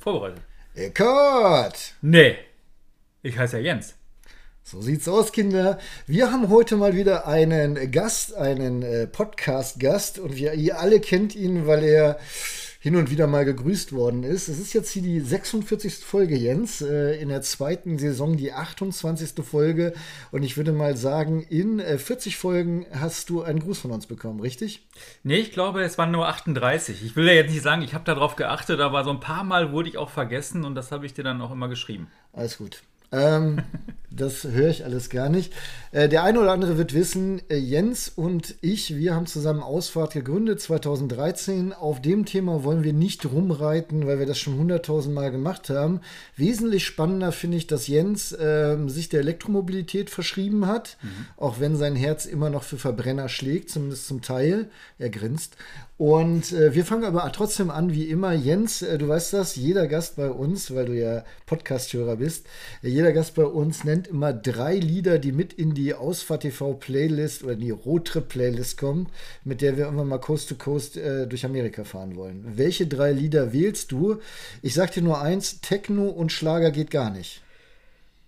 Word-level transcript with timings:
Vorbereitet. 0.00 0.40
Eckart! 0.74 1.94
Nee. 2.00 2.38
Ich 3.22 3.36
heiße 3.38 3.58
ja 3.58 3.74
Jens. 3.74 3.94
So 4.62 4.80
sieht's 4.80 5.06
aus, 5.08 5.32
Kinder. 5.32 5.78
Wir 6.06 6.32
haben 6.32 6.48
heute 6.48 6.76
mal 6.76 6.94
wieder 6.94 7.26
einen 7.26 7.90
Gast, 7.90 8.34
einen 8.34 8.82
äh, 8.82 9.06
Podcast-Gast 9.06 10.18
und 10.18 10.36
wir, 10.36 10.54
ihr 10.54 10.78
alle 10.78 11.00
kennt 11.00 11.34
ihn, 11.34 11.66
weil 11.66 11.84
er 11.84 12.18
hin 12.82 12.96
und 12.96 13.10
wieder 13.10 13.26
mal 13.26 13.44
gegrüßt 13.44 13.92
worden 13.92 14.24
ist. 14.24 14.48
Es 14.48 14.58
ist 14.58 14.72
jetzt 14.72 14.90
hier 14.90 15.02
die 15.02 15.20
46. 15.20 15.96
Folge, 15.96 16.34
Jens, 16.34 16.80
äh, 16.80 17.20
in 17.20 17.28
der 17.28 17.42
zweiten 17.42 17.98
Saison 17.98 18.38
die 18.38 18.54
28. 18.54 19.44
Folge. 19.44 19.92
Und 20.32 20.42
ich 20.42 20.56
würde 20.56 20.72
mal 20.72 20.96
sagen, 20.96 21.42
in 21.42 21.78
äh, 21.78 21.98
40 21.98 22.38
Folgen 22.38 22.86
hast 22.90 23.28
du 23.28 23.42
einen 23.42 23.60
Gruß 23.60 23.78
von 23.78 23.90
uns 23.90 24.06
bekommen, 24.06 24.40
richtig? 24.40 24.88
Nee, 25.22 25.36
ich 25.36 25.52
glaube, 25.52 25.82
es 25.82 25.98
waren 25.98 26.10
nur 26.10 26.26
38. 26.26 27.04
Ich 27.04 27.16
will 27.16 27.26
ja 27.26 27.34
jetzt 27.34 27.50
nicht 27.50 27.62
sagen, 27.62 27.82
ich 27.82 27.92
habe 27.92 28.04
darauf 28.04 28.34
geachtet, 28.34 28.80
aber 28.80 29.04
so 29.04 29.10
ein 29.10 29.20
paar 29.20 29.44
Mal 29.44 29.72
wurde 29.72 29.90
ich 29.90 29.98
auch 29.98 30.10
vergessen 30.10 30.64
und 30.64 30.74
das 30.74 30.90
habe 30.90 31.04
ich 31.04 31.12
dir 31.12 31.22
dann 31.22 31.42
auch 31.42 31.50
immer 31.50 31.68
geschrieben. 31.68 32.08
Alles 32.32 32.56
gut. 32.56 32.82
Ähm, 33.12 33.62
das 34.10 34.44
höre 34.44 34.68
ich 34.68 34.84
alles 34.84 35.08
gar 35.08 35.28
nicht. 35.28 35.52
Äh, 35.92 36.08
der 36.08 36.24
eine 36.24 36.40
oder 36.40 36.52
andere 36.52 36.76
wird 36.76 36.94
wissen, 36.94 37.40
äh, 37.48 37.56
Jens 37.56 38.08
und 38.08 38.56
ich, 38.60 38.96
wir 38.96 39.14
haben 39.14 39.26
zusammen 39.26 39.62
Ausfahrt 39.62 40.12
gegründet 40.12 40.60
2013. 40.60 41.72
Auf 41.72 42.02
dem 42.02 42.26
Thema 42.26 42.64
wollen 42.64 42.82
wir 42.82 42.92
nicht 42.92 43.24
rumreiten, 43.24 44.06
weil 44.06 44.18
wir 44.18 44.26
das 44.26 44.38
schon 44.38 44.58
hunderttausend 44.58 45.14
Mal 45.14 45.30
gemacht 45.30 45.70
haben. 45.70 46.00
Wesentlich 46.36 46.84
spannender 46.84 47.32
finde 47.32 47.56
ich, 47.56 47.66
dass 47.66 47.86
Jens 47.86 48.32
äh, 48.32 48.76
sich 48.86 49.08
der 49.08 49.20
Elektromobilität 49.20 50.10
verschrieben 50.10 50.66
hat, 50.66 50.98
mhm. 51.02 51.26
auch 51.36 51.60
wenn 51.60 51.76
sein 51.76 51.96
Herz 51.96 52.26
immer 52.26 52.50
noch 52.50 52.64
für 52.64 52.78
Verbrenner 52.78 53.28
schlägt, 53.28 53.70
zumindest 53.70 54.06
zum 54.08 54.22
Teil. 54.22 54.70
Er 54.98 55.10
grinst. 55.10 55.56
Und 56.00 56.52
äh, 56.52 56.74
wir 56.74 56.86
fangen 56.86 57.04
aber 57.04 57.30
trotzdem 57.30 57.70
an, 57.70 57.92
wie 57.92 58.04
immer. 58.04 58.32
Jens, 58.32 58.80
äh, 58.80 58.96
du 58.96 59.08
weißt 59.08 59.34
das, 59.34 59.56
jeder 59.56 59.86
Gast 59.86 60.16
bei 60.16 60.30
uns, 60.30 60.74
weil 60.74 60.86
du 60.86 60.98
ja 60.98 61.24
Podcast-Hörer 61.44 62.16
bist, 62.16 62.46
äh, 62.82 62.88
jeder 62.88 63.12
Gast 63.12 63.34
bei 63.34 63.44
uns 63.44 63.84
nennt 63.84 64.08
immer 64.08 64.32
drei 64.32 64.76
Lieder, 64.76 65.18
die 65.18 65.32
mit 65.32 65.52
in 65.52 65.74
die 65.74 65.92
Ausfahrt 65.92 66.40
TV 66.40 66.72
Playlist 66.72 67.44
oder 67.44 67.52
in 67.52 67.60
die 67.60 67.70
Roadtrip 67.70 68.30
Playlist 68.30 68.78
kommen, 68.78 69.10
mit 69.44 69.60
der 69.60 69.76
wir 69.76 69.84
irgendwann 69.84 70.08
mal 70.08 70.16
Coast 70.16 70.48
to 70.48 70.54
Coast 70.54 70.96
äh, 70.96 71.26
durch 71.26 71.44
Amerika 71.44 71.84
fahren 71.84 72.16
wollen. 72.16 72.46
Welche 72.54 72.86
drei 72.86 73.12
Lieder 73.12 73.52
wählst 73.52 73.92
du? 73.92 74.20
Ich 74.62 74.72
sag 74.72 74.92
dir 74.92 75.02
nur 75.02 75.20
eins, 75.20 75.60
Techno 75.60 76.08
und 76.08 76.32
Schlager 76.32 76.70
geht 76.70 76.90
gar 76.90 77.10
nicht. 77.10 77.42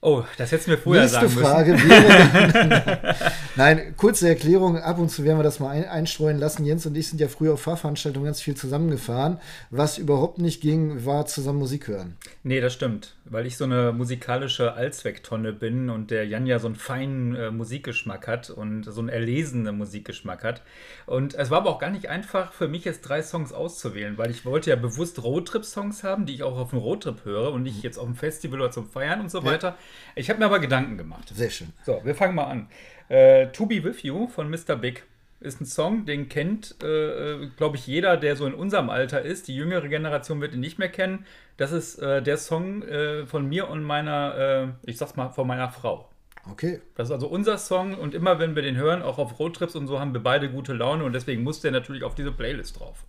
Oh, 0.05 0.25
das 0.37 0.51
hättest 0.51 0.67
du 0.67 0.73
mir 0.73 0.79
vorher 0.79 1.05
Nächste 1.05 1.29
sagen 1.29 1.41
Frage 1.41 1.73
müssen. 1.75 1.89
wäre. 1.89 3.15
Nein, 3.57 3.95
kurze 3.97 4.29
Erklärung. 4.29 4.77
Ab 4.77 4.99
und 4.99 5.11
zu 5.11 5.23
werden 5.23 5.39
wir 5.39 5.45
das 5.45 5.61
mal 5.61 5.69
ein, 5.69 5.85
einstreuen 5.85 6.39
lassen. 6.39 6.65
Jens 6.65 6.85
und 6.87 6.97
ich 6.97 7.07
sind 7.07 7.21
ja 7.21 7.29
früher 7.29 7.53
auf 7.53 7.61
Fahrveranstaltungen 7.61 8.27
ganz 8.27 8.41
viel 8.41 8.57
zusammengefahren. 8.57 9.39
Was 9.71 9.99
überhaupt 9.99 10.39
nicht 10.39 10.61
ging, 10.61 11.07
war 11.07 11.27
zusammen 11.27 11.61
Musik 11.61 11.87
hören. 11.87 12.17
Nee, 12.43 12.61
das 12.61 12.73
stimmt. 12.73 13.15
Weil 13.27 13.47
ich 13.47 13.57
so 13.57 13.63
eine 13.63 13.93
musikalische 13.93 14.73
Allzwecktonne 14.73 15.53
bin 15.53 15.89
und 15.89 16.11
der 16.11 16.27
Jan 16.27 16.47
ja 16.47 16.59
so 16.59 16.67
einen 16.67 16.75
feinen 16.75 17.37
äh, 17.37 17.51
Musikgeschmack 17.53 18.27
hat 18.27 18.51
und 18.51 18.83
so 18.83 18.99
einen 18.99 19.09
erlesenen 19.09 19.79
Musikgeschmack 19.79 20.43
hat. 20.43 20.63
Und 21.07 21.35
es 21.37 21.49
war 21.51 21.59
aber 21.59 21.71
auch 21.71 21.79
gar 21.79 21.91
nicht 21.91 22.09
einfach 22.09 22.53
für 22.53 22.67
mich 22.67 22.85
jetzt 22.85 23.03
drei 23.03 23.23
Songs 23.23 23.53
auszuwählen, 23.53 24.19
weil 24.19 24.33
ich 24.33 24.45
wollte 24.45 24.71
ja 24.71 24.77
bewusst 24.77 25.23
Roadtrip-Songs 25.23 26.03
haben, 26.03 26.27
die 26.27 26.35
ich 26.35 26.43
auch 26.43 26.59
auf 26.59 26.71
dem 26.71 26.81
Roadtrip 26.81 27.25
höre 27.25 27.53
und 27.53 27.63
nicht 27.63 27.85
jetzt 27.85 27.99
auf 27.99 28.07
dem 28.07 28.17
Festival 28.17 28.61
oder 28.61 28.73
zum 28.73 28.91
Feiern 28.91 29.21
und 29.21 29.31
so 29.31 29.45
weiter. 29.45 29.69
Ja. 29.69 29.77
Ich 30.15 30.31
habe 30.31 30.39
mir 30.39 30.47
aber 30.47 30.61
Gedanken 30.61 30.97
gemacht. 30.99 31.29
Sehr 31.35 31.51
schön. 31.51 31.73
So, 31.85 32.01
wir 32.05 32.15
fangen 32.15 32.35
mal 32.35 32.45
an. 32.45 32.69
Äh, 33.09 33.49
to 33.49 33.67
Be 33.67 33.83
With 33.83 34.03
You 34.03 34.29
von 34.29 34.51
Mr. 34.51 34.77
Big 34.77 35.05
ist 35.41 35.61
ein 35.61 35.67
Song, 35.67 36.07
den 36.07 36.29
kennt, 36.29 36.77
äh, 36.83 37.47
glaube 37.57 37.77
ich, 37.77 37.87
jeder, 37.87 38.17
der 38.17 38.37
so 38.37 38.47
in 38.47 38.55
unserem 38.55 38.91
Alter 38.91 39.23
ist. 39.23 39.49
Die 39.49 39.57
jüngere 39.57 39.89
Generation 39.89 40.41
wird 40.41 40.55
ihn 40.55 40.61
nicht 40.61 40.79
mehr 40.79 40.89
kennen. 40.89 41.27
Das 41.57 41.73
ist 41.73 41.99
äh, 41.99 42.23
der 42.23 42.37
Song 42.39 42.83
äh, 42.83 43.27
von 43.27 43.49
mir 43.49 43.69
und 43.69 43.83
meiner, 43.83 44.75
äh, 44.85 44.91
ich 44.91 44.99
sag's 44.99 45.17
mal, 45.17 45.31
von 45.31 45.47
meiner 45.47 45.69
Frau. 45.71 46.09
Okay. 46.51 46.81
Das 46.97 47.09
ist 47.09 47.13
also 47.13 47.29
unser 47.29 47.59
Song 47.59 47.95
und 47.95 48.15
immer 48.15 48.39
wenn 48.39 48.57
wir 48.57 48.63
den 48.63 48.77
hören, 48.77 49.03
auch 49.03 49.19
auf 49.19 49.39
Roadtrips 49.39 49.77
und 49.77 49.87
so, 49.87 50.01
haben 50.01 50.13
wir 50.13 50.23
beide 50.23 50.51
gute 50.51 50.73
Laune 50.73 51.05
und 51.05 51.13
deswegen 51.13 51.43
muss 51.43 51.61
der 51.61 51.71
natürlich 51.71 52.03
auf 52.03 52.15
diese 52.15 52.33
Playlist 52.33 52.81
drauf. 52.81 53.05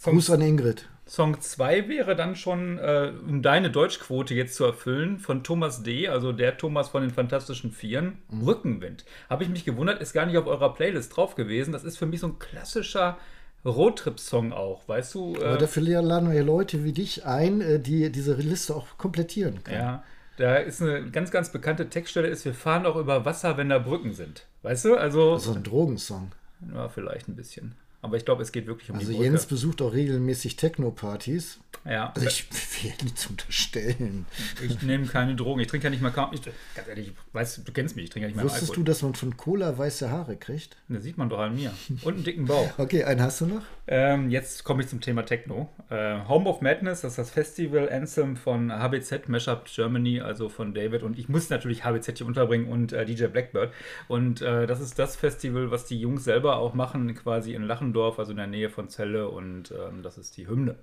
Song, 0.00 0.14
Gruß 0.14 0.30
an 0.30 0.40
Ingrid. 0.40 0.88
Song 1.04 1.38
2 1.38 1.86
wäre 1.90 2.16
dann 2.16 2.34
schon, 2.34 2.78
äh, 2.78 3.12
um 3.28 3.42
deine 3.42 3.70
Deutschquote 3.70 4.32
jetzt 4.32 4.54
zu 4.54 4.64
erfüllen, 4.64 5.18
von 5.18 5.44
Thomas 5.44 5.82
D., 5.82 6.08
also 6.08 6.32
der 6.32 6.56
Thomas 6.56 6.88
von 6.88 7.02
den 7.02 7.10
Fantastischen 7.10 7.70
Vieren, 7.70 8.16
mhm. 8.30 8.44
Rückenwind. 8.44 9.04
Habe 9.28 9.44
ich 9.44 9.50
mich 9.50 9.66
gewundert, 9.66 10.00
ist 10.00 10.14
gar 10.14 10.24
nicht 10.24 10.38
auf 10.38 10.46
eurer 10.46 10.72
Playlist 10.72 11.14
drauf 11.14 11.34
gewesen. 11.34 11.72
Das 11.72 11.84
ist 11.84 11.98
für 11.98 12.06
mich 12.06 12.20
so 12.20 12.28
ein 12.28 12.38
klassischer 12.38 13.18
Roadtrip-Song 13.62 14.54
auch, 14.54 14.88
weißt 14.88 15.14
du? 15.16 15.36
Aber 15.36 15.56
äh, 15.56 15.58
dafür 15.58 15.82
laden 15.82 16.32
wir 16.32 16.44
Leute 16.44 16.82
wie 16.82 16.92
dich 16.92 17.26
ein, 17.26 17.60
äh, 17.60 17.78
die 17.78 18.10
diese 18.10 18.32
Liste 18.36 18.74
auch 18.74 18.96
komplettieren 18.96 19.62
können. 19.62 19.76
Ja, 19.76 20.02
da 20.38 20.56
ist 20.56 20.80
eine 20.80 21.10
ganz, 21.10 21.30
ganz 21.30 21.52
bekannte 21.52 21.90
Textstelle, 21.90 22.28
ist, 22.28 22.46
wir 22.46 22.54
fahren 22.54 22.86
auch 22.86 22.96
über 22.96 23.26
Wasser, 23.26 23.58
wenn 23.58 23.68
da 23.68 23.78
Brücken 23.78 24.14
sind. 24.14 24.46
Weißt 24.62 24.86
du? 24.86 24.96
Also. 24.96 25.32
Also 25.32 25.52
ein 25.52 25.62
Drogensong. 25.62 26.32
Ja, 26.72 26.88
vielleicht 26.88 27.28
ein 27.28 27.36
bisschen. 27.36 27.74
Aber 28.02 28.16
ich 28.16 28.24
glaube, 28.24 28.42
es 28.42 28.50
geht 28.50 28.66
wirklich 28.66 28.90
um 28.90 28.96
also 28.96 29.08
die 29.08 29.16
Brücke. 29.16 29.28
Jens 29.28 29.46
besucht 29.46 29.82
auch 29.82 29.92
regelmäßig 29.92 30.56
Techno-Partys. 30.56 31.58
Ja. 31.84 32.12
Also 32.14 32.26
ich 32.26 32.46
will 32.82 32.92
nichts 33.02 33.26
unterstellen. 33.26 34.26
Ich 34.62 34.80
nehme 34.82 35.06
keine 35.06 35.36
Drogen. 35.36 35.60
Ich 35.60 35.66
trinke 35.66 35.84
ja 35.84 35.90
nicht 35.90 36.00
mal 36.02 36.10
kaum. 36.10 36.30
Ich, 36.32 36.40
ganz 36.42 36.88
ehrlich, 36.88 37.12
weißt, 37.32 37.66
du 37.66 37.72
kennst 37.72 37.96
mich, 37.96 38.04
ich 38.04 38.10
trinke 38.10 38.24
ja 38.24 38.28
nicht 38.28 38.36
mal 38.36 38.44
Wusstest 38.44 38.70
Alkohol. 38.70 38.84
du, 38.84 38.90
dass 38.90 39.02
man 39.02 39.14
von 39.14 39.36
Cola 39.36 39.76
weiße 39.76 40.10
Haare 40.10 40.36
kriegt? 40.36 40.76
Das 40.88 41.02
sieht 41.02 41.18
man 41.18 41.28
doch 41.28 41.38
an 41.40 41.54
mir. 41.54 41.72
Und 42.02 42.14
einen 42.14 42.24
dicken 42.24 42.46
Bauch. 42.46 42.70
Okay, 42.78 43.04
einen 43.04 43.20
hast 43.20 43.42
du 43.42 43.46
noch? 43.46 43.62
Ähm, 43.92 44.30
jetzt 44.30 44.62
komme 44.62 44.82
ich 44.82 44.88
zum 44.88 45.00
Thema 45.00 45.24
Techno. 45.24 45.68
Äh, 45.90 46.20
Home 46.28 46.48
of 46.48 46.60
Madness, 46.60 47.00
das 47.00 47.14
ist 47.14 47.18
das 47.18 47.30
Festival 47.32 47.90
Anthem 47.90 48.36
von 48.36 48.70
HBZ, 48.70 49.28
Mashup 49.28 49.64
Germany, 49.64 50.20
also 50.20 50.48
von 50.48 50.72
David. 50.72 51.02
Und 51.02 51.18
ich 51.18 51.28
muss 51.28 51.50
natürlich 51.50 51.84
HBZ 51.84 52.18
hier 52.18 52.26
unterbringen 52.28 52.68
und 52.68 52.92
äh, 52.92 53.04
DJ 53.04 53.26
Blackbird. 53.26 53.72
Und 54.06 54.42
äh, 54.42 54.68
das 54.68 54.80
ist 54.80 55.00
das 55.00 55.16
Festival, 55.16 55.72
was 55.72 55.86
die 55.86 56.00
Jungs 56.00 56.22
selber 56.22 56.58
auch 56.58 56.72
machen, 56.72 57.12
quasi 57.16 57.52
in 57.54 57.64
Lachendorf, 57.64 58.20
also 58.20 58.30
in 58.30 58.36
der 58.36 58.46
Nähe 58.46 58.70
von 58.70 58.88
Celle. 58.88 59.28
Und 59.28 59.72
ähm, 59.72 60.04
das 60.04 60.18
ist 60.18 60.36
die 60.36 60.46
Hymne. 60.46 60.76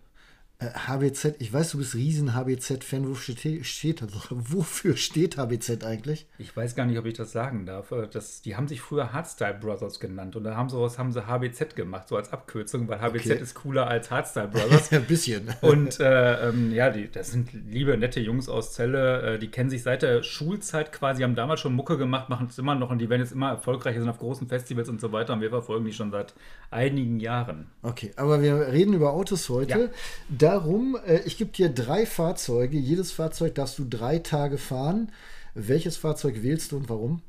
HBZ, 0.60 1.26
äh, 1.26 1.34
ich 1.38 1.54
weiß, 1.54 1.72
du 1.72 1.78
bist 1.78 1.94
riesen 1.94 2.34
HBZ-Fan. 2.34 3.08
Wofür 3.10 3.36
steht, 3.36 3.66
steht, 3.66 4.04
wofür 4.30 4.98
steht 4.98 5.38
HBZ 5.38 5.84
eigentlich? 5.84 6.26
Ich 6.40 6.56
weiß 6.56 6.76
gar 6.76 6.86
nicht, 6.86 6.98
ob 6.98 7.06
ich 7.06 7.14
das 7.14 7.32
sagen 7.32 7.66
darf. 7.68 7.92
Äh, 7.92 8.08
das, 8.12 8.42
die 8.42 8.56
haben 8.56 8.68
sich 8.68 8.82
früher 8.82 9.14
Hardstyle 9.14 9.54
Brothers 9.54 10.00
genannt 10.00 10.36
und 10.36 10.44
da 10.46 10.56
haben 10.56 10.70
sie, 10.70 10.80
was 10.80 10.98
haben 10.98 11.12
sie 11.12 11.28
HBZ 11.28 11.76
gemacht, 11.76 12.08
so 12.08 12.16
als 12.16 12.34
Abkürzung, 12.34 12.88
weil 12.88 13.00
HBZ 13.00 13.26
okay. 13.26 13.40
ist 13.40 13.54
cooler 13.54 13.88
als 13.88 14.10
Hardstyle 14.10 14.48
Brothers. 14.48 14.92
Ein 14.92 15.06
bisschen. 15.06 15.54
Und 15.62 16.00
äh, 16.00 16.50
ähm, 16.50 16.74
ja, 16.74 16.90
die, 16.90 17.12
das 17.12 17.32
sind 17.32 17.50
liebe, 17.54 17.96
nette 17.96 18.20
Jungs 18.20 18.50
aus 18.50 18.74
Celle. 18.74 19.36
Äh, 19.36 19.40
die 19.40 19.50
kennen 19.50 19.70
sich 19.70 19.84
seit 19.84 20.02
der 20.02 20.24
Schulzeit 20.24 20.92
quasi, 20.92 21.22
haben 21.22 21.36
damals 21.36 21.60
schon 21.60 21.76
Mucke 21.76 22.00
gemacht, 22.00 22.30
machen 22.30 22.48
es 22.50 22.58
immer 22.58 22.74
noch 22.74 22.90
und 22.90 22.98
die 22.98 23.10
werden 23.10 23.22
jetzt 23.22 23.32
immer 23.32 23.52
erfolgreicher, 23.52 24.00
sind 24.00 24.10
auf 24.10 24.18
großen 24.18 24.48
Festivals 24.48 24.90
und 24.90 25.00
so 25.00 25.12
weiter 25.12 25.34
und 25.34 25.42
wir 25.42 25.52
verfolgen 25.52 25.86
die 25.86 25.94
schon 25.94 26.10
seit 26.10 26.34
einigen 26.72 27.20
Jahren. 27.20 27.68
Okay, 27.84 28.12
aber 28.16 28.42
wir 28.42 28.72
reden 28.72 28.94
über 28.94 29.14
Autos 29.14 29.50
heute. 29.50 29.92
Ja 30.40 30.47
darum, 30.48 30.98
äh, 31.06 31.20
ich 31.26 31.38
gebe 31.38 31.52
dir 31.52 31.70
drei 31.70 32.06
Fahrzeuge. 32.06 32.78
Jedes 32.78 33.12
Fahrzeug 33.12 33.56
darfst 33.56 33.78
du 33.80 33.86
drei 33.86 34.20
Tage 34.20 34.58
fahren. 34.58 35.12
Welches 35.54 35.98
Fahrzeug 35.98 36.44
wählst 36.44 36.72
du 36.72 36.78
und 36.78 36.90
warum? 36.90 37.22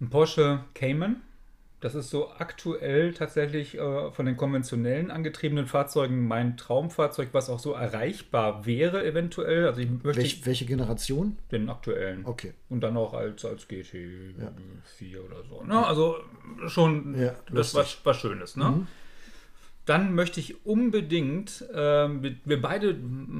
Ein 0.00 0.08
Porsche 0.08 0.64
Cayman. 0.74 1.20
Das 1.80 1.94
ist 1.94 2.10
so 2.10 2.30
aktuell 2.32 3.14
tatsächlich 3.14 3.78
äh, 3.78 4.10
von 4.12 4.26
den 4.26 4.36
konventionellen 4.36 5.10
angetriebenen 5.10 5.66
Fahrzeugen 5.66 6.28
mein 6.28 6.58
Traumfahrzeug, 6.58 7.30
was 7.32 7.48
auch 7.48 7.58
so 7.58 7.72
erreichbar 7.72 8.66
wäre 8.66 9.04
eventuell. 9.04 9.66
Also 9.66 9.80
ich 9.80 9.88
möchte 9.90 10.20
Welch, 10.20 10.44
welche 10.44 10.66
Generation? 10.66 11.38
Den 11.50 11.70
aktuellen. 11.70 12.26
Okay. 12.26 12.52
Und 12.68 12.82
dann 12.82 12.98
auch 12.98 13.14
als, 13.14 13.46
als 13.46 13.66
GT4 13.66 14.34
ja. 14.38 15.20
oder 15.20 15.42
so. 15.48 15.64
Ne? 15.64 15.86
Also 15.86 16.16
schon 16.68 17.18
ja, 17.18 17.34
das 17.50 17.74
was, 17.74 17.98
was 18.04 18.16
Schönes. 18.18 18.56
Ne? 18.56 18.64
Mhm. 18.64 18.86
Dann 19.90 20.14
möchte 20.14 20.38
ich 20.38 20.64
unbedingt, 20.64 21.64
ähm, 21.74 22.22
wir, 22.22 22.36
wir, 22.44 22.62
beide 22.62 22.96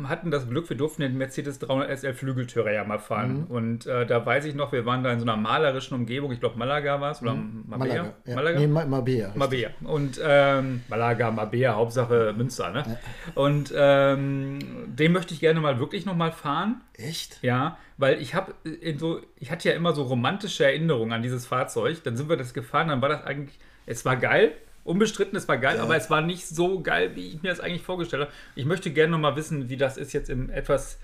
hatten 0.08 0.32
das 0.32 0.48
Glück, 0.48 0.68
wir 0.68 0.76
durften 0.76 1.02
den 1.02 1.16
Mercedes 1.16 1.60
300 1.60 1.96
SL 2.00 2.12
Flügeltürer 2.12 2.72
ja 2.72 2.82
mal 2.82 2.98
fahren. 2.98 3.42
Mhm. 3.42 3.54
Und 3.54 3.86
äh, 3.86 4.04
da 4.04 4.26
weiß 4.26 4.46
ich 4.46 4.56
noch, 4.56 4.72
wir 4.72 4.84
waren 4.84 5.04
da 5.04 5.12
in 5.12 5.20
so 5.20 5.24
einer 5.26 5.36
malerischen 5.36 5.96
Umgebung, 5.96 6.32
ich 6.32 6.40
glaube 6.40 6.58
Malaga 6.58 7.00
war 7.00 7.12
es, 7.12 7.22
oder 7.22 7.34
mhm. 7.34 7.66
Mabea? 7.68 7.86
Malaga, 7.94 8.14
ja. 8.26 8.34
Malaga? 8.34 8.58
Nee, 8.58 8.66
Ma 8.66 8.84
Mabea. 8.84 9.32
Mabea. 9.36 9.70
Und 9.84 10.20
ähm, 10.20 10.82
Malaga, 10.88 11.30
Mabea, 11.30 11.76
Hauptsache 11.76 12.34
Münster, 12.36 12.70
ne? 12.72 12.82
Ja. 12.84 13.40
Und 13.40 13.72
ähm, 13.76 14.58
den 14.86 15.12
möchte 15.12 15.34
ich 15.34 15.38
gerne 15.38 15.60
mal 15.60 15.78
wirklich 15.78 16.04
nochmal 16.04 16.32
fahren. 16.32 16.80
Echt? 16.94 17.38
Ja, 17.42 17.78
weil 17.96 18.20
ich 18.20 18.34
habe 18.34 18.54
so, 18.98 19.20
ich 19.36 19.52
hatte 19.52 19.68
ja 19.68 19.76
immer 19.76 19.92
so 19.92 20.02
romantische 20.02 20.64
Erinnerungen 20.64 21.12
an 21.12 21.22
dieses 21.22 21.46
Fahrzeug. 21.46 22.02
Dann 22.02 22.16
sind 22.16 22.28
wir 22.28 22.36
das 22.36 22.54
gefahren, 22.54 22.88
dann 22.88 23.02
war 23.02 23.08
das 23.08 23.22
eigentlich, 23.22 23.56
es 23.86 24.04
war 24.04 24.16
geil, 24.16 24.50
Unbestritten, 24.84 25.36
es 25.36 25.48
war 25.48 25.58
geil, 25.58 25.76
ja. 25.76 25.82
aber 25.82 25.96
es 25.96 26.10
war 26.10 26.22
nicht 26.22 26.46
so 26.46 26.80
geil, 26.80 27.14
wie 27.14 27.28
ich 27.28 27.42
mir 27.42 27.50
das 27.50 27.60
eigentlich 27.60 27.82
vorgestellt 27.82 28.22
habe. 28.22 28.32
Ich 28.54 28.64
möchte 28.64 28.90
gerne 28.90 29.12
noch 29.12 29.18
mal 29.18 29.36
wissen, 29.36 29.68
wie 29.68 29.76
das 29.76 29.96
ist 29.96 30.12
jetzt 30.12 30.30
im 30.30 30.50
etwas 30.50 30.98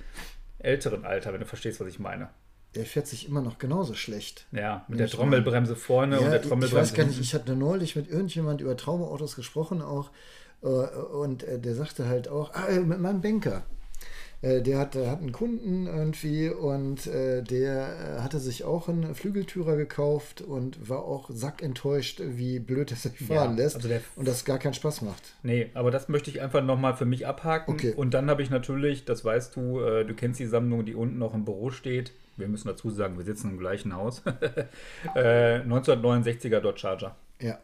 älteren 0.58 1.04
Alter, 1.04 1.32
wenn 1.32 1.40
du 1.40 1.46
verstehst, 1.46 1.80
was 1.80 1.88
ich 1.88 1.98
meine. 1.98 2.30
Der 2.74 2.84
fährt 2.84 3.06
sich 3.06 3.26
immer 3.28 3.40
noch 3.40 3.58
genauso 3.58 3.94
schlecht. 3.94 4.46
Ja, 4.52 4.84
mit 4.88 4.98
der 4.98 5.08
Trommelbremse 5.08 5.76
vorne 5.76 6.16
ja, 6.16 6.22
und 6.22 6.30
der 6.30 6.42
Trommelbremse. 6.42 6.76
Ich 6.76 6.82
weiß 6.90 6.94
gar 6.94 7.06
nicht, 7.06 7.20
ich 7.20 7.34
hatte 7.34 7.56
neulich 7.56 7.96
mit 7.96 8.08
irgendjemand 8.08 8.60
über 8.60 8.76
Traumaautos 8.76 9.36
gesprochen 9.36 9.80
auch. 9.80 10.10
Äh, 10.62 10.66
und 10.66 11.42
äh, 11.42 11.58
der 11.58 11.74
sagte 11.74 12.06
halt 12.06 12.28
auch, 12.28 12.52
ah, 12.54 12.70
mit 12.70 13.00
meinem 13.00 13.20
Banker. 13.20 13.62
Äh, 14.46 14.62
der 14.62 14.78
hat, 14.78 14.94
hat 14.94 15.20
einen 15.20 15.32
Kunden 15.32 15.86
irgendwie 15.86 16.48
und 16.48 17.06
äh, 17.06 17.42
der 17.42 18.22
hatte 18.22 18.38
sich 18.38 18.64
auch 18.64 18.88
einen 18.88 19.14
Flügeltürer 19.14 19.76
gekauft 19.76 20.40
und 20.40 20.88
war 20.88 21.04
auch 21.04 21.30
sackenttäuscht, 21.30 22.20
wie 22.24 22.58
blöd 22.60 22.90
er 22.92 22.96
sich 22.96 23.18
fahren 23.18 23.56
ja, 23.56 23.64
lässt 23.64 23.76
also 23.76 23.88
und 24.16 24.28
das 24.28 24.44
gar 24.44 24.58
keinen 24.58 24.74
Spaß 24.74 25.02
macht. 25.02 25.34
Nee, 25.42 25.70
aber 25.74 25.90
das 25.90 26.08
möchte 26.08 26.30
ich 26.30 26.40
einfach 26.40 26.62
nochmal 26.62 26.96
für 26.96 27.06
mich 27.06 27.26
abhaken. 27.26 27.74
Okay. 27.74 27.92
Und 27.96 28.14
dann 28.14 28.30
habe 28.30 28.42
ich 28.42 28.50
natürlich, 28.50 29.04
das 29.04 29.24
weißt 29.24 29.56
du, 29.56 29.80
äh, 29.80 30.04
du 30.04 30.14
kennst 30.14 30.38
die 30.38 30.46
Sammlung, 30.46 30.84
die 30.84 30.94
unten 30.94 31.18
noch 31.18 31.34
im 31.34 31.44
Büro 31.44 31.70
steht. 31.70 32.12
Wir 32.36 32.48
müssen 32.48 32.68
dazu 32.68 32.90
sagen, 32.90 33.16
wir 33.16 33.24
sitzen 33.24 33.50
im 33.50 33.58
gleichen 33.58 33.96
Haus. 33.96 34.22
1969er 35.14 36.60
Dodge 36.60 36.80
Charger. 36.80 37.16
Ja. 37.40 37.58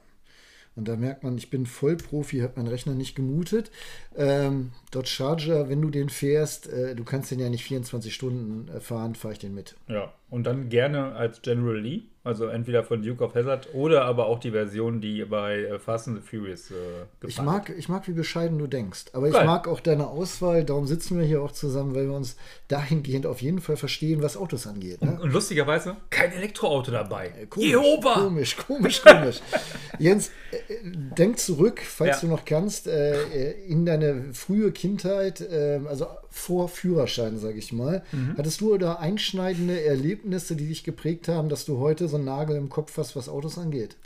Und 0.74 0.88
da 0.88 0.96
merkt 0.96 1.22
man, 1.22 1.36
ich 1.36 1.50
bin 1.50 1.66
Vollprofi, 1.66 2.40
habe 2.40 2.54
meinen 2.56 2.68
Rechner 2.68 2.94
nicht 2.94 3.14
gemutet. 3.14 3.70
Ähm, 4.16 4.72
Dodge 4.90 5.10
Charger, 5.10 5.68
wenn 5.68 5.82
du 5.82 5.90
den 5.90 6.08
fährst, 6.08 6.68
äh, 6.68 6.94
du 6.94 7.04
kannst 7.04 7.30
den 7.30 7.40
ja 7.40 7.50
nicht 7.50 7.64
24 7.64 8.14
Stunden 8.14 8.68
äh, 8.68 8.80
fahren, 8.80 9.14
fahre 9.14 9.34
ich 9.34 9.38
den 9.38 9.54
mit. 9.54 9.76
Ja, 9.88 10.12
und 10.32 10.44
dann 10.44 10.70
gerne 10.70 11.14
als 11.14 11.42
General 11.42 11.78
Lee. 11.78 12.04
Also 12.24 12.46
entweder 12.46 12.84
von 12.84 13.02
Duke 13.02 13.22
of 13.22 13.34
Hazard 13.34 13.74
oder 13.74 14.04
aber 14.04 14.26
auch 14.26 14.38
die 14.38 14.52
Version, 14.52 15.00
die 15.00 15.24
bei 15.24 15.58
äh, 15.58 15.78
Fast 15.78 16.06
and 16.08 16.22
the 16.22 16.22
Furious 16.26 16.70
äh, 16.70 17.26
ich 17.26 17.42
mag, 17.42 17.70
ich 17.76 17.88
mag, 17.88 18.06
wie 18.06 18.12
bescheiden 18.12 18.58
du 18.58 18.68
denkst. 18.68 19.06
Aber 19.12 19.28
Geil. 19.28 19.40
ich 19.40 19.46
mag 19.46 19.68
auch 19.68 19.80
deine 19.80 20.06
Auswahl. 20.06 20.64
Darum 20.64 20.86
sitzen 20.86 21.18
wir 21.18 21.26
hier 21.26 21.42
auch 21.42 21.50
zusammen, 21.50 21.94
weil 21.96 22.06
wir 22.06 22.14
uns 22.14 22.36
dahingehend 22.68 23.26
auf 23.26 23.42
jeden 23.42 23.60
Fall 23.60 23.76
verstehen, 23.76 24.22
was 24.22 24.36
Autos 24.36 24.68
angeht. 24.68 25.02
Ne? 25.02 25.10
Und, 25.10 25.20
und, 25.20 25.32
lustigerweise 25.32 25.96
kein 26.10 26.32
Elektroauto 26.32 26.92
dabei. 26.92 27.32
Äh, 27.38 27.46
komisch, 27.46 27.68
Jehova! 27.68 28.14
Komisch, 28.14 28.56
komisch, 28.56 29.02
komisch. 29.02 29.40
Jens, 29.98 30.30
äh, 30.52 30.76
denk 30.84 31.40
zurück, 31.40 31.82
falls 31.84 32.22
ja. 32.22 32.28
du 32.28 32.34
noch 32.34 32.44
kannst, 32.46 32.86
äh, 32.86 33.50
in 33.66 33.84
deine 33.84 34.32
frühe 34.32 34.70
Kindheit, 34.70 35.40
äh, 35.40 35.80
also 35.86 36.06
vor 36.32 36.68
Führerschein, 36.68 37.38
sage 37.38 37.58
ich 37.58 37.72
mal. 37.72 38.02
Mhm. 38.10 38.34
Hattest 38.36 38.60
du 38.60 38.76
da 38.78 38.94
einschneidende 38.94 39.84
Erlebnisse, 39.84 40.56
die 40.56 40.66
dich 40.66 40.82
geprägt 40.82 41.28
haben, 41.28 41.48
dass 41.48 41.64
du 41.64 41.78
heute 41.78 42.08
so 42.08 42.16
einen 42.16 42.24
Nagel 42.24 42.56
im 42.56 42.70
Kopf 42.70 42.96
hast, 42.96 43.14
was 43.14 43.28
Autos 43.28 43.58
angeht? 43.58 43.96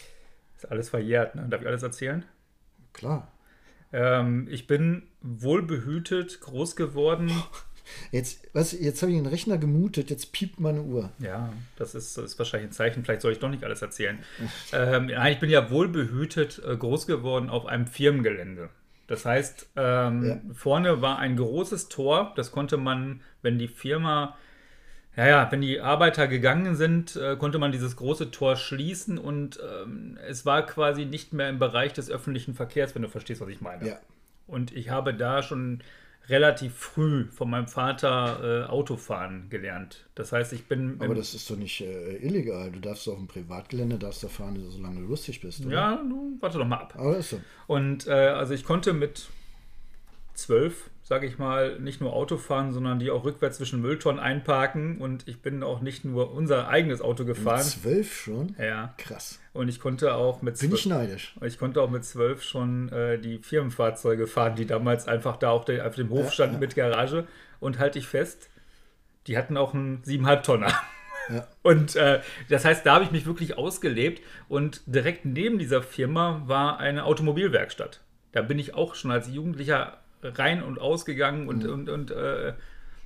Ist 0.57 0.71
alles 0.71 0.89
verjährt, 0.89 1.35
ne? 1.35 1.47
Darf 1.49 1.61
ich 1.63 1.67
alles 1.67 1.83
erzählen? 1.83 2.25
Klar. 2.93 3.33
Ähm, 3.93 4.49
ich 4.51 4.67
bin 4.67 5.05
wohlbehütet 5.23 6.41
groß 6.41 6.77
geworden. 6.77 7.31
Jetzt, 8.11 8.49
jetzt 8.53 9.03
habe 9.03 9.13
ich 9.13 9.19
den 9.19 9.27
Rechner 9.27 9.59
gemutet, 9.59 10.11
jetzt 10.11 10.33
piept 10.33 10.59
meine 10.59 10.83
Uhr. 10.83 11.13
Ja, 11.21 11.53
das 11.77 11.95
ist, 11.95 12.19
ist 12.19 12.37
wahrscheinlich 12.37 12.71
ein 12.71 12.73
Zeichen. 12.73 13.05
Vielleicht 13.05 13.23
soll 13.23 13.31
ich 13.31 13.39
doch 13.39 13.49
nicht 13.49 13.63
alles 13.63 13.81
erzählen. 13.81 14.19
ähm, 14.73 15.09
ich 15.31 15.39
bin 15.39 15.51
ja 15.51 15.71
wohlbehütet 15.71 16.61
äh, 16.67 16.77
groß 16.77 17.07
geworden 17.07 17.49
auf 17.49 17.67
einem 17.67 17.87
Firmengelände. 17.87 18.71
Das 19.07 19.25
heißt, 19.25 19.71
ähm, 19.77 20.25
ja. 20.25 20.41
vorne 20.55 21.01
war 21.01 21.19
ein 21.19 21.37
großes 21.37 21.89
Tor, 21.89 22.33
das 22.37 22.51
konnte 22.51 22.77
man, 22.77 23.21
wenn 23.43 23.59
die 23.59 23.69
Firma, 23.69 24.37
ja, 25.17 25.27
ja, 25.27 25.53
wenn 25.53 25.61
die 25.61 25.81
Arbeiter 25.81 26.27
gegangen 26.27 26.75
sind, 26.75 27.17
äh, 27.17 27.37
konnte 27.37 27.59
man 27.59 27.73
dieses 27.73 27.97
große 27.97 28.31
Tor 28.33 28.57
schließen 28.57 29.19
und 29.19 29.61
ähm, 29.63 30.19
es 30.27 30.45
war 30.45 30.67
quasi 30.67 31.05
nicht 31.05 31.33
mehr 31.33 31.49
im 31.49 31.59
Bereich 31.59 31.93
des 31.93 32.11
öffentlichen 32.11 32.55
Verkehrs, 32.55 32.95
wenn 32.95 33.03
du 33.03 33.09
verstehst, 33.09 33.41
was 33.41 33.49
ich 33.49 33.61
meine. 33.61 33.87
Ja. 33.87 33.99
Und 34.47 34.75
ich 34.75 34.91
habe 34.91 35.15
da 35.15 35.43
schon 35.43 35.83
relativ 36.29 36.75
früh 36.75 37.27
von 37.31 37.51
meinem 37.51 37.69
Vater 37.69 38.65
äh, 38.65 38.71
Autofahren 38.71 39.49
gelernt. 39.49 40.07
Das 40.15 40.33
heißt, 40.33 40.53
ich 40.53 40.67
bin. 40.67 41.01
Aber 41.01 41.15
das 41.15 41.35
ist 41.35 41.49
doch 41.51 41.57
nicht 41.57 41.81
äh, 41.81 42.17
illegal. 42.17 42.71
Du 42.71 42.81
darfst 42.81 43.09
auf 43.09 43.17
dem 43.17 43.29
Privatgelände 43.29 43.99
darfst 43.99 44.25
da 44.25 44.29
fahren, 44.29 44.59
solange 44.71 45.01
du 45.01 45.07
lustig 45.07 45.41
bist. 45.41 45.65
Oder? 45.65 45.75
Ja, 45.75 46.03
warte 46.41 46.59
doch 46.59 46.67
mal 46.67 46.79
ab. 46.79 46.95
Aber 46.97 47.17
ist 47.17 47.31
so. 47.31 47.41
Und 47.67 48.07
äh, 48.07 48.13
also 48.13 48.55
ich 48.55 48.65
konnte 48.65 48.93
mit 48.93 49.29
zwölf 50.35 50.91
sage 51.07 51.29
ich 51.29 51.39
mal, 51.39 51.79
nicht 51.79 52.01
nur 52.01 52.13
Auto 52.13 52.37
fahren, 52.37 52.73
sondern 52.73 52.99
die 52.99 53.13
auch 53.13 53.25
rückwärts 53.25 53.59
zwischen 53.59 53.81
Mülltonnen 53.81 54.21
einparken. 54.21 54.99
Und 54.99 55.29
ich 55.29 55.41
bin 55.41 55.63
auch 55.63 55.81
nicht 55.81 56.05
nur 56.05 56.35
unser 56.35 56.67
eigenes 56.67 57.01
Auto 57.01 57.25
gefahren. 57.25 57.59
Mit 57.59 57.67
zwölf 57.67 58.13
schon? 58.13 58.57
Ja. 58.59 58.93
Krass. 58.99 59.39
Und 59.53 59.69
ich 59.69 59.79
konnte 59.79 60.17
auch 60.17 60.43
mit 60.43 60.59
Bin 60.59 60.75
ich 60.75 60.85
neidisch. 60.85 61.37
Ich 61.43 61.59
konnte 61.59 61.81
auch 61.81 61.91
mit 61.91 62.05
zwölf 62.05 62.43
schon 62.43 62.89
äh, 62.89 63.21
die 63.21 63.39
Firmenfahrzeuge 63.39 64.27
fahren, 64.27 64.57
die 64.57 64.67
damals 64.67 65.07
einfach 65.07 65.37
da 65.37 65.51
auf, 65.51 65.65
der, 65.65 65.87
auf 65.87 65.95
dem 65.95 66.11
Hof 66.11 66.25
ja, 66.25 66.31
standen 66.33 66.55
ja. 66.55 66.61
mit 66.61 66.75
Garage. 66.75 67.29
Und 67.61 67.79
halte 67.79 68.01
ich 68.01 68.09
fest, 68.09 68.51
die 69.29 69.39
hatten 69.39 69.57
auch 69.57 69.75
einen 69.75 70.03
7,5 70.03 70.43
Tonner. 70.43 70.73
Ja. 71.33 71.47
Und 71.63 71.95
äh, 71.95 72.21
das 72.49 72.65
heißt, 72.65 72.85
da 72.85 72.97
habe 72.97 73.05
ich 73.05 73.13
mich 73.13 73.27
wirklich 73.27 73.57
ausgelebt. 73.57 74.23
Und 74.49 74.83
direkt 74.87 75.25
neben 75.25 75.61
dieser 75.61 75.85
Firma 75.85 76.43
war 76.47 76.81
eine 76.81 77.05
Automobilwerkstatt. 77.05 78.01
Da 78.33 78.43
bin 78.43 78.59
ich 78.59 78.75
auch 78.75 78.97
schon 78.97 79.13
als 79.13 79.29
Jugendlicher 79.29 79.99
rein 80.23 80.63
und 80.63 80.79
ausgegangen 80.79 81.49
und, 81.49 81.65
mhm. 81.65 81.73
und, 81.73 81.89
und 81.89 82.11
äh, 82.11 82.55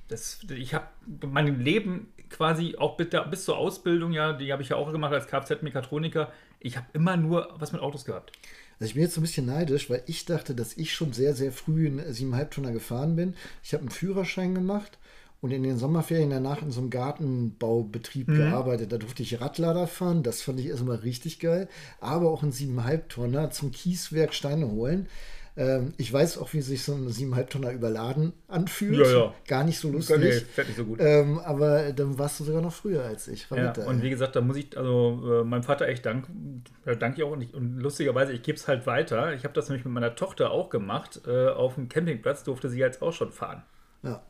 das, 0.07 0.39
ich 0.49 0.73
habe 0.73 0.87
mein 1.25 1.59
Leben 1.61 2.11
quasi 2.29 2.75
auch 2.77 2.97
bis, 2.97 3.07
bis 3.29 3.45
zur 3.45 3.57
Ausbildung, 3.57 4.11
ja, 4.11 4.33
die 4.33 4.51
habe 4.51 4.61
ich 4.61 4.69
ja 4.69 4.75
auch 4.75 4.91
gemacht 4.91 5.13
als 5.13 5.27
Kfz-Mechatroniker, 5.27 6.31
ich 6.59 6.77
habe 6.77 6.87
immer 6.93 7.17
nur 7.17 7.49
was 7.57 7.71
mit 7.71 7.81
Autos 7.81 8.05
gehabt. 8.05 8.31
Also 8.79 8.89
ich 8.89 8.93
bin 8.95 9.03
jetzt 9.03 9.13
so 9.13 9.21
ein 9.21 9.23
bisschen 9.23 9.45
neidisch, 9.45 9.89
weil 9.89 10.01
ich 10.07 10.25
dachte, 10.25 10.55
dass 10.55 10.75
ich 10.75 10.93
schon 10.93 11.13
sehr, 11.13 11.35
sehr 11.35 11.51
früh 11.51 11.87
einen 11.87 11.99
7,5 11.99 12.49
Tonner 12.49 12.71
gefahren 12.71 13.15
bin. 13.15 13.35
Ich 13.63 13.73
habe 13.73 13.81
einen 13.81 13.91
Führerschein 13.91 14.55
gemacht 14.55 14.97
und 15.39 15.51
in 15.51 15.61
den 15.61 15.77
Sommerferien 15.77 16.31
danach 16.31 16.63
in 16.63 16.71
so 16.71 16.81
einem 16.81 16.89
Gartenbaubetrieb 16.89 18.27
mhm. 18.27 18.37
gearbeitet. 18.37 18.91
Da 18.91 18.97
durfte 18.97 19.21
ich 19.21 19.39
Radlader 19.39 19.85
fahren, 19.85 20.23
das 20.23 20.41
fand 20.41 20.59
ich 20.59 20.67
erstmal 20.67 20.97
richtig 20.97 21.39
geil. 21.39 21.67
Aber 21.99 22.31
auch 22.31 22.41
einen 22.41 22.53
7,5 22.53 23.07
Tonner 23.07 23.51
zum 23.51 23.71
Kieswerk 23.71 24.33
Steine 24.33 24.69
holen. 24.71 25.07
Ähm, 25.57 25.93
ich 25.97 26.11
weiß 26.11 26.37
auch, 26.37 26.53
wie 26.53 26.61
sich 26.61 26.83
so 26.83 26.93
ein 26.93 27.07
7,5 27.07 27.45
Tonner 27.47 27.71
überladen 27.71 28.33
anfühlt. 28.47 29.05
Ja, 29.05 29.13
ja. 29.13 29.33
Gar 29.47 29.63
nicht 29.65 29.79
so 29.79 29.91
lustig. 29.91 30.17
Nee, 30.19 30.31
fährt 30.31 30.67
nicht 30.67 30.77
so 30.77 30.85
gut. 30.85 30.99
Ähm, 31.01 31.39
aber 31.39 31.91
dann 31.91 32.17
warst 32.17 32.39
du 32.39 32.45
sogar 32.45 32.61
noch 32.61 32.73
früher 32.73 33.03
als 33.03 33.27
ich. 33.27 33.47
Ja, 33.49 33.73
und 33.85 34.01
wie 34.01 34.09
gesagt, 34.09 34.35
da 34.35 34.41
muss 34.41 34.55
ich, 34.55 34.77
also 34.77 35.41
äh, 35.41 35.43
meinem 35.43 35.63
Vater 35.63 35.87
echt 35.87 36.05
danken. 36.05 36.63
Da 36.85 36.95
danke 36.95 37.21
ich 37.21 37.23
auch 37.23 37.35
nicht. 37.35 37.53
Und 37.53 37.79
lustigerweise, 37.79 38.31
ich 38.31 38.43
gebe 38.43 38.57
es 38.57 38.67
halt 38.67 38.87
weiter. 38.87 39.33
Ich 39.33 39.43
habe 39.43 39.53
das 39.53 39.67
nämlich 39.67 39.83
mit 39.83 39.93
meiner 39.93 40.15
Tochter 40.15 40.51
auch 40.51 40.69
gemacht. 40.69 41.21
Äh, 41.27 41.49
auf 41.49 41.75
dem 41.75 41.89
Campingplatz 41.89 42.43
durfte 42.43 42.69
sie 42.69 42.79
jetzt 42.79 43.01
auch 43.01 43.13
schon 43.13 43.31
fahren. 43.31 43.63
Ja. 44.03 44.23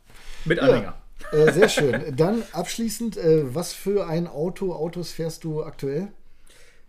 Mit 0.45 0.59
Anhänger. 0.59 0.95
Ja, 1.31 1.37
äh, 1.37 1.51
sehr 1.51 1.69
schön. 1.69 2.15
Dann 2.15 2.43
abschließend, 2.51 3.17
äh, 3.17 3.53
was 3.53 3.73
für 3.73 4.07
ein 4.07 4.27
Auto, 4.27 4.73
Autos 4.73 5.11
fährst 5.11 5.43
du 5.43 5.63
aktuell? 5.63 6.07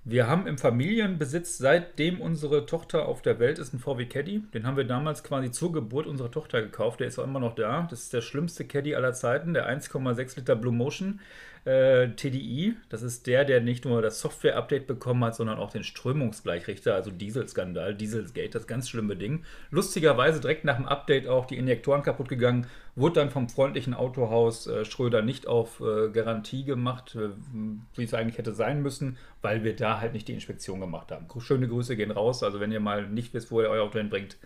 Wir 0.05 0.27
haben 0.27 0.49
im 0.49 0.59
Familienbesitz, 0.59 1.59
seitdem 1.59 2.21
unsere 2.21 2.67
Tochter 2.67 3.07
auf 3.07 3.23
der 3.23 3.39
Welt 3.39 3.61
ist, 3.61 3.73
einen 3.73 3.81
VW 3.81 4.07
Caddy. 4.07 4.43
Den 4.53 4.67
haben 4.67 4.77
wir 4.77 4.83
damals 4.83 5.23
quasi 5.23 5.53
zur 5.53 5.73
Geburt 5.73 6.09
unserer 6.09 6.33
Tochter 6.33 6.61
gekauft. 6.61 6.99
Der 6.99 7.07
ist 7.07 7.21
auch 7.21 7.25
immer 7.25 7.39
noch 7.39 7.55
da. 7.55 7.87
Das 7.89 8.01
ist 8.01 8.13
der 8.13 8.21
schlimmste 8.21 8.65
Caddy 8.65 8.97
aller 8.97 9.13
Zeiten, 9.13 9.55
der 9.55 9.71
1,6 9.71 10.39
Liter 10.39 10.57
Blue 10.57 10.73
Motion 10.73 11.21
äh, 11.65 12.09
TDI. 12.09 12.75
Das 12.89 13.03
ist 13.03 13.29
der, 13.29 13.45
der 13.45 13.61
nicht 13.61 13.85
nur 13.85 14.03
das 14.03 14.21
Software-Update 14.21 14.89
bekommen 14.89 15.25
hat, 15.25 15.37
sondern 15.37 15.59
auch 15.59 15.71
den 15.71 15.85
Strömungsgleichrichter, 15.85 16.97
also 16.97 17.13
Dieselskandal, 17.13 17.95
Dieselsgate, 17.95 18.51
das 18.51 18.67
ganz 18.67 18.89
schlimme 18.89 19.15
Ding. 19.15 19.45
Lustigerweise 19.71 20.41
direkt 20.41 20.65
nach 20.65 20.79
dem 20.79 20.87
Update 20.87 21.29
auch 21.29 21.47
die 21.47 21.59
Injektoren 21.59 22.03
kaputt 22.03 22.29
gegangen, 22.29 22.67
wurde 22.95 23.21
dann 23.21 23.31
vom 23.31 23.49
freundlichen 23.49 23.95
Autohaus 23.95 24.67
äh, 24.67 24.85
Schröder 24.85 25.23
nicht 25.23 25.47
auf 25.47 25.81
äh, 25.81 26.11
Garantie 26.11 26.65
gemacht, 26.65 27.17
äh, 27.17 27.31
wie 27.97 28.05
es 28.05 28.15
eigentlich 28.15 28.39
hätte 28.39 28.53
sein 28.53 28.83
müssen, 28.83 29.17
weil 29.41 29.65
wir 29.65 29.75
da 29.75 30.01
halt 30.01 30.13
nicht 30.13 30.29
die 30.29 30.35
Inspektion 30.35 30.81
gemacht 30.81 31.11
haben. 31.11 31.27
Schöne 31.41 31.69
Grüße 31.69 31.97
gehen 31.97 32.11
raus. 32.11 32.43
Also 32.43 32.61
wenn 32.61 32.73
ihr 32.73 32.81
mal 32.81 33.09
nicht 33.09 33.33
wisst, 33.35 33.51
wo 33.51 33.61
ihr 33.63 33.71
euer 33.71 33.85
Auto 33.85 33.99
hinbringt, 33.99 34.37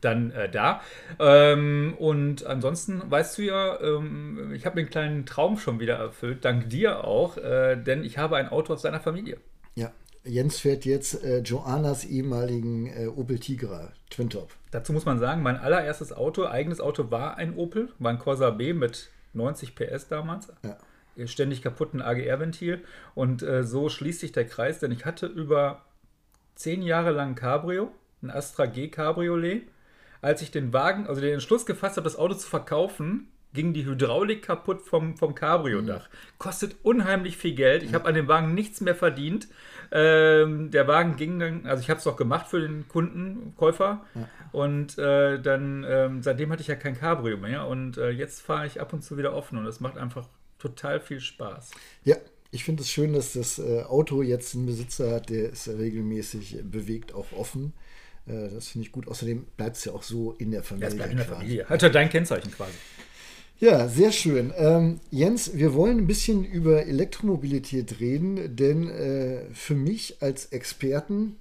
dann 0.00 0.30
äh, 0.32 0.48
da. 0.50 0.80
Ähm, 1.18 1.94
und 1.98 2.44
ansonsten 2.46 3.02
weißt 3.10 3.38
du 3.38 3.42
ja, 3.42 3.80
ähm, 3.80 4.52
ich 4.54 4.66
habe 4.66 4.76
den 4.76 4.90
kleinen 4.90 5.26
Traum 5.26 5.58
schon 5.58 5.80
wieder 5.80 5.96
erfüllt, 5.96 6.44
dank 6.44 6.70
dir 6.70 7.04
auch, 7.04 7.36
äh, 7.36 7.76
denn 7.76 8.04
ich 8.04 8.18
habe 8.18 8.36
ein 8.36 8.48
Auto 8.48 8.72
aus 8.72 8.82
seiner 8.82 9.00
Familie. 9.00 9.38
Jens 10.24 10.58
fährt 10.58 10.84
jetzt 10.84 11.24
äh, 11.24 11.40
Joannas 11.40 12.04
ehemaligen 12.04 12.86
äh, 12.86 13.06
Opel 13.06 13.38
Tigra 13.38 13.92
Twin 14.10 14.30
Top. 14.30 14.50
Dazu 14.70 14.92
muss 14.92 15.04
man 15.04 15.18
sagen, 15.18 15.42
mein 15.42 15.56
allererstes 15.56 16.12
Auto, 16.12 16.46
eigenes 16.46 16.80
Auto 16.80 17.10
war 17.10 17.36
ein 17.36 17.56
Opel, 17.56 17.88
war 17.98 18.12
ein 18.12 18.18
Corsa 18.18 18.50
B 18.50 18.72
mit 18.72 19.10
90 19.34 19.74
PS 19.74 20.08
damals. 20.08 20.52
Ja 20.62 20.76
ständig 21.26 21.60
kaputten 21.60 22.00
AGR-Ventil. 22.00 22.82
Und 23.14 23.42
äh, 23.42 23.64
so 23.64 23.90
schließt 23.90 24.20
sich 24.20 24.32
der 24.32 24.46
Kreis, 24.46 24.78
denn 24.78 24.92
ich 24.92 25.04
hatte 25.04 25.26
über 25.26 25.84
zehn 26.54 26.80
Jahre 26.80 27.10
lang 27.10 27.30
ein 27.30 27.34
Cabrio, 27.34 27.92
ein 28.22 28.30
Astra 28.30 28.64
G 28.64 28.88
Cabriolet 28.88 29.66
als 30.22 30.40
ich 30.40 30.52
den 30.52 30.72
Wagen, 30.72 31.06
also 31.08 31.20
den 31.20 31.34
Entschluss 31.34 31.66
gefasst 31.66 31.96
habe, 31.96 32.04
das 32.04 32.16
Auto 32.16 32.34
zu 32.34 32.48
verkaufen, 32.48 33.28
ging 33.52 33.74
die 33.74 33.84
Hydraulik 33.84 34.42
kaputt 34.42 34.80
vom, 34.80 35.16
vom 35.16 35.34
Cabrio-Dach. 35.34 36.08
Mhm. 36.08 36.38
Kostet 36.38 36.76
unheimlich 36.84 37.36
viel 37.36 37.54
Geld. 37.54 37.82
Ich 37.82 37.90
mhm. 37.90 37.94
habe 37.96 38.06
an 38.06 38.14
dem 38.14 38.28
Wagen 38.28 38.54
nichts 38.54 38.80
mehr 38.80 38.94
verdient. 38.94 39.48
Ähm, 39.94 40.70
der 40.70 40.88
Wagen 40.88 41.16
ging 41.16 41.38
dann, 41.38 41.66
also 41.66 41.82
ich 41.82 41.90
habe 41.90 42.00
es 42.00 42.06
auch 42.06 42.16
gemacht 42.16 42.48
für 42.48 42.60
den 42.60 42.88
Kunden, 42.88 43.54
Käufer. 43.56 44.04
Ja. 44.14 44.28
Und 44.52 44.98
äh, 44.98 45.40
dann, 45.40 45.84
ähm, 45.86 46.22
seitdem 46.22 46.50
hatte 46.50 46.62
ich 46.62 46.68
ja 46.68 46.76
kein 46.76 46.98
Cabrio 46.98 47.36
mehr. 47.36 47.66
Und 47.66 47.98
äh, 47.98 48.10
jetzt 48.10 48.40
fahre 48.40 48.66
ich 48.66 48.80
ab 48.80 48.92
und 48.92 49.02
zu 49.02 49.18
wieder 49.18 49.34
offen 49.34 49.58
und 49.58 49.66
es 49.66 49.80
macht 49.80 49.98
einfach 49.98 50.26
total 50.58 50.98
viel 51.00 51.20
Spaß. 51.20 51.72
Ja, 52.04 52.16
ich 52.50 52.64
finde 52.64 52.82
es 52.82 52.90
schön, 52.90 53.12
dass 53.12 53.34
das 53.34 53.58
äh, 53.58 53.82
Auto 53.82 54.22
jetzt 54.22 54.54
einen 54.54 54.66
Besitzer 54.66 55.12
hat, 55.12 55.28
der 55.28 55.52
es 55.52 55.68
regelmäßig 55.68 56.58
bewegt, 56.64 57.14
auch 57.14 57.32
offen. 57.32 57.74
Äh, 58.26 58.48
das 58.48 58.68
finde 58.68 58.86
ich 58.86 58.92
gut. 58.92 59.08
Außerdem 59.08 59.44
bleibt 59.56 59.76
es 59.76 59.84
ja 59.84 59.92
auch 59.92 60.02
so 60.02 60.32
in 60.38 60.52
der 60.52 60.62
Familie. 60.62 60.88
Ja, 60.88 60.88
es 60.88 60.96
bleibt 60.96 61.10
in 61.10 61.16
der 61.18 61.26
Familie. 61.26 61.68
Hat 61.68 61.82
ja 61.82 61.88
dein 61.90 62.08
Kennzeichen 62.08 62.50
quasi. 62.50 62.72
Ja, 63.58 63.88
sehr 63.88 64.10
schön. 64.10 64.52
Ähm, 64.56 64.98
Jens, 65.10 65.56
wir 65.56 65.72
wollen 65.74 65.98
ein 65.98 66.06
bisschen 66.06 66.44
über 66.44 66.86
Elektromobilität 66.86 68.00
reden, 68.00 68.56
denn 68.56 68.88
äh, 68.88 69.44
für 69.52 69.74
mich 69.74 70.20
als 70.20 70.46
Experten 70.46 71.36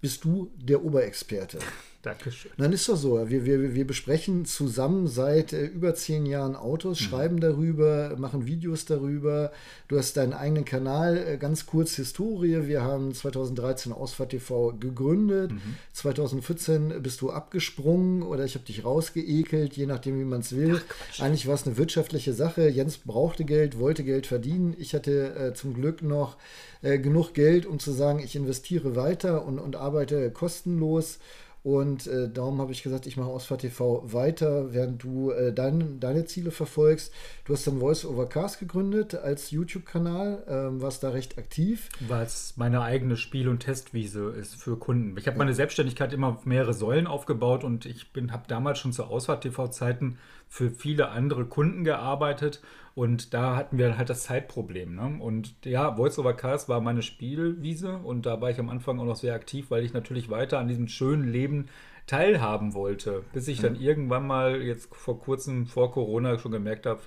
bist 0.00 0.24
du 0.24 0.50
der 0.56 0.84
Oberexperte. 0.84 1.58
Dankeschön. 2.04 2.50
Dann 2.58 2.72
ist 2.74 2.86
doch 2.88 2.96
so. 2.96 3.30
Wir, 3.30 3.46
wir, 3.46 3.74
wir 3.74 3.86
besprechen 3.86 4.44
zusammen 4.44 5.06
seit 5.08 5.54
äh, 5.54 5.64
über 5.64 5.94
zehn 5.94 6.26
Jahren 6.26 6.54
Autos, 6.54 7.00
mhm. 7.00 7.04
schreiben 7.04 7.40
darüber, 7.40 8.14
machen 8.18 8.46
Videos 8.46 8.84
darüber. 8.84 9.52
Du 9.88 9.96
hast 9.96 10.18
deinen 10.18 10.34
eigenen 10.34 10.66
Kanal, 10.66 11.16
äh, 11.16 11.38
ganz 11.38 11.64
kurz 11.64 11.96
Historie. 11.96 12.66
Wir 12.66 12.82
haben 12.82 13.14
2013 13.14 13.90
Ausfahrt 13.92 14.30
TV 14.30 14.74
gegründet. 14.78 15.52
Mhm. 15.52 15.76
2014 15.94 17.02
bist 17.02 17.22
du 17.22 17.30
abgesprungen 17.30 18.22
oder 18.22 18.44
ich 18.44 18.54
habe 18.54 18.66
dich 18.66 18.84
rausgeekelt, 18.84 19.74
je 19.74 19.86
nachdem, 19.86 20.20
wie 20.20 20.24
man 20.24 20.40
es 20.40 20.54
will. 20.54 20.82
Ach, 21.16 21.20
Eigentlich 21.20 21.46
war 21.46 21.54
es 21.54 21.66
eine 21.66 21.78
wirtschaftliche 21.78 22.34
Sache. 22.34 22.68
Jens 22.68 22.98
brauchte 22.98 23.44
Geld, 23.46 23.78
wollte 23.78 24.04
Geld 24.04 24.26
verdienen. 24.26 24.76
Ich 24.78 24.94
hatte 24.94 25.34
äh, 25.36 25.54
zum 25.54 25.72
Glück 25.72 26.02
noch 26.02 26.36
äh, 26.82 26.98
genug 26.98 27.32
Geld, 27.32 27.64
um 27.64 27.78
zu 27.78 27.92
sagen, 27.92 28.18
ich 28.18 28.36
investiere 28.36 28.94
weiter 28.94 29.46
und, 29.46 29.58
und 29.58 29.74
arbeite 29.74 30.30
kostenlos. 30.30 31.18
Und 31.64 32.06
äh, 32.06 32.28
darum 32.28 32.60
habe 32.60 32.72
ich 32.72 32.82
gesagt, 32.82 33.06
ich 33.06 33.16
mache 33.16 33.30
Ausfahrt 33.30 33.62
TV 33.62 34.02
weiter, 34.12 34.74
während 34.74 35.02
du 35.02 35.30
äh, 35.30 35.50
dein, 35.50 35.98
deine 35.98 36.26
Ziele 36.26 36.50
verfolgst. 36.50 37.10
Du 37.46 37.54
hast 37.54 37.66
dann 37.66 37.80
Voice 37.80 38.04
Over 38.04 38.28
Cars 38.28 38.58
gegründet 38.58 39.14
als 39.14 39.50
YouTube-Kanal, 39.50 40.44
ähm, 40.46 40.82
warst 40.82 41.02
da 41.02 41.08
recht 41.08 41.38
aktiv. 41.38 41.88
Weil 42.06 42.26
es 42.26 42.52
meine 42.58 42.82
eigene 42.82 43.16
Spiel- 43.16 43.48
und 43.48 43.60
Testwiese 43.60 44.28
ist 44.38 44.56
für 44.56 44.76
Kunden. 44.76 45.16
Ich 45.16 45.26
habe 45.26 45.38
meine 45.38 45.54
Selbstständigkeit 45.54 46.12
immer 46.12 46.28
auf 46.28 46.44
mehrere 46.44 46.74
Säulen 46.74 47.06
aufgebaut 47.06 47.64
und 47.64 47.86
ich 47.86 48.08
habe 48.30 48.44
damals 48.46 48.78
schon 48.78 48.92
zu 48.92 49.04
Ausfahrt 49.04 49.44
TV-Zeiten 49.44 50.18
für 50.54 50.70
viele 50.70 51.08
andere 51.08 51.46
Kunden 51.46 51.82
gearbeitet 51.82 52.62
und 52.94 53.34
da 53.34 53.56
hatten 53.56 53.76
wir 53.76 53.98
halt 53.98 54.08
das 54.08 54.22
Zeitproblem. 54.22 54.94
Ne? 54.94 55.20
Und 55.20 55.52
ja, 55.64 55.96
Voice 55.96 56.16
over 56.16 56.32
Cars 56.32 56.68
war 56.68 56.80
meine 56.80 57.02
Spielwiese 57.02 57.98
und 57.98 58.24
da 58.24 58.40
war 58.40 58.50
ich 58.50 58.60
am 58.60 58.68
Anfang 58.68 59.00
auch 59.00 59.04
noch 59.04 59.16
sehr 59.16 59.34
aktiv, 59.34 59.72
weil 59.72 59.84
ich 59.84 59.94
natürlich 59.94 60.30
weiter 60.30 60.60
an 60.60 60.68
diesem 60.68 60.86
schönen 60.86 61.26
Leben 61.26 61.66
teilhaben 62.06 62.72
wollte, 62.72 63.24
bis 63.32 63.48
ich 63.48 63.60
dann 63.60 63.74
irgendwann 63.74 64.28
mal 64.28 64.62
jetzt 64.62 64.94
vor 64.94 65.18
kurzem 65.18 65.66
vor 65.66 65.90
Corona 65.90 66.38
schon 66.38 66.52
gemerkt 66.52 66.86
habe, 66.86 67.00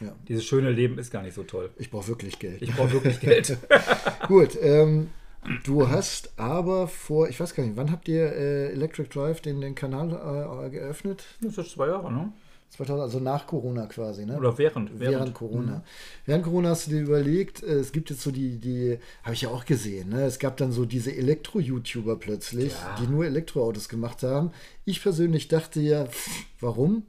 ja. 0.00 0.12
dieses 0.26 0.44
schöne 0.44 0.72
Leben 0.72 0.98
ist 0.98 1.12
gar 1.12 1.22
nicht 1.22 1.34
so 1.34 1.44
toll. 1.44 1.70
Ich 1.76 1.92
brauche 1.92 2.08
wirklich 2.08 2.40
Geld. 2.40 2.60
Ich 2.60 2.74
brauche 2.74 2.90
wirklich 2.90 3.20
Geld. 3.20 3.56
Gut, 4.26 4.58
ähm, 4.60 5.10
Du 5.64 5.88
hast 5.88 6.38
aber 6.38 6.86
vor, 6.86 7.28
ich 7.28 7.40
weiß 7.40 7.54
gar 7.54 7.62
nicht, 7.62 7.76
wann 7.76 7.90
habt 7.90 8.08
ihr 8.08 8.30
äh, 8.30 8.72
Electric 8.72 9.08
Drive 9.08 9.40
den, 9.40 9.60
den 9.62 9.74
Kanal 9.74 10.10
äh, 10.66 10.70
geöffnet? 10.70 11.24
Das 11.40 11.56
ist 11.56 11.70
zwei 11.70 11.86
Jahre, 11.86 12.12
ne? 12.12 12.32
2000, 12.70 13.02
also 13.02 13.20
nach 13.20 13.46
Corona 13.46 13.86
quasi, 13.86 14.24
ne? 14.24 14.36
Oder 14.36 14.56
während. 14.56 14.98
Während, 14.98 15.16
während 15.18 15.34
Corona. 15.34 15.76
Mhm. 15.78 15.82
Während 16.24 16.44
Corona 16.44 16.68
hast 16.70 16.86
du 16.86 16.92
dir 16.92 17.00
überlegt, 17.00 17.62
äh, 17.62 17.74
es 17.74 17.92
gibt 17.92 18.10
jetzt 18.10 18.22
so 18.22 18.30
die, 18.30 18.58
die, 18.58 18.98
habe 19.22 19.34
ich 19.34 19.42
ja 19.42 19.50
auch 19.50 19.64
gesehen, 19.64 20.10
ne? 20.10 20.22
Es 20.22 20.38
gab 20.38 20.56
dann 20.56 20.70
so 20.70 20.84
diese 20.84 21.14
Elektro-YouTuber 21.14 22.16
plötzlich, 22.16 22.72
ja. 22.72 22.96
die 23.00 23.08
nur 23.08 23.26
Elektroautos 23.26 23.88
gemacht 23.88 24.22
haben. 24.22 24.52
Ich 24.84 25.02
persönlich 25.02 25.48
dachte 25.48 25.80
ja, 25.80 26.06
warum? 26.60 27.04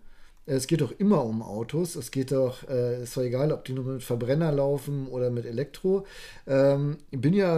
Es 0.47 0.65
geht 0.65 0.81
doch 0.81 0.91
immer 0.97 1.23
um 1.23 1.43
Autos. 1.43 1.95
Es 1.95 2.09
geht 2.09 2.31
doch, 2.31 2.67
äh, 2.67 3.03
ist 3.03 3.15
doch 3.15 3.21
egal, 3.21 3.51
ob 3.51 3.63
die 3.63 3.73
nur 3.73 3.85
mit 3.85 4.03
Verbrenner 4.03 4.51
laufen 4.51 5.07
oder 5.07 5.29
mit 5.29 5.45
Elektro. 5.45 6.07
Ähm, 6.47 6.97
ich 7.11 7.21
bin 7.21 7.33
ja 7.33 7.57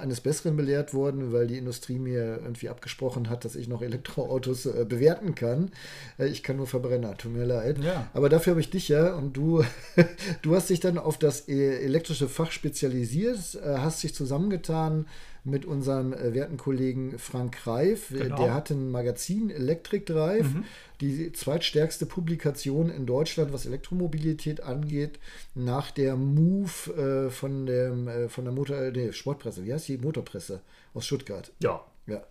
eines 0.00 0.20
Besseren 0.20 0.56
belehrt 0.56 0.92
worden, 0.92 1.32
weil 1.32 1.46
die 1.46 1.56
Industrie 1.56 1.98
mir 1.98 2.40
irgendwie 2.42 2.68
abgesprochen 2.68 3.30
hat, 3.30 3.44
dass 3.46 3.56
ich 3.56 3.66
noch 3.66 3.80
Elektroautos 3.80 4.66
äh, 4.66 4.84
bewerten 4.86 5.34
kann. 5.34 5.70
Äh, 6.18 6.26
ich 6.28 6.42
kann 6.42 6.56
nur 6.56 6.66
Verbrenner, 6.66 7.16
tut 7.16 7.32
mir 7.32 7.46
leid. 7.46 7.78
Ja. 7.78 8.08
Aber 8.12 8.28
dafür 8.28 8.52
habe 8.52 8.60
ich 8.60 8.70
dich 8.70 8.88
ja 8.88 9.14
und 9.14 9.34
du, 9.34 9.64
du 10.42 10.54
hast 10.54 10.68
dich 10.68 10.80
dann 10.80 10.98
auf 10.98 11.16
das 11.16 11.48
e-, 11.48 11.78
elektrische 11.78 12.28
Fach 12.28 12.52
spezialisiert, 12.52 13.58
äh, 13.64 13.78
hast 13.78 14.02
dich 14.02 14.14
zusammengetan 14.14 15.06
mit 15.48 15.64
unserem 15.64 16.12
äh, 16.12 16.34
werten 16.34 16.56
Kollegen 16.56 17.18
Frank 17.18 17.58
Greif. 17.62 18.10
Genau. 18.10 18.36
Der 18.36 18.54
hat 18.54 18.70
ein 18.70 18.90
Magazin 18.90 19.50
Electric 19.50 20.04
Drive, 20.04 20.54
mhm. 20.54 20.64
die 21.00 21.32
zweitstärkste 21.32 22.06
Publikation 22.06 22.90
in 22.90 23.06
Deutschland, 23.06 23.52
was 23.52 23.66
Elektromobilität 23.66 24.62
angeht, 24.62 25.18
nach 25.54 25.90
der 25.90 26.16
Move 26.16 27.26
äh, 27.26 27.30
von, 27.30 27.66
dem, 27.66 28.08
äh, 28.08 28.28
von 28.28 28.44
der 28.44 28.52
Motor, 28.52 28.76
äh, 28.76 28.90
nee, 28.90 29.12
Sportpresse, 29.12 29.64
wie 29.64 29.72
heißt 29.72 29.88
die? 29.88 29.98
Motorpresse 29.98 30.60
aus 30.94 31.06
Stuttgart. 31.06 31.52
Ja. 31.62 31.80
Ja. 32.06 32.22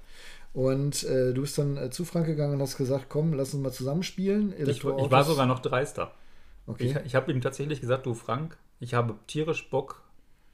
Und 0.53 1.03
äh, 1.03 1.33
du 1.33 1.41
bist 1.41 1.57
dann 1.57 1.77
äh, 1.77 1.89
zu 1.91 2.03
Frank 2.03 2.25
gegangen 2.25 2.55
und 2.55 2.61
hast 2.61 2.77
gesagt, 2.77 3.05
komm, 3.09 3.33
lass 3.33 3.53
uns 3.53 3.63
mal 3.63 3.71
zusammenspielen. 3.71 4.53
Ich, 4.57 4.67
ich 4.67 4.83
war 4.83 5.23
sogar 5.23 5.45
noch 5.45 5.59
dreister. 5.59 6.13
Okay. 6.65 6.95
Ich, 6.99 7.05
ich 7.05 7.15
habe 7.15 7.31
ihm 7.31 7.41
tatsächlich 7.41 7.79
gesagt, 7.79 8.05
du 8.05 8.13
Frank, 8.13 8.57
ich 8.79 8.93
habe 8.93 9.15
tierisch 9.27 9.69
Bock, 9.69 10.03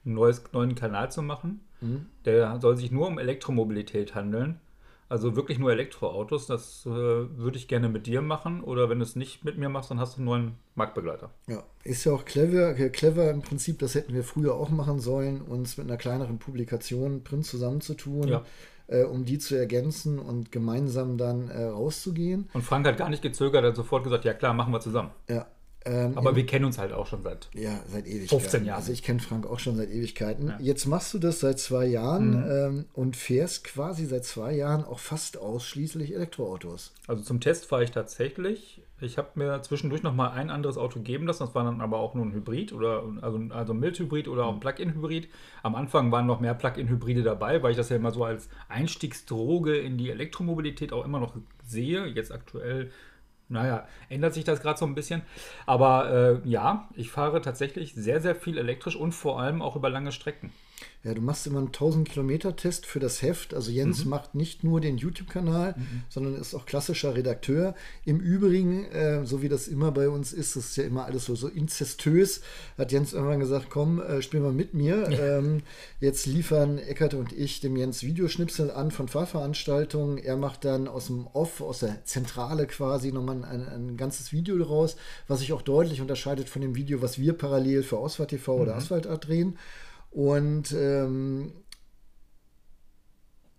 einen 0.04 0.14
neues, 0.14 0.42
neuen 0.52 0.74
Kanal 0.74 1.10
zu 1.10 1.22
machen. 1.22 1.60
Mhm. 1.80 2.06
Der 2.24 2.60
soll 2.60 2.76
sich 2.76 2.90
nur 2.90 3.06
um 3.08 3.18
Elektromobilität 3.18 4.14
handeln. 4.14 4.60
Also 5.08 5.36
wirklich 5.36 5.58
nur 5.58 5.70
Elektroautos. 5.70 6.46
Das 6.46 6.86
äh, 6.86 6.90
würde 6.90 7.56
ich 7.56 7.68
gerne 7.68 7.88
mit 7.88 8.06
dir 8.06 8.22
machen. 8.22 8.62
Oder 8.62 8.88
wenn 8.88 8.98
du 8.98 9.04
es 9.04 9.16
nicht 9.16 9.44
mit 9.44 9.58
mir 9.58 9.68
machst, 9.68 9.90
dann 9.90 10.00
hast 10.00 10.14
du 10.14 10.18
einen 10.18 10.26
neuen 10.26 10.52
Marktbegleiter. 10.74 11.30
Ja, 11.46 11.62
ist 11.84 12.04
ja 12.04 12.12
auch 12.12 12.24
clever, 12.24 12.78
äh, 12.78 12.88
clever 12.88 13.30
im 13.30 13.42
Prinzip. 13.42 13.78
Das 13.78 13.94
hätten 13.94 14.14
wir 14.14 14.24
früher 14.24 14.54
auch 14.54 14.70
machen 14.70 14.98
sollen, 14.98 15.42
uns 15.42 15.76
mit 15.76 15.86
einer 15.86 15.98
kleineren 15.98 16.38
Publikation 16.38 17.22
Print 17.22 17.46
zusammenzutun. 17.46 18.28
Ja. 18.28 18.42
Äh, 18.86 19.04
um 19.04 19.24
die 19.24 19.38
zu 19.38 19.54
ergänzen 19.56 20.18
und 20.18 20.52
gemeinsam 20.52 21.16
dann 21.16 21.48
äh, 21.48 21.64
rauszugehen. 21.64 22.50
Und 22.52 22.62
Frank 22.62 22.86
hat 22.86 22.98
gar 22.98 23.08
nicht 23.08 23.22
gezögert, 23.22 23.64
hat 23.64 23.76
sofort 23.76 24.04
gesagt, 24.04 24.26
ja 24.26 24.34
klar, 24.34 24.52
machen 24.52 24.74
wir 24.74 24.80
zusammen. 24.80 25.10
Ja, 25.26 25.46
ähm, 25.86 26.16
Aber 26.16 26.34
wir 26.34 26.46
kennen 26.46 26.64
uns 26.64 26.78
halt 26.78 26.92
auch 26.92 27.06
schon 27.06 27.22
seit, 27.22 27.48
ja, 27.54 27.80
seit 27.86 28.06
Ewigkeiten. 28.06 28.40
15 28.40 28.64
Jahren. 28.64 28.76
Also 28.76 28.92
ich 28.92 29.02
kenne 29.02 29.20
Frank 29.20 29.46
auch 29.46 29.58
schon 29.58 29.76
seit 29.76 29.90
Ewigkeiten. 29.90 30.48
Ja. 30.48 30.58
Jetzt 30.60 30.86
machst 30.86 31.12
du 31.12 31.18
das 31.18 31.40
seit 31.40 31.58
zwei 31.58 31.84
Jahren 31.86 32.30
mhm. 32.30 32.50
ähm, 32.50 32.84
und 32.94 33.16
fährst 33.16 33.64
quasi 33.64 34.06
seit 34.06 34.24
zwei 34.24 34.52
Jahren 34.52 34.84
auch 34.84 34.98
fast 34.98 35.36
ausschließlich 35.36 36.14
Elektroautos. 36.14 36.94
Also 37.06 37.22
zum 37.22 37.40
Test 37.40 37.66
fahre 37.66 37.84
ich 37.84 37.90
tatsächlich. 37.90 38.80
Ich 39.00 39.18
habe 39.18 39.28
mir 39.34 39.60
zwischendurch 39.62 40.02
noch 40.02 40.14
mal 40.14 40.30
ein 40.30 40.48
anderes 40.48 40.78
Auto 40.78 41.00
geben 41.00 41.26
lassen. 41.26 41.44
Das 41.44 41.54
war 41.54 41.64
dann 41.64 41.82
aber 41.82 41.98
auch 41.98 42.14
nur 42.14 42.24
ein 42.24 42.32
Hybrid 42.32 42.72
oder 42.72 43.02
also, 43.20 43.40
also 43.50 43.74
ein 43.74 43.80
Mild-Hybrid 43.80 44.28
oder 44.28 44.46
auch 44.46 44.54
ein 44.54 44.60
Plug-in-Hybrid. 44.60 45.28
Am 45.62 45.74
Anfang 45.74 46.10
waren 46.12 46.26
noch 46.26 46.40
mehr 46.40 46.54
Plug-in-Hybride 46.54 47.22
dabei, 47.22 47.62
weil 47.62 47.72
ich 47.72 47.76
das 47.76 47.90
ja 47.90 47.96
immer 47.96 48.12
so 48.12 48.24
als 48.24 48.48
Einstiegsdroge 48.68 49.76
in 49.76 49.98
die 49.98 50.10
Elektromobilität 50.10 50.92
auch 50.94 51.04
immer 51.04 51.20
noch 51.20 51.34
sehe. 51.62 52.06
Jetzt 52.06 52.32
aktuell 52.32 52.90
naja, 53.48 53.86
ändert 54.08 54.34
sich 54.34 54.44
das 54.44 54.60
gerade 54.60 54.78
so 54.78 54.86
ein 54.86 54.94
bisschen. 54.94 55.22
Aber 55.66 56.42
äh, 56.44 56.48
ja, 56.48 56.88
ich 56.94 57.10
fahre 57.10 57.40
tatsächlich 57.40 57.94
sehr, 57.94 58.20
sehr 58.20 58.34
viel 58.34 58.58
elektrisch 58.58 58.96
und 58.96 59.12
vor 59.12 59.40
allem 59.40 59.62
auch 59.62 59.76
über 59.76 59.90
lange 59.90 60.12
Strecken. 60.12 60.52
Ja, 61.04 61.12
du 61.12 61.20
machst 61.20 61.46
immer 61.46 61.58
einen 61.58 61.66
1000 61.66 62.08
Kilometer 62.08 62.56
Test 62.56 62.86
für 62.86 62.98
das 62.98 63.20
Heft. 63.20 63.52
Also 63.52 63.70
Jens 63.70 64.04
mhm. 64.04 64.10
macht 64.10 64.34
nicht 64.34 64.64
nur 64.64 64.80
den 64.80 64.96
YouTube-Kanal, 64.96 65.74
mhm. 65.76 66.02
sondern 66.08 66.34
ist 66.34 66.54
auch 66.54 66.64
klassischer 66.64 67.14
Redakteur. 67.14 67.74
Im 68.06 68.20
Übrigen, 68.20 68.86
äh, 68.86 69.26
so 69.26 69.42
wie 69.42 69.50
das 69.50 69.68
immer 69.68 69.92
bei 69.92 70.08
uns 70.08 70.32
ist, 70.32 70.56
ist 70.56 70.76
ja 70.76 70.84
immer 70.84 71.04
alles 71.04 71.26
so, 71.26 71.34
so 71.34 71.48
inzestös, 71.48 72.40
hat 72.78 72.90
Jens 72.90 73.12
irgendwann 73.12 73.38
gesagt, 73.38 73.66
komm, 73.68 74.00
äh, 74.00 74.22
spiel 74.22 74.40
mal 74.40 74.52
mit 74.52 74.72
mir. 74.72 75.10
Ja. 75.10 75.38
Ähm, 75.38 75.60
jetzt 76.00 76.24
liefern 76.24 76.78
Eckert 76.78 77.12
und 77.12 77.32
ich 77.32 77.60
dem 77.60 77.76
Jens 77.76 78.02
Videoschnipsel 78.02 78.70
an 78.70 78.90
von 78.90 79.06
Fahrveranstaltungen. 79.06 80.16
Er 80.16 80.38
macht 80.38 80.64
dann 80.64 80.88
aus 80.88 81.08
dem 81.08 81.26
Off, 81.26 81.60
aus 81.60 81.80
der 81.80 82.02
Zentrale 82.06 82.66
quasi 82.66 83.12
nochmal 83.12 83.44
ein, 83.44 83.68
ein 83.68 83.96
ganzes 83.98 84.32
Video 84.32 84.56
daraus, 84.56 84.96
was 85.28 85.40
sich 85.40 85.52
auch 85.52 85.62
deutlich 85.62 86.00
unterscheidet 86.00 86.48
von 86.48 86.62
dem 86.62 86.76
Video, 86.76 87.02
was 87.02 87.18
wir 87.18 87.34
parallel 87.34 87.82
für 87.82 87.98
Ausfahrt 87.98 88.30
TV 88.30 88.56
mhm. 88.56 88.62
oder 88.62 88.76
Asphaltart 88.76 89.28
drehen. 89.28 89.58
Und 90.14 90.70
ähm, 90.72 91.52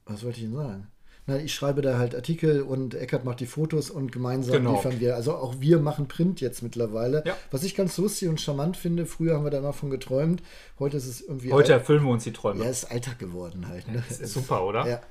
was 0.05 0.23
wollte 0.23 0.39
ich 0.39 0.45
denn 0.45 0.55
sagen? 0.55 0.87
Na, 1.27 1.37
ich 1.37 1.53
schreibe 1.53 1.81
da 1.81 1.97
halt 1.97 2.15
Artikel 2.15 2.61
und 2.61 2.95
Eckert 2.95 3.25
macht 3.25 3.41
die 3.41 3.45
Fotos 3.45 3.89
und 3.89 4.11
gemeinsam 4.11 4.53
genau. 4.57 4.75
liefern 4.75 4.99
wir. 5.01 5.15
Also 5.15 5.33
auch 5.33 5.55
wir 5.59 5.79
machen 5.79 6.07
Print 6.07 6.39
jetzt 6.39 6.61
mittlerweile. 6.61 7.23
Ja. 7.25 7.35
Was 7.51 7.63
ich 7.63 7.75
ganz 7.75 7.97
lustig 7.97 8.29
und 8.29 8.39
charmant 8.39 8.77
finde, 8.77 9.05
früher 9.05 9.35
haben 9.35 9.43
wir 9.43 9.51
da 9.51 9.57
immer 9.57 9.73
von 9.73 9.89
geträumt. 9.89 10.41
Heute 10.79 10.95
ist 10.95 11.07
es 11.07 11.21
irgendwie. 11.21 11.51
Heute 11.51 11.73
erfüllen 11.73 12.03
wir 12.03 12.11
uns 12.11 12.23
die 12.23 12.31
Träume. 12.31 12.63
Ja, 12.63 12.69
ist 12.69 12.89
Alltag 12.89 13.19
geworden 13.19 13.67
halt. 13.67 13.87
Ne? 13.89 14.01
Das 14.07 14.21
ist 14.21 14.33
super, 14.33 14.63
oder? 14.63 14.87
Ja. 14.87 15.01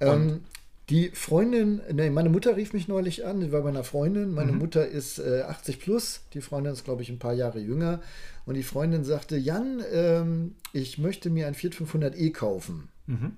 Ähm, 0.00 0.42
die 0.90 1.10
Freundin, 1.10 1.80
ne, 1.92 2.10
meine 2.10 2.28
Mutter 2.28 2.56
rief 2.56 2.72
mich 2.72 2.88
neulich 2.88 3.24
an, 3.24 3.40
die 3.40 3.52
war 3.52 3.62
bei 3.62 3.68
einer 3.68 3.84
Freundin. 3.84 4.34
Meine 4.34 4.52
mhm. 4.52 4.58
Mutter 4.58 4.86
ist 4.86 5.18
äh, 5.18 5.42
80 5.42 5.78
plus, 5.78 6.22
die 6.34 6.40
Freundin 6.40 6.72
ist, 6.72 6.84
glaube 6.84 7.02
ich, 7.02 7.08
ein 7.08 7.18
paar 7.18 7.34
Jahre 7.34 7.60
jünger. 7.60 8.00
Und 8.44 8.54
die 8.54 8.64
Freundin 8.64 9.04
sagte, 9.04 9.36
Jan, 9.36 9.82
ähm, 9.92 10.56
ich 10.72 10.98
möchte 10.98 11.30
mir 11.30 11.46
ein 11.46 11.54
Fiat 11.54 11.74
500e 11.74 12.32
kaufen. 12.32 12.88
Mhm. 13.06 13.36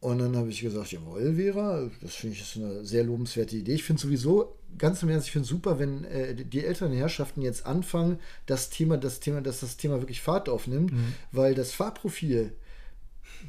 Und 0.00 0.18
dann 0.18 0.34
habe 0.34 0.48
ich 0.48 0.62
gesagt, 0.62 0.92
jawohl, 0.92 1.34
Vera, 1.34 1.90
das 2.00 2.14
finde 2.14 2.34
ich 2.34 2.40
ist 2.40 2.56
eine 2.56 2.86
sehr 2.86 3.04
lobenswerte 3.04 3.54
Idee. 3.56 3.74
Ich 3.74 3.84
finde 3.84 4.00
sowieso, 4.00 4.56
ganz 4.78 5.02
im 5.02 5.10
Ernst, 5.10 5.26
ich 5.26 5.32
finde 5.32 5.44
es 5.44 5.50
super, 5.50 5.78
wenn 5.78 6.04
äh, 6.04 6.34
die 6.34 6.64
älteren 6.64 6.92
Herrschaften 6.92 7.42
jetzt 7.42 7.66
anfangen, 7.66 8.18
das 8.46 8.70
Thema, 8.70 8.96
das 8.96 9.20
Thema, 9.20 9.42
dass 9.42 9.60
das 9.60 9.76
Thema 9.76 10.00
wirklich 10.00 10.22
Fahrt 10.22 10.48
aufnimmt, 10.48 10.92
mhm. 10.92 11.12
weil 11.32 11.54
das 11.54 11.72
Fahrprofil 11.72 12.54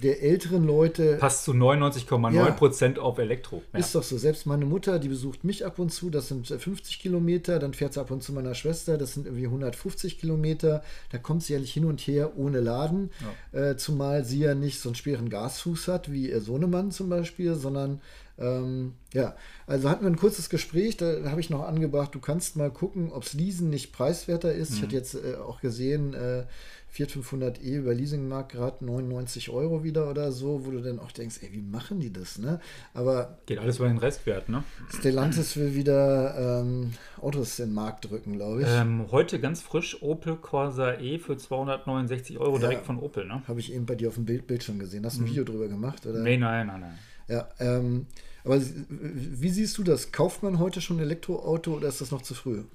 der 0.01 0.23
älteren 0.23 0.65
Leute. 0.65 1.17
Passt 1.17 1.45
zu 1.45 1.51
99,9% 1.51 2.95
ja, 2.95 3.01
auf 3.01 3.17
Elektro. 3.17 3.61
Ja. 3.73 3.79
Ist 3.79 3.95
doch 3.95 4.03
so. 4.03 4.17
Selbst 4.17 4.45
meine 4.45 4.65
Mutter, 4.65 4.99
die 4.99 5.09
besucht 5.09 5.43
mich 5.43 5.65
ab 5.65 5.79
und 5.79 5.91
zu, 5.91 6.09
das 6.09 6.27
sind 6.27 6.47
50 6.47 6.99
Kilometer, 6.99 7.59
dann 7.59 7.73
fährt 7.73 7.93
sie 7.93 8.01
ab 8.01 8.11
und 8.11 8.23
zu 8.23 8.33
meiner 8.33 8.55
Schwester, 8.55 8.97
das 8.97 9.13
sind 9.13 9.25
irgendwie 9.25 9.45
150 9.45 10.19
Kilometer. 10.19 10.83
Da 11.11 11.17
kommt 11.17 11.43
sie 11.43 11.57
nicht 11.57 11.73
hin 11.73 11.85
und 11.85 12.01
her 12.01 12.37
ohne 12.37 12.59
Laden. 12.59 13.11
Ja. 13.53 13.71
Äh, 13.71 13.77
zumal 13.77 14.25
sie 14.25 14.39
ja 14.39 14.55
nicht 14.55 14.79
so 14.79 14.89
einen 14.89 14.95
schweren 14.95 15.29
Gasfuß 15.29 15.87
hat, 15.87 16.11
wie 16.11 16.29
ihr 16.29 16.41
Sohnemann 16.41 16.91
zum 16.91 17.09
Beispiel, 17.09 17.55
sondern 17.55 18.01
ähm, 18.41 18.93
ja, 19.13 19.35
also 19.67 19.89
hatten 19.89 20.03
wir 20.03 20.09
ein 20.09 20.17
kurzes 20.17 20.49
Gespräch, 20.49 20.97
da 20.97 21.29
habe 21.29 21.41
ich 21.41 21.49
noch 21.49 21.63
angebracht, 21.63 22.15
du 22.15 22.19
kannst 22.19 22.55
mal 22.55 22.71
gucken, 22.71 23.11
ob 23.11 23.23
es 23.23 23.33
Leasen 23.33 23.69
nicht 23.69 23.93
preiswerter 23.93 24.53
ist. 24.53 24.71
Mhm. 24.71 24.75
Ich 24.77 24.83
hatte 24.83 24.95
jetzt 24.95 25.15
äh, 25.15 25.35
auch 25.35 25.61
gesehen, 25.61 26.13
äh, 26.13 26.45
Fiat 26.91 27.09
500e 27.11 27.61
über 27.61 27.93
Leasingmarkt 27.93 28.51
gerade 28.51 28.83
99 28.83 29.49
Euro 29.49 29.81
wieder 29.81 30.09
oder 30.09 30.33
so, 30.33 30.65
wo 30.65 30.71
du 30.71 30.81
dann 30.81 30.99
auch 30.99 31.13
denkst, 31.13 31.37
ey, 31.41 31.53
wie 31.53 31.61
machen 31.61 32.01
die 32.01 32.11
das, 32.11 32.37
ne? 32.37 32.59
Aber 32.93 33.37
geht 33.45 33.59
alles 33.59 33.77
über 33.77 33.87
den 33.87 33.97
Restwert, 33.97 34.49
ne? 34.49 34.65
Stellantis 34.99 35.55
will 35.55 35.73
wieder 35.73 36.61
ähm, 36.61 36.91
Autos 37.21 37.57
in 37.59 37.67
den 37.67 37.75
Markt 37.75 38.09
drücken, 38.09 38.33
glaube 38.33 38.63
ich. 38.63 38.67
Ähm, 38.67 39.05
heute 39.09 39.39
ganz 39.39 39.61
frisch 39.61 40.01
Opel 40.01 40.35
Corsa 40.35 40.95
E 40.95 41.17
für 41.17 41.37
269 41.37 42.37
Euro 42.39 42.55
ja, 42.55 42.67
direkt 42.67 42.85
von 42.85 42.99
Opel, 42.99 43.25
ne? 43.25 43.41
Habe 43.47 43.61
ich 43.61 43.73
eben 43.73 43.85
bei 43.85 43.95
dir 43.95 44.09
auf 44.09 44.15
dem 44.15 44.25
Bild, 44.25 44.45
Bildschirm 44.45 44.77
gesehen. 44.77 45.05
Hast 45.05 45.15
du 45.15 45.21
ein 45.21 45.23
mhm. 45.23 45.29
Video 45.29 45.45
drüber 45.45 45.69
gemacht, 45.69 46.05
oder? 46.05 46.19
Nee, 46.19 46.35
nein, 46.35 46.67
nein, 46.67 46.81
nein. 46.81 46.99
Ja, 47.29 47.47
ähm, 47.59 48.05
aber 48.43 48.59
wie 48.59 49.49
siehst 49.49 49.77
du 49.77 49.83
das? 49.83 50.11
Kauft 50.11 50.43
man 50.43 50.59
heute 50.59 50.81
schon 50.81 50.97
ein 50.97 51.03
Elektroauto 51.03 51.73
oder 51.73 51.87
ist 51.87 52.01
das 52.01 52.11
noch 52.11 52.21
zu 52.21 52.33
früh? 52.33 52.65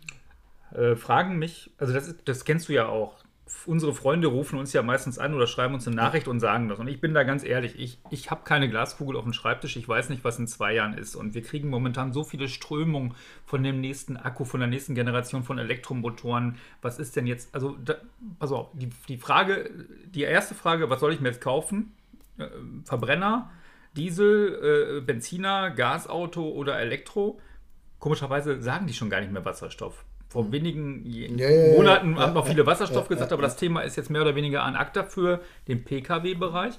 Äh, 0.73 0.96
fragen 0.96 1.38
mich, 1.38 1.70
also 1.76 1.92
das, 1.92 2.14
das 2.25 2.46
kennst 2.46 2.70
du 2.70 2.73
ja 2.73 2.88
auch 2.88 3.25
unsere 3.67 3.95
Freunde 3.95 4.26
rufen 4.26 4.59
uns 4.59 4.73
ja 4.73 4.83
meistens 4.83 5.19
an 5.19 5.33
oder 5.33 5.47
schreiben 5.47 5.75
uns 5.75 5.87
eine 5.87 5.95
Nachricht 5.95 6.26
und 6.26 6.41
sagen 6.41 6.69
das. 6.69 6.81
Und 6.81 6.88
ich 6.88 7.00
bin 7.00 7.15
da 7.15 7.23
ganz 7.23 7.45
ehrlich, 7.45 7.79
ich, 7.79 7.99
ich 8.11 8.31
habe 8.31 8.43
keine 8.45 8.69
Glaskugel 8.69 9.17
auf 9.17 9.23
dem 9.23 9.33
Schreibtisch, 9.33 9.76
ich 9.76 9.88
weiß 9.88 10.09
nicht, 10.09 10.25
was 10.25 10.38
in 10.38 10.49
zwei 10.49 10.75
Jahren 10.75 10.95
ist. 10.95 11.15
Und 11.15 11.35
wir 11.35 11.43
kriegen 11.43 11.69
momentan 11.69 12.12
so 12.12 12.25
viele 12.25 12.49
Strömungen 12.49 13.15
von 13.45 13.62
dem 13.62 13.81
nächsten 13.81 14.17
Akku, 14.17 14.45
von 14.45 14.61
der 14.61 14.69
nächsten 14.69 14.97
Generation 14.97 15.45
von 15.45 15.59
Elektromotoren. 15.59 16.57
Was 16.83 16.99
ist 16.99 17.15
denn 17.15 17.26
jetzt, 17.26 17.55
also, 17.55 17.76
da, 17.85 17.95
pass 18.41 18.50
auf, 18.50 18.71
die, 18.73 18.91
die 19.09 19.17
Frage, 19.17 19.71
die 20.07 20.23
erste 20.23 20.57
Frage, 20.57 20.91
was 20.91 20.99
soll 20.99 21.12
ich 21.12 21.21
mir 21.21 21.29
jetzt 21.29 21.41
kaufen? 21.41 21.95
Äh, 22.38 22.49
Verbrenner, 22.85 23.50
Diesel, 23.97 24.99
äh, 24.99 25.00
Benziner, 25.03 25.71
Gasauto 25.71 26.49
oder 26.49 26.81
Elektro? 26.81 27.41
Komischerweise 28.00 28.61
sagen 28.61 28.88
die 28.88 28.95
schon 28.95 29.09
gar 29.09 29.21
nicht 29.21 29.33
mehr 29.33 29.45
Wasserstoff 29.45 30.05
vor 30.37 30.52
wenigen 30.52 31.02
ja, 31.07 31.49
Monaten 31.75 32.14
ja, 32.14 32.21
haben 32.21 32.35
noch 32.35 32.47
viele 32.47 32.66
Wasserstoff 32.66 33.09
gesagt, 33.09 33.33
aber 33.33 33.40
das 33.40 33.57
Thema 33.57 33.81
ist 33.81 33.97
jetzt 33.97 34.11
mehr 34.11 34.21
oder 34.21 34.35
weniger 34.35 34.64
an 34.64 34.76
ACTA 34.76 35.05
für 35.05 35.40
den 35.66 35.83
Pkw-Bereich. 35.83 36.75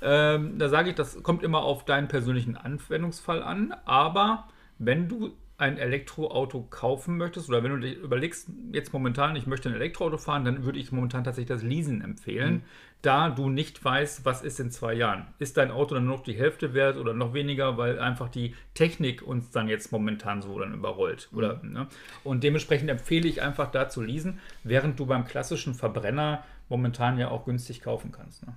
Ähm, 0.00 0.56
da 0.58 0.70
sage 0.70 0.90
ich, 0.90 0.94
das 0.94 1.22
kommt 1.22 1.42
immer 1.42 1.62
auf 1.62 1.84
deinen 1.84 2.08
persönlichen 2.08 2.56
Anwendungsfall 2.56 3.42
an, 3.42 3.74
aber 3.84 4.44
wenn 4.78 5.10
du 5.10 5.32
ein 5.58 5.78
Elektroauto 5.78 6.62
kaufen 6.62 7.18
möchtest 7.18 7.48
oder 7.48 7.62
wenn 7.62 7.70
du 7.70 7.78
dir 7.78 7.94
überlegst, 7.94 8.48
jetzt 8.72 8.92
momentan, 8.92 9.36
ich 9.36 9.46
möchte 9.46 9.68
ein 9.68 9.74
Elektroauto 9.74 10.18
fahren, 10.18 10.44
dann 10.44 10.64
würde 10.64 10.78
ich 10.78 10.90
momentan 10.90 11.24
tatsächlich 11.24 11.48
das 11.48 11.62
Leasen 11.62 12.00
empfehlen, 12.00 12.54
mhm. 12.54 12.62
da 13.02 13.30
du 13.30 13.48
nicht 13.48 13.84
weißt, 13.84 14.24
was 14.24 14.42
ist 14.42 14.58
in 14.58 14.70
zwei 14.70 14.94
Jahren. 14.94 15.26
Ist 15.38 15.56
dein 15.56 15.70
Auto 15.70 15.94
dann 15.94 16.06
nur 16.06 16.16
noch 16.16 16.24
die 16.24 16.34
Hälfte 16.34 16.74
wert 16.74 16.96
oder 16.96 17.14
noch 17.14 17.32
weniger, 17.32 17.76
weil 17.76 18.00
einfach 18.00 18.28
die 18.28 18.54
Technik 18.74 19.22
uns 19.22 19.50
dann 19.50 19.68
jetzt 19.68 19.92
momentan 19.92 20.42
so 20.42 20.58
dann 20.58 20.74
überrollt. 20.74 21.28
Mhm. 21.30 21.38
Oder, 21.38 21.62
ne? 21.62 21.86
Und 22.24 22.42
dementsprechend 22.42 22.90
empfehle 22.90 23.28
ich 23.28 23.42
einfach 23.42 23.70
da 23.70 23.88
zu 23.88 24.02
leasen, 24.02 24.40
während 24.64 24.98
du 24.98 25.06
beim 25.06 25.24
klassischen 25.24 25.74
Verbrenner 25.74 26.44
momentan 26.68 27.18
ja 27.18 27.30
auch 27.30 27.44
günstig 27.44 27.82
kaufen 27.82 28.10
kannst. 28.10 28.46
Ne? 28.46 28.54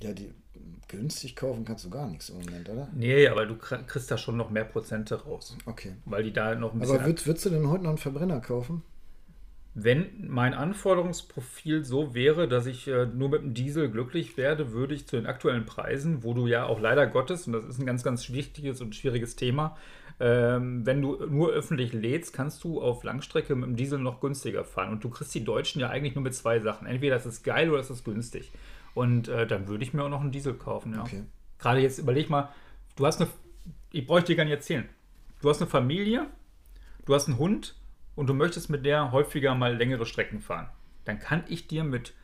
Ja, 0.00 0.12
die 0.12 0.32
günstig 0.88 1.36
kaufen 1.36 1.64
kannst 1.64 1.84
du 1.84 1.90
gar 1.90 2.08
nichts 2.08 2.28
im 2.28 2.38
Moment, 2.40 2.68
oder? 2.68 2.88
Nee, 2.94 3.28
aber 3.28 3.46
du 3.46 3.56
kriegst 3.56 4.10
da 4.10 4.18
schon 4.18 4.36
noch 4.36 4.50
mehr 4.50 4.64
Prozente 4.64 5.22
raus. 5.24 5.56
Okay. 5.66 5.94
Weil 6.04 6.24
die 6.24 6.32
da 6.32 6.54
noch 6.54 6.72
ein 6.72 6.80
bisschen. 6.80 6.96
Aber 6.96 7.06
würd, 7.06 7.26
würdest 7.26 7.46
du 7.46 7.50
denn 7.50 7.68
heute 7.68 7.84
noch 7.84 7.90
einen 7.90 7.98
Verbrenner 7.98 8.40
kaufen? 8.40 8.82
Wenn 9.78 10.26
mein 10.26 10.54
Anforderungsprofil 10.54 11.84
so 11.84 12.14
wäre, 12.14 12.48
dass 12.48 12.64
ich 12.64 12.88
äh, 12.88 13.04
nur 13.04 13.28
mit 13.28 13.42
dem 13.42 13.52
Diesel 13.52 13.90
glücklich 13.90 14.38
werde, 14.38 14.72
würde 14.72 14.94
ich 14.94 15.06
zu 15.06 15.16
den 15.16 15.26
aktuellen 15.26 15.66
Preisen, 15.66 16.22
wo 16.22 16.32
du 16.32 16.46
ja 16.46 16.64
auch 16.64 16.80
leider 16.80 17.06
Gottes, 17.06 17.46
und 17.46 17.52
das 17.52 17.66
ist 17.66 17.78
ein 17.78 17.84
ganz, 17.84 18.02
ganz 18.02 18.30
wichtiges 18.30 18.80
und 18.80 18.94
schwieriges 18.94 19.36
Thema, 19.36 19.76
ähm, 20.18 20.86
wenn 20.86 21.02
du 21.02 21.26
nur 21.26 21.50
öffentlich 21.50 21.92
lädst, 21.92 22.32
kannst 22.32 22.64
du 22.64 22.80
auf 22.80 23.04
Langstrecke 23.04 23.54
mit 23.54 23.68
dem 23.68 23.76
Diesel 23.76 23.98
noch 23.98 24.20
günstiger 24.20 24.64
fahren. 24.64 24.92
Und 24.92 25.04
du 25.04 25.10
kriegst 25.10 25.34
die 25.34 25.44
Deutschen 25.44 25.80
ja 25.80 25.90
eigentlich 25.90 26.14
nur 26.14 26.24
mit 26.24 26.34
zwei 26.34 26.58
Sachen. 26.60 26.86
Entweder 26.86 27.16
das 27.16 27.26
ist 27.26 27.42
geil 27.42 27.68
oder 27.68 27.78
das 27.78 27.90
ist 27.90 28.04
günstig. 28.04 28.52
Und 28.96 29.28
äh, 29.28 29.46
dann 29.46 29.68
würde 29.68 29.84
ich 29.84 29.92
mir 29.92 30.04
auch 30.04 30.08
noch 30.08 30.22
einen 30.22 30.32
Diesel 30.32 30.54
kaufen, 30.54 30.94
ja. 30.94 31.02
Okay. 31.02 31.24
Gerade 31.58 31.80
jetzt 31.80 31.98
überleg 31.98 32.30
mal, 32.30 32.48
du 32.96 33.04
hast 33.04 33.20
eine, 33.20 33.28
ich 33.92 34.06
bräuchte 34.06 34.32
dir 34.32 34.36
gar 34.36 34.44
nicht 34.44 34.54
erzählen. 34.54 34.88
Du 35.42 35.50
hast 35.50 35.60
eine 35.60 35.68
Familie, 35.68 36.28
du 37.04 37.14
hast 37.14 37.28
einen 37.28 37.36
Hund 37.36 37.74
und 38.14 38.26
du 38.26 38.32
möchtest 38.32 38.70
mit 38.70 38.86
der 38.86 39.12
häufiger 39.12 39.54
mal 39.54 39.76
längere 39.76 40.06
Strecken 40.06 40.40
fahren. 40.40 40.70
Dann 41.04 41.18
kann 41.18 41.44
ich 41.48 41.68
dir 41.68 41.84
mit 41.84 42.14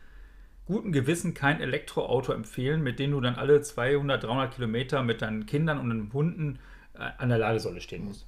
gutem 0.64 0.92
Gewissen 0.92 1.34
kein 1.34 1.60
Elektroauto 1.60 2.32
empfehlen, 2.32 2.82
mit 2.82 2.98
dem 2.98 3.10
du 3.10 3.20
dann 3.20 3.34
alle 3.34 3.60
200, 3.60 4.24
300 4.24 4.54
Kilometer 4.54 5.02
mit 5.02 5.20
deinen 5.20 5.44
Kindern 5.44 5.78
und 5.78 5.90
den 5.90 6.10
Hunden 6.14 6.58
äh, 6.94 7.10
an 7.18 7.28
der 7.28 7.36
Ladesäule 7.36 7.82
stehen 7.82 8.06
musst. 8.06 8.26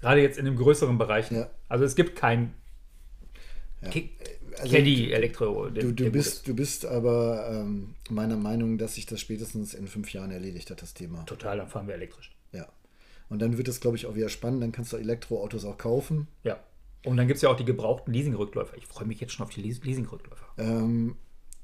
Gerade 0.00 0.22
jetzt 0.22 0.38
in 0.38 0.46
dem 0.46 0.56
größeren 0.56 0.96
Bereich. 0.96 1.30
Ja. 1.30 1.50
Also 1.68 1.84
es 1.84 1.96
gibt 1.96 2.16
kein 2.16 2.54
ja 3.82 3.90
also, 4.60 4.76
Caddy 4.76 5.12
Elektro. 5.12 5.68
Du, 5.70 5.92
du, 5.92 6.10
bist, 6.10 6.46
du 6.46 6.54
bist 6.54 6.86
aber 6.86 7.48
ähm, 7.50 7.94
meiner 8.10 8.36
Meinung, 8.36 8.78
dass 8.78 8.94
sich 8.94 9.06
das 9.06 9.20
spätestens 9.20 9.74
in 9.74 9.86
fünf 9.86 10.12
Jahren 10.12 10.30
erledigt 10.30 10.70
hat, 10.70 10.82
das 10.82 10.94
Thema. 10.94 11.24
Total, 11.24 11.58
dann 11.58 11.68
fahren 11.68 11.86
wir 11.86 11.94
elektrisch. 11.94 12.34
Ja. 12.52 12.68
Und 13.28 13.40
dann 13.40 13.56
wird 13.56 13.68
es, 13.68 13.80
glaube 13.80 13.96
ich, 13.96 14.06
auch 14.06 14.14
wieder 14.14 14.28
spannend. 14.28 14.62
Dann 14.62 14.72
kannst 14.72 14.92
du 14.92 14.96
Elektroautos 14.96 15.64
auch 15.64 15.78
kaufen. 15.78 16.28
Ja. 16.42 16.60
Und 17.04 17.16
dann 17.16 17.26
gibt 17.26 17.36
es 17.36 17.42
ja 17.42 17.50
auch 17.50 17.56
die 17.56 17.64
gebrauchten 17.64 18.12
Leasingrückläufer. 18.12 18.76
Ich 18.76 18.86
freue 18.86 19.06
mich 19.06 19.20
jetzt 19.20 19.32
schon 19.32 19.44
auf 19.44 19.52
die 19.52 19.60
Leasingrückläufer. 19.60 20.46
Ähm, 20.56 21.16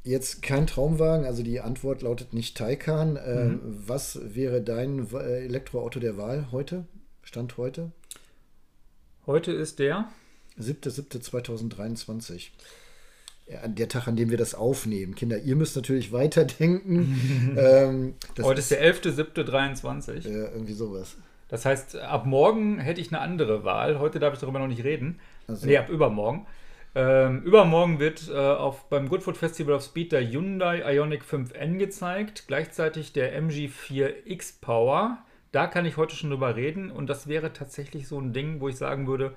jetzt 0.05 0.42
kein 0.42 0.66
Traumwagen, 0.66 1.24
also 1.24 1.42
die 1.42 1.61
Antwort 1.61 2.03
lautet 2.03 2.35
nicht 2.35 2.57
Taycan. 2.57 3.16
Äh, 3.16 3.44
mhm. 3.44 3.61
Was 3.62 4.20
wäre 4.35 4.61
dein 4.61 5.11
äh, 5.12 5.44
Elektroauto 5.44 5.98
der 5.98 6.16
Wahl 6.16 6.48
heute? 6.53 6.87
Stand 7.22 7.57
heute? 7.57 7.92
Heute 9.26 9.53
ist 9.53 9.79
der 9.79 10.11
7.7.2023 10.59 12.48
der 13.66 13.88
Tag, 13.88 14.08
an 14.08 14.16
dem 14.16 14.30
wir 14.30 14.38
das 14.38 14.54
aufnehmen. 14.54 15.14
Kinder, 15.14 15.38
ihr 15.38 15.56
müsst 15.56 15.76
natürlich 15.76 16.12
weiterdenken. 16.12 17.56
ähm, 17.58 18.14
Heute 18.40 18.60
ist 18.60 18.70
der 18.70 18.82
11.07.23. 18.94 20.28
Ja, 20.28 20.48
irgendwie 20.52 20.72
sowas. 20.72 21.16
Das 21.48 21.64
heißt, 21.64 21.96
ab 21.96 22.26
morgen 22.26 22.78
hätte 22.78 23.00
ich 23.00 23.12
eine 23.12 23.20
andere 23.20 23.64
Wahl. 23.64 23.98
Heute 23.98 24.20
darf 24.20 24.34
ich 24.34 24.40
darüber 24.40 24.60
noch 24.60 24.68
nicht 24.68 24.84
reden. 24.84 25.18
Also. 25.48 25.66
Nee, 25.66 25.78
ab 25.78 25.88
übermorgen. 25.88 26.46
Ähm, 26.94 27.42
übermorgen 27.42 27.98
wird 28.00 28.28
äh, 28.28 28.36
auf, 28.36 28.88
beim 28.88 29.08
Goodfoot 29.08 29.36
Festival 29.36 29.74
of 29.74 29.82
Speed 29.82 30.12
der 30.12 30.28
Hyundai 30.28 30.82
Ioniq 30.94 31.22
5N 31.22 31.78
gezeigt. 31.78 32.44
Gleichzeitig 32.46 33.12
der 33.12 33.40
MG4 33.40 34.12
X-Power. 34.26 35.18
Da 35.52 35.66
kann 35.66 35.86
ich 35.86 35.96
heute 35.96 36.14
schon 36.14 36.30
drüber 36.30 36.54
reden. 36.54 36.90
Und 36.90 37.08
das 37.08 37.26
wäre 37.26 37.52
tatsächlich 37.52 38.06
so 38.06 38.20
ein 38.20 38.32
Ding, 38.32 38.60
wo 38.60 38.68
ich 38.68 38.76
sagen 38.76 39.06
würde, 39.08 39.34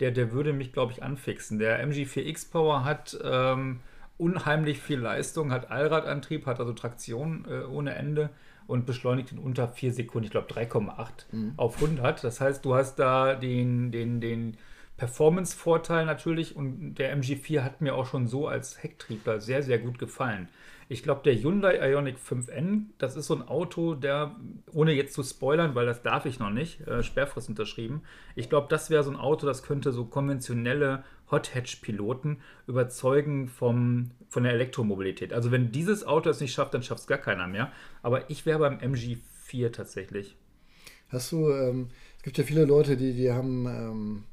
der, 0.00 0.10
der 0.10 0.32
würde 0.32 0.52
mich, 0.52 0.72
glaube 0.72 0.92
ich, 0.92 1.02
anfixen. 1.02 1.58
Der 1.58 1.84
MG4X 1.86 2.50
Power 2.50 2.84
hat 2.84 3.18
ähm, 3.22 3.80
unheimlich 4.18 4.80
viel 4.80 4.98
Leistung, 4.98 5.52
hat 5.52 5.70
Allradantrieb, 5.70 6.46
hat 6.46 6.60
also 6.60 6.72
Traktion 6.72 7.46
äh, 7.48 7.64
ohne 7.64 7.94
Ende 7.94 8.30
und 8.66 8.86
beschleunigt 8.86 9.32
in 9.32 9.38
unter 9.38 9.68
4 9.68 9.92
Sekunden, 9.92 10.24
ich 10.24 10.30
glaube 10.30 10.52
3,8 10.52 11.08
mhm. 11.32 11.52
auf 11.56 11.76
100. 11.76 12.24
Das 12.24 12.40
heißt, 12.40 12.64
du 12.64 12.74
hast 12.74 12.96
da 12.96 13.34
den, 13.34 13.92
den, 13.92 14.20
den 14.20 14.56
Performance-Vorteil 14.96 16.06
natürlich 16.06 16.56
und 16.56 16.94
der 16.94 17.16
MG4 17.16 17.62
hat 17.62 17.80
mir 17.80 17.94
auch 17.94 18.06
schon 18.06 18.26
so 18.26 18.48
als 18.48 18.82
Hecktriebler 18.82 19.40
sehr, 19.40 19.62
sehr 19.62 19.78
gut 19.78 19.98
gefallen. 19.98 20.48
Ich 20.88 21.02
glaube, 21.02 21.22
der 21.24 21.34
Hyundai 21.34 21.90
Ioniq 21.90 22.16
5N, 22.16 22.86
das 22.98 23.16
ist 23.16 23.26
so 23.26 23.34
ein 23.34 23.42
Auto, 23.42 23.94
der, 23.94 24.36
ohne 24.72 24.92
jetzt 24.92 25.14
zu 25.14 25.24
spoilern, 25.24 25.74
weil 25.74 25.84
das 25.84 26.02
darf 26.02 26.26
ich 26.26 26.38
noch 26.38 26.50
nicht, 26.50 26.86
äh, 26.86 27.02
Sperrfrist 27.02 27.48
unterschrieben. 27.48 28.02
Ich 28.36 28.48
glaube, 28.48 28.68
das 28.70 28.88
wäre 28.88 29.02
so 29.02 29.10
ein 29.10 29.16
Auto, 29.16 29.46
das 29.46 29.64
könnte 29.64 29.90
so 29.90 30.04
konventionelle 30.04 31.02
Hot-Hatch-Piloten 31.30 32.38
überzeugen 32.68 33.48
vom, 33.48 34.12
von 34.28 34.44
der 34.44 34.52
Elektromobilität. 34.52 35.32
Also 35.32 35.50
wenn 35.50 35.72
dieses 35.72 36.06
Auto 36.06 36.30
es 36.30 36.40
nicht 36.40 36.52
schafft, 36.52 36.74
dann 36.74 36.84
schafft 36.84 37.00
es 37.00 37.06
gar 37.08 37.18
keiner 37.18 37.48
mehr. 37.48 37.72
Aber 38.02 38.30
ich 38.30 38.46
wäre 38.46 38.60
beim 38.60 38.78
MG4 38.78 39.72
tatsächlich. 39.72 40.36
Hast 41.08 41.32
du, 41.32 41.50
ähm, 41.50 41.88
es 42.18 42.22
gibt 42.22 42.38
ja 42.38 42.44
viele 42.44 42.64
Leute, 42.64 42.96
die, 42.96 43.12
die 43.12 43.32
haben 43.32 43.66
ähm, 43.66 44.24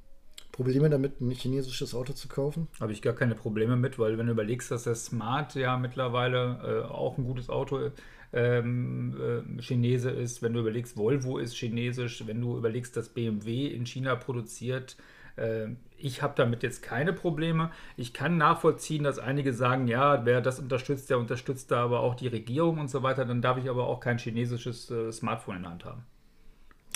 Probleme 0.53 0.89
damit, 0.89 1.19
ein 1.19 1.31
chinesisches 1.31 1.93
Auto 1.93 2.13
zu 2.13 2.29
kaufen? 2.29 2.67
Habe 2.79 2.93
ich 2.93 3.01
gar 3.01 3.13
keine 3.13 3.35
Probleme 3.35 3.75
mit, 3.75 3.99
weil 3.99 4.17
wenn 4.17 4.27
du 4.27 4.31
überlegst, 4.33 4.71
dass 4.71 4.83
der 4.83 4.95
Smart 4.95 5.55
ja 5.55 5.77
mittlerweile 5.77 6.85
äh, 6.87 6.87
auch 6.87 7.17
ein 7.17 7.25
gutes 7.25 7.49
Auto 7.49 7.89
ähm, 8.31 9.15
äh, 9.57 9.61
Chinese 9.61 10.11
ist, 10.11 10.41
wenn 10.41 10.53
du 10.53 10.61
überlegst, 10.61 10.95
Volvo 10.95 11.39
ist 11.39 11.55
chinesisch, 11.55 12.25
wenn 12.27 12.39
du 12.39 12.57
überlegst, 12.57 12.95
dass 12.95 13.09
BMW 13.09 13.67
in 13.67 13.85
China 13.85 14.15
produziert, 14.15 14.95
Äh, 15.35 15.69
ich 15.97 16.21
habe 16.21 16.33
damit 16.35 16.63
jetzt 16.63 16.83
keine 16.83 17.13
Probleme. 17.13 17.71
Ich 17.97 18.13
kann 18.13 18.37
nachvollziehen, 18.37 19.03
dass 19.03 19.19
einige 19.19 19.53
sagen, 19.53 19.87
ja, 19.87 20.25
wer 20.25 20.41
das 20.41 20.59
unterstützt, 20.59 21.09
der 21.09 21.17
unterstützt 21.19 21.71
da 21.71 21.83
aber 21.83 22.01
auch 22.01 22.15
die 22.15 22.27
Regierung 22.27 22.79
und 22.79 22.89
so 22.89 23.03
weiter. 23.03 23.25
Dann 23.25 23.41
darf 23.41 23.57
ich 23.57 23.69
aber 23.69 23.87
auch 23.87 23.99
kein 23.99 24.17
chinesisches 24.19 24.91
äh, 24.91 25.11
Smartphone 25.11 25.57
in 25.57 25.61
der 25.63 25.71
Hand 25.71 25.85
haben. 25.85 26.03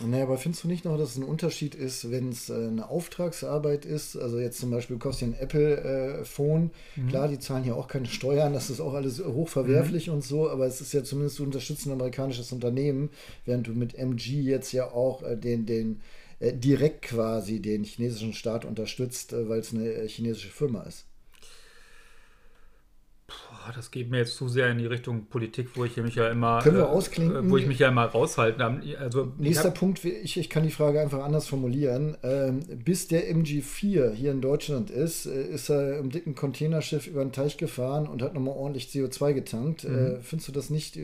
Naja, 0.06 0.26
aber 0.26 0.38
findest 0.38 0.64
du 0.64 0.68
nicht 0.68 0.86
noch, 0.86 0.98
dass 0.98 1.12
es 1.12 1.18
ein 1.18 1.24
Unterschied 1.24 1.74
ist, 1.74 2.12
wenn 2.12 2.30
es 2.30 2.50
äh, 2.50 2.54
eine 2.54 2.90
Auftragsarbeit 2.90 3.84
ist? 3.84 4.16
Also 4.16 4.40
jetzt 4.40 4.60
zum 4.60 4.70
Beispiel 4.70 4.98
kostet 4.98 5.30
ja 5.30 5.34
ein 5.34 5.42
Apple-Phone. 5.42 6.72
Äh, 6.96 7.00
mhm. 7.00 7.08
Klar, 7.08 7.28
die 7.28 7.40
zahlen 7.40 7.66
ja 7.66 7.74
auch 7.74 7.88
keine 7.88 8.06
Steuern, 8.06 8.54
das 8.54 8.70
ist 8.70 8.80
auch 8.80 8.94
alles 8.94 9.24
hochverwerflich 9.24 10.08
mhm. 10.08 10.14
und 10.14 10.24
so, 10.24 10.50
aber 10.50 10.68
es 10.68 10.82
ist 10.82 10.94
ja 10.94 11.04
zumindest, 11.04 11.40
du 11.40 11.44
unterstützt 11.44 11.88
ein 11.88 11.94
amerikanisches 11.94 12.52
Unternehmen, 12.52 13.10
während 13.46 13.68
du 13.68 13.72
mit 13.72 13.96
MG 13.96 14.42
jetzt 14.42 14.72
ja 14.72 14.92
auch 14.92 15.24
äh, 15.24 15.36
den, 15.36 15.66
den 15.66 16.02
äh, 16.40 16.54
direkt 16.54 17.02
quasi 17.02 17.60
den 17.60 17.84
chinesischen 17.84 18.34
Staat 18.34 18.66
unterstützt, 18.66 19.34
äh, 19.34 19.50
weil 19.50 19.60
es 19.60 19.74
eine 19.74 19.92
äh, 19.92 20.08
chinesische 20.08 20.50
Firma 20.50 20.84
ist. 20.84 21.06
Boah, 23.68 23.74
das 23.76 23.92
geht 23.92 24.10
mir 24.10 24.20
jetzt 24.20 24.36
zu 24.36 24.48
sehr 24.48 24.70
in 24.72 24.78
die 24.78 24.86
Richtung 24.86 25.26
Politik, 25.26 25.70
wo 25.76 25.84
ich 25.84 25.98
mich 25.98 26.16
ja 26.16 26.30
immer, 26.30 26.62
Können 26.62 26.78
wir 26.78 26.90
ausklinken? 26.90 27.50
wo 27.50 27.58
ich 27.58 27.68
mich 27.68 27.80
ja 27.80 27.90
immer 27.90 28.06
raushalten. 28.06 28.62
Also 28.98 29.34
Nächster 29.38 29.72
Punkt, 29.72 30.04
ich, 30.06 30.38
ich 30.38 30.50
kann 30.50 30.64
die 30.64 30.72
Frage 30.72 31.02
einfach 31.02 31.24
anders 31.24 31.48
formulieren. 31.48 32.16
Ähm, 32.24 32.62
bis 32.84 33.08
der 33.08 33.30
MG4 33.30 34.12
hier 34.12 34.32
in 34.32 34.42
Deutschland 34.42 34.90
ist, 34.90 35.26
ist 35.26 35.70
er 35.70 36.00
im 36.00 36.12
dicken 36.12 36.34
Containerschiff 36.34 37.08
über 37.08 37.26
den 37.26 37.34
Teich 37.34 37.58
gefahren 37.58 38.08
und 38.08 38.22
hat 38.22 38.34
nochmal 38.34 38.56
ordentlich 38.56 38.86
CO2 38.86 39.34
getankt. 39.34 39.84
Mhm. 39.84 40.20
findest 40.22 40.48
du 40.48 40.52
das 40.54 40.70
nicht, 40.70 40.98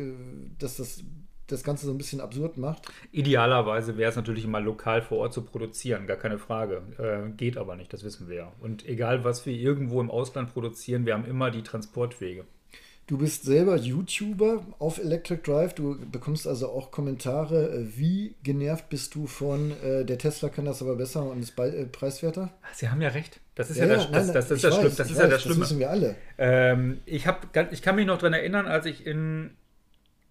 dass 0.60 0.78
das 0.78 1.04
das 1.48 1.64
Ganze 1.64 1.86
so 1.86 1.92
ein 1.92 1.98
bisschen 1.98 2.22
absurd 2.22 2.58
macht. 2.58 2.88
Idealerweise 3.12 3.98
wäre 3.98 4.10
es 4.10 4.16
natürlich 4.16 4.46
immer 4.46 4.60
lokal 4.60 5.02
vor 5.02 5.20
Ort 5.20 5.34
zu 5.34 5.42
produzieren, 5.42 6.08
gar 6.08 6.18
keine 6.18 6.38
Frage. 6.38 6.82
Äh, 6.98 7.32
geht 7.32 7.58
aber 7.58 7.76
nicht, 7.76 7.94
das 7.94 8.04
wissen 8.04 8.30
wir 8.30 8.36
ja. 8.36 8.52
Und 8.62 8.88
egal, 8.88 9.24
was 9.24 9.46
wir 9.46 9.54
irgendwo 9.54 10.02
im 10.02 10.10
Ausland 10.10 10.54
produzieren, 10.54 11.06
wir 11.06 11.14
haben 11.14 11.26
immer 11.26 11.52
die 11.52 11.64
Transportwege. 11.64 12.46
Du 13.06 13.18
bist 13.18 13.44
selber 13.44 13.76
YouTuber 13.76 14.66
auf 14.80 14.98
Electric 14.98 15.42
Drive. 15.44 15.76
Du 15.76 15.98
bekommst 16.10 16.48
also 16.48 16.70
auch 16.70 16.90
Kommentare. 16.90 17.86
Wie 17.98 18.36
genervt 18.44 18.88
bist 18.88 19.14
du 19.14 19.28
von 19.28 19.74
äh, 19.84 20.06
der 20.06 20.18
Tesla 20.18 20.48
kann 20.48 20.64
das 20.64 20.82
aber 20.82 20.96
besser 20.96 21.30
und 21.30 21.42
ist 21.42 21.60
äh, 21.60 21.86
preiswerter? 21.86 22.54
Sie 22.74 22.88
haben 22.88 23.02
ja 23.02 23.10
recht. 23.10 23.42
Das 23.56 23.70
ist 23.70 23.78
ja, 23.78 23.88
ja, 23.88 23.96
das, 23.96 24.10
das, 24.10 24.28
das, 24.28 24.34
das, 24.34 24.52
ist 24.52 24.64
das, 24.64 24.76
Schlimm, 24.76 24.84
das, 24.96 25.00
ist 25.00 25.16
weiß, 25.16 25.18
ja 25.18 25.28
das 25.28 25.42
Schlimme. 25.42 25.60
Das 25.60 25.70
wissen 25.70 25.80
wir 25.80 25.90
alle. 25.90 26.16
Ähm, 26.38 27.02
ich, 27.06 27.28
hab, 27.28 27.56
ich 27.74 27.82
kann 27.82 27.98
mich 27.98 28.08
noch 28.08 28.20
daran 28.20 28.34
erinnern, 28.34 28.68
als 28.68 28.86
ich 28.86 29.06
in 29.06 29.52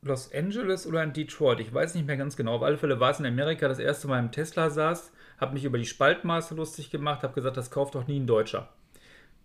Los 0.04 0.32
Angeles 0.34 0.84
oder 0.84 1.04
in 1.04 1.12
Detroit, 1.12 1.60
ich 1.60 1.72
weiß 1.72 1.94
nicht 1.94 2.08
mehr 2.08 2.16
ganz 2.16 2.36
genau. 2.36 2.56
Auf 2.56 2.62
alle 2.62 2.76
Fälle 2.76 2.98
war 2.98 3.12
es 3.12 3.20
in 3.20 3.26
Amerika 3.26 3.68
das 3.68 3.78
erste 3.78 4.08
Mal 4.08 4.18
im 4.18 4.32
Tesla 4.32 4.68
saß, 4.68 5.12
habe 5.38 5.54
mich 5.54 5.64
über 5.64 5.78
die 5.78 5.86
Spaltmaße 5.86 6.56
lustig 6.56 6.90
gemacht, 6.90 7.22
habe 7.22 7.34
gesagt, 7.34 7.56
das 7.56 7.70
kauft 7.70 7.94
doch 7.94 8.08
nie 8.08 8.18
ein 8.18 8.26
Deutscher. 8.26 8.68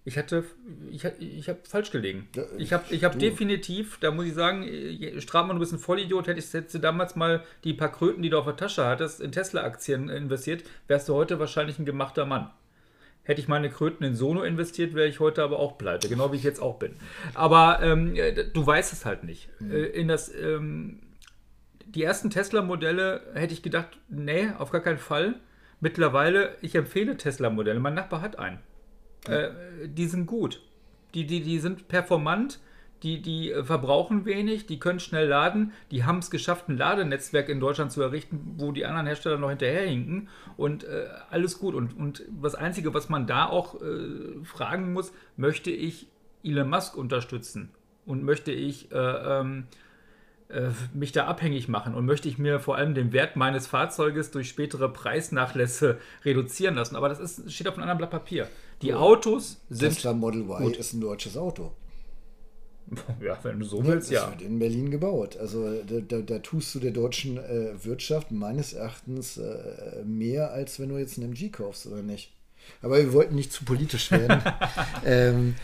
Ich 0.04 0.18
hatte, 0.18 0.46
ich, 0.90 1.04
ich 1.20 1.48
habe 1.50 1.60
falsch 1.64 1.92
gelegen. 1.92 2.28
Ich 2.58 2.74
habe 2.74 2.86
ich 2.90 3.04
hab 3.04 3.20
definitiv, 3.20 4.00
da 4.00 4.10
muss 4.10 4.26
ich 4.26 4.34
sagen, 4.34 4.66
Strabmann, 5.20 5.58
du 5.58 5.60
bist 5.60 5.74
ein 5.74 5.80
Vollidiot, 5.80 6.28
hättest, 6.28 6.54
hättest 6.54 6.76
du 6.76 6.80
damals 6.80 7.16
mal 7.16 7.44
die 7.64 7.74
paar 7.74 7.92
Kröten, 7.92 8.24
die 8.24 8.30
du 8.30 8.40
auf 8.40 8.46
der 8.46 8.56
Tasche 8.56 8.86
hattest, 8.86 9.22
in 9.22 9.32
Tesla-Aktien 9.32 10.10
investiert, 10.10 10.64
wärst 10.88 11.08
du 11.08 11.14
heute 11.14 11.40
wahrscheinlich 11.40 11.78
ein 11.78 11.86
gemachter 11.86 12.26
Mann. 12.26 12.50
Hätte 13.28 13.42
ich 13.42 13.50
meine 13.50 13.70
Kröten 13.70 14.06
in 14.06 14.16
Sono 14.16 14.44
investiert, 14.44 14.94
wäre 14.94 15.10
ich 15.10 15.20
heute 15.20 15.44
aber 15.44 15.60
auch 15.60 15.78
pleite, 15.78 16.08
genau 16.08 16.32
wie 16.32 16.38
ich 16.38 16.44
jetzt 16.44 16.62
auch 16.62 16.80
bin. 16.80 16.94
Aber 17.34 17.82
ähm, 17.84 18.16
äh, 18.16 18.46
du 18.46 18.66
weißt 18.66 18.94
es 18.94 19.04
halt 19.04 19.26
nicht. 19.26 19.50
Mhm. 19.60 19.72
Äh, 19.72 19.84
in 19.88 20.08
das, 20.08 20.34
ähm, 20.34 21.02
die 21.86 22.04
ersten 22.04 22.30
Tesla-Modelle 22.30 23.20
hätte 23.34 23.54
ich 23.54 23.62
gedacht, 23.62 24.00
nee, 24.08 24.48
auf 24.58 24.72
gar 24.72 24.80
keinen 24.80 24.98
Fall. 24.98 25.36
Mittlerweile, 25.82 26.56
ich 26.62 26.74
empfehle 26.76 27.18
Tesla-Modelle. 27.18 27.82
Mein 27.82 27.96
Nachbar 27.96 28.22
hat 28.22 28.40
einen. 28.40 28.60
Mhm. 29.28 29.34
Äh, 29.34 29.50
die 29.90 30.06
sind 30.06 30.26
gut. 30.26 30.62
Die, 31.14 31.26
die, 31.26 31.42
die 31.42 31.60
sind 31.60 31.90
performant 31.90 32.62
die, 33.04 33.22
die 33.22 33.52
äh, 33.52 33.64
verbrauchen 33.64 34.26
wenig, 34.26 34.66
die 34.66 34.80
können 34.80 35.00
schnell 35.00 35.28
laden, 35.28 35.72
die 35.92 36.04
haben 36.04 36.20
es 36.20 36.32
geschafft, 36.32 36.70
ein 36.70 36.78
Ladenetzwerk 36.78 37.50
in 37.50 37.60
Deutschland 37.60 37.92
zu 37.92 38.02
errichten, 38.02 38.56
wo 38.58 38.72
die 38.72 38.86
anderen 38.86 39.08
Hersteller 39.08 39.38
noch 39.38 39.50
hinterherhinken 39.50 40.30
und 40.58 40.84
äh, 40.84 41.08
alles 41.30 41.60
gut. 41.60 41.76
Und, 41.76 41.98
und 41.98 42.24
das 42.42 42.56
Einzige, 42.56 42.94
was 42.94 43.10
man 43.10 43.28
da 43.28 43.46
auch 43.48 43.82
äh, 43.82 44.44
fragen 44.44 44.94
muss, 44.94 45.12
möchte 45.36 45.72
ich 45.72 46.08
Elon 46.44 46.70
Musk 46.70 46.98
unterstützen 46.98 47.70
und 48.06 48.24
möchte 48.24 48.52
ich 48.52 48.92
äh, 48.92 48.96
ähm, 48.96 49.66
äh, 50.50 50.70
mich 50.94 51.12
da 51.12 51.26
abhängig 51.26 51.68
machen 51.68 51.94
und 51.94 52.06
möchte 52.06 52.30
ich 52.30 52.38
mir 52.38 52.60
vor 52.60 52.78
allem 52.78 52.96
den 52.96 53.12
Wert 53.12 53.36
meines 53.36 53.68
Fahrzeuges 53.68 54.32
durch 54.32 54.48
spätere 54.48 54.88
Preisnachlässe 54.90 56.00
reduzieren 56.24 56.76
lassen. 56.76 56.96
Aber 56.96 57.10
das 57.10 57.20
ist, 57.20 57.52
steht 57.52 57.68
auf 57.68 57.74
einem 57.74 57.84
anderen 57.84 57.98
Blatt 57.98 58.12
Papier. 58.12 58.48
Die 58.82 58.94
Autos 58.94 59.60
sind. 59.70 59.94
Tesla 59.94 60.14
Model 60.14 60.42
Y 60.42 60.64
gut. 60.64 60.78
ist 60.78 60.94
ein 60.94 61.02
deutsches 61.02 61.36
Auto. 61.36 61.74
Ja, 63.22 63.38
wenn 63.44 63.60
du 63.60 63.66
so 63.66 63.86
willst, 63.86 64.12
ja. 64.12 64.22
Das 64.22 64.32
wird 64.32 64.42
in 64.42 64.60
Berlin 64.60 64.92
gebaut. 64.92 65.38
Also 65.38 65.82
da, 65.84 66.00
da, 66.00 66.20
da 66.20 66.40
tust 66.40 66.74
du 66.76 66.80
der 66.80 66.92
deutschen 66.92 67.38
äh, 67.38 67.74
Wirtschaft 67.84 68.32
meines 68.32 68.74
Erachtens 68.74 69.38
äh, 69.38 70.04
mehr, 70.06 70.52
als 70.52 70.80
wenn 70.80 70.90
du 70.90 70.98
jetzt 70.98 71.18
einen 71.18 71.32
MG 71.32 71.50
kaufst, 71.50 71.88
oder 71.88 72.02
nicht? 72.02 72.32
Aber 72.82 72.98
wir 72.98 73.14
wollten 73.14 73.36
nicht 73.36 73.52
zu 73.52 73.66
politisch 73.66 74.12
werden. 74.12 74.42
ähm, 75.06 75.56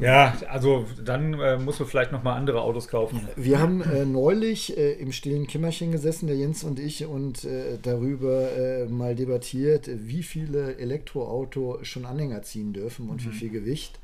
ja, 0.00 0.36
also 0.50 0.86
dann 1.04 1.34
äh, 1.34 1.56
muss 1.56 1.78
man 1.78 1.88
vielleicht 1.88 2.10
nochmal 2.10 2.36
andere 2.36 2.62
Autos 2.62 2.88
kaufen. 2.88 3.28
Wir 3.36 3.60
haben 3.60 3.80
äh, 3.82 4.04
neulich 4.04 4.76
äh, 4.76 4.94
im 4.94 5.12
stillen 5.12 5.46
Kimmerchen 5.46 5.92
gesessen, 5.92 6.26
der 6.26 6.36
Jens 6.36 6.64
und 6.64 6.80
ich, 6.80 7.06
und 7.06 7.44
äh, 7.44 7.78
darüber 7.80 8.50
äh, 8.56 8.86
mal 8.86 9.14
debattiert, 9.14 9.88
wie 9.88 10.24
viele 10.24 10.76
Elektroauto 10.78 11.78
schon 11.82 12.06
Anhänger 12.06 12.42
ziehen 12.42 12.72
dürfen 12.72 13.08
und 13.08 13.24
mhm. 13.24 13.30
wie 13.30 13.34
viel 13.34 13.50
Gewicht. 13.50 14.00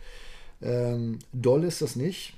Ähm, 0.63 1.19
doll 1.33 1.65
ist 1.65 1.83
das 1.83 1.97
nicht. 1.97 2.35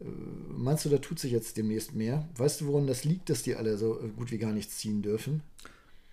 Äh, 0.00 0.04
meinst 0.04 0.84
du, 0.84 0.88
da 0.88 0.98
tut 0.98 1.18
sich 1.18 1.32
jetzt 1.32 1.56
demnächst 1.56 1.94
mehr? 1.94 2.28
Weißt 2.36 2.60
du, 2.60 2.66
woran 2.66 2.86
das 2.86 3.04
liegt, 3.04 3.30
dass 3.30 3.42
die 3.42 3.54
alle 3.54 3.76
so 3.76 4.00
äh, 4.00 4.08
gut 4.08 4.30
wie 4.30 4.38
gar 4.38 4.52
nichts 4.52 4.78
ziehen 4.78 5.02
dürfen? 5.02 5.42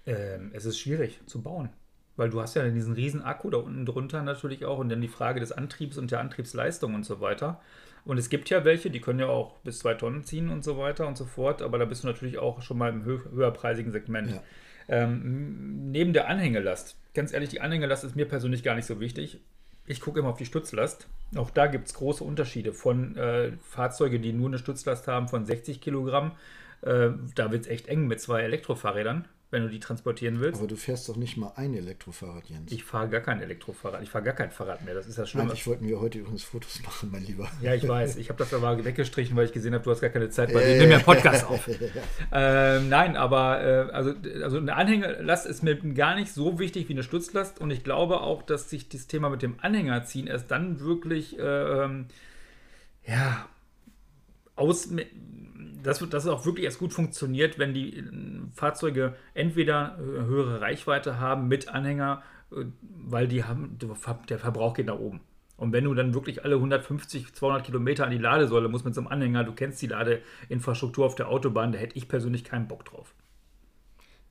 Ähm, 0.05 0.51
es 0.53 0.65
ist 0.65 0.79
schwierig 0.79 1.19
zu 1.25 1.41
bauen. 1.41 1.69
Weil 2.15 2.29
du 2.31 2.41
hast 2.41 2.55
ja 2.55 2.67
diesen 2.67 2.93
riesen 2.93 3.21
Akku 3.21 3.49
da 3.49 3.57
unten 3.57 3.85
drunter 3.85 4.23
natürlich 4.23 4.65
auch 4.65 4.79
und 4.79 4.89
dann 4.89 5.01
die 5.01 5.07
Frage 5.07 5.39
des 5.39 5.51
Antriebs 5.51 5.97
und 5.97 6.09
der 6.09 6.19
Antriebsleistung 6.19 6.95
und 6.95 7.05
so 7.05 7.21
weiter. 7.21 7.61
Und 8.05 8.17
es 8.17 8.29
gibt 8.29 8.49
ja 8.49 8.65
welche, 8.65 8.89
die 8.89 9.01
können 9.01 9.19
ja 9.19 9.27
auch 9.27 9.57
bis 9.59 9.79
zwei 9.79 9.93
Tonnen 9.93 10.23
ziehen 10.23 10.49
und 10.49 10.63
so 10.63 10.77
weiter 10.77 11.07
und 11.07 11.17
so 11.17 11.25
fort, 11.25 11.61
aber 11.61 11.77
da 11.77 11.85
bist 11.85 12.03
du 12.03 12.07
natürlich 12.07 12.39
auch 12.39 12.61
schon 12.61 12.77
mal 12.77 12.89
im 12.89 13.03
hö 13.05 13.19
höherpreisigen 13.31 13.91
Segment. 13.91 14.31
Ja. 14.31 14.43
Ähm, 14.87 15.91
neben 15.91 16.13
der 16.13 16.29
Anhängelast, 16.29 16.97
ganz 17.13 17.33
ehrlich, 17.33 17.49
die 17.49 17.59
Anhängelast 17.59 18.05
ist 18.05 18.15
mir 18.15 18.25
persönlich 18.25 18.63
gar 18.63 18.75
nicht 18.75 18.85
so 18.85 18.99
wichtig. 19.01 19.41
Ich 19.87 20.01
gucke 20.01 20.19
immer 20.19 20.29
auf 20.29 20.37
die 20.37 20.45
Stützlast. 20.45 21.07
Auch 21.35 21.49
da 21.49 21.67
gibt 21.67 21.87
es 21.87 21.93
große 21.93 22.23
Unterschiede 22.23 22.73
von 22.73 23.15
äh, 23.15 23.53
Fahrzeugen, 23.61 24.21
die 24.21 24.33
nur 24.33 24.47
eine 24.47 24.59
Stützlast 24.59 25.07
haben 25.07 25.27
von 25.27 25.45
60 25.45 25.81
Kilogramm. 25.81 26.33
Äh, 26.81 27.09
da 27.35 27.51
wird 27.51 27.63
es 27.63 27.67
echt 27.67 27.87
eng 27.87 28.07
mit 28.07 28.21
zwei 28.21 28.41
Elektrofahrrädern 28.41 29.27
wenn 29.49 29.63
du 29.63 29.69
die 29.69 29.79
transportieren 29.79 30.41
willst. 30.41 30.59
Aber 30.59 30.67
du 30.67 30.75
fährst 30.75 31.07
doch 31.07 31.15
nicht 31.15 31.37
mal 31.37 31.53
ein 31.55 31.73
Elektrofahrrad, 31.73 32.49
Jens. 32.49 32.69
Ich 32.69 32.83
fahre 32.83 33.07
gar 33.07 33.21
kein 33.21 33.41
Elektrofahrrad. 33.41 34.03
Ich 34.03 34.09
fahre 34.09 34.25
gar 34.25 34.33
kein 34.33 34.51
Fahrrad 34.51 34.83
mehr. 34.83 34.93
Das 34.93 35.07
ist 35.07 35.17
das 35.17 35.29
Schlimme. 35.29 35.49
Eigentlich 35.49 35.65
wollten 35.67 35.87
wir 35.87 36.01
heute 36.01 36.19
übrigens 36.19 36.43
Fotos 36.43 36.81
machen, 36.83 37.09
mein 37.11 37.23
Lieber. 37.23 37.49
Ja, 37.61 37.73
ich 37.73 37.87
weiß. 37.87 38.17
Ich 38.17 38.27
habe 38.27 38.39
das 38.39 38.53
aber 38.53 38.83
weggestrichen, 38.83 39.37
weil 39.37 39.45
ich 39.45 39.53
gesehen 39.53 39.73
habe, 39.73 39.83
du 39.85 39.91
hast 39.91 40.01
gar 40.01 40.09
keine 40.09 40.29
Zeit, 40.29 40.53
weil 40.53 40.67
wir 40.67 40.77
nehmen 40.77 40.91
ja 40.91 40.99
Podcast 40.99 41.45
auf. 41.45 41.65
ähm, 42.33 42.89
nein, 42.89 43.15
aber 43.15 43.61
äh, 43.61 43.91
also, 43.91 44.13
also 44.43 44.57
eine 44.57 44.75
Anhängerlast 44.75 45.45
ist 45.45 45.63
mir 45.63 45.77
gar 45.77 46.15
nicht 46.15 46.33
so 46.33 46.59
wichtig 46.59 46.89
wie 46.89 46.93
eine 46.93 47.03
Stützlast. 47.03 47.61
Und 47.61 47.71
ich 47.71 47.85
glaube 47.85 48.19
auch, 48.19 48.43
dass 48.43 48.69
sich 48.69 48.89
das 48.89 49.07
Thema 49.07 49.29
mit 49.29 49.41
dem 49.41 49.55
Anhängerziehen 49.61 50.27
erst 50.27 50.51
dann 50.51 50.81
wirklich 50.81 51.39
äh, 51.39 51.41
ähm, 51.41 52.07
ja, 53.05 53.47
aus 54.57 54.89
dass, 55.83 55.99
dass 56.09 56.25
es 56.25 56.29
auch 56.29 56.45
wirklich 56.45 56.65
erst 56.65 56.79
gut 56.79 56.93
funktioniert, 56.93 57.59
wenn 57.59 57.73
die 57.73 57.97
äh, 57.97 58.03
Fahrzeuge 58.53 59.15
entweder 59.33 59.97
äh, 59.99 60.01
höhere 60.01 60.61
Reichweite 60.61 61.19
haben 61.19 61.47
mit 61.47 61.67
Anhänger, 61.69 62.23
äh, 62.51 62.65
weil 62.81 63.27
die 63.27 63.43
haben, 63.43 63.77
der 63.79 64.39
Verbrauch 64.39 64.73
geht 64.73 64.87
nach 64.87 64.99
oben. 64.99 65.21
Und 65.57 65.73
wenn 65.73 65.85
du 65.85 65.93
dann 65.95 66.13
wirklich 66.13 66.45
alle 66.45 66.55
150, 66.55 67.33
200 67.33 67.65
Kilometer 67.65 68.05
an 68.05 68.11
die 68.11 68.19
Ladesäule 68.19 68.69
musst 68.69 68.85
mit 68.85 68.93
so 68.93 69.01
einem 69.01 69.07
Anhänger, 69.07 69.43
du 69.43 69.53
kennst 69.53 69.81
die 69.81 69.87
Ladeinfrastruktur 69.87 71.05
auf 71.05 71.15
der 71.15 71.29
Autobahn, 71.29 71.71
da 71.71 71.79
hätte 71.79 71.97
ich 71.97 72.07
persönlich 72.07 72.43
keinen 72.43 72.67
Bock 72.67 72.85
drauf. 72.85 73.15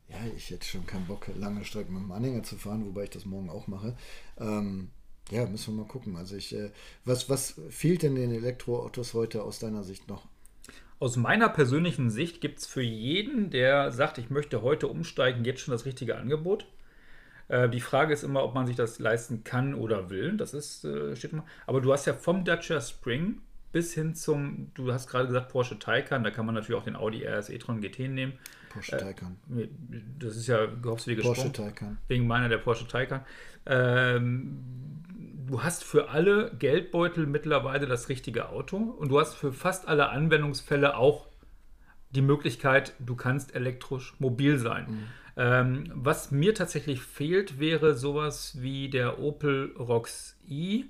Ja, 0.09 0.18
ich 0.37 0.50
hätte 0.50 0.64
schon 0.64 0.87
keinen 0.87 1.06
Bock, 1.06 1.26
lange 1.37 1.64
Strecken 1.64 1.94
mit 1.94 2.04
dem 2.04 2.12
Anhänger 2.12 2.44
zu 2.44 2.56
fahren, 2.56 2.87
wobei 2.87 3.04
ich 3.04 3.11
das 3.11 3.24
morgen 3.24 3.50
auch 3.50 3.66
mache. 3.66 3.96
Ähm, 4.38 4.90
ja, 5.30 5.44
müssen 5.46 5.74
wir 5.74 5.82
mal 5.82 5.88
gucken. 5.88 6.16
Also 6.16 6.37
ich, 6.37 6.54
äh, 6.54 6.70
was, 7.04 7.28
was 7.28 7.61
fehlt 7.70 8.02
denn 8.02 8.14
den 8.14 8.30
Elektroautos 8.30 9.14
heute 9.14 9.42
aus 9.42 9.59
deiner 9.59 9.82
Sicht 9.82 10.06
noch? 10.06 10.28
Aus 10.98 11.16
meiner 11.16 11.48
persönlichen 11.48 12.09
Sicht 12.11 12.40
gibt 12.40 12.61
es 12.61 12.66
für 12.66 12.82
jeden, 12.82 13.50
der 13.50 13.92
sagt, 13.92 14.18
ich 14.18 14.30
möchte 14.30 14.62
heute 14.62 14.88
umsteigen, 14.88 15.44
jetzt 15.44 15.61
schon 15.61 15.72
das 15.72 15.85
richtige 15.85 16.16
Angebot. 16.16 16.66
Äh, 17.48 17.68
die 17.68 17.80
Frage 17.80 18.14
ist 18.14 18.24
immer, 18.24 18.42
ob 18.42 18.54
man 18.54 18.66
sich 18.66 18.76
das 18.76 18.98
leisten 18.98 19.44
kann 19.44 19.74
oder 19.74 20.09
will. 20.09 20.37
Das 20.37 20.54
ist, 20.54 20.85
äh, 20.85 21.14
steht 21.14 21.32
immer. 21.32 21.44
Aber 21.66 21.80
du 21.80 21.92
hast 21.92 22.06
ja 22.06 22.14
vom 22.14 22.44
Dacia 22.44 22.80
Spring 22.80 23.40
bis 23.72 23.92
hin 23.92 24.14
zum, 24.14 24.70
du 24.72 24.90
hast 24.90 25.06
gerade 25.06 25.26
gesagt 25.26 25.50
Porsche 25.50 25.78
Taycan, 25.78 26.24
da 26.24 26.30
kann 26.30 26.46
man 26.46 26.54
natürlich 26.54 26.80
auch 26.80 26.85
den 26.85 26.96
Audi 26.96 27.26
RS 27.26 27.50
e-tron 27.50 27.82
GT 27.82 28.09
nehmen. 28.09 28.32
Porsche 28.70 28.96
Taycan. 28.96 29.37
Äh, 29.54 29.68
das 30.18 30.37
ist 30.37 30.46
ja 30.46 30.64
gehofft 30.64 31.06
wie 31.06 31.14
gesprungen. 31.14 31.37
Porsche 31.37 31.52
Taycan. 31.52 31.98
Wegen 32.09 32.26
meiner 32.26 32.48
der 32.48 32.59
Porsche 32.59 32.88
Taycan. 32.88 33.20
Ähm, 33.66 35.04
du 35.46 35.62
hast 35.62 35.85
für 35.85 36.11
alle 36.11 36.52
Geldbeutel 36.59 37.26
mittlerweile 37.26 37.87
das 37.87 38.09
richtige 38.09 38.48
Auto 38.48 38.76
und 38.76 39.09
du 39.09 39.20
hast 39.20 39.35
für 39.35 39.52
fast 39.52 39.88
alle 39.88 40.09
Anwendungsfälle 40.11 40.96
auch 40.96 41.26
die 42.11 42.22
Möglichkeit, 42.22 42.94
du 42.98 43.14
kannst 43.14 43.54
elektrisch 43.54 44.14
mobil 44.18 44.59
sein. 44.59 44.87
Mhm. 44.88 45.04
Ähm, 45.38 45.85
was 45.94 46.30
mir 46.30 46.54
tatsächlich 46.54 47.02
fehlt, 47.02 47.61
wäre 47.61 47.94
sowas 47.94 48.56
wie 48.61 48.88
der 48.88 49.18
Opel 49.18 49.74
Rox 49.78 50.38
i 50.48 50.87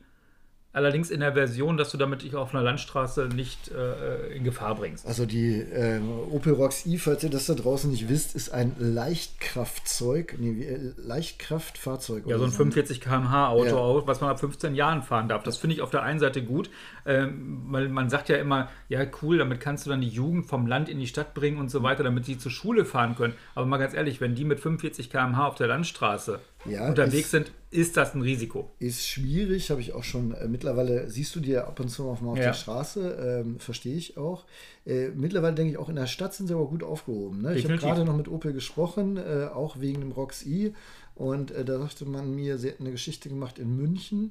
Allerdings 0.76 1.10
in 1.10 1.20
der 1.20 1.32
Version, 1.32 1.78
dass 1.78 1.90
du 1.90 1.96
damit 1.96 2.20
dich 2.20 2.34
auf 2.34 2.54
einer 2.54 2.62
Landstraße 2.62 3.30
nicht 3.34 3.70
äh, 3.70 4.36
in 4.36 4.44
Gefahr 4.44 4.74
bringst. 4.74 5.06
Also 5.06 5.24
die 5.24 5.54
äh, 5.54 6.00
Opel 6.30 6.52
Rocks 6.52 6.84
i, 6.84 6.98
falls 6.98 7.24
ihr 7.24 7.30
das 7.30 7.46
da 7.46 7.54
draußen 7.54 7.90
nicht 7.90 8.10
wisst, 8.10 8.36
ist 8.36 8.50
ein 8.50 8.76
Leichtkraftzeug, 8.78 10.36
nee, 10.38 10.62
äh, 10.62 10.92
Leichtkraftfahrzeug. 10.98 12.26
Ja, 12.26 12.36
so 12.36 12.44
ein 12.44 12.50
45 12.50 13.00
km/h 13.00 13.48
Auto, 13.48 14.00
ja. 14.00 14.06
was 14.06 14.20
man 14.20 14.28
ab 14.28 14.38
15 14.38 14.74
Jahren 14.74 15.00
fahren 15.00 15.30
darf. 15.30 15.42
Das 15.44 15.56
finde 15.56 15.76
ich 15.76 15.80
auf 15.80 15.88
der 15.88 16.02
einen 16.02 16.18
Seite 16.18 16.44
gut, 16.44 16.68
ähm, 17.06 17.62
weil 17.70 17.88
man 17.88 18.10
sagt 18.10 18.28
ja 18.28 18.36
immer, 18.36 18.68
ja 18.90 19.00
cool, 19.22 19.38
damit 19.38 19.60
kannst 19.60 19.86
du 19.86 19.90
dann 19.90 20.02
die 20.02 20.08
Jugend 20.08 20.44
vom 20.44 20.66
Land 20.66 20.90
in 20.90 20.98
die 20.98 21.06
Stadt 21.06 21.32
bringen 21.32 21.56
und 21.56 21.70
so 21.70 21.82
weiter, 21.82 22.04
damit 22.04 22.26
die 22.26 22.36
zur 22.36 22.52
Schule 22.52 22.84
fahren 22.84 23.16
können. 23.16 23.32
Aber 23.54 23.64
mal 23.64 23.78
ganz 23.78 23.94
ehrlich, 23.94 24.20
wenn 24.20 24.34
die 24.34 24.44
mit 24.44 24.60
45 24.60 25.08
km/h 25.08 25.46
auf 25.46 25.54
der 25.54 25.68
Landstraße 25.68 26.38
ja, 26.66 26.86
unterwegs 26.86 27.30
sind, 27.30 27.50
ist 27.76 27.96
das 27.98 28.14
ein 28.14 28.22
Risiko. 28.22 28.70
Ist 28.78 29.06
schwierig, 29.06 29.70
habe 29.70 29.82
ich 29.82 29.92
auch 29.92 30.02
schon. 30.02 30.32
Äh, 30.32 30.48
mittlerweile 30.48 31.10
siehst 31.10 31.36
du 31.36 31.40
dir 31.40 31.66
ab 31.66 31.78
und 31.78 31.88
zu 31.88 32.08
auch 32.08 32.22
mal 32.22 32.32
auf 32.32 32.38
ja. 32.38 32.44
der 32.44 32.52
Straße, 32.54 33.44
ähm, 33.44 33.60
verstehe 33.60 33.94
ich 33.94 34.16
auch. 34.16 34.46
Äh, 34.86 35.10
mittlerweile 35.10 35.54
denke 35.54 35.72
ich 35.72 35.78
auch 35.78 35.90
in 35.90 35.96
der 35.96 36.06
Stadt 36.06 36.32
sind 36.32 36.46
sie 36.46 36.54
aber 36.54 36.66
gut 36.66 36.82
aufgehoben. 36.82 37.42
Ne? 37.42 37.54
Ich 37.54 37.64
habe 37.64 37.76
gerade 37.76 38.04
noch 38.04 38.16
mit 38.16 38.28
Opel 38.28 38.54
gesprochen, 38.54 39.18
äh, 39.18 39.48
auch 39.52 39.78
wegen 39.78 40.00
dem 40.00 40.12
Rox 40.12 40.46
i. 40.46 40.72
Und 41.14 41.50
äh, 41.50 41.64
da 41.64 41.78
sagte 41.78 42.06
man 42.06 42.34
mir, 42.34 42.56
sie 42.56 42.68
hätten 42.68 42.84
eine 42.84 42.92
Geschichte 42.92 43.28
gemacht 43.28 43.58
in 43.58 43.76
München. 43.76 44.28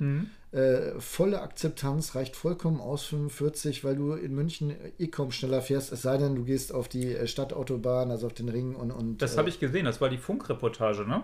Mhm. 0.51 0.59
Äh, 0.59 0.99
volle 0.99 1.41
Akzeptanz 1.41 2.15
reicht 2.15 2.35
vollkommen 2.35 2.79
aus 2.79 3.05
45, 3.05 3.83
weil 3.83 3.95
du 3.95 4.13
in 4.13 4.33
München 4.33 4.73
eh 4.97 5.07
kaum 5.07 5.31
schneller 5.31 5.61
fährst, 5.61 5.91
es 5.91 6.01
sei 6.01 6.17
denn, 6.17 6.35
du 6.35 6.45
gehst 6.45 6.73
auf 6.73 6.87
die 6.87 7.13
äh, 7.13 7.27
Stadtautobahn, 7.27 8.09
also 8.09 8.25
auf 8.27 8.33
den 8.33 8.49
Ring 8.49 8.75
und. 8.75 8.91
und 8.91 9.21
das 9.21 9.37
habe 9.37 9.49
ich 9.49 9.59
gesehen, 9.59 9.85
das 9.85 10.01
war 10.01 10.09
die 10.09 10.17
Funkreportage, 10.17 11.07
ne? 11.07 11.23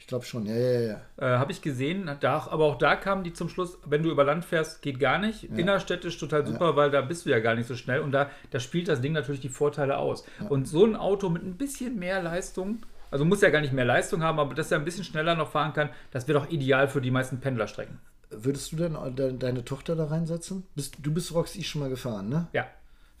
Ich 0.00 0.06
glaube 0.06 0.24
schon, 0.24 0.46
ja, 0.46 0.56
ja, 0.56 0.80
ja. 0.80 1.00
Äh, 1.18 1.38
Habe 1.38 1.52
ich 1.52 1.60
gesehen, 1.60 2.10
da, 2.20 2.48
aber 2.50 2.64
auch 2.64 2.78
da 2.78 2.96
kamen 2.96 3.22
die 3.22 3.34
zum 3.34 3.48
Schluss, 3.48 3.78
wenn 3.84 4.02
du 4.02 4.10
über 4.10 4.24
Land 4.24 4.46
fährst, 4.46 4.80
geht 4.82 4.98
gar 4.98 5.18
nicht. 5.18 5.44
Ja. 5.44 5.56
Innerstädtisch 5.56 6.18
total 6.18 6.44
super, 6.46 6.70
ja. 6.70 6.76
weil 6.76 6.90
da 6.90 7.02
bist 7.02 7.26
du 7.26 7.30
ja 7.30 7.38
gar 7.38 7.54
nicht 7.54 7.68
so 7.68 7.76
schnell 7.76 8.00
und 8.00 8.10
da, 8.10 8.30
da 8.50 8.58
spielt 8.58 8.88
das 8.88 9.02
Ding 9.02 9.12
natürlich 9.12 9.42
die 9.42 9.50
Vorteile 9.50 9.98
aus. 9.98 10.24
Ja. 10.40 10.48
Und 10.48 10.66
so 10.66 10.84
ein 10.84 10.96
Auto 10.96 11.28
mit 11.28 11.44
ein 11.44 11.56
bisschen 11.56 11.98
mehr 11.98 12.22
Leistung, 12.22 12.78
also 13.10 13.24
muss 13.24 13.42
ja 13.42 13.50
gar 13.50 13.60
nicht 13.60 13.74
mehr 13.74 13.84
Leistung 13.84 14.22
haben, 14.22 14.40
aber 14.40 14.54
dass 14.54 14.72
er 14.72 14.78
ein 14.78 14.84
bisschen 14.84 15.04
schneller 15.04 15.36
noch 15.36 15.50
fahren 15.50 15.74
kann, 15.74 15.90
das 16.12 16.26
wäre 16.26 16.40
doch 16.40 16.50
ideal 16.50 16.88
für 16.88 17.02
die 17.02 17.10
meisten 17.10 17.38
Pendlerstrecken. 17.38 17.98
Würdest 18.30 18.72
du 18.72 18.76
denn 18.76 18.96
de 19.16 19.36
deine 19.36 19.64
Tochter 19.64 19.96
da 19.96 20.06
reinsetzen? 20.06 20.64
Bist, 20.74 20.96
du 21.00 21.12
bist 21.12 21.34
Roxy 21.34 21.62
schon 21.62 21.82
mal 21.82 21.90
gefahren, 21.90 22.28
ne? 22.28 22.46
Ja. 22.52 22.66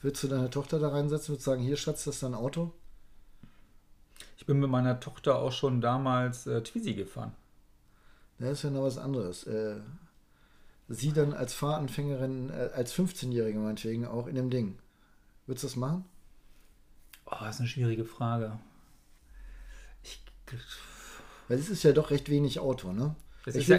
Würdest 0.00 0.24
du 0.24 0.28
deine 0.28 0.48
Tochter 0.48 0.78
da 0.78 0.88
reinsetzen 0.88 1.34
und 1.34 1.42
sagen, 1.42 1.62
hier 1.62 1.76
Schatz, 1.76 2.04
das 2.04 2.14
ist 2.14 2.22
dein 2.22 2.34
Auto? 2.34 2.72
Ich 4.50 4.52
bin 4.52 4.62
mit 4.62 4.70
meiner 4.70 4.98
Tochter 4.98 5.38
auch 5.38 5.52
schon 5.52 5.80
damals 5.80 6.48
äh, 6.48 6.60
Twizy 6.60 6.94
gefahren. 6.94 7.32
Das 8.40 8.50
ist 8.50 8.64
ja 8.64 8.70
noch 8.70 8.82
was 8.82 8.98
anderes. 8.98 9.46
Äh, 9.46 9.76
sie 10.88 11.12
dann 11.12 11.34
als 11.34 11.54
Fahranfängerin, 11.54 12.50
äh, 12.50 12.70
als 12.74 12.92
15-Jährige 12.92 13.60
meinetwegen, 13.60 14.06
auch 14.06 14.26
in 14.26 14.34
dem 14.34 14.50
Ding. 14.50 14.76
Würdest 15.46 15.62
du 15.62 15.68
das 15.68 15.76
machen? 15.76 16.04
Oh, 17.26 17.36
das 17.38 17.54
ist 17.54 17.60
eine 17.60 17.68
schwierige 17.68 18.04
Frage. 18.04 18.58
Ich, 20.02 20.20
Weil 21.46 21.60
es 21.60 21.70
ist 21.70 21.84
ja 21.84 21.92
doch 21.92 22.10
recht 22.10 22.28
wenig 22.28 22.58
Auto, 22.58 22.90
ne? 22.90 23.14
Es 23.46 23.56
ist, 23.56 23.70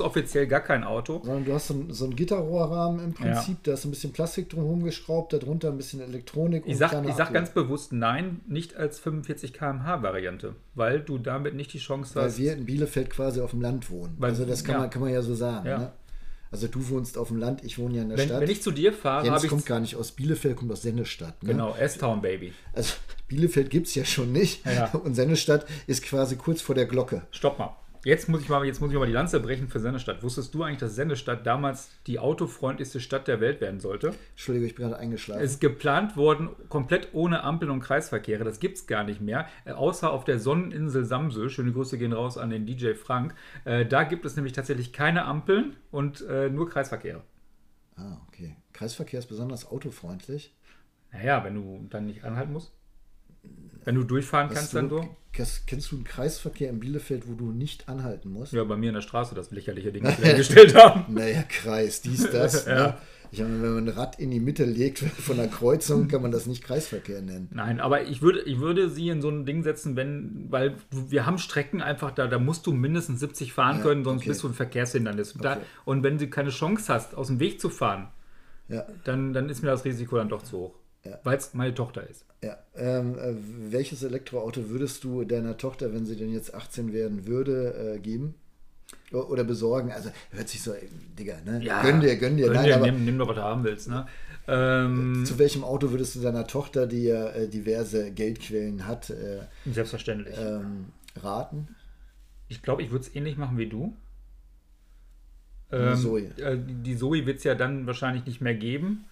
offiziell 0.00 0.46
gar 0.46 0.60
kein 0.60 0.84
Auto. 0.84 1.20
Sondern 1.22 1.44
du 1.44 1.52
hast 1.52 1.68
so, 1.68 1.74
ein, 1.74 1.92
so 1.92 2.06
einen 2.06 2.16
Gitterrohrrahmen 2.16 3.04
im 3.04 3.12
Prinzip, 3.12 3.56
ja. 3.56 3.60
da 3.64 3.72
ist 3.74 3.84
ein 3.84 3.90
bisschen 3.90 4.12
Plastik 4.12 4.48
drumherum 4.48 4.84
geschraubt, 4.84 5.34
darunter 5.34 5.68
ein 5.68 5.76
bisschen 5.76 6.00
Elektronik. 6.00 6.64
Ich 6.66 6.78
sage 6.78 7.12
sag 7.12 7.32
ganz 7.32 7.50
bewusst 7.50 7.92
nein, 7.92 8.40
nicht 8.46 8.76
als 8.76 8.98
45 9.00 9.52
km/h 9.52 10.02
Variante, 10.02 10.54
weil 10.74 11.00
du 11.00 11.18
damit 11.18 11.54
nicht 11.54 11.72
die 11.74 11.78
Chance 11.78 12.14
weil 12.14 12.24
hast. 12.24 12.38
Weil 12.38 12.44
wir 12.44 12.52
in 12.54 12.64
Bielefeld 12.64 13.10
quasi 13.10 13.40
auf 13.40 13.50
dem 13.50 13.60
Land 13.60 13.90
wohnen. 13.90 14.14
Weil, 14.18 14.30
also 14.30 14.46
das 14.46 14.64
kann, 14.64 14.74
ja. 14.74 14.80
man, 14.80 14.90
kann 14.90 15.02
man 15.02 15.12
ja 15.12 15.20
so 15.20 15.34
sagen. 15.34 15.66
Ja. 15.66 15.78
Ne? 15.78 15.92
Also 16.50 16.66
du 16.66 16.88
wohnst 16.88 17.18
auf 17.18 17.28
dem 17.28 17.36
Land, 17.36 17.62
ich 17.64 17.78
wohne 17.78 17.96
ja 17.96 18.02
in 18.02 18.08
der 18.08 18.18
wenn, 18.18 18.28
Stadt. 18.28 18.40
Wenn 18.40 18.50
ich 18.50 18.62
zu 18.62 18.70
dir 18.70 18.92
fahre, 18.92 19.26
Jens 19.26 19.46
kommt 19.46 19.66
gar 19.66 19.80
nicht 19.80 19.96
aus 19.96 20.12
Bielefeld, 20.12 20.56
kommt 20.56 20.72
aus 20.72 20.82
Sennestadt. 20.82 21.42
Ne? 21.42 21.50
Genau, 21.50 21.74
S-Town 21.74 22.22
Baby. 22.22 22.52
Also 22.72 22.94
Bielefeld 23.28 23.70
gibt 23.70 23.88
es 23.88 23.94
ja 23.94 24.04
schon 24.04 24.32
nicht. 24.32 24.64
Ja. 24.64 24.90
Und 24.92 25.14
Sennestadt 25.14 25.66
ist 25.86 26.02
quasi 26.02 26.36
kurz 26.36 26.62
vor 26.62 26.74
der 26.74 26.86
Glocke. 26.86 27.22
Stopp 27.30 27.58
mal. 27.58 27.76
Jetzt 28.04 28.28
muss 28.28 28.42
ich 28.42 28.48
mal, 28.48 28.64
jetzt 28.64 28.80
muss 28.80 28.90
ich 28.90 28.98
mal 28.98 29.06
die 29.06 29.12
Lanze 29.12 29.40
brechen 29.40 29.68
für 29.68 29.80
Sennestadt. 29.80 30.22
Wusstest 30.22 30.54
du 30.54 30.62
eigentlich, 30.62 30.78
dass 30.78 30.94
Sennestadt 30.94 31.46
damals 31.46 31.90
die 32.06 32.18
autofreundlichste 32.18 33.00
Stadt 33.00 33.28
der 33.28 33.40
Welt 33.40 33.60
werden 33.60 33.80
sollte? 33.80 34.14
Entschuldigung, 34.30 34.68
ich 34.68 34.74
bin 34.74 34.88
gerade 34.88 35.00
eingeschlafen. 35.00 35.42
Es 35.42 35.52
ist 35.52 35.60
geplant 35.60 36.16
worden, 36.16 36.50
komplett 36.68 37.08
ohne 37.12 37.42
Ampeln 37.42 37.70
und 37.70 37.80
Kreisverkehre. 37.80 38.44
Das 38.44 38.60
gibt 38.60 38.78
es 38.78 38.86
gar 38.86 39.04
nicht 39.04 39.20
mehr. 39.20 39.46
Äh, 39.64 39.72
außer 39.72 40.10
auf 40.10 40.24
der 40.24 40.38
Sonneninsel 40.38 41.04
Samsö. 41.04 41.48
Schöne 41.48 41.72
Grüße 41.72 41.98
gehen 41.98 42.12
raus 42.12 42.38
an 42.38 42.50
den 42.50 42.66
DJ 42.66 42.94
Frank. 42.94 43.34
Äh, 43.64 43.86
da 43.86 44.04
gibt 44.04 44.24
es 44.24 44.36
nämlich 44.36 44.52
tatsächlich 44.52 44.92
keine 44.92 45.24
Ampeln 45.24 45.76
und 45.90 46.20
äh, 46.22 46.48
nur 46.48 46.68
Kreisverkehre. 46.68 47.22
Ah, 47.96 48.16
okay. 48.28 48.56
Kreisverkehr 48.72 49.18
ist 49.18 49.26
besonders 49.26 49.66
autofreundlich. 49.66 50.54
Naja, 51.12 51.42
wenn 51.42 51.54
du 51.54 51.86
dann 51.90 52.06
nicht 52.06 52.24
anhalten 52.24 52.52
musst. 52.52 52.77
Wenn 53.88 53.94
du 53.94 54.04
durchfahren 54.04 54.50
kannst, 54.50 54.74
du, 54.74 54.76
dann 54.76 54.90
so. 54.90 55.08
Kennst 55.32 55.92
du 55.92 55.96
einen 55.96 56.04
Kreisverkehr 56.04 56.68
in 56.68 56.78
Bielefeld, 56.78 57.26
wo 57.26 57.32
du 57.32 57.52
nicht 57.52 57.88
anhalten 57.88 58.30
musst? 58.30 58.52
Ja, 58.52 58.62
bei 58.64 58.76
mir 58.76 58.88
in 58.88 58.94
der 58.96 59.00
Straße, 59.00 59.34
das 59.34 59.50
lächerliche 59.50 59.92
Ding, 59.92 60.02
das 60.02 60.22
wir 60.22 60.34
gestellt 60.34 60.74
haben. 60.76 61.06
Naja, 61.08 61.42
Kreis, 61.48 62.02
dies, 62.02 62.30
das. 62.30 62.66
Ne? 62.66 62.72
ja. 62.72 62.86
ne? 62.88 62.94
Ich 63.30 63.38
meine, 63.38 63.62
wenn 63.62 63.74
man 63.76 63.88
ein 63.88 63.88
Rad 63.88 64.20
in 64.20 64.30
die 64.30 64.40
Mitte 64.40 64.66
legt 64.66 64.98
von 64.98 65.38
der 65.38 65.48
Kreuzung, 65.48 66.06
kann 66.06 66.20
man 66.20 66.32
das 66.32 66.44
nicht 66.44 66.62
Kreisverkehr 66.62 67.22
nennen. 67.22 67.48
Nein, 67.50 67.80
aber 67.80 68.02
ich 68.02 68.20
würde, 68.20 68.42
ich 68.42 68.60
würde 68.60 68.90
sie 68.90 69.08
in 69.08 69.22
so 69.22 69.30
ein 69.30 69.46
Ding 69.46 69.62
setzen, 69.62 69.96
wenn, 69.96 70.48
weil 70.50 70.76
wir 70.90 71.24
haben 71.24 71.38
Strecken 71.38 71.80
einfach 71.80 72.10
da, 72.10 72.26
da 72.26 72.38
musst 72.38 72.66
du 72.66 72.72
mindestens 72.72 73.20
70 73.20 73.54
fahren 73.54 73.78
ja, 73.78 73.82
können, 73.84 74.04
sonst 74.04 74.20
okay. 74.20 74.28
bist 74.28 74.42
du 74.42 74.48
ein 74.48 74.54
Verkehrshindernis. 74.54 75.34
Okay. 75.34 75.42
Da, 75.42 75.58
und 75.86 76.02
wenn 76.02 76.18
du 76.18 76.28
keine 76.28 76.50
Chance 76.50 76.92
hast, 76.92 77.14
aus 77.14 77.28
dem 77.28 77.40
Weg 77.40 77.58
zu 77.58 77.70
fahren, 77.70 78.08
ja. 78.68 78.86
dann, 79.04 79.32
dann 79.32 79.48
ist 79.48 79.62
mir 79.62 79.70
das 79.70 79.86
Risiko 79.86 80.16
dann 80.16 80.28
doch 80.28 80.42
zu 80.42 80.58
hoch. 80.58 80.74
Ja. 81.10 81.18
Weil 81.24 81.38
es 81.38 81.54
meine 81.54 81.74
Tochter 81.74 82.08
ist. 82.08 82.24
Ja. 82.42 82.56
Ähm, 82.76 83.18
äh, 83.18 83.34
welches 83.72 84.02
Elektroauto 84.02 84.68
würdest 84.68 85.04
du 85.04 85.24
deiner 85.24 85.56
Tochter, 85.56 85.92
wenn 85.92 86.06
sie 86.06 86.16
denn 86.16 86.32
jetzt 86.32 86.54
18 86.54 86.92
werden 86.92 87.26
würde, 87.26 87.94
äh, 87.96 87.98
geben? 87.98 88.34
Oder 89.12 89.44
besorgen? 89.44 89.90
Also 89.90 90.10
hört 90.30 90.48
sich 90.48 90.62
so, 90.62 90.74
Digga, 91.18 91.34
ne? 91.44 91.62
Ja, 91.62 91.82
gönn 91.82 92.00
dir, 92.00 92.16
gönn 92.16 92.36
dir. 92.36 92.46
Gönn 92.46 92.56
Nein, 92.56 92.64
dir, 92.66 92.76
aber, 92.76 92.86
nimm, 92.86 93.04
nimm 93.04 93.18
doch, 93.18 93.28
was 93.28 93.36
du 93.36 93.42
haben 93.42 93.64
willst, 93.64 93.88
ne? 93.88 94.06
Ähm, 94.46 95.24
zu 95.26 95.38
welchem 95.38 95.62
Auto 95.62 95.90
würdest 95.90 96.14
du 96.14 96.20
deiner 96.20 96.46
Tochter, 96.46 96.86
die 96.86 97.04
ja 97.04 97.28
äh, 97.28 97.48
diverse 97.48 98.10
Geldquellen 98.12 98.86
hat, 98.86 99.10
äh, 99.10 99.40
selbstverständlich 99.70 100.36
ähm, 100.38 100.86
raten? 101.16 101.68
Ich 102.48 102.62
glaube, 102.62 102.82
ich 102.82 102.90
würde 102.90 103.04
es 103.04 103.14
ähnlich 103.14 103.36
machen 103.36 103.58
wie 103.58 103.66
du. 103.66 103.94
Ähm, 105.70 105.94
die 105.94 106.02
Zoe. 106.02 106.20
Äh, 106.38 106.58
die 106.58 106.96
Zoe 106.96 107.26
wird 107.26 107.38
es 107.38 107.44
ja 107.44 107.54
dann 107.54 107.86
wahrscheinlich 107.86 108.24
nicht 108.24 108.40
mehr 108.40 108.54
geben. 108.54 109.04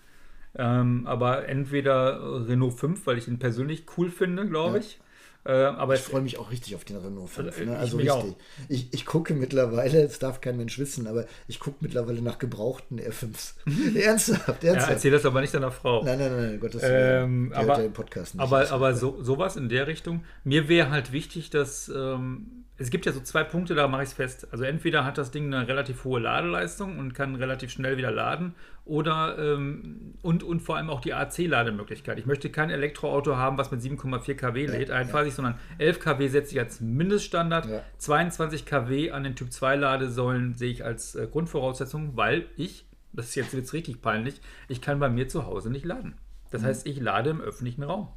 Ähm, 0.59 1.07
aber 1.07 1.49
entweder 1.49 2.47
Renault 2.49 2.75
5, 2.75 3.07
weil 3.07 3.19
ich 3.19 3.29
ihn 3.29 3.39
persönlich 3.39 3.85
cool 3.97 4.11
finde, 4.11 4.49
glaube 4.49 4.79
ich. 4.79 4.99
Äh, 5.47 5.53
aber 5.53 5.95
ich 5.95 6.01
freue 6.01 6.23
mich 6.23 6.39
auch 6.39 6.51
richtig 6.51 6.75
auf 6.75 6.85
den 6.85 6.97
Renault 6.97 7.31
5. 7.31 7.67
Ne? 7.67 7.77
Also 7.77 8.01
ich 8.01 8.13
richtig. 8.13 8.35
Ich, 8.69 8.93
ich 8.93 9.07
gucke 9.07 9.33
mittlerweile, 9.33 10.03
das 10.03 10.19
darf 10.19 10.41
kein 10.41 10.57
Mensch 10.57 10.77
wissen, 10.77 11.07
aber 11.07 11.25
ich 11.47 11.61
gucke 11.61 11.77
mittlerweile 11.81 12.21
nach 12.21 12.39
gebrauchten 12.39 12.99
R5s. 12.99 13.55
ernsthaft, 13.97 14.47
ernsthaft. 14.65 14.65
Ja, 14.65 14.95
erzähl 14.95 15.13
das 15.13 15.25
aber 15.25 15.41
nicht 15.41 15.55
deiner 15.55 15.71
Frau. 15.71 16.03
Nein, 16.03 16.19
nein, 16.19 16.37
nein, 16.37 16.61
Gottes 16.61 16.83
ähm, 16.85 17.53
aber, 17.55 17.77
den 17.77 17.93
Podcast 17.93 18.35
nicht. 18.35 18.43
Aber, 18.43 18.69
aber 18.73 18.95
so, 18.95 19.23
sowas 19.23 19.57
in 19.57 19.69
der 19.69 19.87
Richtung. 19.87 20.25
Mir 20.43 20.69
wäre 20.69 20.91
halt 20.91 21.13
wichtig, 21.13 21.51
dass 21.51 21.89
ähm, 21.95 22.66
es 22.79 22.91
gibt 22.91 23.07
ja 23.07 23.13
so 23.13 23.21
zwei 23.21 23.43
Punkte, 23.43 23.75
da 23.75 23.89
mache 23.89 24.03
ich 24.03 24.11
es 24.11 24.15
fest. 24.15 24.49
Also 24.53 24.65
entweder 24.65 25.05
hat 25.05 25.17
das 25.17 25.31
Ding 25.31 25.53
eine 25.53 25.67
relativ 25.67 26.05
hohe 26.05 26.21
Ladeleistung 26.21 26.99
und 26.99 27.15
kann 27.15 27.35
relativ 27.35 27.71
schnell 27.71 27.97
wieder 27.97 28.11
laden 28.11 28.55
oder 28.85 29.37
ähm, 29.39 30.15
und, 30.23 30.43
und 30.43 30.61
vor 30.61 30.77
allem 30.77 30.91
auch 30.91 31.01
die 31.01 31.15
AC-Lademöglichkeit. 31.15 32.19
Ich 32.19 32.27
möchte 32.27 32.51
kein 32.51 32.71
Elektroauto 32.71 33.37
haben, 33.37 33.57
was 33.57 33.71
mit 33.71 33.81
7,4 33.81 34.35
kW 34.35 34.67
lädt, 34.67 34.91
ja, 34.91 34.95
einfach, 34.95 35.25
ja. 35.25 35.31
sondern 35.31 35.59
11 35.79 36.01
kW 36.01 36.29
setze 36.29 36.53
ich 36.53 36.61
als 36.61 36.81
Mindeststandard. 36.81 37.67
Ja. 37.67 37.83
22 37.99 38.67
kW 38.67 39.11
an 39.11 39.25
den 39.25 39.37
Typ 39.37 39.53
2 39.53 39.77
Ladesäulen 39.77 40.55
sehe 40.55 40.71
ich 40.71 40.85
als 40.85 41.15
äh, 41.15 41.27
Grundvoraussetzung, 41.31 42.17
weil 42.17 42.47
ich, 42.57 42.87
das 43.13 43.27
ist 43.29 43.35
jetzt, 43.37 43.55
jetzt 43.55 43.73
richtig 43.73 44.03
peinlich, 44.03 44.41
ich 44.69 44.81
kann 44.83 45.01
bei 45.01 45.09
mir 45.09 45.29
zu 45.29 45.47
Hause 45.47 45.71
nicht 45.71 45.85
laden. 45.85 46.15
Das 46.51 46.63
mhm. 46.63 46.67
heißt, 46.67 46.87
ich 46.87 47.01
lade 47.01 47.31
im 47.31 47.41
öffentlichen 47.41 47.83
Raum. 47.83 48.09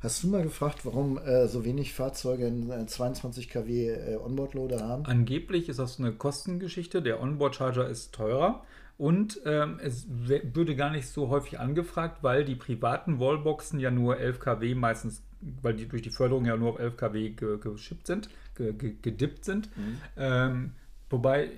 Hast 0.00 0.22
du 0.22 0.28
mal 0.28 0.44
gefragt, 0.44 0.84
warum 0.84 1.18
äh, 1.18 1.48
so 1.48 1.64
wenig 1.64 1.92
Fahrzeuge 1.92 2.46
einen 2.46 2.86
22 2.86 3.48
kW 3.48 3.88
äh, 3.88 4.16
Onboard-Loader 4.16 4.86
haben? 4.86 5.04
Angeblich 5.06 5.68
ist 5.68 5.80
das 5.80 5.98
eine 5.98 6.12
Kostengeschichte. 6.12 7.02
Der 7.02 7.20
Onboard-Charger 7.20 7.88
ist 7.88 8.14
teurer. 8.14 8.62
Und 8.96 9.40
ähm, 9.44 9.80
es 9.82 10.06
würde 10.08 10.76
gar 10.76 10.90
nicht 10.90 11.08
so 11.08 11.28
häufig 11.28 11.58
angefragt, 11.58 12.22
weil 12.22 12.44
die 12.44 12.54
privaten 12.54 13.18
Wallboxen 13.18 13.80
ja 13.80 13.90
nur 13.90 14.18
11 14.18 14.40
kW 14.40 14.74
meistens, 14.74 15.22
weil 15.40 15.74
die 15.74 15.86
durch 15.86 16.02
die 16.02 16.10
Förderung 16.10 16.44
ja 16.44 16.56
nur 16.56 16.70
auf 16.70 16.78
11 16.78 16.96
kW 16.96 17.30
geschippt 17.30 18.06
sind, 18.08 18.28
gedippt 18.56 19.44
sind. 19.44 19.76
Mhm. 19.76 19.96
Ähm, 20.16 20.72
wobei 21.10 21.50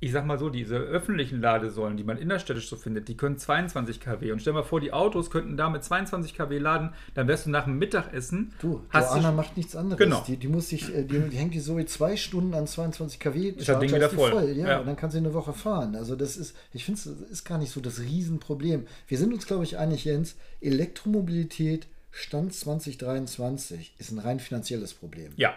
ich 0.00 0.12
sag 0.12 0.24
mal 0.24 0.38
so, 0.38 0.48
diese 0.48 0.76
öffentlichen 0.76 1.42
Ladesäulen, 1.42 1.98
die 1.98 2.04
man 2.04 2.16
innerstädtisch 2.16 2.68
so 2.68 2.76
findet, 2.76 3.08
die 3.08 3.16
können 3.18 3.36
22 3.36 4.00
kW. 4.00 4.32
Und 4.32 4.40
stell 4.40 4.54
mal 4.54 4.62
vor, 4.62 4.80
die 4.80 4.94
Autos 4.94 5.30
könnten 5.30 5.58
da 5.58 5.68
mit 5.68 5.84
22 5.84 6.34
kW 6.34 6.58
laden, 6.58 6.94
dann 7.14 7.28
wärst 7.28 7.44
du 7.44 7.50
nach 7.50 7.64
dem 7.64 7.78
Mittagessen. 7.78 8.52
Du, 8.60 8.82
Joanna 8.92 9.30
macht 9.30 9.58
nichts 9.58 9.76
anderes. 9.76 9.98
Genau. 9.98 10.24
Die, 10.26 10.38
die 10.38 10.48
muss 10.48 10.70
sich, 10.70 10.94
äh, 10.94 11.04
die, 11.04 11.18
die 11.28 11.36
hängt 11.36 11.52
die 11.52 11.60
so 11.60 11.76
wie 11.76 11.84
zwei 11.84 12.16
Stunden 12.16 12.54
an 12.54 12.66
22 12.66 13.20
kW. 13.20 13.48
Ist 13.50 13.68
das 13.68 13.78
Ding 13.78 13.94
wieder 13.94 14.08
voll. 14.08 14.30
voll. 14.30 14.48
Ja, 14.56 14.68
ja, 14.68 14.78
und 14.80 14.86
dann 14.86 14.96
kann 14.96 15.10
sie 15.10 15.18
eine 15.18 15.34
Woche 15.34 15.52
fahren. 15.52 15.94
Also 15.94 16.16
das 16.16 16.38
ist, 16.38 16.56
ich 16.72 16.86
finde, 16.86 17.00
es 17.00 17.06
ist 17.06 17.44
gar 17.44 17.58
nicht 17.58 17.70
so 17.70 17.82
das 17.82 18.00
Riesenproblem. 18.00 18.86
Wir 19.06 19.18
sind 19.18 19.34
uns, 19.34 19.46
glaube 19.46 19.64
ich, 19.64 19.76
einig, 19.76 20.04
Jens, 20.04 20.36
Elektromobilität 20.62 21.86
Stand 22.12 22.52
2023 22.52 23.94
ist 23.98 24.10
ein 24.10 24.18
rein 24.18 24.40
finanzielles 24.40 24.94
Problem. 24.94 25.32
Ja, 25.36 25.54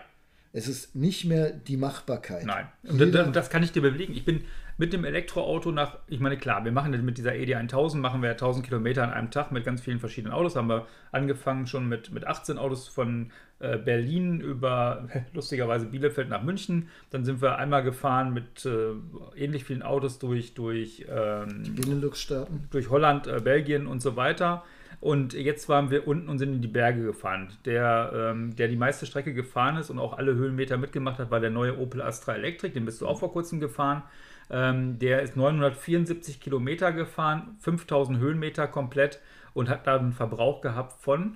es 0.56 0.68
ist 0.68 0.96
nicht 0.96 1.26
mehr 1.26 1.52
die 1.52 1.78
Machbarkeit. 1.78 2.46
Nein. 2.46 2.68
Und 2.84 3.00
das, 3.14 3.32
das, 3.32 3.50
kann 3.50 3.64
ich 3.64 3.72
dir 3.72 3.82
bewegen. 3.82 4.14
Ich 4.14 4.24
bin 4.24 4.44
mit 4.78 4.94
dem 4.94 5.04
Elektroauto 5.04 5.72
nach, 5.72 5.98
ich 6.08 6.20
meine, 6.20 6.38
klar, 6.38 6.64
wir 6.64 6.72
machen 6.72 7.04
mit 7.04 7.18
dieser 7.18 7.36
ED 7.36 7.56
1000, 7.56 8.02
machen 8.02 8.22
wir 8.22 8.30
1000 8.32 8.64
Kilometer 8.64 9.04
an 9.04 9.12
einem 9.12 9.32
Tag 9.32 9.52
mit 9.52 9.66
ganz 9.66 9.82
vielen 9.82 10.00
verschiedenen 10.00 10.32
Autos. 10.32 10.56
Haben 10.56 10.70
wir 10.70 10.86
angefangen 11.12 11.66
schon 11.66 11.90
mit, 11.90 12.12
mit 12.12 12.28
18 12.28 12.60
Autos 12.60 12.88
von 12.88 13.32
äh, 13.60 13.78
Berlin 13.78 14.42
über 14.42 15.10
lustigerweise 15.34 15.88
Bielefeld 15.88 16.30
nach 16.30 16.44
München. 16.44 16.88
Dann 17.10 17.26
sind 17.26 17.42
wir 17.42 17.58
einmal 17.58 17.82
gefahren 17.82 18.32
mit 18.32 18.64
äh, 18.64 18.92
ähnlich 19.36 19.64
vielen 19.64 19.82
Autos 19.82 20.20
durch, 20.20 20.54
durch 20.54 21.06
ähm, 21.10 21.64
Benelux-Staaten. 21.76 22.68
Durch 22.70 22.92
Holland, 22.92 23.26
äh, 23.26 23.40
Belgien 23.44 23.88
und 23.88 24.04
so 24.04 24.16
weiter. 24.16 24.64
Und 25.04 25.34
jetzt 25.34 25.68
waren 25.68 25.92
wir 25.92 26.08
unten 26.08 26.30
und 26.30 26.40
sind 26.40 26.54
in 26.54 26.62
die 26.62 26.68
Berge 26.70 27.04
gefahren. 27.04 27.50
Der, 27.66 28.14
ähm, 28.16 28.56
der 28.56 28.70
die 28.70 28.78
meiste 28.78 29.06
Strecke 29.06 29.34
gefahren 29.34 29.76
ist 29.76 29.90
und 29.90 30.00
auch 30.00 30.18
alle 30.18 30.34
Höhenmeter 30.34 30.78
mitgemacht 30.78 31.20
hat, 31.20 31.30
war 31.30 31.42
der 31.42 31.50
neue 31.50 31.78
Opel 31.78 32.02
Astra 32.02 32.36
Electric. 32.36 32.74
Den 32.74 32.86
bist 32.86 33.02
du 33.02 33.08
auch 33.08 33.20
vor 33.20 33.34
kurzem 33.34 33.60
gefahren. 33.60 34.04
Ähm, 34.50 35.00
der 35.00 35.22
ist 35.22 35.36
974 35.36 36.40
Kilometer 36.40 36.94
gefahren, 36.94 37.58
5000 37.60 38.18
Höhenmeter 38.18 38.66
komplett 38.66 39.20
und 39.54 39.68
hat 39.68 39.88
da 39.88 39.98
einen 39.98 40.14
Verbrauch 40.14 40.62
gehabt 40.62 40.94
von 41.02 41.36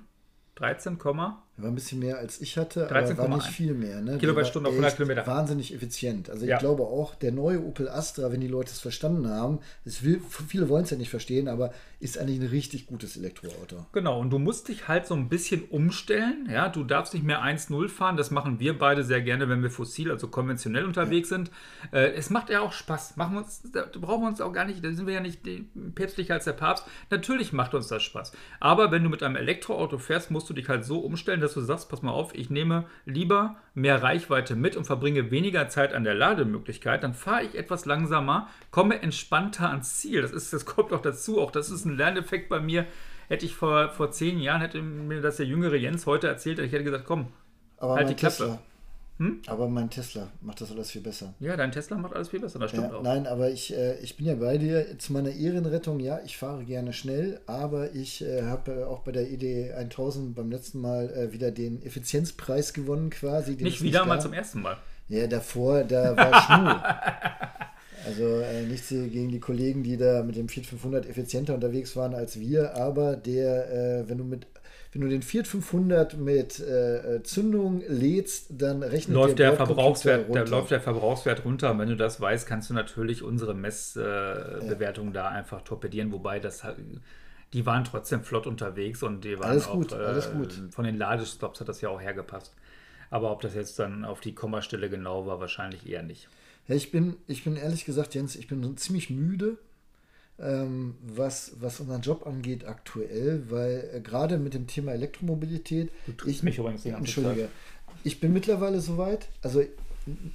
13, 0.55 0.97
war 1.57 1.69
ein 1.69 1.75
bisschen 1.75 1.99
mehr 1.99 2.17
als 2.19 2.39
ich 2.39 2.57
hatte, 2.57 2.85
13, 2.85 3.17
aber 3.17 3.29
war 3.29 3.37
nicht 3.37 3.47
viel 3.47 3.73
mehr. 3.73 4.01
Ne? 4.01 4.17
Kilowattstunde 4.17 4.69
auf 4.69 4.75
100 4.75 4.95
Kilometer. 4.95 5.25
Wahnsinnig 5.25 5.73
effizient. 5.73 6.29
Also 6.29 6.45
ja. 6.45 6.55
ich 6.55 6.59
glaube 6.59 6.83
auch, 6.83 7.15
der 7.15 7.31
neue 7.31 7.63
Opel 7.63 7.89
Astra, 7.89 8.31
wenn 8.31 8.41
die 8.41 8.47
Leute 8.47 8.71
es 8.71 8.79
verstanden 8.79 9.27
haben, 9.27 9.59
es 9.83 10.03
will, 10.03 10.21
viele 10.47 10.69
wollen 10.69 10.83
es 10.83 10.91
ja 10.91 10.97
nicht 10.97 11.09
verstehen, 11.09 11.47
aber 11.47 11.71
ist 11.99 12.19
eigentlich 12.19 12.39
ein 12.39 12.47
richtig 12.47 12.85
gutes 12.85 13.17
Elektroauto. 13.17 13.87
Genau, 13.91 14.19
und 14.19 14.29
du 14.29 14.37
musst 14.37 14.67
dich 14.67 14.87
halt 14.87 15.07
so 15.07 15.15
ein 15.15 15.29
bisschen 15.29 15.63
umstellen. 15.63 16.47
Ja, 16.51 16.69
du 16.69 16.83
darfst 16.83 17.15
nicht 17.15 17.25
mehr 17.25 17.41
1-0 17.41 17.89
fahren. 17.89 18.17
Das 18.17 18.29
machen 18.29 18.59
wir 18.59 18.77
beide 18.77 19.03
sehr 19.03 19.21
gerne, 19.21 19.49
wenn 19.49 19.63
wir 19.63 19.71
fossil, 19.71 20.11
also 20.11 20.27
konventionell 20.27 20.85
unterwegs 20.85 21.31
ja. 21.31 21.37
sind. 21.37 21.51
Äh, 21.91 22.11
es 22.11 22.29
macht 22.29 22.51
ja 22.51 22.61
auch 22.61 22.71
Spaß. 22.71 23.15
Machen 23.17 23.33
wir 23.33 23.39
uns, 23.39 23.63
da 23.71 23.85
brauchen 23.99 24.21
wir 24.21 24.27
uns 24.27 24.41
auch 24.41 24.53
gar 24.53 24.65
nicht, 24.65 24.85
da 24.85 24.91
sind 24.91 25.07
wir 25.07 25.15
ja 25.15 25.21
nicht 25.21 25.41
päpstlicher 25.95 26.35
als 26.35 26.45
der 26.45 26.53
Papst. 26.53 26.85
Natürlich 27.09 27.51
macht 27.51 27.73
uns 27.73 27.87
das 27.87 28.03
Spaß. 28.03 28.31
Aber 28.59 28.91
wenn 28.91 29.03
du 29.03 29.09
mit 29.09 29.23
einem 29.23 29.35
Elektroauto 29.35 29.97
fährst, 29.97 30.29
musst 30.29 30.47
du 30.51 30.53
dich 30.53 30.69
halt 30.69 30.85
so 30.85 30.99
umstellen, 30.99 31.41
dass 31.41 31.46
du 31.53 31.61
sagst, 31.61 31.89
pass 31.89 32.01
mal 32.01 32.11
auf, 32.11 32.33
ich 32.35 32.49
nehme 32.49 32.85
lieber 33.05 33.57
mehr 33.73 34.01
Reichweite 34.01 34.55
mit 34.55 34.75
und 34.75 34.85
verbringe 34.85 35.31
weniger 35.31 35.69
Zeit 35.69 35.93
an 35.93 36.03
der 36.03 36.13
Lademöglichkeit, 36.13 37.03
dann 37.03 37.13
fahre 37.13 37.43
ich 37.43 37.55
etwas 37.55 37.85
langsamer, 37.85 38.47
komme 38.71 39.01
entspannter 39.01 39.69
ans 39.69 39.97
Ziel. 39.97 40.21
Das, 40.21 40.31
ist, 40.31 40.53
das 40.53 40.65
kommt 40.65 40.93
auch 40.93 41.01
dazu, 41.01 41.41
auch 41.41 41.51
das 41.51 41.69
ist 41.69 41.85
ein 41.85 41.97
Lerneffekt 41.97 42.49
bei 42.49 42.59
mir. 42.59 42.85
Hätte 43.27 43.45
ich 43.45 43.55
vor, 43.55 43.89
vor 43.89 44.11
zehn 44.11 44.39
Jahren, 44.39 44.61
hätte 44.61 44.81
mir 44.81 45.21
das 45.21 45.37
der 45.37 45.45
jüngere 45.45 45.75
Jens 45.75 46.05
heute 46.05 46.27
erzählt, 46.27 46.59
ich 46.59 46.71
hätte 46.71 46.83
gesagt, 46.83 47.05
komm, 47.05 47.27
Aber 47.77 47.95
halt 47.95 48.09
die 48.09 48.15
Klappe. 48.15 48.59
Hm? 49.17 49.41
Aber 49.47 49.67
mein 49.67 49.89
Tesla 49.89 50.27
macht 50.41 50.61
das 50.61 50.71
alles 50.71 50.91
viel 50.91 51.01
besser. 51.01 51.33
Ja, 51.39 51.57
dein 51.57 51.71
Tesla 51.71 51.97
macht 51.97 52.13
alles 52.13 52.29
viel 52.29 52.39
besser, 52.39 52.59
das 52.59 52.69
stimmt 52.69 52.91
ja, 52.91 52.97
auch. 52.97 53.01
Nein, 53.01 53.25
aber 53.25 53.49
ich, 53.49 53.75
äh, 53.75 53.97
ich 53.99 54.15
bin 54.15 54.27
ja 54.27 54.35
bei 54.35 54.57
dir. 54.57 54.99
Zu 54.99 55.13
meiner 55.13 55.31
Ehrenrettung, 55.31 55.99
ja, 55.99 56.19
ich 56.23 56.37
fahre 56.37 56.63
gerne 56.65 56.93
schnell, 56.93 57.39
aber 57.47 57.95
ich 57.95 58.23
äh, 58.23 58.43
habe 58.43 58.87
auch 58.87 58.99
bei 58.99 59.11
der 59.11 59.31
ID 59.31 59.73
1000 59.73 60.35
beim 60.35 60.51
letzten 60.51 60.81
Mal 60.81 61.09
äh, 61.09 61.33
wieder 61.33 61.49
den 61.49 61.81
Effizienzpreis 61.81 62.73
gewonnen 62.73 63.09
quasi. 63.09 63.55
Nicht 63.55 63.81
wieder 63.81 64.01
nicht 64.01 64.07
mal 64.07 64.21
zum 64.21 64.33
ersten 64.33 64.61
Mal. 64.61 64.77
Ja, 65.09 65.25
davor, 65.25 65.83
da 65.83 66.15
war 66.15 66.41
Schmu. 66.41 67.47
Also 68.07 68.39
äh, 68.39 68.63
nichts 68.63 68.87
gegen 68.87 69.29
die 69.29 69.41
Kollegen, 69.41 69.83
die 69.83 69.97
da 69.97 70.23
mit 70.23 70.37
dem 70.37 70.47
Fiat 70.47 70.65
500 70.65 71.09
effizienter 71.09 71.53
unterwegs 71.53 71.93
waren 71.97 72.13
als 72.13 72.39
wir, 72.39 72.73
aber 72.75 73.17
der, 73.17 73.69
äh, 73.69 74.09
wenn 74.09 74.17
du 74.17 74.23
mit 74.23 74.47
wenn 74.97 75.09
du 75.09 75.09
den 75.09 75.21
Fiat 75.21 75.47
500 75.47 76.17
mit 76.17 76.59
äh, 76.59 77.21
Zündung 77.23 77.83
lädst, 77.87 78.47
dann 78.49 78.81
rechnet 78.81 79.15
läuft 79.15 79.39
der, 79.39 79.51
der 79.51 79.65
Verbrauchswert, 79.65 80.33
der, 80.33 80.47
läuft 80.47 80.71
der 80.71 80.81
Verbrauchswert 80.81 81.45
runter. 81.45 81.71
Und 81.71 81.79
wenn 81.79 81.89
du 81.89 81.95
das 81.95 82.19
weißt, 82.19 82.47
kannst 82.47 82.69
du 82.69 82.73
natürlich 82.73 83.21
unsere 83.21 83.53
Messbewertung 83.53 85.09
äh, 85.09 85.15
ja. 85.15 85.23
da 85.23 85.27
einfach 85.29 85.61
torpedieren, 85.61 86.11
wobei 86.11 86.39
das 86.39 86.63
die 87.53 87.65
waren 87.65 87.83
trotzdem 87.83 88.23
flott 88.23 88.47
unterwegs 88.47 89.03
und 89.03 89.23
die 89.23 89.39
waren 89.39 89.51
alles 89.51 89.67
auch 89.67 89.75
gut, 89.75 89.93
alles 89.93 90.31
gut. 90.31 90.53
von 90.71 90.83
den 90.83 90.97
Ladestops 90.97 91.61
hat 91.61 91.69
das 91.69 91.79
ja 91.79 91.89
auch 91.89 92.01
hergepasst. 92.01 92.53
Aber 93.09 93.31
ob 93.31 93.41
das 93.41 93.55
jetzt 93.55 93.79
dann 93.79 94.03
auf 94.03 94.19
die 94.19 94.35
Kommastelle 94.35 94.89
genau 94.89 95.25
war, 95.25 95.39
wahrscheinlich 95.39 95.87
eher 95.87 96.03
nicht. 96.03 96.27
Ja, 96.67 96.75
ich 96.75 96.91
bin, 96.91 97.15
ich 97.27 97.45
bin 97.45 97.55
ehrlich 97.55 97.85
gesagt, 97.85 98.15
Jens, 98.15 98.35
ich 98.35 98.47
bin 98.47 98.75
ziemlich 98.75 99.09
müde 99.09 99.57
ähm, 100.39 100.95
was, 101.01 101.53
was 101.59 101.79
unseren 101.79 102.01
Job 102.01 102.27
angeht 102.27 102.65
aktuell, 102.67 103.43
weil 103.49 103.89
äh, 103.93 104.01
gerade 104.01 104.37
mit 104.37 104.53
dem 104.53 104.67
Thema 104.67 104.91
Elektromobilität. 104.91 105.91
Du 106.17 106.27
ich 106.27 106.43
mich 106.43 106.57
übrigens 106.57 106.83
die 106.83 106.89
Entschuldige. 106.89 107.49
Ich 108.03 108.19
bin 108.19 108.33
mittlerweile 108.33 108.79
soweit, 108.79 109.27
also 109.41 109.63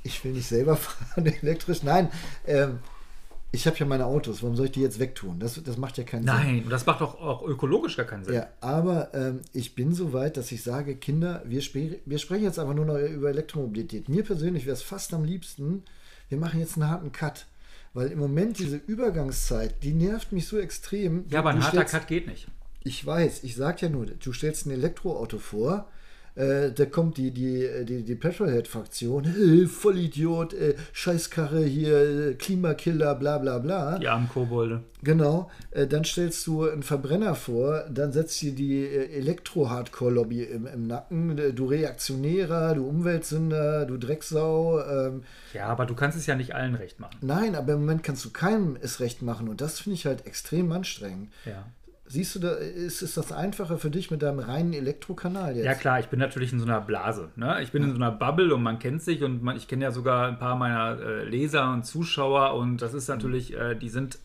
ich 0.02 0.24
will 0.24 0.32
nicht 0.32 0.48
selber 0.48 0.76
fahren 0.76 1.26
elektrisch, 1.26 1.82
nein. 1.82 2.10
Ähm, 2.46 2.80
ich 3.54 3.66
habe 3.66 3.76
ja 3.76 3.84
meine 3.84 4.06
Autos, 4.06 4.42
warum 4.42 4.56
soll 4.56 4.66
ich 4.66 4.72
die 4.72 4.80
jetzt 4.80 4.98
wegtun? 4.98 5.38
Das, 5.38 5.62
das 5.62 5.76
macht 5.76 5.98
ja 5.98 6.04
keinen 6.04 6.24
Nein, 6.24 6.46
Sinn. 6.46 6.56
Nein, 6.60 6.70
das 6.70 6.86
macht 6.86 7.02
doch 7.02 7.20
auch 7.20 7.42
ökologisch 7.42 7.98
gar 7.98 8.06
keinen 8.06 8.24
Sinn. 8.24 8.34
Ja, 8.34 8.48
aber 8.62 9.12
ähm, 9.12 9.42
ich 9.52 9.74
bin 9.74 9.92
so 9.92 10.14
weit, 10.14 10.38
dass 10.38 10.50
ich 10.52 10.62
sage, 10.62 10.96
Kinder, 10.96 11.42
wir, 11.44 11.60
sp 11.60 12.00
wir 12.06 12.18
sprechen 12.18 12.44
jetzt 12.44 12.58
einfach 12.58 12.74
nur 12.74 12.86
noch 12.86 12.96
über 12.96 13.28
Elektromobilität. 13.28 14.08
Mir 14.08 14.24
persönlich 14.24 14.64
wäre 14.64 14.74
es 14.74 14.82
fast 14.82 15.12
am 15.12 15.24
liebsten, 15.24 15.82
wir 16.30 16.38
machen 16.38 16.60
jetzt 16.60 16.78
einen 16.78 16.88
harten 16.88 17.12
Cut. 17.12 17.46
Weil 17.94 18.08
im 18.08 18.18
Moment 18.18 18.58
diese 18.58 18.76
Übergangszeit, 18.76 19.82
die 19.82 19.92
nervt 19.92 20.32
mich 20.32 20.46
so 20.46 20.58
extrem. 20.58 21.26
Ja, 21.28 21.40
aber 21.40 21.50
ein 21.50 21.62
harter 21.62 21.70
stellst, 21.70 21.94
Cut 21.94 22.06
geht 22.06 22.26
nicht. 22.26 22.48
Ich 22.84 23.04
weiß, 23.04 23.44
ich 23.44 23.54
sag 23.54 23.82
ja 23.82 23.88
nur, 23.88 24.06
du 24.06 24.32
stellst 24.32 24.66
ein 24.66 24.70
Elektroauto 24.70 25.38
vor, 25.38 25.88
äh, 26.34 26.70
da 26.72 26.86
kommt 26.86 27.18
die, 27.18 27.30
die, 27.30 27.68
die, 27.84 28.02
die 28.02 28.14
Petrolhead-Fraktion, 28.14 29.24
hey, 29.24 29.66
Vollidiot, 29.66 30.54
äh, 30.54 30.74
Scheißkarre 30.92 31.62
hier, 31.62 32.30
äh, 32.30 32.34
Klimakiller, 32.34 33.14
bla 33.14 33.38
bla 33.38 33.58
bla. 33.58 33.98
Die 33.98 34.08
armen 34.08 34.28
Kobolde. 34.28 34.82
Genau, 35.02 35.50
äh, 35.72 35.86
dann 35.86 36.04
stellst 36.04 36.46
du 36.46 36.68
einen 36.68 36.82
Verbrenner 36.82 37.34
vor, 37.34 37.84
dann 37.90 38.12
setzt 38.12 38.40
dir 38.40 38.54
die 38.54 38.84
äh, 38.84 39.18
Elektro-Hardcore-Lobby 39.18 40.44
im, 40.44 40.66
im 40.66 40.86
Nacken, 40.86 41.36
äh, 41.38 41.52
du 41.52 41.66
Reaktionärer, 41.66 42.76
du 42.76 42.86
Umweltsünder, 42.86 43.84
du 43.84 43.98
Drecksau. 43.98 44.80
Ähm, 44.80 45.24
ja, 45.52 45.66
aber 45.66 45.86
du 45.86 45.94
kannst 45.94 46.16
es 46.16 46.26
ja 46.26 46.36
nicht 46.36 46.54
allen 46.54 46.76
recht 46.76 47.00
machen. 47.00 47.18
Nein, 47.20 47.54
aber 47.56 47.74
im 47.74 47.80
Moment 47.80 48.04
kannst 48.04 48.24
du 48.24 48.30
keinem 48.30 48.78
es 48.80 49.00
recht 49.00 49.22
machen 49.22 49.48
und 49.48 49.60
das 49.60 49.80
finde 49.80 49.94
ich 49.94 50.06
halt 50.06 50.26
extrem 50.26 50.70
anstrengend. 50.72 51.30
Ja. 51.44 51.66
Siehst 52.04 52.34
du, 52.34 52.40
da 52.40 52.50
ist, 52.50 53.00
ist 53.00 53.16
das 53.16 53.32
einfacher 53.32 53.78
für 53.78 53.90
dich 53.90 54.10
mit 54.10 54.22
deinem 54.22 54.40
reinen 54.40 54.72
Elektrokanal 54.72 55.56
jetzt? 55.56 55.64
Ja 55.64 55.74
klar, 55.74 56.00
ich 56.00 56.06
bin 56.06 56.18
natürlich 56.18 56.52
in 56.52 56.58
so 56.58 56.66
einer 56.66 56.80
Blase. 56.80 57.30
Ne? 57.36 57.62
Ich 57.62 57.72
bin 57.72 57.82
ja. 57.82 57.88
in 57.88 57.94
so 57.94 58.02
einer 58.02 58.10
Bubble 58.10 58.54
und 58.54 58.62
man 58.62 58.78
kennt 58.78 59.02
sich 59.02 59.22
und 59.22 59.42
man, 59.42 59.56
ich 59.56 59.68
kenne 59.68 59.84
ja 59.84 59.92
sogar 59.92 60.28
ein 60.28 60.38
paar 60.38 60.56
meiner 60.56 61.00
äh, 61.00 61.24
Leser 61.24 61.72
und 61.72 61.86
Zuschauer 61.86 62.54
und 62.54 62.82
das 62.82 62.92
ist 62.92 63.08
natürlich, 63.08 63.54
äh, 63.54 63.76
die 63.76 63.88
sind 63.88 64.18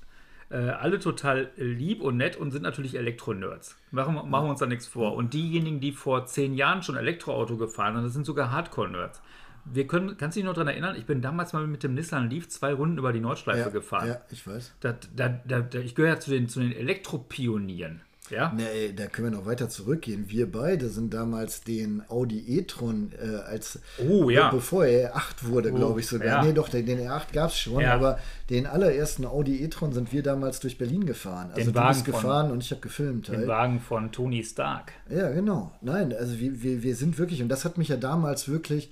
äh, 0.50 0.58
alle 0.58 1.00
total 1.00 1.50
lieb 1.56 2.02
und 2.02 2.18
nett 2.18 2.36
und 2.36 2.52
sind 2.52 2.64
natürlich 2.64 2.96
Elektronerds. 2.96 3.78
Machen, 3.92 4.16
machen 4.16 4.46
wir 4.48 4.50
uns 4.50 4.60
da 4.60 4.66
nichts 4.66 4.88
vor. 4.88 5.16
Und 5.16 5.34
diejenigen, 5.34 5.80
die 5.80 5.92
vor 5.92 6.26
zehn 6.26 6.56
Jahren 6.56 6.84
schon 6.84 6.98
Elektroauto 6.98 7.58
gefahren 7.58 7.96
sind, 7.96 8.06
das 8.06 8.14
sind 8.14 8.26
sogar 8.26 8.52
Hardcore-Nerds 8.52 9.22
wir 9.74 9.88
können, 9.88 10.18
kannst 10.18 10.36
du 10.36 10.40
dich 10.40 10.46
noch 10.46 10.54
daran 10.54 10.70
erinnern? 10.70 10.96
Ich 10.98 11.06
bin 11.06 11.22
damals 11.22 11.54
mal 11.54 11.66
mit 11.68 11.84
dem 11.84 11.94
Nissan 11.94 12.30
Leaf 12.30 12.50
zwei 12.50 12.74
Runden 12.74 12.98
über 12.98 13.14
die 13.14 13.20
Nordschleife 13.20 13.60
ja, 13.60 13.70
gefahren. 13.70 14.08
Ja, 14.08 14.22
ich 14.32 14.46
weiß. 14.46 14.74
Da, 14.80 14.96
da, 15.16 15.30
da, 15.30 15.80
ich 15.80 15.96
gehöre 15.96 16.14
ja 16.14 16.20
zu 16.20 16.32
den, 16.32 16.50
zu 16.50 16.60
den 16.60 16.72
Elektropionieren. 16.72 18.02
Ja? 18.30 18.52
Nee, 18.56 18.94
da 18.94 19.08
können 19.08 19.32
wir 19.32 19.38
noch 19.40 19.46
weiter 19.46 19.70
zurückgehen. 19.70 20.26
Wir 20.28 20.52
beide 20.52 20.90
sind 20.90 21.14
damals 21.14 21.62
den 21.62 22.04
Audi 22.10 22.58
e-tron 22.58 23.12
äh, 23.22 23.38
als 23.38 23.80
oh, 24.00 24.30
ja. 24.30 24.50
bevor 24.52 24.86
er 24.86 25.16
8 25.16 25.48
wurde, 25.48 25.72
oh, 25.72 25.76
glaube 25.76 26.00
ich 26.00 26.08
sogar. 26.08 26.28
Ja. 26.28 26.44
Nee, 26.44 26.54
doch, 26.54 26.70
den, 26.70 26.86
den 26.86 27.00
R8 27.00 27.34
gab 27.34 27.50
es 27.52 27.60
schon, 27.60 27.82
ja. 27.82 27.94
aber 27.94 28.20
den 28.50 28.66
allerersten 28.66 29.26
Audi 29.26 29.64
e-tron 29.64 29.94
sind 29.94 30.12
wir 30.12 30.24
damals 30.24 30.60
durch 30.60 30.78
Berlin 30.78 31.06
gefahren. 31.06 31.52
Also 31.52 31.72
den 31.72 31.74
du 31.74 31.80
Wagen 31.80 31.94
bist 31.94 32.06
gefahren 32.06 32.48
von, 32.48 32.52
und 32.52 32.64
ich 32.64 32.72
habe 32.72 32.82
gefilmt. 32.82 33.28
Den 33.30 33.38
halt. 33.38 33.48
Wagen 33.48 33.80
von 33.80 34.12
Tony 34.12 34.44
Stark. 34.44 34.92
Ja, 35.10 35.30
genau. 35.32 35.72
Nein, 35.82 36.14
also 36.14 36.40
wir, 36.40 36.62
wir, 36.62 36.84
wir 36.84 36.96
sind 36.96 37.18
wirklich, 37.18 37.42
und 37.42 37.50
das 37.50 37.66
hat 37.66 37.78
mich 37.78 37.88
ja 37.88 37.98
damals 37.98 38.50
wirklich 38.50 38.92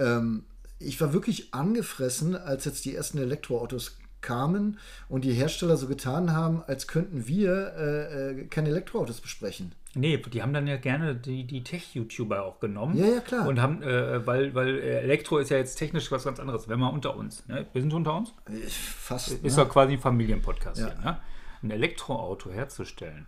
ähm, 0.00 0.44
ich 0.78 1.00
war 1.00 1.12
wirklich 1.12 1.52
angefressen, 1.52 2.34
als 2.34 2.64
jetzt 2.64 2.84
die 2.84 2.94
ersten 2.94 3.18
Elektroautos 3.18 3.98
kamen 4.20 4.78
und 5.08 5.24
die 5.24 5.32
Hersteller 5.32 5.76
so 5.76 5.86
getan 5.86 6.32
haben, 6.32 6.62
als 6.66 6.86
könnten 6.86 7.26
wir 7.26 7.72
äh, 7.76 8.30
äh, 8.30 8.46
keine 8.46 8.68
Elektroautos 8.68 9.20
besprechen. 9.20 9.74
Nee, 9.94 10.18
die 10.18 10.42
haben 10.42 10.52
dann 10.52 10.66
ja 10.66 10.76
gerne 10.76 11.16
die, 11.16 11.44
die 11.44 11.64
Tech-YouTuber 11.64 12.44
auch 12.44 12.60
genommen. 12.60 12.96
Ja, 12.96 13.06
ja, 13.06 13.20
klar. 13.20 13.48
Und 13.48 13.60
haben, 13.60 13.82
äh, 13.82 14.24
weil, 14.24 14.54
weil 14.54 14.78
Elektro 14.78 15.38
ist 15.38 15.50
ja 15.50 15.56
jetzt 15.56 15.76
technisch 15.76 16.12
was 16.12 16.24
ganz 16.24 16.38
anderes. 16.38 16.68
Wenn 16.68 16.78
wir 16.78 16.92
unter 16.92 17.16
uns. 17.16 17.46
Ne? 17.48 17.66
Wir 17.72 17.82
sind 17.82 17.92
unter 17.92 18.16
uns? 18.16 18.32
Fast. 18.68 19.32
Ist 19.32 19.42
ne? 19.42 19.64
doch 19.64 19.68
quasi 19.68 19.94
ein 19.94 19.98
Familienpodcast 19.98 20.80
Ja. 20.80 20.92
hier. 20.92 21.04
Ne? 21.04 21.20
Ein 21.62 21.70
Elektroauto 21.72 22.50
herzustellen, 22.50 23.26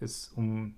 ist 0.00 0.36
um. 0.36 0.76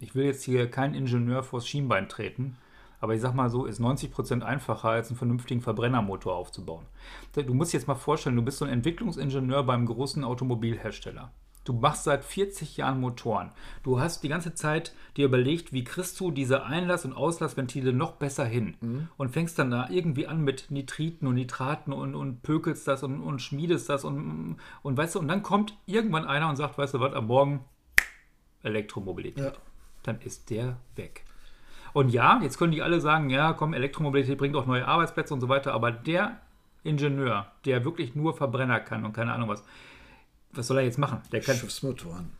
Ich 0.00 0.14
will 0.14 0.24
jetzt 0.24 0.44
hier 0.44 0.70
keinen 0.70 0.94
Ingenieur 0.94 1.42
vors 1.42 1.68
Schienbein 1.68 2.08
treten, 2.08 2.56
aber 3.00 3.14
ich 3.14 3.20
sag 3.20 3.34
mal 3.34 3.50
so, 3.50 3.64
ist 3.64 3.80
90% 3.80 4.42
einfacher, 4.42 4.90
als 4.90 5.08
einen 5.08 5.18
vernünftigen 5.18 5.60
Verbrennermotor 5.60 6.34
aufzubauen. 6.34 6.86
Du 7.34 7.54
musst 7.54 7.72
dir 7.72 7.78
jetzt 7.78 7.88
mal 7.88 7.94
vorstellen, 7.94 8.36
du 8.36 8.42
bist 8.42 8.58
so 8.58 8.64
ein 8.64 8.70
Entwicklungsingenieur 8.70 9.64
beim 9.64 9.86
großen 9.86 10.22
Automobilhersteller. 10.22 11.32
Du 11.64 11.74
machst 11.74 12.04
seit 12.04 12.24
40 12.24 12.78
Jahren 12.78 13.00
Motoren. 13.00 13.50
Du 13.82 14.00
hast 14.00 14.22
die 14.22 14.28
ganze 14.28 14.54
Zeit 14.54 14.94
dir 15.16 15.26
überlegt, 15.26 15.72
wie 15.72 15.84
kriegst 15.84 16.18
du 16.18 16.30
diese 16.30 16.64
Einlass- 16.64 17.04
und 17.04 17.12
Auslassventile 17.12 17.92
noch 17.92 18.12
besser 18.12 18.46
hin. 18.46 18.76
Und 19.18 19.30
fängst 19.30 19.58
dann 19.58 19.70
da 19.70 19.88
irgendwie 19.90 20.26
an 20.26 20.42
mit 20.42 20.70
Nitriten 20.70 21.28
und 21.28 21.34
Nitraten 21.34 21.92
und, 21.92 22.14
und 22.14 22.42
pökelst 22.42 22.88
das 22.88 23.02
und, 23.02 23.20
und 23.20 23.40
schmiedest 23.42 23.88
das 23.90 24.04
und, 24.04 24.58
und 24.82 24.96
weißt 24.96 25.14
du, 25.14 25.18
und 25.18 25.28
dann 25.28 25.42
kommt 25.42 25.76
irgendwann 25.86 26.24
einer 26.24 26.48
und 26.48 26.56
sagt, 26.56 26.78
weißt 26.78 26.94
du 26.94 27.00
was, 27.00 27.12
am 27.12 27.26
Morgen 27.26 27.64
Elektromobilität. 28.62 29.44
Ja. 29.44 29.52
Dann 30.02 30.20
ist 30.22 30.48
der 30.48 30.78
weg. 30.96 31.24
Und 31.92 32.10
ja, 32.10 32.40
jetzt 32.42 32.58
können 32.58 32.72
die 32.72 32.82
alle 32.82 33.00
sagen, 33.00 33.30
ja, 33.30 33.52
komm, 33.52 33.74
Elektromobilität 33.74 34.38
bringt 34.38 34.56
auch 34.56 34.66
neue 34.66 34.86
Arbeitsplätze 34.86 35.34
und 35.34 35.40
so 35.40 35.48
weiter, 35.48 35.72
aber 35.74 35.90
der 35.90 36.40
Ingenieur, 36.82 37.46
der 37.64 37.84
wirklich 37.84 38.14
nur 38.14 38.34
Verbrenner 38.34 38.80
kann 38.80 39.04
und 39.04 39.12
keine 39.12 39.32
Ahnung 39.32 39.48
was, 39.48 39.64
was 40.52 40.66
soll 40.66 40.78
er 40.78 40.84
jetzt 40.84 40.98
machen? 40.98 41.20
Der 41.30 41.40
kann, 41.40 41.56
Schiffsmotoren. 41.56 42.30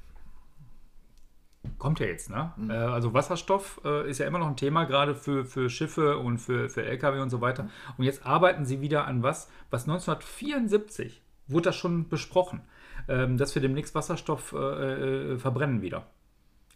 kommt 1.79 2.01
ja 2.01 2.07
jetzt, 2.07 2.31
ne? 2.31 2.53
Äh, 2.69 2.73
also 2.73 3.13
Wasserstoff 3.13 3.81
äh, 3.85 4.09
ist 4.09 4.19
ja 4.19 4.27
immer 4.27 4.39
noch 4.39 4.49
ein 4.49 4.57
Thema, 4.57 4.85
gerade 4.85 5.15
für, 5.15 5.45
für 5.45 5.71
Schiffe 5.71 6.19
und 6.19 6.39
für, 6.39 6.69
für 6.69 6.85
Lkw 6.85 7.21
und 7.21 7.31
so 7.31 7.41
weiter. 7.41 7.69
Und 7.99 8.05
jetzt 8.05 8.27
arbeiten 8.27 8.65
sie 8.65 8.81
wieder 8.81 9.07
an 9.07 9.23
was, 9.23 9.51
was 9.71 9.83
1974 9.83 11.23
wurde 11.47 11.65
das 11.65 11.77
schon 11.77 12.09
besprochen, 12.09 12.63
ähm, 13.09 13.37
dass 13.37 13.55
wir 13.55 13.63
demnächst 13.63 13.95
Wasserstoff 13.95 14.53
äh, 14.53 15.39
verbrennen 15.39 15.83
wieder. 15.83 16.07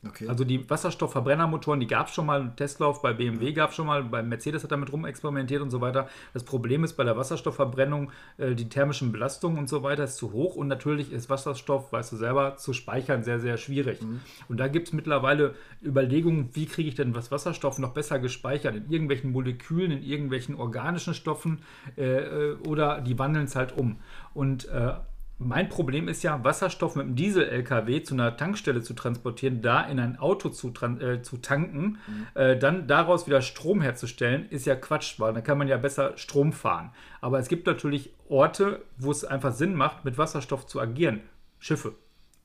Okay. 0.06 0.28
Also 0.28 0.44
die 0.44 0.68
Wasserstoffverbrennermotoren, 0.68 1.80
die 1.80 1.86
gab 1.86 2.08
es 2.08 2.14
schon 2.14 2.26
mal, 2.26 2.40
einen 2.40 2.56
Testlauf 2.56 3.02
bei 3.02 3.12
BMW 3.12 3.52
gab 3.52 3.70
es 3.70 3.76
schon 3.76 3.86
mal, 3.86 4.02
bei 4.04 4.22
Mercedes 4.22 4.62
hat 4.62 4.72
damit 4.72 4.92
rumexperimentiert 4.92 5.62
und 5.62 5.70
so 5.70 5.80
weiter. 5.80 6.08
Das 6.32 6.44
Problem 6.44 6.84
ist 6.84 6.94
bei 6.94 7.04
der 7.04 7.16
Wasserstoffverbrennung, 7.16 8.10
äh, 8.38 8.54
die 8.54 8.68
thermischen 8.68 9.12
Belastungen 9.12 9.58
und 9.58 9.68
so 9.68 9.82
weiter 9.82 10.04
ist 10.04 10.16
zu 10.16 10.32
hoch 10.32 10.56
und 10.56 10.68
natürlich 10.68 11.12
ist 11.12 11.30
Wasserstoff, 11.30 11.92
weißt 11.92 12.12
du 12.12 12.16
selber, 12.16 12.56
zu 12.56 12.72
speichern 12.72 13.22
sehr, 13.22 13.40
sehr 13.40 13.56
schwierig. 13.56 14.00
Und 14.48 14.58
da 14.58 14.68
gibt 14.68 14.88
es 14.88 14.92
mittlerweile 14.92 15.54
Überlegungen, 15.82 16.50
wie 16.52 16.66
kriege 16.66 16.88
ich 16.88 16.94
denn 16.94 17.14
was 17.14 17.30
Wasserstoff 17.30 17.78
noch 17.78 17.92
besser 17.92 18.18
gespeichert, 18.18 18.74
in 18.76 18.90
irgendwelchen 18.90 19.32
Molekülen, 19.32 19.90
in 19.92 20.02
irgendwelchen 20.02 20.56
organischen 20.56 21.14
Stoffen 21.14 21.62
äh, 21.96 22.02
äh, 22.04 22.56
oder 22.66 23.00
die 23.00 23.18
wandeln 23.18 23.46
es 23.46 23.56
halt 23.56 23.76
um. 23.76 23.96
Und 24.34 24.68
äh, 24.68 24.94
mein 25.38 25.68
Problem 25.68 26.08
ist 26.08 26.22
ja, 26.22 26.42
Wasserstoff 26.44 26.94
mit 26.94 27.06
einem 27.06 27.16
Diesel-LKW 27.16 28.02
zu 28.02 28.14
einer 28.14 28.36
Tankstelle 28.36 28.82
zu 28.82 28.94
transportieren, 28.94 29.62
da 29.62 29.82
in 29.82 29.98
ein 29.98 30.18
Auto 30.18 30.48
zu, 30.48 30.72
äh, 31.00 31.22
zu 31.22 31.38
tanken, 31.38 31.98
äh, 32.34 32.56
dann 32.56 32.86
daraus 32.86 33.26
wieder 33.26 33.42
Strom 33.42 33.80
herzustellen, 33.82 34.46
ist 34.50 34.64
ja 34.64 34.76
Quatsch, 34.76 35.18
weil 35.18 35.32
dann 35.34 35.42
kann 35.42 35.58
man 35.58 35.68
ja 35.68 35.76
besser 35.76 36.16
Strom 36.16 36.52
fahren. 36.52 36.92
Aber 37.20 37.38
es 37.38 37.48
gibt 37.48 37.66
natürlich 37.66 38.14
Orte, 38.28 38.82
wo 38.96 39.10
es 39.10 39.24
einfach 39.24 39.52
Sinn 39.52 39.74
macht, 39.74 40.04
mit 40.04 40.18
Wasserstoff 40.18 40.66
zu 40.66 40.80
agieren. 40.80 41.20
Schiffe. 41.58 41.94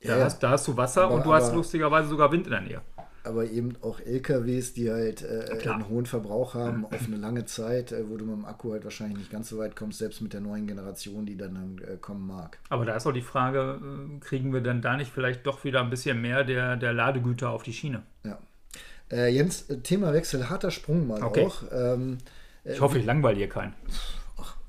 Da, 0.02 0.18
Ja, 0.18 0.24
hast, 0.24 0.42
da 0.42 0.50
hast 0.50 0.66
du 0.66 0.76
Wasser 0.76 1.04
Aber- 1.04 1.14
und 1.14 1.26
du 1.26 1.32
hast 1.32 1.54
lustigerweise 1.54 2.08
sogar 2.08 2.32
Wind 2.32 2.46
in 2.46 2.52
der 2.52 2.60
Nähe. 2.62 2.80
Aber 3.24 3.50
eben 3.50 3.72
auch 3.82 4.00
LKWs, 4.00 4.72
die 4.74 4.90
halt 4.90 5.22
äh, 5.22 5.68
einen 5.68 5.88
hohen 5.88 6.06
Verbrauch 6.06 6.54
haben 6.54 6.84
auf 6.86 7.06
eine 7.06 7.16
lange 7.16 7.44
Zeit, 7.44 7.92
äh, 7.92 8.08
wo 8.08 8.16
du 8.16 8.24
mit 8.24 8.34
dem 8.34 8.44
Akku 8.44 8.72
halt 8.72 8.84
wahrscheinlich 8.84 9.18
nicht 9.18 9.30
ganz 9.30 9.48
so 9.48 9.58
weit 9.58 9.76
kommst, 9.76 9.98
selbst 9.98 10.20
mit 10.20 10.32
der 10.32 10.40
neuen 10.40 10.66
Generation, 10.66 11.26
die 11.26 11.36
dann 11.36 11.80
äh, 11.86 11.96
kommen 11.96 12.26
mag. 12.26 12.58
Aber 12.68 12.84
da 12.84 12.96
ist 12.96 13.06
auch 13.06 13.12
die 13.12 13.22
Frage, 13.22 13.80
äh, 13.82 14.18
kriegen 14.20 14.52
wir 14.52 14.60
denn 14.60 14.82
da 14.82 14.96
nicht 14.96 15.12
vielleicht 15.12 15.46
doch 15.46 15.64
wieder 15.64 15.80
ein 15.80 15.90
bisschen 15.90 16.20
mehr 16.20 16.44
der, 16.44 16.76
der 16.76 16.92
Ladegüter 16.92 17.50
auf 17.50 17.62
die 17.62 17.72
Schiene? 17.72 18.02
Ja. 18.24 18.38
Äh, 19.10 19.28
Jens, 19.34 19.68
äh, 19.70 19.78
Themawechsel, 19.78 20.48
harter 20.48 20.70
Sprung 20.70 21.06
mal 21.06 21.22
Okay. 21.22 21.46
auch. 21.46 21.62
Ähm, 21.72 22.18
Ich 22.64 22.80
hoffe, 22.80 22.98
ich 22.98 23.04
langweile 23.04 23.36
hier 23.38 23.48
keinen. 23.48 23.74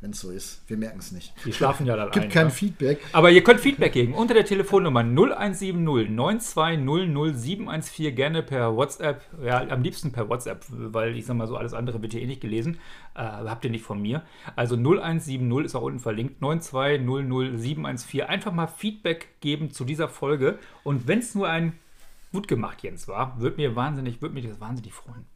Wenn 0.02 0.12
es 0.12 0.20
so 0.20 0.32
ist, 0.32 0.64
wir 0.68 0.78
merken 0.78 0.98
es 0.98 1.12
nicht. 1.12 1.32
Die 1.46 1.54
schlafen 1.54 1.86
ja 1.86 1.96
dann 1.96 2.10
Gibt 2.10 2.26
ein. 2.26 2.32
kein 2.32 2.46
ne? 2.48 2.52
Feedback. 2.52 3.00
Aber 3.12 3.30
ihr 3.30 3.44
könnt 3.44 3.60
Feedback 3.60 3.94
geben 3.94 4.16
unter 4.16 4.34
der 4.34 4.46
Telefonnummer 4.46 5.02
0170 5.02 6.10
9200 6.10 7.38
714 7.38 8.16
gerne 8.16 8.42
per 8.42 8.76
WhatsApp. 8.76 9.22
Ja, 9.44 9.62
am 9.70 9.84
liebsten 9.84 10.12
per 10.12 10.28
WhatsApp, 10.28 10.66
weil 10.70 11.16
ich 11.16 11.28
sag 11.28 11.36
mal 11.36 11.46
so, 11.46 11.56
alles 11.56 11.76
andere 11.76 12.02
wird 12.02 12.14
hier 12.14 12.22
eh 12.24 12.26
nicht 12.26 12.42
gelesen. 12.42 12.80
Äh, 13.14 13.20
habt 13.20 13.64
ihr 13.64 13.70
nicht 13.70 13.86
von 13.86 14.02
mir. 14.02 14.24
Also 14.56 14.76
0170 14.76 15.66
ist 15.66 15.76
auch 15.76 15.84
unten 15.84 16.00
verlinkt. 16.00 16.42
9200 16.42 17.60
714. 17.60 18.22
Einfach 18.22 18.54
mal 18.54 18.66
Feedback 18.66 19.40
geben 19.40 19.70
zu 19.70 19.86
dieser 19.86 20.10
Folge. 20.10 20.58
Und 20.84 21.08
wenn 21.08 21.20
es 21.20 21.36
nur 21.36 21.48
ein 21.48 21.74
gut 22.32 22.48
gemacht, 22.48 22.82
Jens, 22.82 23.08
war, 23.08 23.40
würde 23.40 23.58
mir 23.58 23.76
wahnsinnig, 23.76 24.20
würde 24.20 24.34
mich 24.34 24.48
das 24.48 24.60
wahnsinnig 24.60 24.94
freuen. 24.94 25.28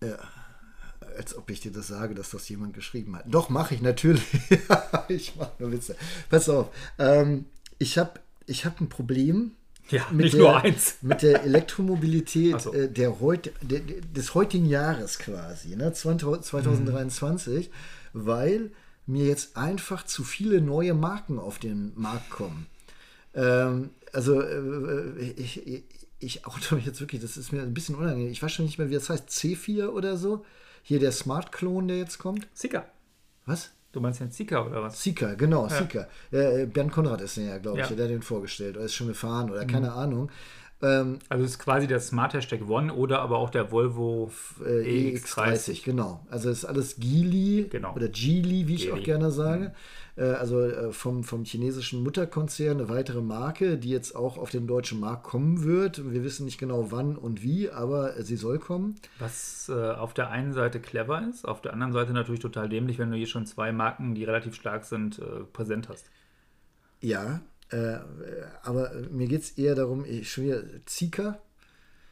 Als 1.17 1.35
ob 1.37 1.49
ich 1.49 1.61
dir 1.61 1.71
das 1.71 1.87
sage, 1.87 2.13
dass 2.13 2.31
das 2.31 2.47
jemand 2.49 2.73
geschrieben 2.73 3.15
hat. 3.15 3.25
Doch, 3.27 3.49
mache 3.49 3.75
ich 3.75 3.81
natürlich. 3.81 4.23
ich 5.07 5.35
mache 5.35 5.51
nur 5.59 5.71
Witze. 5.71 5.95
Pass 6.29 6.49
auf. 6.49 6.69
Ähm, 6.99 7.45
ich 7.79 7.97
habe 7.97 8.19
ich 8.47 8.65
hab 8.65 8.79
ein 8.81 8.89
Problem 8.89 9.51
Ja, 9.89 10.05
mit 10.11 10.25
nicht 10.25 10.33
der, 10.33 10.41
nur 10.41 10.61
eins. 10.61 10.97
Mit 11.01 11.21
der 11.21 11.43
Elektromobilität 11.43 12.61
so. 12.61 12.73
äh, 12.73 12.89
der 12.89 13.19
heut, 13.19 13.51
der, 13.61 13.79
des 13.79 14.33
heutigen 14.35 14.65
Jahres 14.65 15.19
quasi, 15.19 15.75
ne? 15.75 15.93
20, 15.93 16.41
2023, 16.41 17.69
weil 18.13 18.71
mir 19.07 19.25
jetzt 19.25 19.55
einfach 19.55 20.05
zu 20.05 20.23
viele 20.23 20.61
neue 20.61 20.93
Marken 20.93 21.39
auf 21.39 21.59
den 21.59 21.91
Markt 21.95 22.29
kommen. 22.29 22.67
Ähm, 23.33 23.91
also 24.13 24.41
äh, 24.41 25.33
ich, 25.37 25.65
ich, 25.67 25.83
ich 26.19 26.47
oute 26.47 26.75
mich 26.75 26.85
jetzt 26.85 26.99
wirklich, 27.01 27.21
das 27.21 27.37
ist 27.37 27.51
mir 27.51 27.61
ein 27.61 27.73
bisschen 27.73 27.95
unangenehm. 27.95 28.31
Ich 28.31 28.41
weiß 28.41 28.51
schon 28.51 28.65
nicht 28.65 28.77
mehr, 28.77 28.89
wie 28.89 28.95
das 28.95 29.09
heißt. 29.09 29.29
C4 29.29 29.87
oder 29.89 30.17
so. 30.17 30.45
Hier 30.87 30.99
der 30.99 31.11
Smart-Klon, 31.11 31.87
der 31.87 31.97
jetzt 31.97 32.19
kommt. 32.19 32.47
Sika. 32.53 32.85
Was? 33.47 33.71
Du 33.91 33.99
meinst 34.01 34.19
den 34.19 34.29
Sika 34.29 34.63
oder 34.63 34.83
was? 34.83 35.01
Sika, 35.01 35.33
genau, 35.33 35.67
Sika. 35.67 36.07
Äh, 36.31 36.67
Bernd 36.67 36.91
Konrad 36.91 37.21
ist 37.21 37.37
der 37.37 37.45
ja, 37.45 37.57
glaube 37.57 37.79
ich, 37.81 37.89
Ja. 37.89 37.95
der 37.95 38.05
hat 38.05 38.11
den 38.11 38.21
vorgestellt 38.21 38.75
oder 38.75 38.85
ist 38.85 38.93
schon 38.93 39.07
gefahren 39.07 39.49
oder 39.49 39.65
keine 39.65 39.93
Ahnung. 39.93 40.29
Ähm, 40.83 41.17
Also 41.27 41.43
es 41.43 41.51
ist 41.51 41.59
quasi 41.59 41.87
der 41.87 41.99
Smart 42.01 42.33
Hashtag 42.35 42.69
One 42.69 42.93
oder 42.93 43.21
aber 43.21 43.39
auch 43.39 43.49
der 43.49 43.71
Volvo 43.71 44.29
äh, 44.63 45.13
EX30. 45.15 45.23
EX30, 45.79 45.85
genau. 45.85 46.23
Also 46.29 46.49
es 46.51 46.59
ist 46.59 46.65
alles 46.65 46.97
Geely 46.97 47.67
Genau. 47.71 47.95
oder 47.95 48.09
Geely, 48.09 48.67
wie 48.67 48.75
ich 48.75 48.87
Geely. 48.87 48.91
auch 48.99 49.03
gerne 49.03 49.31
sage. 49.31 49.65
Äh, 49.67 49.71
also 50.21 50.61
äh, 50.61 50.93
vom, 50.93 51.23
vom 51.23 51.43
chinesischen 51.43 52.01
Mutterkonzern 52.03 52.77
eine 52.77 52.89
weitere 52.89 53.21
Marke, 53.21 53.77
die 53.77 53.89
jetzt 53.89 54.15
auch 54.15 54.37
auf 54.37 54.49
den 54.49 54.65
deutschen 54.65 54.99
Markt 54.99 55.23
kommen 55.23 55.63
wird. 55.63 56.11
Wir 56.11 56.23
wissen 56.23 56.45
nicht 56.45 56.57
genau 56.57 56.91
wann 56.91 57.17
und 57.17 57.43
wie, 57.43 57.69
aber 57.69 58.17
äh, 58.17 58.23
sie 58.23 58.37
soll 58.37 58.59
kommen. 58.59 58.95
Was 59.19 59.69
äh, 59.69 59.73
auf 59.73 60.13
der 60.13 60.29
einen 60.29 60.53
Seite 60.53 60.79
clever 60.79 61.27
ist, 61.29 61.45
auf 61.45 61.61
der 61.61 61.73
anderen 61.73 61.91
Seite 61.91 62.13
natürlich 62.13 62.39
total 62.39 62.69
dämlich, 62.69 62.97
wenn 62.97 63.11
du 63.11 63.17
hier 63.17 63.27
schon 63.27 63.45
zwei 63.45 63.71
Marken, 63.73 64.15
die 64.15 64.23
relativ 64.23 64.55
stark 64.55 64.85
sind, 64.85 65.19
äh, 65.19 65.43
präsent 65.51 65.89
hast. 65.89 66.09
Ja, 67.01 67.41
äh, 67.69 67.97
aber 68.63 68.91
mir 69.11 69.27
geht 69.27 69.41
es 69.41 69.51
eher 69.51 69.75
darum, 69.75 70.05
ich 70.05 70.31
schon 70.31 70.45
wieder 70.45 70.63
Zika. 70.85 71.39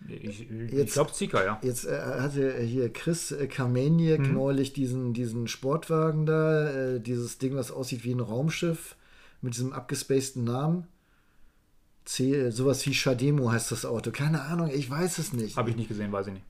Ich, 0.08 0.50
ich 0.52 0.72
Jetzt- 0.72 0.94
glaube 0.94 1.12
Sika, 1.14 1.44
ja. 1.44 1.60
Jetzt 1.64 1.86
äh, 1.86 1.98
hatte 1.98 2.60
hier 2.62 2.92
Chris 2.92 3.32
äh, 3.32 3.48
Kameniek 3.48 4.20
Mhm. 4.20 4.34
neulich 4.34 4.74
diesen, 4.74 5.14
diesen 5.14 5.48
Sportwagen 5.48 6.26
da, 6.26 6.70
äh, 6.96 7.00
dieses 7.00 7.38
Ding, 7.38 7.56
was 7.56 7.72
aussieht 7.72 8.04
wie 8.04 8.14
ein 8.14 8.20
Raumschiff 8.20 8.96
mit 9.42 9.56
diesem 9.56 9.72
abgespaceden 9.74 10.44
Namen. 10.44 10.88
C, 12.06 12.34
äh, 12.34 12.52
sowas 12.52 12.86
wie 12.86 12.94
Shademo 12.94 13.52
heißt 13.52 13.72
das 13.72 13.86
Auto. 13.86 14.12
Keine 14.12 14.42
Ahnung, 14.42 14.70
ich 14.74 14.90
weiß 14.90 15.20
es 15.20 15.32
nicht. 15.32 15.56
Habe 15.56 15.70
ich 15.70 15.76
nicht 15.78 15.88
gesehen, 15.88 16.12
weiß 16.12 16.28
ich 16.28 16.34
nicht. 16.34 16.46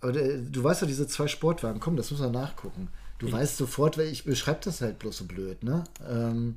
Aber 0.00 0.14
äh, 0.16 0.40
du 0.40 0.64
weißt 0.64 0.82
doch, 0.82 0.86
diese 0.86 1.06
zwei 1.06 1.28
Sportwagen, 1.28 1.78
komm, 1.80 1.96
das 1.96 2.10
muss 2.10 2.20
man 2.20 2.32
nachgucken. 2.32 2.88
Du 3.18 3.30
weißt 3.30 3.56
sofort, 3.56 3.98
weil 3.98 4.06
ich 4.08 4.24
beschreibe 4.24 4.60
das 4.64 4.80
halt 4.80 4.98
bloß 4.98 5.18
so 5.18 5.24
blöd, 5.26 5.62
ne? 5.62 5.84
Ähm, 6.08 6.56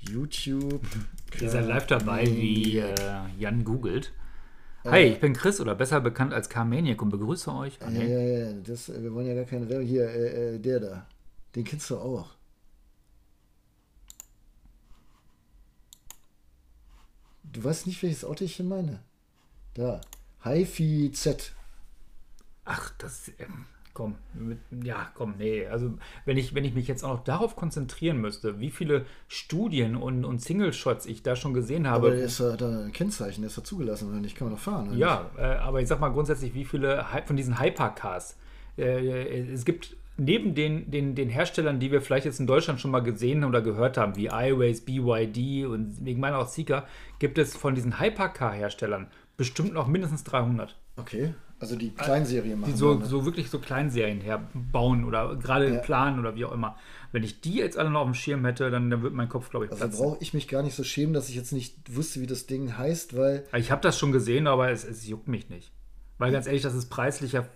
YouTube. 0.00 0.80
Ihr 1.40 1.50
seid 1.50 1.66
live 1.66 1.86
dabei, 1.86 2.26
wie 2.26 2.78
äh, 2.78 2.94
Jan 3.38 3.62
googelt. 3.64 4.12
Hi, 4.84 5.00
ich 5.04 5.20
bin 5.20 5.34
Chris 5.34 5.60
oder 5.60 5.74
besser 5.74 6.00
bekannt 6.00 6.32
als 6.32 6.48
Carmaniac 6.48 7.02
und 7.02 7.10
begrüße 7.10 7.52
euch. 7.52 7.78
Ah, 7.82 7.90
Ja, 7.90 7.90
nee. 7.90 8.12
ja, 8.12 8.20
ja, 8.48 8.52
das, 8.54 8.88
äh, 8.88 9.02
wir 9.02 9.12
wollen 9.12 9.26
ja 9.26 9.34
gar 9.34 9.44
keine 9.44 9.68
Werbung. 9.68 9.86
Hier, 9.86 10.08
äh, 10.08 10.54
äh, 10.54 10.58
der 10.58 10.80
da. 10.80 11.06
Den 11.54 11.64
kennst 11.64 11.90
du 11.90 11.98
auch. 11.98 12.30
Du 17.44 17.64
weißt 17.64 17.86
nicht, 17.86 18.02
welches 18.02 18.24
Auto 18.24 18.44
ich 18.44 18.56
hier 18.56 18.64
meine? 18.66 19.00
Da. 19.74 20.00
HiFi 20.44 21.10
Z. 21.12 21.52
Ach, 22.64 22.92
das. 22.98 23.28
Ähm, 23.38 23.66
komm, 23.98 24.14
mit, 24.32 24.58
ja, 24.84 25.10
komm, 25.16 25.34
nee. 25.38 25.66
Also 25.66 25.90
wenn 26.24 26.36
ich, 26.36 26.54
wenn 26.54 26.64
ich 26.64 26.72
mich 26.72 26.86
jetzt 26.86 27.02
auch 27.02 27.14
noch 27.14 27.24
darauf 27.24 27.56
konzentrieren 27.56 28.20
müsste, 28.20 28.60
wie 28.60 28.70
viele 28.70 29.06
Studien 29.26 29.96
und, 29.96 30.24
und 30.24 30.40
Single-Shots 30.40 31.06
ich 31.06 31.24
da 31.24 31.34
schon 31.34 31.52
gesehen 31.52 31.88
habe. 31.88 32.06
Aber 32.06 32.14
ist 32.14 32.38
ja 32.38 32.56
da 32.56 32.84
ein 32.84 32.92
Kennzeichen, 32.92 33.40
der 33.40 33.50
ist 33.50 33.56
ja 33.56 33.64
zugelassen, 33.64 34.08
oder 34.08 34.20
nicht? 34.20 34.36
Kann 34.36 34.46
man 34.46 34.56
doch 34.56 34.62
fahren. 34.62 34.90
oder 34.90 34.96
Ja, 34.96 35.30
äh, 35.36 35.42
aber 35.42 35.82
ich 35.82 35.88
sag 35.88 35.98
mal 35.98 36.10
grundsätzlich, 36.10 36.54
wie 36.54 36.64
viele 36.64 37.04
von 37.26 37.36
diesen 37.36 37.60
Hypercars. 37.60 38.36
Äh, 38.76 39.52
es 39.52 39.64
gibt 39.64 39.96
neben 40.16 40.54
den, 40.54 40.88
den, 40.92 41.16
den 41.16 41.28
Herstellern, 41.28 41.80
die 41.80 41.90
wir 41.90 42.00
vielleicht 42.00 42.26
jetzt 42.26 42.38
in 42.38 42.46
Deutschland 42.46 42.80
schon 42.80 42.92
mal 42.92 43.00
gesehen 43.00 43.42
oder 43.42 43.62
gehört 43.62 43.96
haben, 43.96 44.14
wie 44.14 44.26
iWays, 44.26 44.84
BYD 44.84 45.66
und 45.66 46.04
wegen 46.04 46.20
meiner 46.20 46.38
auch 46.38 46.46
Seeker, 46.46 46.86
gibt 47.18 47.36
es 47.38 47.56
von 47.56 47.74
diesen 47.74 47.98
Hypercar-Herstellern 47.98 49.08
bestimmt 49.36 49.72
noch 49.72 49.88
mindestens 49.88 50.22
300. 50.22 50.68
nicht? 50.68 50.76
Okay, 50.96 51.34
also 51.60 51.76
die 51.76 51.90
Kleinserie 51.90 52.54
machen. 52.56 52.72
die 52.72 52.78
so, 52.78 52.94
ne? 52.94 53.04
so 53.04 53.24
wirklich 53.24 53.50
so 53.50 53.58
Kleinserien 53.58 54.20
herbauen 54.20 55.04
oder 55.04 55.34
gerade 55.36 55.74
Ja. 55.74 55.80
planen 55.80 56.18
oder 56.20 56.34
wie 56.36 56.44
auch 56.44 56.52
immer. 56.52 56.76
Wenn 57.10 57.22
ich 57.24 57.40
die 57.40 57.54
jetzt 57.54 57.76
alle 57.78 57.90
noch 57.90 58.00
auf 58.00 58.06
dem 58.06 58.14
Schirm 58.14 58.44
hätte, 58.44 58.70
dann, 58.70 58.90
dann 58.90 59.02
würde 59.02 59.16
mein 59.16 59.28
Kopf, 59.28 59.50
glaube 59.50 59.64
ich, 59.66 59.72
Also 59.72 59.84
platzen. 59.84 60.00
brauche 60.04 60.18
ich 60.20 60.34
mich 60.34 60.46
gar 60.46 60.62
nicht 60.62 60.74
so 60.74 60.84
schämen, 60.84 61.14
dass 61.14 61.28
ich 61.28 61.34
jetzt 61.36 61.52
nicht 61.52 61.74
wusste, 61.96 62.20
wie 62.20 62.26
das 62.26 62.46
Ding 62.46 62.76
heißt, 62.76 63.16
weil 63.16 63.44
Ich 63.56 63.70
habe 63.70 63.80
das 63.82 63.98
schon 63.98 64.12
gesehen, 64.12 64.46
aber 64.46 64.70
es, 64.70 64.84
es 64.84 65.06
juckt 65.08 65.26
mich 65.28 65.48
nicht. 65.48 65.72
Weil 66.18 66.32
ganz 66.32 66.46
ehrlich, 66.46 66.62
das 66.62 66.74
ist 66.74 66.90
preislicher. 66.90 67.48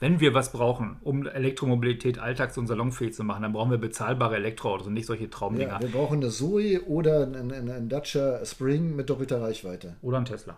Wenn 0.00 0.18
wir 0.18 0.32
was 0.32 0.50
brauchen, 0.52 0.96
um 1.02 1.26
Elektromobilität 1.26 2.18
alltags- 2.18 2.56
und 2.56 2.66
salonfähig 2.66 3.12
zu 3.12 3.22
machen, 3.22 3.42
dann 3.42 3.52
brauchen 3.52 3.70
wir 3.70 3.76
bezahlbare 3.78 4.36
Elektroautos 4.36 4.86
und 4.86 4.94
nicht 4.94 5.04
solche 5.04 5.28
Traumdinger. 5.28 5.72
ja, 5.74 5.80
wir 5.80 5.88
brauchen 5.90 6.20
eine 6.20 6.30
Zoe 6.30 6.80
oder 6.86 7.22
einen, 7.24 7.52
einen, 7.52 7.70
einen 7.70 7.88
Dacia 7.90 8.42
Spring 8.46 8.96
mit 8.96 9.10
doppelter 9.10 9.42
Reichweite. 9.42 9.96
Oder 10.00 10.16
ein 10.18 10.24
Tesla. 10.24 10.56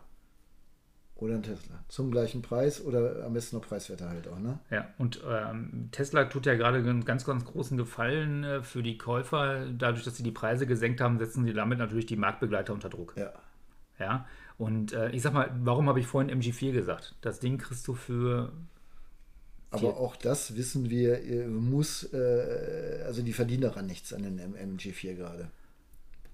Oder 1.16 1.34
ein 1.34 1.42
Tesla. 1.44 1.84
Zum 1.88 2.10
gleichen 2.10 2.42
Preis 2.42 2.84
oder 2.84 3.24
am 3.24 3.32
besten 3.32 3.56
noch 3.56 3.64
preiswerter 3.66 4.08
halt 4.08 4.26
auch, 4.26 4.40
ne? 4.40 4.58
Ja, 4.70 4.88
und 4.98 5.20
ähm, 5.28 5.88
Tesla 5.92 6.24
tut 6.24 6.46
ja 6.46 6.54
gerade 6.56 6.78
einen 6.78 7.04
ganz, 7.04 7.24
ganz 7.24 7.44
großen 7.44 7.76
Gefallen 7.76 8.42
äh, 8.42 8.62
für 8.62 8.82
die 8.82 8.98
Käufer. 8.98 9.66
Dadurch, 9.66 10.02
dass 10.04 10.16
sie 10.16 10.24
die 10.24 10.32
Preise 10.32 10.66
gesenkt 10.66 11.00
haben, 11.00 11.18
setzen 11.18 11.44
sie 11.44 11.52
damit 11.52 11.78
natürlich 11.78 12.06
die 12.06 12.16
Marktbegleiter 12.16 12.72
unter 12.72 12.88
Druck. 12.88 13.14
Ja. 13.16 13.32
Ja, 14.00 14.26
und 14.58 14.92
äh, 14.94 15.10
ich 15.10 15.22
sag 15.22 15.32
mal, 15.32 15.50
warum 15.62 15.88
habe 15.88 16.00
ich 16.00 16.06
vorhin 16.08 16.40
MG4 16.40 16.72
gesagt? 16.72 17.14
Das 17.20 17.38
Ding 17.38 17.58
kriegst 17.58 17.86
du 17.86 17.94
für. 17.94 18.50
Aber 19.70 19.80
Vier. 19.80 19.96
auch 19.96 20.16
das 20.16 20.56
wissen 20.56 20.90
wir, 20.90 21.22
äh, 21.22 21.46
muss, 21.46 22.12
äh, 22.12 23.02
also 23.06 23.22
die 23.22 23.32
verdienen 23.32 23.62
daran 23.62 23.86
nichts 23.86 24.12
an 24.12 24.22
den 24.24 24.38
M- 24.38 24.54
MG4 24.54 25.14
gerade. 25.14 25.50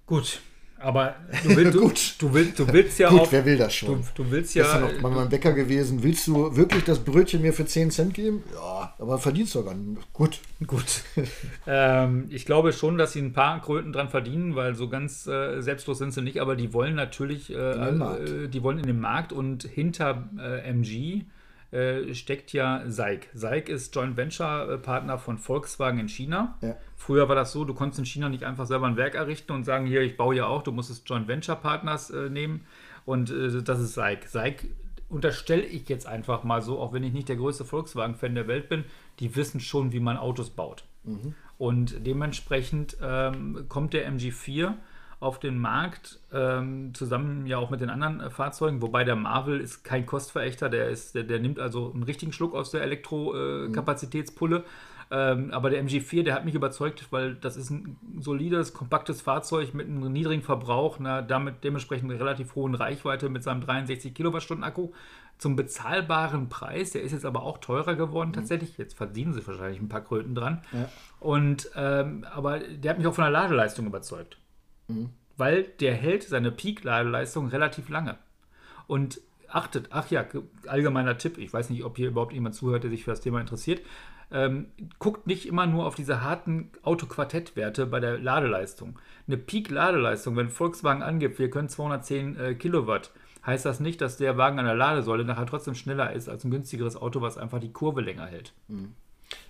Gut, 0.07 0.41
aber 0.79 1.15
du, 1.43 1.55
will, 1.55 1.71
du, 1.71 1.81
Gut. 1.81 2.15
du, 2.19 2.33
willst, 2.33 2.59
du 2.59 2.71
willst 2.71 2.99
ja 2.99 3.09
Gut, 3.09 3.21
auch. 3.21 3.31
wer 3.31 3.45
will 3.45 3.57
das 3.57 3.73
Du, 3.79 3.85
schon? 3.85 4.03
du 4.15 4.31
willst 4.31 4.53
Gestern 4.53 4.83
ja. 4.83 4.91
noch 4.91 5.01
bei 5.01 5.09
meinem 5.09 5.29
Bäcker 5.29 5.53
gewesen. 5.53 6.03
Willst 6.03 6.27
du 6.27 6.55
wirklich 6.55 6.83
das 6.83 6.99
Brötchen 6.99 7.41
mir 7.41 7.53
für 7.53 7.65
10 7.65 7.91
Cent 7.91 8.13
geben? 8.13 8.43
Ja, 8.53 8.93
aber 8.97 9.17
verdienst 9.19 9.55
du 9.55 9.63
gar 9.63 9.73
nicht. 9.73 10.13
Gut. 10.13 10.39
Gut. 10.65 11.01
ähm, 11.67 12.25
ich 12.29 12.45
glaube 12.45 12.73
schon, 12.73 12.97
dass 12.97 13.13
sie 13.13 13.21
ein 13.21 13.33
paar 13.33 13.61
Kröten 13.61 13.93
dran 13.93 14.09
verdienen, 14.09 14.55
weil 14.55 14.75
so 14.75 14.89
ganz 14.89 15.27
äh, 15.27 15.61
selbstlos 15.61 15.97
sind 15.97 16.13
sie 16.13 16.21
nicht, 16.21 16.39
aber 16.41 16.55
die 16.55 16.73
wollen 16.73 16.95
natürlich, 16.95 17.53
äh, 17.53 17.55
äh, 17.55 18.47
die 18.47 18.63
wollen 18.63 18.79
in 18.79 18.87
den 18.87 18.99
Markt 18.99 19.33
und 19.33 19.63
hinter 19.63 20.29
äh, 20.39 20.69
MG 20.69 21.23
äh, 21.71 22.13
steckt 22.13 22.53
ja 22.53 22.83
SAIC. 22.87 23.29
SAIC 23.33 23.69
ist 23.69 23.95
Joint 23.95 24.17
Venture 24.17 24.73
äh, 24.73 24.77
Partner 24.77 25.17
von 25.17 25.37
Volkswagen 25.37 25.99
in 25.99 26.09
China. 26.09 26.57
Ja. 26.61 26.75
Früher 26.95 27.29
war 27.29 27.35
das 27.35 27.51
so, 27.51 27.65
du 27.65 27.73
konntest 27.73 27.99
in 27.99 28.05
China 28.05 28.29
nicht 28.29 28.43
einfach 28.43 28.65
selber 28.65 28.87
ein 28.87 28.97
Werk 28.97 29.15
errichten 29.15 29.51
und 29.51 29.63
sagen, 29.63 29.85
hier, 29.85 30.01
ich 30.01 30.17
baue 30.17 30.35
ja 30.35 30.47
auch, 30.47 30.63
du 30.63 30.71
musstest 30.71 31.07
Joint 31.07 31.27
Venture 31.27 31.55
Partners 31.55 32.09
äh, 32.09 32.29
nehmen 32.29 32.65
und 33.05 33.31
äh, 33.31 33.61
das 33.61 33.79
ist 33.79 33.93
SAIC. 33.93 34.27
SAIC 34.27 34.73
unterstelle 35.09 35.63
ich 35.63 35.89
jetzt 35.89 36.07
einfach 36.07 36.43
mal 36.43 36.61
so, 36.61 36.79
auch 36.79 36.93
wenn 36.93 37.03
ich 37.03 37.13
nicht 37.13 37.29
der 37.29 37.35
größte 37.35 37.65
Volkswagen-Fan 37.65 38.35
der 38.35 38.47
Welt 38.47 38.69
bin, 38.69 38.83
die 39.19 39.35
wissen 39.35 39.59
schon, 39.59 39.91
wie 39.91 39.99
man 39.99 40.17
Autos 40.17 40.51
baut. 40.51 40.83
Und 41.57 42.05
dementsprechend 42.05 42.97
ähm, 43.01 43.65
kommt 43.67 43.93
der 43.93 44.09
MG4 44.11 44.73
auf 45.19 45.39
den 45.39 45.57
Markt, 45.57 46.19
ähm, 46.31 46.93
zusammen 46.93 47.45
ja 47.45 47.57
auch 47.57 47.69
mit 47.69 47.81
den 47.81 47.89
anderen 47.89 48.21
äh, 48.21 48.29
Fahrzeugen, 48.29 48.81
wobei 48.81 49.03
der 49.03 49.17
Marvel 49.17 49.59
ist 49.59 49.83
kein 49.83 50.05
Kostverächter, 50.05 50.69
der, 50.69 50.89
ist, 50.89 51.13
der, 51.13 51.23
der 51.23 51.39
nimmt 51.39 51.59
also 51.59 51.91
einen 51.93 52.03
richtigen 52.03 52.31
Schluck 52.31 52.55
aus 52.55 52.71
der 52.71 52.81
Elektrokapazitätspulle. 52.83 54.63
Ähm, 55.11 55.51
aber 55.51 55.71
der 55.71 55.83
MG4, 55.83 56.23
der 56.23 56.35
hat 56.35 56.45
mich 56.45 56.53
überzeugt, 56.53 57.07
weil 57.11 57.33
das 57.33 57.57
ist 57.57 57.71
ein 57.71 57.97
solides, 58.19 58.73
kompaktes 58.73 59.21
Fahrzeug 59.21 59.73
mit 59.73 59.87
einem 59.87 60.11
niedrigen 60.11 60.43
Verbrauch, 60.43 60.99
einer 60.99 61.23
damit 61.23 61.63
dementsprechend 61.63 62.11
relativ 62.11 62.53
hohen 62.55 62.75
Reichweite 62.75 63.27
mit 63.27 63.43
seinem 63.43 63.61
63 63.61 64.13
Kilowattstunden 64.13 64.63
Akku 64.63 64.91
zum 65.39 65.55
bezahlbaren 65.55 66.47
Preis. 66.47 66.91
Der 66.91 67.01
ist 67.01 67.11
jetzt 67.11 67.25
aber 67.25 67.41
auch 67.41 67.57
teurer 67.57 67.95
geworden 67.95 68.33
tatsächlich. 68.33 68.77
Jetzt 68.77 68.95
verdienen 68.95 69.33
sie 69.33 69.45
wahrscheinlich 69.47 69.81
ein 69.81 69.89
paar 69.89 70.01
Kröten 70.01 70.35
dran. 70.35 70.61
Ja. 70.71 70.89
Und 71.19 71.71
ähm, 71.75 72.23
aber 72.31 72.59
der 72.59 72.91
hat 72.91 72.99
mich 72.99 73.07
auch 73.07 73.15
von 73.15 73.23
der 73.23 73.31
Ladeleistung 73.31 73.87
überzeugt. 73.87 74.37
Weil 75.37 75.63
der 75.79 75.93
hält 75.93 76.23
seine 76.23 76.51
Peak-Ladeleistung 76.51 77.47
relativ 77.47 77.89
lange. 77.89 78.17
Und 78.87 79.21
achtet, 79.47 79.87
ach 79.91 80.09
ja, 80.11 80.23
ge- 80.23 80.41
allgemeiner 80.67 81.17
Tipp, 81.17 81.37
ich 81.37 81.51
weiß 81.53 81.69
nicht, 81.69 81.83
ob 81.83 81.95
hier 81.97 82.09
überhaupt 82.09 82.33
jemand 82.33 82.55
zuhört, 82.55 82.83
der 82.83 82.89
sich 82.91 83.03
für 83.05 83.11
das 83.11 83.21
Thema 83.21 83.39
interessiert. 83.39 83.81
Ähm, 84.31 84.67
guckt 84.99 85.25
nicht 85.25 85.47
immer 85.47 85.65
nur 85.65 85.87
auf 85.87 85.95
diese 85.95 86.21
harten 86.23 86.69
Autoquartettwerte 86.83 87.87
bei 87.87 87.99
der 87.99 88.19
Ladeleistung. 88.19 88.99
Eine 89.27 89.37
Peak-Ladeleistung, 89.37 90.35
wenn 90.35 90.49
Volkswagen 90.49 91.01
angibt, 91.01 91.39
wir 91.39 91.49
können 91.49 91.69
210 91.69 92.37
äh, 92.39 92.53
Kilowatt, 92.55 93.11
heißt 93.45 93.65
das 93.65 93.79
nicht, 93.79 94.01
dass 94.01 94.17
der 94.17 94.37
Wagen 94.37 94.59
an 94.59 94.65
der 94.65 94.75
Ladesäule 94.75 95.23
nachher 95.23 95.47
trotzdem 95.47 95.73
schneller 95.73 96.11
ist 96.13 96.29
als 96.29 96.43
ein 96.43 96.51
günstigeres 96.51 96.95
Auto, 96.95 97.21
was 97.21 97.37
einfach 97.39 97.59
die 97.59 97.71
Kurve 97.73 98.01
länger 98.01 98.25
hält. 98.27 98.53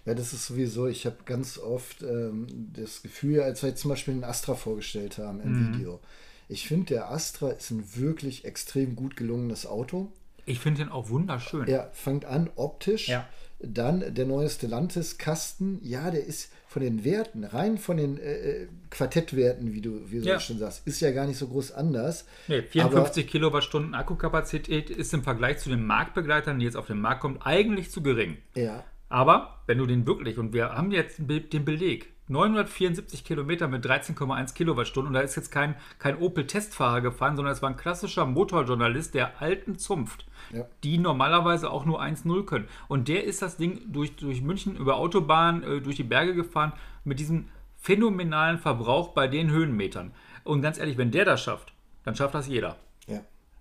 Ja, 0.06 0.14
das 0.14 0.34
ist 0.34 0.46
sowieso, 0.48 0.88
ich 0.88 1.06
habe 1.06 1.18
ganz 1.26 1.58
oft 1.58 2.02
ähm, 2.02 2.48
das 2.74 3.02
Gefühl, 3.02 3.42
als 3.42 3.62
wir 3.62 3.70
jetzt 3.70 3.82
zum 3.82 3.90
Beispiel 3.90 4.14
den 4.14 4.24
Astra 4.24 4.56
vorgestellt 4.56 5.18
haben 5.18 5.40
im 5.42 5.52
Mhm. 5.54 5.74
Video. 5.74 6.00
Ich 6.48 6.68
finde, 6.68 6.88
der 6.88 7.12
Astra 7.12 7.52
ist 7.52 7.70
ein 7.72 7.84
wirklich 7.96 8.44
extrem 8.46 8.96
gut 8.96 9.16
gelungenes 9.16 9.66
Auto. 9.68 10.12
Ich 10.46 10.60
finde 10.60 10.84
den 10.84 10.90
auch 10.90 11.10
wunderschön. 11.10 11.68
Er 11.68 11.92
fängt 11.94 12.26
an 12.26 12.50
optisch. 12.56 13.08
Ja. 13.08 13.28
Dann 13.62 14.14
der 14.16 14.26
neue 14.26 14.50
Stellantis-Kasten. 14.50 15.80
Ja, 15.84 16.12
der 16.12 16.26
ist 16.26 16.52
von 16.68 16.82
den 16.82 17.04
Werten, 17.04 17.44
rein 17.44 17.78
von 17.78 17.98
den 17.98 18.18
äh, 18.20 18.34
äh, 18.64 18.68
Quartettwerten, 18.90 19.74
wie 19.74 19.82
du, 19.82 20.12
wie 20.12 20.20
du 20.20 20.26
Ja. 20.28 20.40
schon 20.40 20.58
sagst, 20.60 20.86
ist 20.86 21.00
ja 21.02 21.12
gar 21.12 21.26
nicht 21.28 21.38
so 21.38 21.48
groß 21.48 21.72
anders. 21.72 22.26
Nee, 22.48 22.62
54 22.62 23.28
Kilowattstunden 23.28 23.96
Akkukapazität 23.96 24.90
ist 24.90 25.14
im 25.14 25.24
Vergleich 25.24 25.58
zu 25.60 25.70
den 25.70 25.84
Marktbegleitern, 25.86 26.60
die 26.60 26.66
jetzt 26.66 26.78
auf 26.78 26.88
den 26.88 27.02
Markt 27.02 27.22
kommen, 27.22 27.42
eigentlich 27.42 27.92
zu 27.92 28.02
gering. 28.04 28.38
Ja, 28.56 28.84
Aber 29.10 29.58
wenn 29.66 29.80
du 29.80 29.86
den 29.86 30.06
wirklich, 30.06 30.38
und 30.38 30.54
wir 30.54 30.74
haben 30.74 30.92
jetzt 30.92 31.20
den 31.20 31.66
Beleg, 31.66 32.14
974 32.28 33.26
Kilometer 33.26 33.68
mit 33.68 33.84
13,1 33.84 34.54
Kilowattstunden, 34.54 35.08
und 35.08 35.14
da 35.16 35.22
ist 35.22 35.36
jetzt 35.36 35.52
kein, 35.52 35.76
kein 35.98 36.16
Opel-Testfahrer 36.18 37.02
gefahren, 37.02 37.36
sondern 37.36 37.52
es 37.54 37.64
war 37.64 37.72
ein 37.72 37.76
klassischer 37.76 38.28
Motorjournalist 38.28 39.16
der 39.16 39.42
alten 39.42 39.80
Zunft, 39.80 40.28
Ja. 40.54 40.66
die 40.84 41.00
normalerweise 41.00 41.72
auch 41.72 41.86
nur 41.86 42.00
1,0 42.02 42.46
können. 42.46 42.68
Und 42.88 43.08
der 43.08 43.24
ist 43.24 43.42
das 43.42 43.58
Ding 43.58 43.82
durch, 43.92 44.16
durch 44.16 44.44
München 44.44 44.76
über 44.78 44.98
Autobahn, 44.98 45.64
äh, 45.64 45.82
durch 45.82 45.96
die 45.96 46.04
Berge 46.04 46.36
gefahren, 46.36 46.74
mit 47.04 47.20
diesem 47.20 47.48
phänomenalen 47.78 48.60
Verbrauch 48.60 49.10
bei 49.14 49.28
den 49.28 49.50
Höhenmetern. 49.50 50.12
Und 50.44 50.62
ganz 50.62 50.78
ehrlich, 50.78 50.98
wenn 51.00 51.10
der 51.12 51.26
das 51.26 51.42
schafft, 51.42 51.74
dann 52.04 52.16
schafft 52.16 52.36
das 52.36 52.48
jeder. 52.48 52.76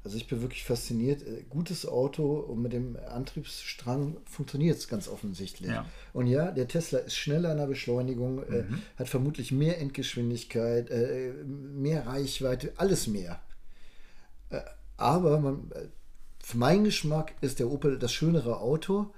Also 0.09 0.17
ich 0.17 0.27
bin 0.27 0.41
wirklich 0.41 0.65
fasziniert. 0.65 1.21
Äh, 1.21 1.45
Gutes 1.51 1.85
Auto 1.87 2.39
und 2.39 2.63
mit 2.63 2.73
dem 2.73 2.97
Antriebsstrang 3.11 4.17
funktioniert 4.25 4.79
es 4.79 4.89
ganz 4.89 5.07
offensichtlich. 5.07 5.69
Ja. 5.71 5.85
Und 6.15 6.29
ja, 6.29 6.51
der 6.51 6.67
Tesla 6.67 7.01
ist 7.01 7.15
schneller 7.15 7.53
in 7.53 7.59
der 7.59 7.67
Beschleunigung, 7.67 8.43
äh, 8.45 8.63
Mhm. 8.63 8.81
hat 8.97 9.07
vermutlich 9.11 9.53
mehr 9.53 9.79
Endgeschwindigkeit, 9.79 10.89
äh, 10.89 11.35
mehr 11.45 12.07
Reichweite, 12.07 12.73
alles 12.79 13.07
mehr. 13.07 13.39
Äh, 14.49 14.63
aber 14.97 15.41
man, 15.41 15.71
äh, 15.73 15.89
für 16.43 16.57
meinen 16.57 16.85
Geschmack 16.85 17.35
ist 17.43 17.59
der 17.59 17.71
Opel 17.71 17.99
das 17.99 18.11
schönere 18.11 18.61
Auto. 18.61 19.13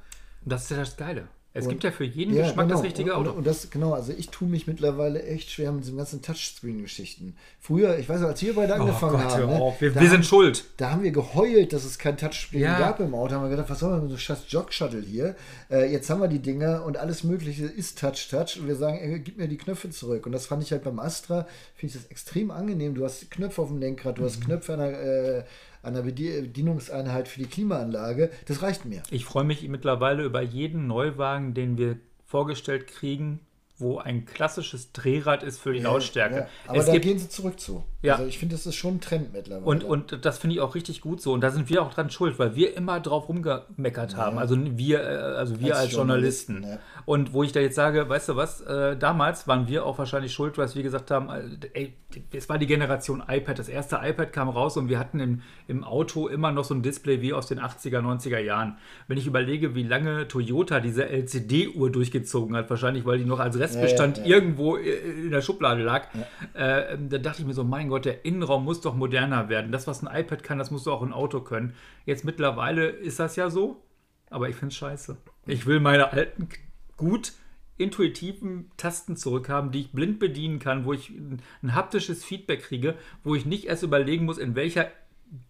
Das 0.44 0.64
ist 0.64 0.70
ja 0.72 0.78
das 0.78 0.96
Geile. 0.96 1.28
Es 1.52 1.64
Und- 1.64 1.70
gibt 1.70 1.82
ja 1.84 1.90
für 1.90 2.04
jeden 2.04 2.34
Geschmack 2.36 2.68
das 2.68 2.82
richtige 2.84 3.16
Auto. 3.16 3.30
Und, 3.30 3.38
und 3.38 3.46
das, 3.46 3.70
genau, 3.70 3.92
also 3.92 4.12
ich 4.16 4.28
tue 4.28 4.46
mich 4.48 4.68
mittlerweile 4.68 5.20
echt 5.24 5.50
schwer 5.50 5.72
mit 5.72 5.82
diesen 5.82 5.96
ganzen 5.96 6.22
Touchscreen-Geschichten. 6.22 7.34
Früher, 7.58 7.98
ich 7.98 8.08
weiß 8.08 8.20
noch, 8.20 8.28
als 8.28 8.40
wir 8.42 8.54
beide 8.54 8.74
angefangen 8.74 9.16
Oh 9.16 9.18
Gott, 9.18 9.30
haben, 9.32 9.46
ne. 9.46 9.74
Wir, 9.80 9.88
da 9.90 9.94
wir 9.96 10.00
haben- 10.02 10.10
sind 10.10 10.26
schuld. 10.26 10.64
da 10.76 10.90
haben 10.92 11.02
wir 11.02 11.10
geheult, 11.10 11.72
dass 11.72 11.84
es 11.84 11.98
kein 11.98 12.16
Touchscreen 12.16 12.62
Ja. 12.62 12.78
gab 12.78 13.00
im 13.00 13.14
Auto. 13.14 13.34
Haben 13.34 13.42
wir 13.44 13.50
gedacht, 13.50 13.68
was 13.68 13.80
soll 13.80 13.90
man 13.90 14.02
mit 14.02 14.10
so 14.12 14.16
scheiß 14.16 14.44
Jog-Shuttle 14.48 15.00
hier? 15.02 15.34
Äh, 15.70 15.90
jetzt 15.92 16.08
haben 16.08 16.20
wir 16.20 16.28
die 16.28 16.38
Dinger 16.38 16.84
und 16.84 16.96
alles 16.96 17.24
Mögliche 17.24 17.64
ist 17.66 17.98
Touch-Touch. 17.98 18.60
Und 18.60 18.68
wir 18.68 18.76
sagen, 18.76 18.98
ey, 18.98 19.18
gib 19.18 19.36
mir 19.38 19.48
die 19.48 19.56
Knöpfe 19.58 19.90
zurück. 19.90 20.26
Und 20.26 20.32
das 20.32 20.46
fand 20.46 20.62
ich 20.62 20.70
halt 20.72 20.84
beim 20.84 21.00
Astra, 21.00 21.48
finde 21.74 21.94
ich 21.96 22.00
das 22.02 22.10
extrem 22.10 22.50
angenehm. 22.52 22.94
Du 22.94 23.04
hast 23.04 23.28
Knöpfe 23.30 23.62
auf 23.62 23.68
dem 23.68 23.78
Lenkrad, 23.78 24.18
du 24.18 24.22
Mhm. 24.22 24.26
hast 24.26 24.40
Knöpfe 24.44 24.74
an 24.74 24.78
der, 24.78 25.38
äh, 25.38 25.44
Bedie- 25.82 26.42
Bedienungseinheit 26.42 27.28
für 27.28 27.40
die 27.40 27.46
Klimaanlage. 27.46 28.30
Das 28.46 28.62
reicht 28.62 28.84
mir. 28.84 29.02
Ich 29.10 29.24
freue 29.24 29.44
mich 29.44 29.66
mittlerweile 29.68 30.22
über 30.24 30.42
jeden 30.42 30.86
Neuwagen, 30.86 31.54
den 31.54 31.78
wir 31.78 31.96
vorgestellt 32.26 32.86
kriegen, 32.86 33.40
wo 33.80 33.98
ein 33.98 34.24
klassisches 34.24 34.92
Drehrad 34.92 35.42
ist 35.42 35.60
für 35.60 35.72
die 35.72 35.80
Lautstärke. 35.80 36.36
Ja, 36.36 36.46
aber 36.66 36.78
es 36.78 36.86
da 36.86 36.92
gibt, 36.92 37.04
gehen 37.04 37.18
sie 37.18 37.28
zurück 37.28 37.58
zu. 37.58 37.84
Ja. 38.02 38.14
Also 38.14 38.26
ich 38.26 38.38
finde, 38.38 38.54
das 38.54 38.66
ist 38.66 38.76
schon 38.76 38.94
ein 38.94 39.00
Trend 39.00 39.32
mittlerweile. 39.32 39.64
und, 39.64 39.84
und 39.84 40.24
das 40.24 40.38
finde 40.38 40.56
ich 40.56 40.60
auch 40.60 40.74
richtig 40.74 41.00
gut 41.00 41.20
so. 41.20 41.32
Und 41.32 41.42
da 41.42 41.50
sind 41.50 41.68
wir 41.68 41.82
auch 41.82 41.92
dran 41.92 42.10
schuld, 42.10 42.38
weil 42.38 42.56
wir 42.56 42.76
immer 42.76 42.98
drauf 43.00 43.28
rumgemeckert 43.28 44.16
haben. 44.16 44.38
Also 44.38 44.56
wir, 44.78 45.02
äh, 45.02 45.06
also 45.06 45.60
wir 45.60 45.74
als, 45.74 45.86
Als 45.86 45.92
Journalisten. 45.92 46.54
Journalisten, 46.54 46.82
Und 47.04 47.32
wo 47.34 47.42
ich 47.42 47.52
da 47.52 47.60
jetzt 47.60 47.74
sage, 47.74 48.08
weißt 48.08 48.30
du 48.30 48.36
was, 48.36 48.62
äh, 48.62 48.96
damals 48.96 49.46
waren 49.48 49.68
wir 49.68 49.84
auch 49.84 49.98
wahrscheinlich 49.98 50.32
schuld, 50.32 50.56
weil 50.56 50.74
wir 50.74 50.82
gesagt 50.82 51.10
haben, 51.10 51.28
äh, 51.28 51.68
ey, 51.74 51.94
es 52.32 52.48
war 52.48 52.58
die 52.58 52.66
Generation 52.66 53.22
iPad. 53.26 53.58
Das 53.58 53.68
erste 53.68 54.00
iPad 54.02 54.32
kam 54.32 54.48
raus 54.48 54.76
und 54.76 54.88
wir 54.88 54.98
hatten 54.98 55.20
im, 55.20 55.42
im 55.68 55.84
Auto 55.84 56.28
immer 56.28 56.52
noch 56.52 56.64
so 56.64 56.74
ein 56.74 56.82
Display 56.82 57.20
wie 57.20 57.32
aus 57.32 57.46
den 57.46 57.60
80er, 57.60 58.00
90er 58.00 58.38
Jahren. 58.38 58.78
Wenn 59.08 59.18
ich 59.18 59.26
überlege, 59.26 59.74
wie 59.74 59.82
lange 59.82 60.26
Toyota 60.26 60.80
diese 60.80 61.08
LCD-Uhr 61.08 61.90
durchgezogen 61.90 62.56
hat, 62.56 62.70
wahrscheinlich 62.70 63.04
weil 63.04 63.18
die 63.18 63.24
noch 63.24 63.40
als 63.40 63.56
Restbestand 63.70 64.18
Ja, 64.18 64.24
ja, 64.24 64.34
irgendwo 64.36 64.76
äh, 64.76 64.90
in 64.90 65.30
der 65.30 65.42
Schublade 65.42 65.82
lag, 65.82 66.06
äh, 66.54 66.96
da 66.98 67.18
dachte 67.18 67.42
ich 67.42 67.46
mir 67.46 67.54
so, 67.54 67.64
mein 67.64 67.88
Gott, 67.88 68.04
der 68.04 68.24
Innenraum 68.24 68.64
muss 68.64 68.80
doch 68.80 68.94
moderner 68.94 69.48
werden. 69.48 69.72
Das, 69.72 69.86
was 69.86 70.04
ein 70.04 70.20
iPad 70.20 70.42
kann, 70.42 70.58
das 70.58 70.70
muss 70.70 70.84
doch 70.84 70.94
auch 70.94 71.02
ein 71.02 71.12
Auto 71.12 71.40
können. 71.40 71.74
Jetzt 72.04 72.24
mittlerweile 72.24 72.88
ist 72.88 73.20
das 73.20 73.36
ja 73.36 73.50
so, 73.50 73.82
aber 74.30 74.48
ich 74.48 74.56
finde 74.56 74.72
es 74.72 74.76
scheiße. 74.76 75.16
Ich 75.46 75.66
will 75.66 75.80
meine 75.80 76.12
alten, 76.12 76.48
gut 76.96 77.32
intuitiven 77.80 78.70
Tasten 78.76 79.16
zurückhaben, 79.16 79.72
die 79.72 79.80
ich 79.80 79.92
blind 79.92 80.18
bedienen 80.18 80.58
kann, 80.58 80.84
wo 80.84 80.92
ich 80.92 81.08
ein, 81.08 81.40
ein 81.62 81.74
haptisches 81.74 82.24
Feedback 82.24 82.62
kriege, 82.62 82.94
wo 83.24 83.34
ich 83.34 83.46
nicht 83.46 83.64
erst 83.64 83.82
überlegen 83.82 84.26
muss, 84.26 84.36
in 84.36 84.54
welcher 84.54 84.90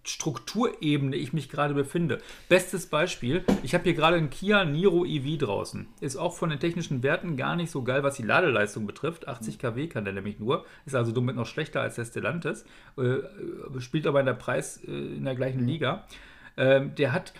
Strukturebene 0.04 1.16
ich 1.16 1.32
mich 1.32 1.48
gerade 1.48 1.74
befinde. 1.74 2.18
Bestes 2.48 2.86
Beispiel, 2.86 3.44
ich 3.62 3.74
habe 3.74 3.84
hier 3.84 3.94
gerade 3.94 4.16
einen 4.16 4.30
Kia 4.30 4.64
Niro 4.64 5.06
EV 5.06 5.38
draußen. 5.38 5.88
Ist 6.00 6.16
auch 6.16 6.34
von 6.34 6.50
den 6.50 6.60
technischen 6.60 7.02
Werten 7.02 7.36
gar 7.36 7.56
nicht 7.56 7.70
so 7.70 7.82
geil, 7.82 8.02
was 8.02 8.16
die 8.16 8.22
Ladeleistung 8.22 8.86
betrifft. 8.86 9.28
80 9.28 9.58
kW 9.58 9.86
kann 9.88 10.04
der 10.04 10.12
nämlich 10.12 10.38
nur. 10.38 10.66
Ist 10.84 10.94
also 10.94 11.14
somit 11.14 11.36
noch 11.36 11.46
schlechter 11.46 11.80
als 11.80 11.94
der 11.94 12.04
Stellantis. 12.04 12.64
Äh, 12.98 13.80
spielt 13.80 14.06
aber 14.06 14.20
in 14.20 14.26
der 14.26 14.34
Preis 14.34 14.82
äh, 14.84 14.90
in 14.90 15.24
der 15.24 15.34
gleichen 15.34 15.66
Liga. 15.66 16.06
Ähm, 16.56 16.94
der 16.94 17.12
hat 17.12 17.32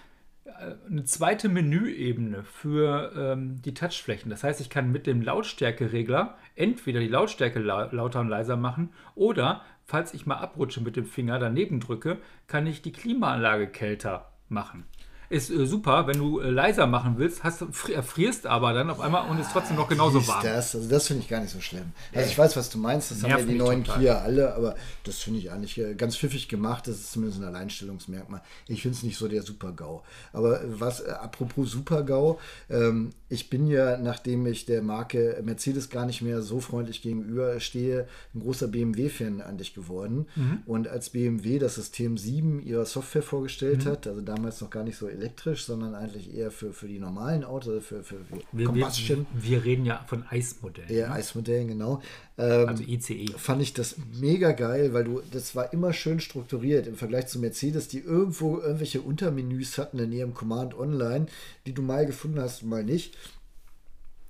äh, 0.45 0.75
eine 0.89 1.05
zweite 1.05 1.49
Menüebene 1.49 2.45
für 2.45 3.13
ähm, 3.17 3.61
die 3.63 3.75
Touchflächen. 3.75 4.31
Das 4.31 4.45
heißt, 4.45 4.61
ich 4.61 4.71
kann 4.71 4.91
mit 4.91 5.07
dem 5.07 5.23
Lautstärkeregler 5.23 6.39
entweder 6.57 7.01
die 7.01 7.09
Lautstärke 7.09 7.59
la 7.59 7.89
lauter 7.93 8.21
und 8.21 8.29
leiser 8.29 8.57
machen 8.57 8.91
oder, 9.15 9.63
falls 9.91 10.15
ich 10.15 10.25
mal 10.25 10.37
abrutsche 10.37 10.81
mit 10.81 10.95
dem 10.95 11.05
Finger 11.05 11.41
daneben 11.41 11.81
drücke, 11.81 12.19
kann 12.47 12.65
ich 12.69 12.81
die 12.81 12.93
Klimaanlage 12.93 13.67
kälter 13.67 14.31
machen. 14.49 14.85
Ist 15.31 15.49
äh, 15.49 15.65
super, 15.65 16.09
wenn 16.09 16.19
du 16.19 16.41
äh, 16.41 16.51
leiser 16.51 16.89
machen 16.89 17.15
willst, 17.17 17.45
hast, 17.45 17.63
erfrierst 17.89 18.49
aber 18.49 18.73
dann 18.73 18.91
auf 18.91 18.99
einmal 18.99 19.31
und 19.31 19.39
ist 19.39 19.53
trotzdem 19.53 19.77
noch 19.77 19.89
genauso 19.89 20.27
warm. 20.27 20.43
das? 20.43 20.75
Also 20.75 20.89
das 20.89 21.07
finde 21.07 21.23
ich 21.23 21.29
gar 21.29 21.41
nicht 21.41 21.53
so 21.53 21.61
schlimm. 21.61 21.93
Also 22.13 22.29
ich 22.29 22.37
weiß, 22.37 22.57
was 22.57 22.69
du 22.69 22.79
meinst, 22.79 23.13
das 23.13 23.23
haben 23.23 23.31
ja 23.31 23.37
Nervt 23.37 23.49
die 23.49 23.55
neuen 23.55 23.85
total. 23.85 24.01
Kia 24.01 24.19
alle, 24.19 24.55
aber 24.57 24.75
das 25.05 25.19
finde 25.19 25.39
ich 25.39 25.53
eigentlich 25.53 25.79
äh, 25.79 25.95
ganz 25.95 26.17
pfiffig 26.17 26.49
gemacht. 26.49 26.89
Das 26.89 26.97
ist 26.97 27.13
zumindest 27.13 27.41
ein 27.41 27.47
Alleinstellungsmerkmal. 27.47 28.43
Ich 28.67 28.83
finde 28.83 28.97
es 28.97 29.05
nicht 29.05 29.19
so 29.19 29.29
der 29.29 29.43
Super-GAU. 29.43 30.03
Aber 30.33 30.63
äh, 30.63 30.81
was, 30.81 31.01
äh, 31.01 31.11
apropos 31.11 31.71
Super-GAU, 31.71 32.41
ähm, 32.69 33.11
ich 33.29 33.49
bin 33.49 33.69
ja, 33.69 33.99
nachdem 33.99 34.45
ich 34.47 34.67
der 34.67 34.83
Marke 34.83 35.41
Mercedes 35.45 35.91
gar 35.91 36.07
nicht 36.07 36.23
mehr 36.23 36.43
so 36.43 36.59
freundlich 36.59 37.03
gegenüberstehe, 37.03 38.09
ein 38.35 38.41
großer 38.41 38.67
BMW-Fan 38.67 39.41
an 39.43 39.59
dich 39.59 39.75
geworden. 39.75 40.27
Mhm. 40.35 40.63
Und 40.67 40.89
als 40.89 41.11
BMW 41.11 41.61
das 41.61 41.77
System 41.77 42.19
7 42.19 42.61
ihrer 42.61 42.85
Software 42.85 43.23
vorgestellt 43.23 43.87
hat, 43.87 44.09
also 44.09 44.21
damals 44.21 44.61
noch 44.61 44.71
gar 44.71 44.83
nicht 44.83 44.99
so 44.99 45.07
elektrisch, 45.21 45.65
sondern 45.65 45.95
eigentlich 45.95 46.35
eher 46.35 46.51
für, 46.51 46.73
für 46.73 46.89
die 46.89 46.99
normalen 46.99 47.45
Autos, 47.45 47.85
für, 47.85 48.03
für, 48.03 48.17
für 48.25 48.37
Wir, 48.37 48.43
wir, 48.53 48.67
Combustion. 48.67 49.27
wir 49.35 49.65
reden 49.65 49.85
ja 49.85 50.05
von 50.07 50.25
Eismodellen, 50.29 50.93
Ja, 50.95 51.13
Eismodellen, 51.13 51.69
genau. 51.69 52.01
Ähm, 52.39 52.69
also 52.69 52.83
ICE. 52.83 53.27
fand 53.37 53.63
ich 53.63 53.75
das 53.75 53.97
mega 54.21 54.53
geil, 54.53 54.93
weil 54.93 55.05
du, 55.05 55.23
das 55.31 55.55
war 55.55 55.73
immer 55.73 55.93
schön 55.93 56.21
strukturiert 56.21 56.87
im 56.87 56.97
Vergleich 56.97 57.27
zu 57.27 57.39
Mercedes, 57.39 57.89
die 57.89 58.01
irgendwo 58.01 58.59
irgendwelche 58.59 59.03
Untermenüs 59.03 59.79
hatten 59.79 59.99
in 59.99 60.13
ihrem 60.13 60.35
Command 60.35 60.75
Online, 60.79 61.27
die 61.67 61.73
du 61.73 61.83
mal 61.83 62.07
gefunden 62.07 62.41
hast, 62.41 62.63
mal 62.63 62.85
nicht, 62.85 63.17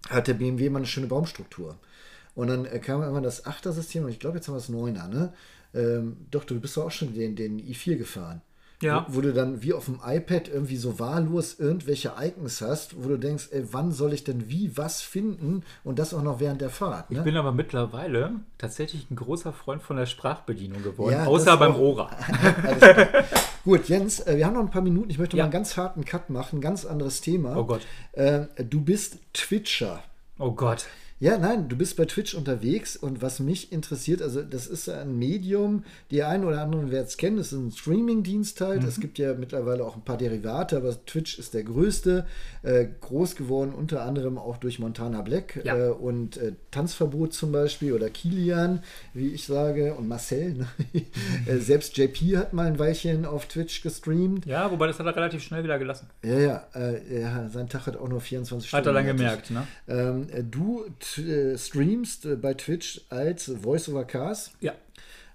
hat 0.09 0.29
der 0.29 0.35
BMW 0.35 0.67
immer 0.67 0.79
eine 0.79 0.87
schöne 0.87 1.07
Baumstruktur. 1.07 1.77
Und 2.35 2.49
dann 2.49 2.65
äh, 2.65 2.79
kam 2.79 3.03
immer 3.03 3.21
das 3.21 3.47
Achter-System 3.47 4.05
und 4.05 4.11
ich 4.11 4.19
glaube, 4.19 4.39
jetzt 4.39 4.49
haben 4.49 4.55
wir 4.55 4.59
das 4.61 4.69
Neuner, 4.69 5.09
ne? 5.09 5.33
Ähm, 5.73 6.17
doch, 6.31 6.45
du 6.45 6.59
bist 6.59 6.77
doch 6.77 6.87
auch 6.87 6.91
schon 6.91 7.15
den, 7.15 7.37
den 7.37 7.61
i4 7.61 7.97
gefahren. 7.97 8.41
Ja. 8.83 9.05
Wo, 9.09 9.17
wo 9.17 9.21
du 9.21 9.33
dann 9.35 9.63
wie 9.63 9.75
auf 9.75 9.85
dem 9.85 10.01
iPad 10.05 10.49
irgendwie 10.49 10.77
so 10.77 10.99
wahllos 10.99 11.59
irgendwelche 11.59 12.13
Icons 12.19 12.63
hast, 12.63 13.03
wo 13.05 13.09
du 13.09 13.19
denkst, 13.19 13.49
ey, 13.51 13.65
wann 13.73 13.93
soll 13.93 14.13
ich 14.15 14.25
denn 14.25 14.49
wie 14.49 14.77
was 14.77 15.03
finden 15.03 15.65
und 15.85 15.99
das 15.99 16.15
auch 16.15 16.23
noch 16.23 16.41
während 16.41 16.61
der 16.63 16.71
Fahrt. 16.71 17.11
Ne? 17.11 17.19
Ich 17.19 17.25
bin 17.25 17.37
aber 17.37 17.53
mittlerweile 17.53 18.33
tatsächlich 18.57 19.11
ein 19.11 19.17
großer 19.17 19.53
Freund 19.53 19.83
von 19.83 19.97
der 19.99 20.07
Sprachbedienung 20.07 20.83
geworden, 20.83 21.13
Ja, 21.13 21.27
außer 21.27 21.57
beim. 21.59 21.75
Ora. 21.77 22.11
Gut, 23.65 23.89
Jens, 23.89 24.21
äh, 24.21 24.37
wir 24.39 24.47
haben 24.47 24.55
noch 24.55 24.61
ein 24.63 24.71
paar 24.71 24.83
Minuten. 24.83 25.11
Ich 25.11 25.19
möchte 25.19 25.37
Ja. 25.37 25.43
mal 25.43 25.47
einen 25.47 25.53
ganz 25.53 25.77
harten 25.77 26.05
Cut 26.05 26.31
machen, 26.31 26.61
ganz 26.63 26.85
anderes 26.87 27.21
Thema. 27.21 27.57
Oh 27.57 27.65
Gott. 27.65 27.83
Äh, 28.13 28.47
du 28.65 28.81
bist 28.81 29.19
Twitcher. 29.35 30.03
Oh 30.39 30.53
Gott. 30.53 30.87
Ja, 31.23 31.37
nein, 31.37 31.69
du 31.69 31.77
bist 31.77 31.99
bei 31.99 32.07
Twitch 32.07 32.35
unterwegs 32.35 32.97
und 32.97 33.21
was 33.21 33.41
mich 33.41 33.73
interessiert, 33.73 34.23
also 34.23 34.41
das 34.41 34.67
ist 34.67 34.89
ein 34.89 35.19
Medium, 35.19 35.85
die 36.11 36.23
einen 36.23 36.45
oder 36.45 36.63
anderen 36.63 36.91
werden 36.91 37.05
es 37.05 37.19
kennen, 37.19 37.37
das 37.37 37.53
ist 37.53 37.59
ein 37.59 37.73
Streaming-Dienst 37.73 38.59
halt. 38.63 38.83
Mhm. 38.83 38.89
Es 38.89 39.01
gibt 39.01 39.19
ja 39.19 39.35
mittlerweile 39.35 39.85
auch 39.85 39.97
ein 39.97 40.03
paar 40.03 40.17
Derivate, 40.17 40.79
aber 40.79 41.05
Twitch 41.05 41.39
ist 41.39 41.53
der 41.53 41.65
größte, 41.65 42.27
äh, 42.63 42.87
groß 43.03 43.37
geworden 43.37 43.75
unter 43.75 44.03
anderem 44.03 44.39
auch 44.39 44.57
durch 44.57 44.79
Montana 44.79 45.21
Black 45.21 45.61
Ja. 45.63 45.77
äh, 45.77 45.91
und 45.91 46.39
äh, 46.39 46.53
Tanzverbot 46.71 47.35
zum 47.35 47.53
Beispiel 47.53 47.93
oder 47.93 48.09
Kilian, 48.09 48.83
wie 49.13 49.29
ich 49.29 49.45
sage, 49.45 49.93
und 49.97 50.09
Marcel. 50.09 50.55
Ne? 50.55 50.69
äh, 51.47 51.59
selbst 51.59 51.99
JP 51.99 52.39
hat 52.39 52.55
mal 52.55 52.67
ein 52.67 52.79
Weilchen 52.79 53.27
auf 53.27 53.45
Twitch 53.45 53.83
gestreamt. 53.83 54.47
Ja, 54.47 54.71
wobei 54.71 54.87
das 54.87 54.99
hat 54.99 55.05
er 55.05 55.15
relativ 55.15 55.43
schnell 55.43 55.65
wieder 55.65 55.79
gelassen. 55.79 56.09
Ja, 56.25 56.39
ja, 56.39 56.67
äh, 56.75 57.21
ja 57.21 57.51
sein 57.51 57.69
Tag 57.69 57.87
hat 57.87 57.99
auch 57.99 58.09
nur 58.09 58.23
24 58.23 58.71
Stunden. 58.71 58.81
Hat 58.81 58.91
er 58.91 58.95
dann 58.95 59.05
gemerkt, 59.05 59.51
ne? 59.51 59.67
Ähm, 59.87 60.27
äh, 60.33 60.43
du 60.43 60.85
äh, 60.85 61.10
streamst 61.57 62.27
äh, 62.27 62.37
bei 62.37 62.55
Twitch 62.55 63.03
als 63.09 63.53
Voice-over 63.63 64.05
Cars. 64.05 64.53
Ja. 64.61 64.75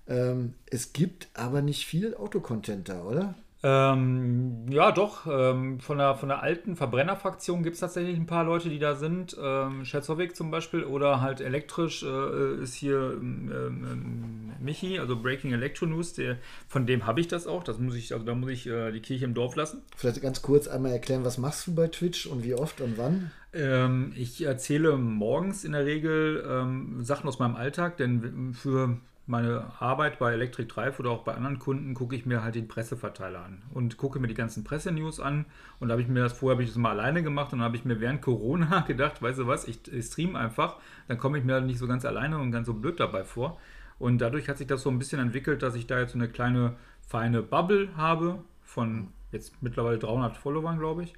Ähm, 0.07 0.53
es 0.67 0.93
gibt 0.93 1.28
aber 1.34 1.61
nicht 1.61 1.86
viel 1.86 2.15
Autocontent 2.15 2.89
da, 2.89 3.03
oder? 3.03 3.36
Ähm, 3.64 4.66
ja, 4.70 4.91
doch. 4.91 5.26
Ähm, 5.28 5.80
von, 5.80 5.97
der, 5.97 6.16
von 6.16 6.30
der 6.30 6.43
alten 6.43 6.76
Verbrennerfraktion 6.76 7.64
gibt 7.64 7.76
es 7.76 7.80
tatsächlich 7.80 8.16
ein 8.16 8.28
paar 8.28 8.43
Leute, 8.43 8.70
die 8.70 8.80
da 8.80 8.95
sind. 8.95 9.36
Ähm, 9.41 9.86
Scherzowik 9.86 10.36
zum 10.36 10.51
Beispiel 10.51 10.84
oder 10.84 11.22
halt 11.22 11.41
elektrisch 11.41 12.03
äh, 12.03 12.62
ist 12.62 12.76
hier 12.76 13.18
ähm, 13.20 13.51
ähm, 13.51 14.51
Michi, 14.60 14.99
also 14.99 15.16
Breaking 15.20 15.53
Electro 15.53 15.88
News. 15.88 16.14
Der, 16.14 16.38
von 16.68 16.86
dem 16.86 17.08
habe 17.08 17.22
ich 17.22 17.28
das 17.28 17.47
auch. 17.47 17.64
Das 17.64 17.80
muss 17.80 17.95
ich, 17.95 18.14
also 18.14 18.26
da 18.26 18.36
muss 18.36 18.51
ich 18.51 18.68
äh, 18.68 18.91
die 18.91 19.01
Kirche 19.01 19.26
im 19.26 19.34
Dorf 19.34 19.56
lassen. 19.56 19.82
Vielleicht 19.95 20.22
ganz 20.22 20.41
kurz 20.41 20.68
einmal 20.68 20.91
erklären, 20.91 21.26
was 21.26 21.38
machst 21.38 21.66
du 21.66 21.74
bei 21.74 21.88
Twitch 21.88 22.28
und 22.28 22.43
wie 22.43 22.53
oft 22.53 22.82
und 22.82 22.97
wann? 22.97 23.32
Ähm, 23.53 24.14
ich 24.16 24.43
erzähle 24.43 24.97
morgens 24.97 25.64
in 25.64 25.72
der 25.72 25.86
Regel 25.86 26.45
ähm, 26.47 27.03
Sachen 27.03 27.28
aus 27.28 27.39
meinem 27.39 27.56
Alltag, 27.56 27.97
denn 27.97 28.53
für 28.53 28.97
meine 29.28 29.71
Arbeit 29.80 30.19
bei 30.19 30.34
Electric 30.34 30.67
Drive 30.67 30.99
oder 30.99 31.09
auch 31.09 31.23
bei 31.23 31.34
anderen 31.34 31.57
Kunden 31.57 31.93
gucke 31.95 32.15
ich 32.15 32.26
mir 32.26 32.43
halt 32.43 32.55
den 32.55 32.67
Presseverteiler 32.67 33.43
an 33.43 33.63
und 33.73 33.97
gucke 33.97 34.19
mir 34.19 34.28
die 34.28 34.36
ganzen 34.36 34.63
Pressenews 34.63 35.19
an. 35.19 35.45
Und 35.80 35.88
da 35.88 35.93
habe 35.93 36.01
ich 36.01 36.07
mir 36.07 36.21
das 36.21 36.34
vorher 36.34 36.55
habe 36.55 36.63
ich 36.63 36.69
das 36.69 36.78
mal 36.78 36.91
alleine 36.91 37.23
gemacht 37.23 37.51
und 37.51 37.59
dann 37.59 37.65
habe 37.65 37.76
ich 37.76 37.86
mir 37.86 37.99
während 37.99 38.21
Corona 38.21 38.80
gedacht, 38.88 39.21
weißt 39.21 39.39
du 39.39 39.47
was, 39.47 39.67
ich, 39.67 39.91
ich 39.91 40.05
stream 40.05 40.36
einfach, 40.36 40.78
dann 41.07 41.17
komme 41.17 41.38
ich 41.39 41.43
mir 41.43 41.59
nicht 41.61 41.80
so 41.80 41.88
ganz 41.88 42.05
alleine 42.05 42.38
und 42.38 42.51
ganz 42.51 42.67
so 42.67 42.73
blöd 42.73 42.99
dabei 42.99 43.23
vor. 43.23 43.59
Und 43.97 44.19
dadurch 44.19 44.49
hat 44.49 44.57
sich 44.57 44.67
das 44.67 44.82
so 44.82 44.89
ein 44.89 44.99
bisschen 44.99 45.19
entwickelt, 45.19 45.63
dass 45.63 45.76
ich 45.76 45.88
da 45.88 45.99
jetzt 45.99 46.11
so 46.11 46.19
eine 46.19 46.28
kleine 46.28 46.76
feine 47.01 47.41
Bubble 47.41 47.89
habe 47.95 48.39
von 48.61 49.09
jetzt 49.32 49.61
mittlerweile 49.61 49.97
300 49.97 50.38
Followern, 50.38 50.78
glaube 50.78 51.03
ich 51.03 51.13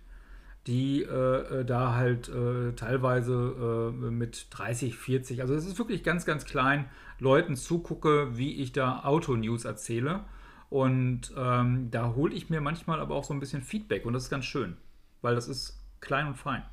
die 0.67 1.03
äh, 1.03 1.61
äh, 1.61 1.65
da 1.65 1.95
halt 1.95 2.29
äh, 2.29 2.73
teilweise 2.73 3.93
äh, 3.93 4.11
mit 4.11 4.47
30, 4.51 4.95
40, 4.97 5.41
also 5.41 5.55
es 5.55 5.65
ist 5.65 5.77
wirklich 5.79 6.03
ganz, 6.03 6.25
ganz 6.25 6.45
klein, 6.45 6.89
Leuten 7.19 7.55
zugucke, 7.55 8.37
wie 8.37 8.55
ich 8.55 8.73
da 8.73 9.03
Auto-News 9.03 9.65
erzähle. 9.65 10.25
Und 10.69 11.33
ähm, 11.37 11.89
da 11.91 12.13
hole 12.13 12.35
ich 12.35 12.49
mir 12.49 12.59
manchmal 12.59 12.99
aber 12.99 13.15
auch 13.15 13.23
so 13.23 13.33
ein 13.33 13.39
bisschen 13.39 13.61
Feedback 13.61 14.05
und 14.05 14.13
das 14.13 14.23
ist 14.23 14.29
ganz 14.29 14.45
schön, 14.45 14.75
weil 15.21 15.33
das 15.33 15.47
ist 15.47 15.79
klein 16.01 16.27
und 16.27 16.35
fein. 16.35 16.63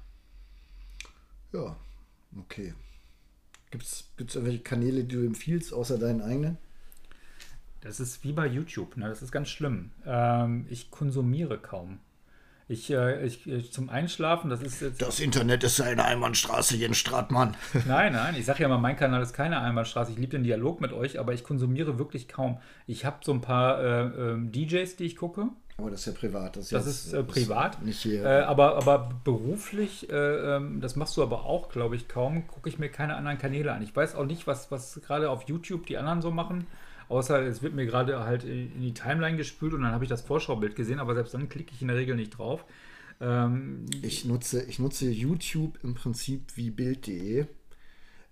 Ja, 1.52 1.76
okay. 2.36 2.74
Gibt 3.70 3.84
es 3.84 4.12
irgendwelche 4.18 4.62
Kanäle, 4.64 5.04
die 5.04 5.14
du 5.14 5.24
empfiehlst, 5.24 5.72
außer 5.72 5.98
deinen 5.98 6.20
eigenen? 6.20 6.58
Das 7.80 8.00
ist 8.00 8.24
wie 8.24 8.32
bei 8.32 8.46
YouTube, 8.46 8.96
ne? 8.96 9.08
das 9.08 9.22
ist 9.22 9.30
ganz 9.30 9.48
schlimm. 9.48 9.92
Ähm, 10.04 10.66
ich 10.70 10.90
konsumiere 10.90 11.58
kaum. 11.58 12.00
Ich, 12.66 12.90
äh, 12.90 13.26
ich, 13.26 13.46
ich 13.46 13.72
zum 13.72 13.90
Einschlafen, 13.90 14.48
das 14.48 14.62
ist 14.62 14.80
jetzt. 14.80 15.02
Das 15.02 15.20
Internet 15.20 15.64
ist 15.64 15.80
eine 15.82 16.04
Einbahnstraße, 16.04 16.76
Jens 16.76 16.96
Stratmann. 16.96 17.56
Nein, 17.86 18.14
nein, 18.14 18.34
ich 18.38 18.46
sage 18.46 18.62
ja 18.62 18.68
mal, 18.68 18.78
mein 18.78 18.96
Kanal 18.96 19.22
ist 19.22 19.34
keine 19.34 19.60
Einbahnstraße. 19.60 20.12
Ich 20.12 20.18
liebe 20.18 20.30
den 20.30 20.44
Dialog 20.44 20.80
mit 20.80 20.92
euch, 20.92 21.20
aber 21.20 21.34
ich 21.34 21.44
konsumiere 21.44 21.98
wirklich 21.98 22.26
kaum. 22.26 22.58
Ich 22.86 23.04
habe 23.04 23.18
so 23.22 23.32
ein 23.32 23.42
paar 23.42 23.82
äh, 23.82 24.00
ähm, 24.32 24.50
DJs, 24.50 24.96
die 24.96 25.04
ich 25.04 25.16
gucke. 25.16 25.48
Aber 25.76 25.90
das 25.90 26.00
ist 26.00 26.06
ja 26.06 26.12
privat. 26.12 26.56
Das 26.56 26.64
ist, 26.64 26.72
das 26.72 26.86
jetzt, 26.86 27.06
ist 27.06 27.12
äh, 27.12 27.22
privat. 27.24 27.82
Nicht 27.82 28.00
hier. 28.00 28.24
Äh, 28.24 28.42
aber, 28.42 28.76
aber 28.76 29.10
beruflich, 29.24 30.08
äh, 30.08 30.14
ähm, 30.14 30.80
das 30.80 30.96
machst 30.96 31.16
du 31.16 31.22
aber 31.22 31.44
auch, 31.44 31.68
glaube 31.68 31.96
ich, 31.96 32.08
kaum, 32.08 32.46
gucke 32.46 32.68
ich 32.68 32.78
mir 32.78 32.88
keine 32.88 33.16
anderen 33.16 33.38
Kanäle 33.38 33.72
an. 33.72 33.82
Ich 33.82 33.94
weiß 33.94 34.14
auch 34.14 34.24
nicht, 34.24 34.46
was, 34.46 34.70
was 34.70 35.00
gerade 35.04 35.28
auf 35.28 35.42
YouTube 35.48 35.86
die 35.86 35.98
anderen 35.98 36.22
so 36.22 36.30
machen. 36.30 36.66
Außer 37.08 37.42
es 37.42 37.62
wird 37.62 37.74
mir 37.74 37.86
gerade 37.86 38.20
halt 38.24 38.44
in 38.44 38.80
die 38.80 38.94
Timeline 38.94 39.36
gespült 39.36 39.74
und 39.74 39.82
dann 39.82 39.92
habe 39.92 40.04
ich 40.04 40.10
das 40.10 40.22
Vorschaubild 40.22 40.76
gesehen, 40.76 40.98
aber 40.98 41.14
selbst 41.14 41.34
dann 41.34 41.48
klicke 41.48 41.72
ich 41.74 41.82
in 41.82 41.88
der 41.88 41.96
Regel 41.96 42.16
nicht 42.16 42.38
drauf. 42.38 42.64
Ähm, 43.20 43.86
ich, 44.02 44.24
nutze, 44.24 44.62
ich 44.64 44.78
nutze 44.78 45.08
YouTube 45.10 45.78
im 45.82 45.94
Prinzip 45.94 46.56
wie 46.56 46.70
Bild.de. 46.70 47.46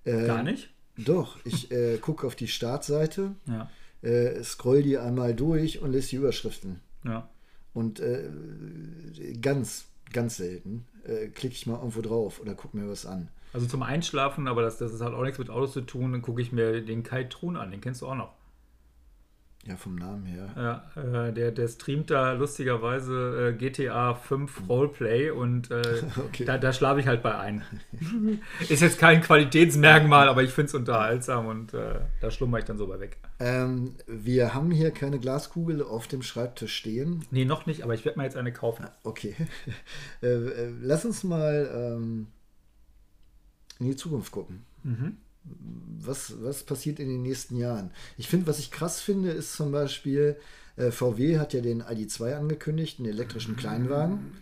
Äh, 0.04 0.26
gar 0.26 0.42
nicht? 0.42 0.70
Doch, 0.96 1.38
ich 1.44 1.70
äh, 1.70 1.98
gucke 1.98 2.26
auf 2.26 2.34
die 2.34 2.48
Startseite, 2.48 3.34
ja. 3.46 3.70
äh, 4.02 4.42
scroll 4.42 4.82
die 4.82 4.98
einmal 4.98 5.34
durch 5.34 5.80
und 5.80 5.92
lese 5.92 6.10
die 6.10 6.16
Überschriften. 6.16 6.80
Ja. 7.04 7.28
Und 7.72 8.00
äh, 8.00 8.28
ganz, 9.40 9.86
ganz 10.12 10.36
selten 10.36 10.84
äh, 11.04 11.28
klicke 11.28 11.54
ich 11.54 11.66
mal 11.66 11.76
irgendwo 11.76 12.02
drauf 12.02 12.40
oder 12.40 12.54
gucke 12.54 12.76
mir 12.76 12.88
was 12.88 13.06
an. 13.06 13.28
Also 13.54 13.66
zum 13.66 13.82
Einschlafen, 13.82 14.48
aber 14.48 14.62
das, 14.62 14.78
das 14.78 15.00
hat 15.00 15.12
auch 15.12 15.22
nichts 15.22 15.38
mit 15.38 15.50
Autos 15.50 15.72
zu 15.72 15.82
tun, 15.82 16.12
dann 16.12 16.22
gucke 16.22 16.40
ich 16.40 16.52
mir 16.52 16.80
den 16.80 17.02
Kai 17.02 17.24
Trun 17.24 17.56
an, 17.56 17.70
den 17.70 17.80
kennst 17.80 18.02
du 18.02 18.06
auch 18.06 18.14
noch. 18.14 18.34
Ja, 19.64 19.76
vom 19.76 19.94
Namen 19.94 20.26
her. 20.26 20.48
Ja, 20.56 21.28
äh, 21.28 21.32
der, 21.32 21.52
der 21.52 21.68
streamt 21.68 22.10
da 22.10 22.32
lustigerweise 22.32 23.50
äh, 23.50 23.52
GTA 23.56 24.14
5 24.14 24.68
Roleplay 24.68 25.30
und 25.30 25.70
äh, 25.70 26.02
okay. 26.16 26.44
da, 26.44 26.58
da 26.58 26.72
schlafe 26.72 26.98
ich 26.98 27.06
halt 27.06 27.22
bei 27.22 27.38
ein. 27.38 27.62
Ist 28.68 28.82
jetzt 28.82 28.98
kein 28.98 29.20
Qualitätsmerkmal, 29.20 30.28
aber 30.28 30.42
ich 30.42 30.50
finde 30.50 30.66
es 30.66 30.74
unterhaltsam 30.74 31.46
und 31.46 31.74
äh, 31.74 32.00
da 32.20 32.32
schlummer 32.32 32.58
ich 32.58 32.64
dann 32.64 32.76
so 32.76 32.88
bei 32.88 32.98
weg. 32.98 33.18
Ähm, 33.38 33.94
wir 34.08 34.52
haben 34.52 34.72
hier 34.72 34.90
keine 34.90 35.20
Glaskugel 35.20 35.80
auf 35.80 36.08
dem 36.08 36.22
Schreibtisch 36.22 36.74
stehen. 36.74 37.24
Nee, 37.30 37.44
noch 37.44 37.66
nicht, 37.66 37.84
aber 37.84 37.94
ich 37.94 38.04
werde 38.04 38.18
mir 38.18 38.24
jetzt 38.24 38.36
eine 38.36 38.52
kaufen. 38.52 38.86
Okay. 39.04 39.36
Äh, 40.22 40.26
äh, 40.28 40.72
lass 40.80 41.04
uns 41.04 41.24
mal 41.24 41.68
ähm, 41.74 42.28
in 43.80 43.86
die 43.86 43.96
Zukunft 43.96 44.30
gucken. 44.30 44.64
Mhm 44.84 45.16
was, 45.44 46.34
was 46.42 46.62
passiert 46.62 46.98
in 46.98 47.08
den 47.08 47.22
nächsten 47.22 47.56
Jahren? 47.56 47.90
Ich 48.16 48.28
finde, 48.28 48.46
was 48.46 48.58
ich 48.58 48.70
krass 48.70 49.00
finde, 49.00 49.30
ist 49.30 49.54
zum 49.54 49.72
Beispiel, 49.72 50.36
äh, 50.76 50.90
VW 50.90 51.38
hat 51.38 51.52
ja 51.52 51.60
den 51.60 51.82
ID2 51.82 52.34
angekündigt, 52.34 52.98
einen 52.98 53.08
elektrischen 53.08 53.56
Kleinwagen. 53.56 54.32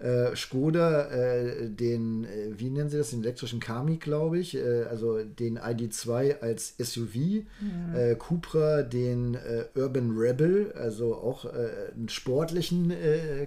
Äh, 0.00 0.36
Skoda, 0.36 1.08
äh, 1.10 1.68
den, 1.70 2.22
äh, 2.22 2.52
wie 2.56 2.70
nennen 2.70 2.88
sie 2.88 2.98
das, 2.98 3.10
den 3.10 3.22
elektrischen 3.22 3.58
Kami, 3.58 3.96
glaube 3.96 4.38
ich, 4.38 4.56
äh, 4.56 4.84
also 4.84 5.24
den 5.24 5.58
ID2 5.58 6.38
als 6.40 6.76
SUV, 6.78 7.16
ja. 7.16 7.98
Äh, 7.98 8.14
Cupra 8.14 8.82
den 8.82 9.36
Urban 9.74 10.16
Rebel, 10.16 10.72
also 10.76 11.16
auch 11.16 11.44
einen 11.44 12.08
sportlichen 12.08 12.92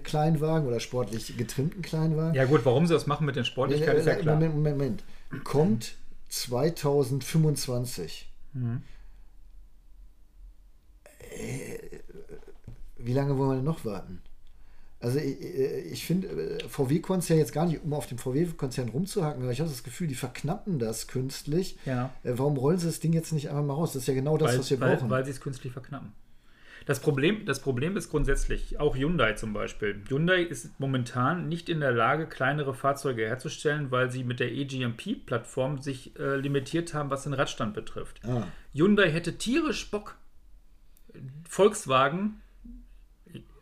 Kleinwagen 0.02 0.68
oder 0.68 0.80
sportlich 0.80 1.36
getrimmten 1.38 1.80
Kleinwagen. 1.80 2.34
Ja 2.34 2.44
gut, 2.44 2.60
warum 2.64 2.86
sie 2.86 2.92
das 2.92 3.06
machen 3.06 3.24
mit 3.24 3.36
den 3.36 3.46
Sportlichkeiten, 3.46 4.00
ist 4.00 4.06
ja 4.06 4.14
klar. 4.16 4.34
Moment, 4.34 4.54
Moment, 4.54 4.76
Moment. 4.76 5.04
Kommt 5.44 5.94
2025. 6.32 8.32
Mhm. 8.54 8.82
Äh, 11.18 11.78
wie 12.96 13.12
lange 13.12 13.36
wollen 13.36 13.50
wir 13.50 13.56
denn 13.56 13.64
noch 13.64 13.84
warten? 13.84 14.22
Also 15.00 15.18
ich, 15.18 15.42
ich 15.42 16.06
finde, 16.06 16.28
äh, 16.28 16.68
VW-Konzern 16.68 17.38
jetzt 17.38 17.52
gar 17.52 17.66
nicht, 17.66 17.82
um 17.82 17.92
auf 17.92 18.06
dem 18.06 18.18
VW-Konzern 18.18 18.88
rumzuhaken, 18.88 19.42
aber 19.42 19.52
ich 19.52 19.60
habe 19.60 19.68
das 19.68 19.82
Gefühl, 19.82 20.06
die 20.06 20.14
verknappen 20.14 20.78
das 20.78 21.06
künstlich. 21.06 21.76
Ja. 21.84 22.10
Äh, 22.22 22.32
warum 22.36 22.56
rollen 22.56 22.78
sie 22.78 22.86
das 22.86 23.00
Ding 23.00 23.12
jetzt 23.12 23.32
nicht 23.32 23.50
einfach 23.50 23.64
mal 23.64 23.74
raus? 23.74 23.92
Das 23.92 24.02
ist 24.02 24.08
ja 24.08 24.14
genau 24.14 24.38
das, 24.38 24.52
weil, 24.52 24.58
was 24.60 24.70
wir 24.70 24.80
weil, 24.80 24.96
brauchen. 24.96 25.10
Weil 25.10 25.24
sie 25.24 25.32
es 25.32 25.40
künstlich 25.40 25.72
verknappen. 25.72 26.12
Das 26.86 27.00
Problem, 27.00 27.44
das 27.46 27.60
Problem 27.60 27.96
ist 27.96 28.10
grundsätzlich, 28.10 28.80
auch 28.80 28.96
Hyundai 28.96 29.34
zum 29.34 29.52
Beispiel. 29.52 30.02
Hyundai 30.08 30.42
ist 30.42 30.78
momentan 30.78 31.48
nicht 31.48 31.68
in 31.68 31.80
der 31.80 31.92
Lage, 31.92 32.26
kleinere 32.26 32.74
Fahrzeuge 32.74 33.26
herzustellen, 33.26 33.90
weil 33.90 34.10
sie 34.10 34.24
mit 34.24 34.40
der 34.40 34.52
eGMP-Plattform 34.52 35.80
sich 35.80 36.18
äh, 36.18 36.36
limitiert 36.36 36.94
haben, 36.94 37.10
was 37.10 37.24
den 37.24 37.34
Radstand 37.34 37.74
betrifft. 37.74 38.20
Ah. 38.24 38.44
Hyundai 38.74 39.10
hätte 39.10 39.38
tierisch 39.38 39.90
Bock. 39.90 40.16
Volkswagen, 41.48 42.40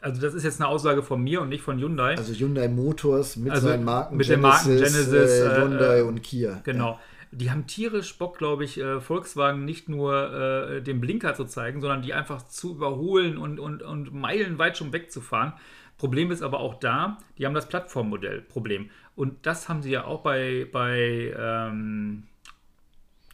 also 0.00 0.20
das 0.20 0.34
ist 0.34 0.44
jetzt 0.44 0.60
eine 0.60 0.68
Aussage 0.68 1.02
von 1.02 1.20
mir 1.20 1.42
und 1.42 1.48
nicht 1.48 1.62
von 1.62 1.78
Hyundai. 1.78 2.16
Also 2.16 2.32
Hyundai 2.32 2.68
Motors 2.68 3.36
mit 3.36 3.52
also 3.52 3.68
seinen 3.68 3.84
Marken 3.84 4.16
mit 4.16 4.26
Genesis, 4.26 4.40
den 4.40 4.50
Marken 4.50 4.76
Genesis, 4.76 5.30
äh, 5.40 5.60
Hyundai 5.60 5.98
äh, 5.98 6.02
und 6.02 6.22
Kia. 6.22 6.60
Genau. 6.64 6.92
Ja 6.92 7.00
die 7.32 7.50
haben 7.50 7.66
tierisch 7.66 8.18
Bock, 8.18 8.38
glaube 8.38 8.64
ich, 8.64 8.78
äh, 8.78 9.00
Volkswagen 9.00 9.64
nicht 9.64 9.88
nur 9.88 10.32
äh, 10.32 10.82
den 10.82 11.00
Blinker 11.00 11.34
zu 11.34 11.44
zeigen, 11.44 11.80
sondern 11.80 12.02
die 12.02 12.12
einfach 12.12 12.42
zu 12.48 12.72
überholen 12.72 13.38
und, 13.38 13.60
und, 13.60 13.82
und 13.82 14.12
meilenweit 14.12 14.76
schon 14.76 14.92
wegzufahren. 14.92 15.52
Problem 15.96 16.30
ist 16.30 16.42
aber 16.42 16.60
auch 16.60 16.74
da, 16.74 17.18
die 17.38 17.46
haben 17.46 17.54
das 17.54 17.68
Plattformmodell 17.68 18.40
Problem. 18.40 18.90
Und 19.14 19.46
das 19.46 19.68
haben 19.68 19.82
sie 19.82 19.90
ja 19.90 20.04
auch 20.04 20.22
bei, 20.22 20.66
bei, 20.72 21.34
ähm, 21.38 22.24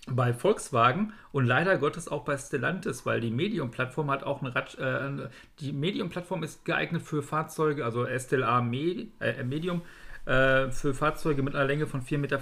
bei 0.08 0.34
Volkswagen 0.34 1.12
und 1.32 1.46
leider 1.46 1.78
Gottes 1.78 2.08
auch 2.08 2.24
bei 2.24 2.36
Stellantis, 2.36 3.06
weil 3.06 3.20
die 3.20 3.30
Medium-Plattform 3.30 4.10
hat 4.10 4.24
auch 4.24 4.42
eine 4.42 4.54
Rad, 4.54 4.76
äh, 4.78 5.28
die 5.60 5.72
Medium-Plattform 5.72 6.42
ist 6.42 6.64
geeignet 6.64 7.02
für 7.02 7.22
Fahrzeuge, 7.22 7.84
also 7.84 8.04
SLA 8.04 8.60
Med, 8.60 9.08
äh, 9.20 9.42
Medium, 9.42 9.82
äh, 10.26 10.70
für 10.70 10.92
Fahrzeuge 10.92 11.42
mit 11.42 11.54
einer 11.54 11.66
Länge 11.66 11.86
von 11.86 12.02
4,40 12.02 12.18
Meter. 12.18 12.38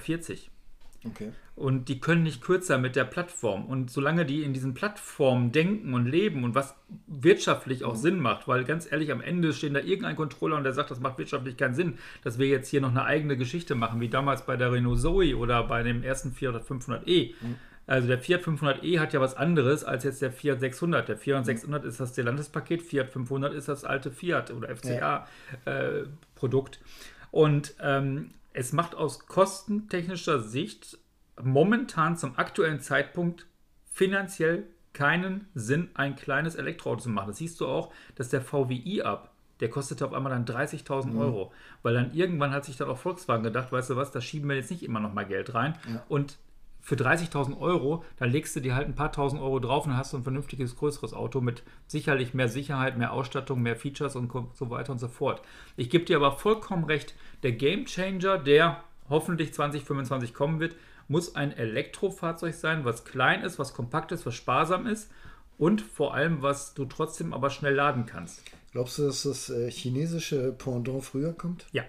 Okay. 1.04 1.32
Und 1.56 1.88
die 1.88 2.00
können 2.00 2.24
nicht 2.24 2.40
kürzer 2.40 2.78
mit 2.78 2.96
der 2.96 3.04
Plattform. 3.04 3.66
Und 3.66 3.90
solange 3.90 4.26
die 4.26 4.42
in 4.42 4.52
diesen 4.52 4.74
Plattformen 4.74 5.52
denken 5.52 5.94
und 5.94 6.06
leben 6.06 6.42
und 6.42 6.56
was 6.56 6.74
wirtschaftlich 7.06 7.84
auch 7.84 7.94
mhm. 7.94 7.98
Sinn 7.98 8.18
macht, 8.18 8.48
weil 8.48 8.64
ganz 8.64 8.90
ehrlich, 8.90 9.12
am 9.12 9.20
Ende 9.20 9.52
steht 9.52 9.72
da 9.74 9.78
irgendein 9.78 10.16
Controller 10.16 10.56
und 10.56 10.64
der 10.64 10.72
sagt, 10.72 10.90
das 10.90 10.98
macht 10.98 11.18
wirtschaftlich 11.18 11.56
keinen 11.56 11.74
Sinn, 11.74 11.98
dass 12.24 12.38
wir 12.38 12.48
jetzt 12.48 12.68
hier 12.68 12.80
noch 12.80 12.90
eine 12.90 13.04
eigene 13.04 13.36
Geschichte 13.36 13.76
machen, 13.76 14.00
wie 14.00 14.08
damals 14.08 14.46
bei 14.46 14.56
der 14.56 14.72
Renault 14.72 15.00
Zoe 15.00 15.36
oder 15.36 15.62
bei 15.64 15.84
dem 15.84 16.02
ersten 16.02 16.32
Fiat 16.32 16.56
500e. 16.56 17.34
Mhm. 17.40 17.54
Also 17.86 18.08
der 18.08 18.18
Fiat 18.18 18.42
500e 18.42 18.98
hat 18.98 19.12
ja 19.12 19.20
was 19.20 19.36
anderes 19.36 19.84
als 19.84 20.02
jetzt 20.04 20.22
der 20.22 20.32
Fiat 20.32 20.58
600. 20.58 21.06
Der 21.08 21.18
Fiat 21.18 21.44
600 21.44 21.82
mhm. 21.82 21.88
ist 21.88 22.00
das 22.00 22.08
Stellantis-Paket, 22.10 22.82
Fiat 22.82 23.10
500 23.10 23.54
ist 23.54 23.68
das 23.68 23.84
alte 23.84 24.10
Fiat 24.10 24.50
oder 24.50 24.74
FCA-Produkt. 24.74 26.76
Ja. 26.76 26.82
Äh, 26.82 26.84
und 27.30 27.74
ähm, 27.80 28.30
es 28.54 28.72
macht 28.72 28.94
aus 28.94 29.26
kostentechnischer 29.26 30.40
Sicht 30.40 30.98
momentan 31.42 32.16
zum 32.16 32.38
aktuellen 32.38 32.80
Zeitpunkt 32.80 33.46
finanziell 33.92 34.64
keinen 34.92 35.48
Sinn, 35.54 35.90
ein 35.94 36.14
kleines 36.14 36.54
Elektroauto 36.54 37.02
zu 37.02 37.10
machen. 37.10 37.28
Das 37.28 37.38
siehst 37.38 37.60
du 37.60 37.66
auch, 37.66 37.92
dass 38.14 38.28
der 38.28 38.40
VWI 38.40 39.02
ab, 39.02 39.34
der 39.58 39.68
kostete 39.68 40.06
auf 40.06 40.12
einmal 40.12 40.30
dann 40.32 40.46
30.000 40.46 41.06
mhm. 41.06 41.18
Euro, 41.18 41.52
weil 41.82 41.94
dann 41.94 42.14
irgendwann 42.14 42.52
hat 42.52 42.64
sich 42.64 42.76
dann 42.76 42.88
auch 42.88 42.98
Volkswagen 42.98 43.42
gedacht, 43.42 43.72
weißt 43.72 43.90
du 43.90 43.96
was, 43.96 44.12
da 44.12 44.20
schieben 44.20 44.48
wir 44.48 44.56
jetzt 44.56 44.70
nicht 44.70 44.84
immer 44.84 45.00
noch 45.00 45.12
mal 45.12 45.26
Geld 45.26 45.52
rein. 45.52 45.76
Ja. 45.92 46.04
Und 46.08 46.38
für 46.84 46.96
30.000 46.96 47.58
Euro, 47.58 48.04
da 48.18 48.26
legst 48.26 48.54
du 48.54 48.60
dir 48.60 48.74
halt 48.74 48.86
ein 48.86 48.94
paar 48.94 49.10
tausend 49.10 49.40
Euro 49.40 49.58
drauf 49.58 49.86
und 49.86 49.96
hast 49.96 50.12
du 50.12 50.18
ein 50.18 50.22
vernünftiges, 50.22 50.76
größeres 50.76 51.14
Auto 51.14 51.40
mit 51.40 51.62
sicherlich 51.86 52.34
mehr 52.34 52.48
Sicherheit, 52.48 52.98
mehr 52.98 53.14
Ausstattung, 53.14 53.62
mehr 53.62 53.74
Features 53.74 54.16
und 54.16 54.30
so 54.52 54.68
weiter 54.68 54.92
und 54.92 54.98
so 54.98 55.08
fort. 55.08 55.40
Ich 55.78 55.88
gebe 55.88 56.04
dir 56.04 56.18
aber 56.18 56.32
vollkommen 56.32 56.84
recht, 56.84 57.14
der 57.42 57.52
Game 57.52 57.86
Changer, 57.86 58.36
der 58.36 58.84
hoffentlich 59.08 59.54
2025 59.54 60.34
kommen 60.34 60.60
wird, 60.60 60.76
muss 61.08 61.34
ein 61.34 61.56
Elektrofahrzeug 61.56 62.52
sein, 62.52 62.84
was 62.84 63.06
klein 63.06 63.42
ist, 63.42 63.58
was 63.58 63.72
kompakt 63.72 64.12
ist, 64.12 64.26
was 64.26 64.34
sparsam 64.34 64.86
ist 64.86 65.10
und 65.56 65.80
vor 65.80 66.12
allem, 66.12 66.42
was 66.42 66.74
du 66.74 66.84
trotzdem 66.84 67.32
aber 67.32 67.48
schnell 67.48 67.74
laden 67.74 68.04
kannst. 68.04 68.42
Glaubst 68.72 68.98
du, 68.98 69.06
dass 69.06 69.22
das 69.22 69.48
äh, 69.48 69.70
chinesische 69.70 70.52
Pendant 70.52 71.02
früher 71.02 71.32
kommt? 71.32 71.64
Ja. 71.72 71.84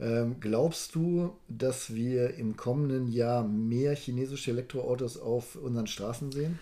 Ähm, 0.00 0.36
glaubst 0.40 0.94
du, 0.94 1.36
dass 1.48 1.94
wir 1.94 2.34
im 2.34 2.56
kommenden 2.56 3.08
Jahr 3.08 3.44
mehr 3.44 3.94
chinesische 3.94 4.50
Elektroautos 4.50 5.18
auf 5.18 5.56
unseren 5.56 5.86
Straßen 5.86 6.32
sehen? 6.32 6.58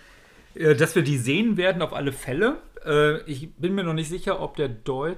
Äh, 0.55 0.75
dass 0.75 0.95
wir 0.95 1.03
die 1.03 1.19
sehen 1.19 1.57
werden, 1.57 1.83
auf 1.83 1.93
alle 1.93 2.13
Fälle. 2.13 2.59
Äh, 2.85 3.23
ich 3.23 3.55
bin 3.55 3.75
mir 3.75 3.85
noch 3.85 3.95
nicht 3.95 4.11
sicher, 4.11 4.41
ob 4.41 4.57
der 4.57 4.69
Deut 4.69 5.17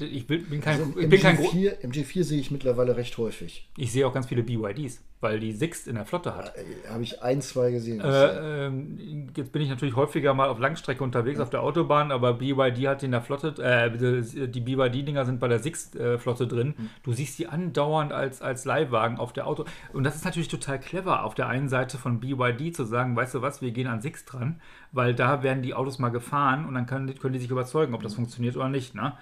ich 0.00 0.26
bin 0.26 0.60
kein, 0.60 0.80
also 0.80 0.98
ich 0.98 1.08
bin 1.08 1.20
MG4, 1.20 1.70
kein 1.70 1.90
MG4 1.92 2.24
sehe 2.24 2.40
ich 2.40 2.50
mittlerweile 2.50 2.96
recht 2.96 3.16
häufig. 3.18 3.68
Ich 3.76 3.92
sehe 3.92 4.06
auch 4.06 4.12
ganz 4.12 4.26
viele 4.26 4.42
BYDs 4.42 5.02
weil 5.20 5.38
die 5.38 5.52
Sixt 5.52 5.86
in 5.86 5.96
der 5.96 6.06
Flotte 6.06 6.34
hat. 6.34 6.56
Äh, 6.56 6.88
Habe 6.90 7.02
ich 7.02 7.22
ein, 7.22 7.42
zwei 7.42 7.70
gesehen. 7.70 8.00
Äh, 8.00 8.66
äh, 8.66 8.72
jetzt 9.36 9.52
bin 9.52 9.60
ich 9.60 9.68
natürlich 9.68 9.94
häufiger 9.94 10.32
mal 10.32 10.48
auf 10.48 10.58
Langstrecke 10.58 11.04
unterwegs 11.04 11.38
ja. 11.38 11.44
auf 11.44 11.50
der 11.50 11.62
Autobahn, 11.62 12.10
aber 12.10 12.34
BYD 12.34 12.88
hat 12.88 13.02
die 13.02 13.06
in 13.06 13.12
der 13.12 13.20
Flotte, 13.20 13.54
äh, 13.62 14.48
die 14.48 14.60
BYD-Dinger 14.60 15.26
sind 15.26 15.38
bei 15.38 15.48
der 15.48 15.58
Sixt-Flotte 15.58 16.46
drin. 16.46 16.74
Mhm. 16.76 16.90
Du 17.02 17.12
siehst 17.12 17.38
die 17.38 17.46
andauernd 17.46 18.12
als, 18.12 18.40
als 18.40 18.64
Leihwagen 18.64 19.18
auf 19.18 19.32
der 19.32 19.46
Auto. 19.46 19.64
Und 19.92 20.04
das 20.04 20.16
ist 20.16 20.24
natürlich 20.24 20.48
total 20.48 20.80
clever, 20.80 21.24
auf 21.24 21.34
der 21.34 21.48
einen 21.48 21.68
Seite 21.68 21.98
von 21.98 22.20
BYD 22.20 22.74
zu 22.74 22.84
sagen, 22.84 23.14
weißt 23.14 23.34
du 23.34 23.42
was, 23.42 23.60
wir 23.60 23.72
gehen 23.72 23.86
an 23.86 24.00
Sixt 24.00 24.32
dran, 24.32 24.60
weil 24.92 25.14
da 25.14 25.42
werden 25.42 25.62
die 25.62 25.74
Autos 25.74 25.98
mal 25.98 26.08
gefahren 26.08 26.64
und 26.64 26.74
dann 26.74 26.86
können, 26.86 27.14
können 27.18 27.34
die 27.34 27.40
sich 27.40 27.50
überzeugen, 27.50 27.94
ob 27.94 28.02
das 28.02 28.12
mhm. 28.12 28.22
funktioniert 28.22 28.56
oder 28.56 28.70
nicht. 28.70 28.94
Ne? 28.94 29.12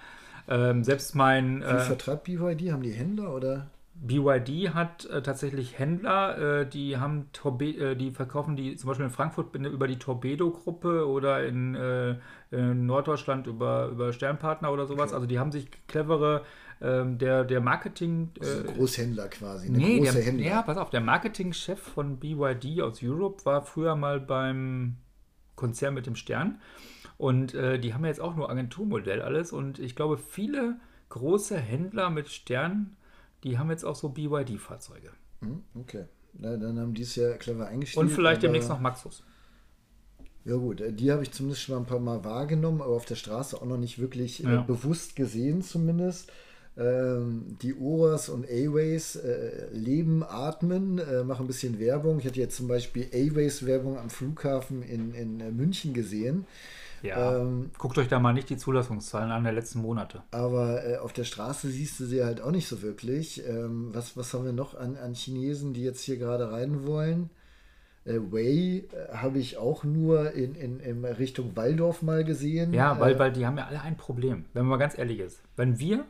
Ähm, 0.49 0.83
selbst 0.83 1.15
mein. 1.15 1.61
Wie 1.61 1.65
äh, 1.65 1.79
vertreibt 1.79 2.25
BYD? 2.25 2.71
Haben 2.71 2.83
die 2.83 2.91
Händler 2.91 3.33
oder? 3.33 3.67
BYD 4.01 4.73
hat 4.73 5.05
äh, 5.05 5.21
tatsächlich 5.21 5.77
Händler, 5.77 6.61
äh, 6.61 6.65
die 6.65 6.97
haben 6.97 7.27
Torbe 7.33 7.65
äh, 7.65 7.95
die 7.95 8.11
verkaufen 8.11 8.55
die 8.55 8.75
zum 8.77 8.87
Beispiel 8.87 9.05
in 9.05 9.11
Frankfurt 9.11 9.53
über 9.55 9.87
die 9.87 9.99
Torpedo-Gruppe 9.99 11.07
oder 11.07 11.45
in, 11.45 11.75
äh, 11.75 12.15
in, 12.51 12.85
Norddeutschland 12.85 13.47
über, 13.47 13.89
über 13.89 14.13
Sternpartner 14.13 14.71
oder 14.71 14.87
sowas. 14.87 15.07
Okay. 15.07 15.15
Also 15.15 15.27
die 15.27 15.37
haben 15.37 15.51
sich 15.51 15.67
clevere 15.87 16.45
ähm, 16.81 17.17
der, 17.17 17.43
der 17.43 17.59
Marketing. 17.59 18.29
Also 18.39 18.63
Großhändler 18.63 19.27
quasi. 19.27 19.67
Eine 19.67 19.77
nee, 19.77 19.97
große 19.97 20.13
der, 20.13 20.23
Händler. 20.23 20.45
Ja, 20.45 20.61
pass 20.61 20.77
auf, 20.77 20.89
der 20.89 21.01
Marketingchef 21.01 21.79
von 21.79 22.17
BYD 22.17 22.81
aus 22.81 23.03
Europe 23.03 23.43
war 23.45 23.63
früher 23.63 23.97
mal 23.97 24.21
beim 24.21 24.95
Konzern 25.55 25.93
mit 25.93 26.05
dem 26.05 26.15
Stern. 26.15 26.61
Und 27.19 27.53
äh, 27.53 27.77
die 27.77 27.93
haben 27.93 28.03
jetzt 28.05 28.21
auch 28.21 28.35
nur 28.35 28.49
Agenturmodell 28.49 29.21
alles. 29.21 29.51
Und 29.53 29.77
ich 29.77 29.95
glaube, 29.95 30.17
viele 30.17 30.79
große 31.09 31.57
Händler 31.57 32.09
mit 32.09 32.29
Stern 32.29 32.95
die 33.43 33.57
haben 33.57 33.69
jetzt 33.69 33.85
auch 33.85 33.95
so 33.95 34.09
BYD-Fahrzeuge. 34.09 35.11
Hm, 35.41 35.63
okay. 35.75 36.05
Na, 36.33 36.57
dann 36.57 36.79
haben 36.79 36.93
die 36.93 37.03
es 37.03 37.15
ja 37.15 37.33
clever 37.37 37.67
eingestellt. 37.67 38.05
Und 38.05 38.11
vielleicht 38.11 38.43
demnächst 38.43 38.69
noch 38.69 38.79
Maxus. 38.79 39.23
Ja 40.45 40.55
gut, 40.55 40.81
äh, 40.81 40.93
die 40.93 41.11
habe 41.11 41.23
ich 41.23 41.31
zumindest 41.31 41.63
schon 41.63 41.75
mal 41.75 41.81
ein 41.81 41.87
paar 41.87 41.99
Mal 41.99 42.23
wahrgenommen, 42.23 42.81
aber 42.81 42.95
auf 42.95 43.05
der 43.05 43.15
Straße 43.15 43.57
auch 43.57 43.65
noch 43.65 43.77
nicht 43.77 43.99
wirklich 43.99 44.43
äh, 44.43 44.47
ja. 44.47 44.61
äh, 44.61 44.63
bewusst 44.63 45.15
gesehen 45.15 45.61
zumindest. 45.61 46.31
Ähm, 46.77 47.57
die 47.61 47.75
Oras 47.77 48.29
und 48.29 48.45
A-Ways 48.45 49.17
äh, 49.17 49.67
leben, 49.73 50.23
atmen, 50.23 50.99
äh, 50.99 51.23
machen 51.23 51.45
ein 51.45 51.47
bisschen 51.47 51.79
Werbung. 51.79 52.19
Ich 52.19 52.25
hatte 52.25 52.39
jetzt 52.39 52.55
zum 52.55 52.67
Beispiel 52.67 53.07
A-Ways 53.13 53.65
Werbung 53.65 53.97
am 53.97 54.09
Flughafen 54.09 54.81
in, 54.83 55.13
in 55.13 55.39
äh, 55.41 55.51
München 55.51 55.93
gesehen. 55.93 56.45
Ja, 57.03 57.37
ähm, 57.37 57.71
guckt 57.77 57.97
euch 57.97 58.07
da 58.07 58.19
mal 58.19 58.33
nicht 58.33 58.49
die 58.49 58.57
Zulassungszahlen 58.57 59.31
an 59.31 59.43
der 59.43 59.53
letzten 59.53 59.79
Monate. 59.81 60.23
Aber 60.31 60.85
äh, 60.85 60.97
auf 60.97 61.13
der 61.13 61.23
Straße 61.23 61.69
siehst 61.69 61.99
du 61.99 62.05
sie 62.05 62.23
halt 62.23 62.41
auch 62.41 62.51
nicht 62.51 62.67
so 62.67 62.81
wirklich. 62.81 63.45
Ähm, 63.47 63.89
was, 63.93 64.17
was 64.17 64.33
haben 64.33 64.45
wir 64.45 64.53
noch 64.53 64.77
an, 64.77 64.97
an 64.97 65.13
Chinesen, 65.13 65.73
die 65.73 65.83
jetzt 65.83 66.01
hier 66.01 66.17
gerade 66.17 66.51
rein 66.51 66.85
wollen? 66.85 67.29
Äh, 68.05 68.19
Wei 68.31 68.83
äh, 68.91 69.13
habe 69.13 69.39
ich 69.39 69.57
auch 69.57 69.83
nur 69.83 70.31
in, 70.31 70.55
in, 70.55 70.79
in 70.79 71.05
Richtung 71.05 71.55
Waldorf 71.55 72.01
mal 72.01 72.23
gesehen. 72.23 72.73
Ja, 72.73 72.99
weil, 72.99 73.15
äh, 73.15 73.19
weil 73.19 73.31
die 73.31 73.45
haben 73.45 73.57
ja 73.57 73.67
alle 73.67 73.81
ein 73.81 73.97
Problem, 73.97 74.45
wenn 74.53 74.63
man 74.63 74.71
mal 74.71 74.77
ganz 74.77 74.97
ehrlich 74.97 75.19
ist. 75.19 75.41
Wenn 75.55 75.79
wir 75.79 76.05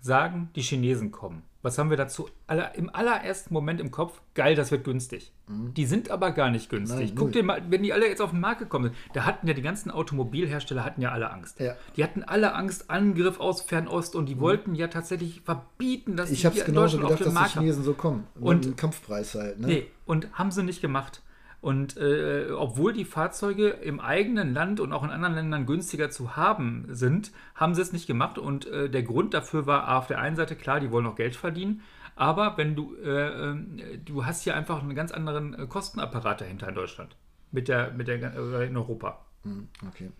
sagen, 0.00 0.50
die 0.56 0.62
Chinesen 0.62 1.10
kommen, 1.10 1.42
was 1.64 1.78
haben 1.78 1.88
wir 1.88 1.96
dazu 1.96 2.28
aller, 2.46 2.74
im 2.74 2.94
allerersten 2.94 3.54
Moment 3.54 3.80
im 3.80 3.90
Kopf? 3.90 4.20
Geil, 4.34 4.54
das 4.54 4.70
wird 4.70 4.84
günstig. 4.84 5.32
Mhm. 5.48 5.72
Die 5.72 5.86
sind 5.86 6.10
aber 6.10 6.32
gar 6.32 6.50
nicht 6.50 6.68
günstig. 6.68 7.08
Nein, 7.08 7.14
Guck 7.16 7.32
dir 7.32 7.42
mal, 7.42 7.62
wenn 7.70 7.82
die 7.82 7.94
alle 7.94 8.06
jetzt 8.06 8.20
auf 8.20 8.30
den 8.30 8.40
Markt 8.40 8.60
gekommen 8.60 8.84
sind, 8.84 8.96
da 9.14 9.24
hatten 9.24 9.48
ja 9.48 9.54
die 9.54 9.62
ganzen 9.62 9.90
Automobilhersteller 9.90 10.84
hatten 10.84 11.00
ja 11.00 11.10
alle 11.10 11.30
Angst. 11.30 11.60
Ja. 11.60 11.74
Die 11.96 12.04
hatten 12.04 12.22
alle 12.22 12.54
Angst, 12.54 12.90
Angriff 12.90 13.40
aus 13.40 13.62
Fernost 13.62 14.14
und 14.14 14.28
die 14.28 14.34
mhm. 14.34 14.40
wollten 14.40 14.74
ja 14.74 14.88
tatsächlich 14.88 15.40
verbieten, 15.40 16.16
dass 16.16 16.30
ich 16.30 16.42
die 16.42 16.50
hier 16.50 16.68
in 16.68 16.74
Deutschland 16.74 17.04
gedacht, 17.04 17.22
auf 17.22 17.26
den 17.26 17.32
Markt 17.32 17.46
dass 17.46 17.52
die 17.54 17.58
Chinesen 17.60 17.82
so 17.82 17.94
kommen. 17.94 18.26
Und, 18.38 18.66
und 18.66 18.76
Kampfpreis 18.76 19.34
halt. 19.34 19.58
Ne? 19.58 19.66
Nee, 19.66 19.86
und 20.04 20.30
haben 20.34 20.50
sie 20.50 20.62
nicht 20.62 20.82
gemacht. 20.82 21.22
Und 21.64 21.96
äh, 21.96 22.50
obwohl 22.50 22.92
die 22.92 23.06
Fahrzeuge 23.06 23.68
im 23.70 23.98
eigenen 23.98 24.52
Land 24.52 24.80
und 24.80 24.92
auch 24.92 25.02
in 25.02 25.08
anderen 25.08 25.34
Ländern 25.34 25.64
günstiger 25.64 26.10
zu 26.10 26.36
haben 26.36 26.84
sind, 26.90 27.32
haben 27.54 27.74
sie 27.74 27.80
es 27.80 27.90
nicht 27.90 28.06
gemacht. 28.06 28.36
Und 28.36 28.66
äh, 28.66 28.90
der 28.90 29.02
Grund 29.02 29.32
dafür 29.32 29.64
war 29.64 29.96
auf 29.96 30.06
der 30.06 30.18
einen 30.18 30.36
Seite 30.36 30.56
klar, 30.56 30.78
die 30.78 30.90
wollen 30.90 31.04
noch 31.04 31.16
Geld 31.16 31.36
verdienen. 31.36 31.80
Aber 32.16 32.58
wenn 32.58 32.76
du, 32.76 32.94
äh, 32.96 33.48
ähm, 33.48 33.80
du 34.04 34.26
hast 34.26 34.42
hier 34.42 34.54
einfach 34.54 34.82
einen 34.82 34.94
ganz 34.94 35.10
anderen 35.10 35.54
äh, 35.54 35.66
Kostenapparat 35.66 36.42
dahinter 36.42 36.68
in 36.68 36.74
Deutschland. 36.74 37.16
Mit 37.50 37.68
der, 37.68 37.92
mit 37.92 38.08
der, 38.08 38.34
äh, 38.34 38.66
in 38.66 38.76
Europa. 38.76 39.24
Hm, 39.44 39.68
okay. 39.88 40.10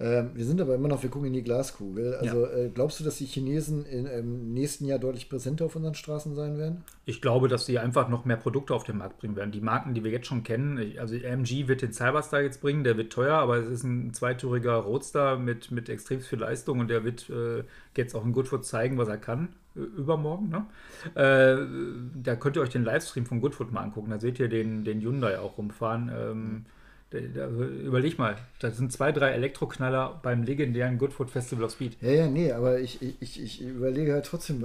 Ähm, 0.00 0.30
wir 0.32 0.46
sind 0.46 0.62
aber 0.62 0.74
immer 0.74 0.88
noch, 0.88 1.02
wir 1.02 1.10
gucken 1.10 1.28
in 1.28 1.34
die 1.34 1.42
Glaskugel. 1.42 2.14
Also 2.14 2.46
ja. 2.46 2.52
äh, 2.52 2.70
glaubst 2.70 2.98
du, 2.98 3.04
dass 3.04 3.18
die 3.18 3.26
Chinesen 3.26 3.84
im 3.84 4.06
ähm, 4.06 4.54
nächsten 4.54 4.86
Jahr 4.86 4.98
deutlich 4.98 5.28
präsenter 5.28 5.66
auf 5.66 5.76
unseren 5.76 5.94
Straßen 5.94 6.34
sein 6.34 6.56
werden? 6.56 6.84
Ich 7.04 7.20
glaube, 7.20 7.48
dass 7.48 7.66
sie 7.66 7.78
einfach 7.78 8.08
noch 8.08 8.24
mehr 8.24 8.38
Produkte 8.38 8.74
auf 8.74 8.84
den 8.84 8.96
Markt 8.96 9.18
bringen 9.18 9.36
werden. 9.36 9.52
Die 9.52 9.60
Marken, 9.60 9.92
die 9.92 10.02
wir 10.02 10.10
jetzt 10.10 10.26
schon 10.26 10.42
kennen, 10.42 10.94
also 10.98 11.14
AMG 11.14 11.68
wird 11.68 11.82
den 11.82 11.92
Cyberstar 11.92 12.40
jetzt 12.40 12.62
bringen, 12.62 12.82
der 12.82 12.96
wird 12.96 13.12
teuer, 13.12 13.36
aber 13.36 13.58
es 13.58 13.68
ist 13.68 13.84
ein 13.84 14.14
zweitüriger 14.14 14.76
Roadster 14.76 15.38
mit, 15.38 15.70
mit 15.70 15.90
extrem 15.90 16.20
viel 16.20 16.38
Leistung 16.38 16.80
und 16.80 16.88
der 16.88 17.04
wird 17.04 17.28
äh, 17.28 17.64
jetzt 17.94 18.14
auch 18.14 18.24
in 18.24 18.32
Goodfoot 18.32 18.64
zeigen, 18.64 18.96
was 18.96 19.08
er 19.08 19.18
kann 19.18 19.50
übermorgen. 19.74 20.48
Ne? 20.48 20.66
Äh, 21.14 22.22
da 22.22 22.36
könnt 22.36 22.56
ihr 22.56 22.62
euch 22.62 22.70
den 22.70 22.84
Livestream 22.84 23.26
von 23.26 23.40
Goodfoot 23.40 23.70
mal 23.70 23.82
angucken. 23.82 24.10
Da 24.10 24.18
seht 24.18 24.40
ihr 24.40 24.48
den, 24.48 24.84
den 24.84 25.00
Hyundai 25.00 25.38
auch 25.38 25.58
rumfahren. 25.58 26.10
Ähm, 26.12 26.64
überleg 27.12 28.18
mal, 28.18 28.36
das 28.60 28.76
sind 28.76 28.92
zwei, 28.92 29.10
drei 29.10 29.30
Elektroknaller 29.30 30.20
beim 30.22 30.44
legendären 30.44 30.96
Goodfoot 30.96 31.28
Festival 31.28 31.64
of 31.64 31.72
Speed. 31.72 31.96
Ja, 32.00 32.10
ja, 32.10 32.28
nee, 32.28 32.52
aber 32.52 32.78
ich, 32.78 33.02
ich, 33.20 33.42
ich 33.42 33.60
überlege 33.60 34.12
halt 34.12 34.26
trotzdem, 34.26 34.64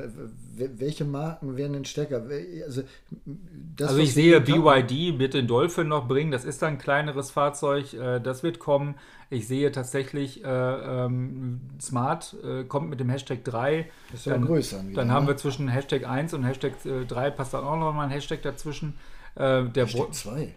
welche 0.55 1.05
Marken 1.05 1.57
werden 1.57 1.73
denn 1.73 1.85
stärker? 1.85 2.23
Also, 2.63 2.83
das, 3.75 3.89
also 3.89 3.99
ich 3.99 4.13
sehe 4.13 4.39
BYD 4.41 5.17
wird 5.17 5.33
den 5.33 5.47
Dolphin 5.47 5.87
noch 5.87 6.07
bringen, 6.07 6.31
das 6.31 6.45
ist 6.45 6.61
ein 6.63 6.77
kleineres 6.77 7.31
Fahrzeug, 7.31 7.93
äh, 7.93 8.19
das 8.19 8.43
wird 8.43 8.59
kommen. 8.59 8.95
Ich 9.31 9.47
sehe 9.47 9.71
tatsächlich, 9.71 10.45
äh, 10.45 10.47
ähm, 10.47 11.61
Smart 11.81 12.35
äh, 12.43 12.63
kommt 12.63 12.91
mit 12.91 12.99
dem 12.99 13.09
Hashtag 13.09 13.43
3. 13.43 13.89
Das 14.11 14.19
ist 14.19 14.25
ja 14.27 14.33
dann, 14.33 14.45
größer. 14.45 14.83
Wieder, 14.87 15.01
dann 15.01 15.11
haben 15.11 15.25
ne? 15.25 15.31
wir 15.31 15.37
zwischen 15.37 15.67
Hashtag 15.67 16.07
1 16.07 16.35
und 16.35 16.43
Hashtag 16.43 16.73
3, 17.07 17.31
passt 17.31 17.55
dann 17.55 17.63
auch 17.63 17.77
noch 17.77 17.91
mal 17.91 18.03
ein 18.03 18.11
Hashtag 18.11 18.43
dazwischen. 18.43 18.93
Äh, 19.33 19.63
der 19.63 19.87
Hashtag 19.87 20.13
2. 20.13 20.53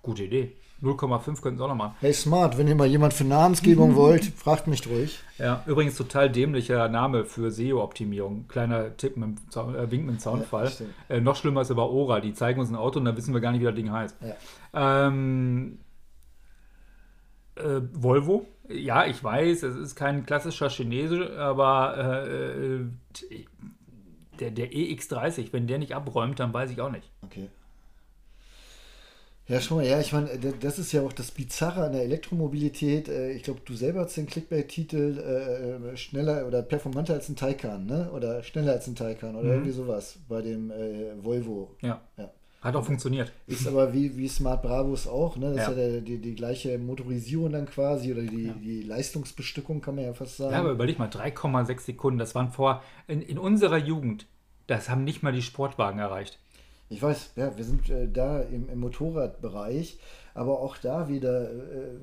Gute 0.00 0.24
Idee. 0.24 0.52
0,5 0.82 1.42
könnten 1.42 1.58
sie 1.58 1.64
auch 1.64 1.68
noch 1.68 1.74
machen. 1.74 1.96
Hey 2.00 2.12
Smart, 2.12 2.56
wenn 2.56 2.68
ihr 2.68 2.76
mal 2.76 2.86
jemand 2.86 3.12
für 3.12 3.24
Namensgebung 3.24 3.96
wollt, 3.96 4.24
fragt 4.24 4.68
mich 4.68 4.86
ruhig. 4.88 5.20
Ja, 5.38 5.62
übrigens 5.66 5.96
total 5.96 6.30
dämlicher 6.30 6.88
Name 6.88 7.24
für 7.24 7.50
SEO-Optimierung. 7.50 8.46
Kleiner 8.48 8.96
Tipp 8.96 9.16
mit 9.16 9.28
dem 9.28 9.50
Zaun, 9.50 9.74
äh, 9.74 9.90
Wink 9.90 10.06
mit 10.06 10.16
dem 10.16 10.18
Zaunfall. 10.20 10.70
Ja, 11.08 11.16
äh, 11.16 11.20
noch 11.20 11.36
schlimmer 11.36 11.62
ist 11.62 11.70
aber 11.70 11.90
Ora. 11.90 12.20
Die 12.20 12.32
zeigen 12.32 12.60
uns 12.60 12.70
ein 12.70 12.76
Auto 12.76 13.00
und 13.00 13.06
dann 13.06 13.16
wissen 13.16 13.34
wir 13.34 13.40
gar 13.40 13.50
nicht, 13.50 13.60
wie 13.60 13.64
das 13.64 13.74
Ding 13.74 13.90
heißt. 13.90 14.16
Ja. 14.72 15.06
Ähm, 15.06 15.78
äh, 17.56 17.80
Volvo. 17.92 18.46
Ja, 18.68 19.06
ich 19.06 19.22
weiß, 19.24 19.62
es 19.64 19.76
ist 19.76 19.96
kein 19.96 20.26
klassischer 20.26 20.68
Chinese, 20.68 21.38
aber 21.38 21.96
äh, 21.96 22.76
äh 22.76 22.86
der, 24.38 24.52
der 24.52 24.70
EX30, 24.70 25.52
wenn 25.52 25.66
der 25.66 25.78
nicht 25.78 25.96
abräumt, 25.96 26.38
dann 26.38 26.52
weiß 26.52 26.70
ich 26.70 26.80
auch 26.80 26.90
nicht. 26.90 27.10
Okay. 27.22 27.48
Ja, 29.48 29.62
schon 29.62 29.78
mal, 29.78 29.86
ja, 29.86 29.98
ich 29.98 30.12
meine, 30.12 30.28
das 30.60 30.78
ist 30.78 30.92
ja 30.92 31.00
auch 31.00 31.12
das 31.12 31.30
Bizarre 31.30 31.86
an 31.86 31.92
der 31.92 32.02
Elektromobilität. 32.02 33.08
Äh, 33.08 33.32
ich 33.32 33.42
glaube, 33.42 33.60
du 33.64 33.74
selber 33.74 34.00
hast 34.00 34.16
den 34.16 34.26
Clickbait-Titel 34.26 35.18
äh, 35.18 35.92
äh, 35.92 35.96
schneller 35.96 36.46
oder 36.46 36.60
performanter 36.60 37.14
als 37.14 37.30
ein 37.30 37.36
Taycan, 37.36 37.86
ne? 37.86 38.10
Oder 38.12 38.42
schneller 38.42 38.72
als 38.72 38.86
ein 38.86 38.94
Taycan 38.94 39.34
oder 39.34 39.44
mhm. 39.44 39.52
irgendwie 39.52 39.70
sowas 39.70 40.18
bei 40.28 40.42
dem 40.42 40.70
äh, 40.70 41.24
Volvo. 41.24 41.74
Ja. 41.80 42.02
ja. 42.18 42.30
Hat 42.60 42.76
auch 42.76 42.84
funktioniert. 42.84 43.32
Ist 43.46 43.66
aber 43.66 43.94
wie, 43.94 44.16
wie 44.18 44.28
Smart 44.28 44.62
Bravos 44.62 45.06
auch, 45.06 45.38
ne? 45.38 45.54
Das 45.54 45.56
ja. 45.56 45.62
ist 45.62 45.68
ja 45.68 45.74
der, 45.74 46.00
die, 46.02 46.18
die 46.18 46.34
gleiche 46.34 46.76
Motorisierung 46.76 47.52
dann 47.52 47.66
quasi 47.66 48.12
oder 48.12 48.22
die, 48.22 48.48
ja. 48.48 48.52
die 48.52 48.82
Leistungsbestückung, 48.82 49.80
kann 49.80 49.94
man 49.94 50.04
ja 50.04 50.12
fast 50.12 50.36
sagen. 50.36 50.52
Ja, 50.52 50.60
aber 50.60 50.72
überleg 50.72 50.98
mal, 50.98 51.08
3,6 51.08 51.80
Sekunden, 51.80 52.18
das 52.18 52.34
waren 52.34 52.50
vor, 52.50 52.82
in, 53.06 53.22
in 53.22 53.38
unserer 53.38 53.78
Jugend, 53.78 54.26
das 54.66 54.90
haben 54.90 55.04
nicht 55.04 55.22
mal 55.22 55.32
die 55.32 55.40
Sportwagen 55.40 56.00
erreicht. 56.00 56.38
Ich 56.90 57.02
weiß, 57.02 57.32
ja, 57.36 57.56
wir 57.56 57.64
sind 57.64 57.88
äh, 57.90 58.08
da 58.08 58.40
im, 58.40 58.68
im, 58.68 58.80
Motorradbereich, 58.80 59.98
aber 60.34 60.60
auch 60.60 60.76
da 60.78 61.08
wieder, 61.08 61.50
äh, 61.50 61.96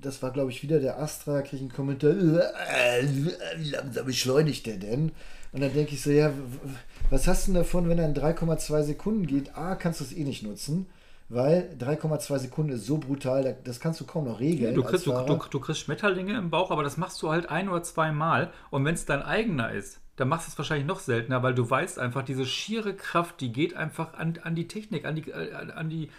das 0.00 0.22
war 0.22 0.30
glaube 0.30 0.50
ich 0.50 0.62
wieder 0.62 0.78
der 0.78 1.00
Astra, 1.00 1.42
kriege 1.42 1.56
ich 1.56 1.62
einen 1.62 1.72
Kommentar, 1.72 2.10
äh, 2.10 3.04
wie 3.58 3.70
langsam 3.70 4.06
beschleunigt 4.06 4.66
der 4.66 4.76
denn? 4.76 5.12
Und 5.52 5.60
dann 5.60 5.72
denke 5.74 5.94
ich 5.94 6.02
so, 6.02 6.10
ja, 6.10 6.32
was 7.10 7.26
hast 7.26 7.46
du 7.46 7.52
denn 7.52 7.62
davon, 7.62 7.88
wenn 7.88 7.98
er 7.98 8.06
in 8.06 8.14
3,2 8.14 8.82
Sekunden 8.84 9.26
geht? 9.26 9.56
A, 9.56 9.74
kannst 9.74 10.00
du 10.00 10.04
es 10.04 10.12
eh 10.12 10.24
nicht 10.24 10.42
nutzen 10.42 10.86
weil 11.32 11.74
3,2 11.78 12.38
Sekunden 12.38 12.72
ist 12.72 12.86
so 12.86 12.98
brutal, 12.98 13.56
das 13.64 13.80
kannst 13.80 14.00
du 14.00 14.04
kaum 14.04 14.26
noch 14.26 14.38
regeln. 14.38 14.74
Du 14.74 14.82
kriegst, 14.82 15.06
du, 15.06 15.12
du, 15.12 15.38
du, 15.50 15.60
kriegst 15.60 15.80
Schmetterlinge 15.80 16.36
im 16.36 16.50
Bauch, 16.50 16.70
aber 16.70 16.82
das 16.82 16.98
machst 16.98 17.22
du 17.22 17.30
halt 17.30 17.48
ein 17.48 17.70
oder 17.70 17.82
zwei 17.82 18.12
Mal. 18.12 18.52
Und 18.70 18.84
wenn 18.84 18.94
es 18.94 19.06
dein 19.06 19.22
eigener 19.22 19.72
ist, 19.72 20.01
dann 20.16 20.28
machst 20.28 20.46
du 20.46 20.52
es 20.52 20.58
wahrscheinlich 20.58 20.86
noch 20.86 21.00
seltener, 21.00 21.42
weil 21.42 21.54
du 21.54 21.68
weißt 21.68 21.98
einfach, 21.98 22.22
diese 22.22 22.44
schiere 22.44 22.94
Kraft, 22.94 23.40
die 23.40 23.52
geht 23.52 23.74
einfach 23.74 24.14
an, 24.14 24.38
an 24.42 24.54
die 24.54 24.68
Technik, 24.68 25.04
an 25.04 25.16
die, 25.16 25.30
äh, 25.30 25.54
an 25.54 25.88
die, 25.88 26.10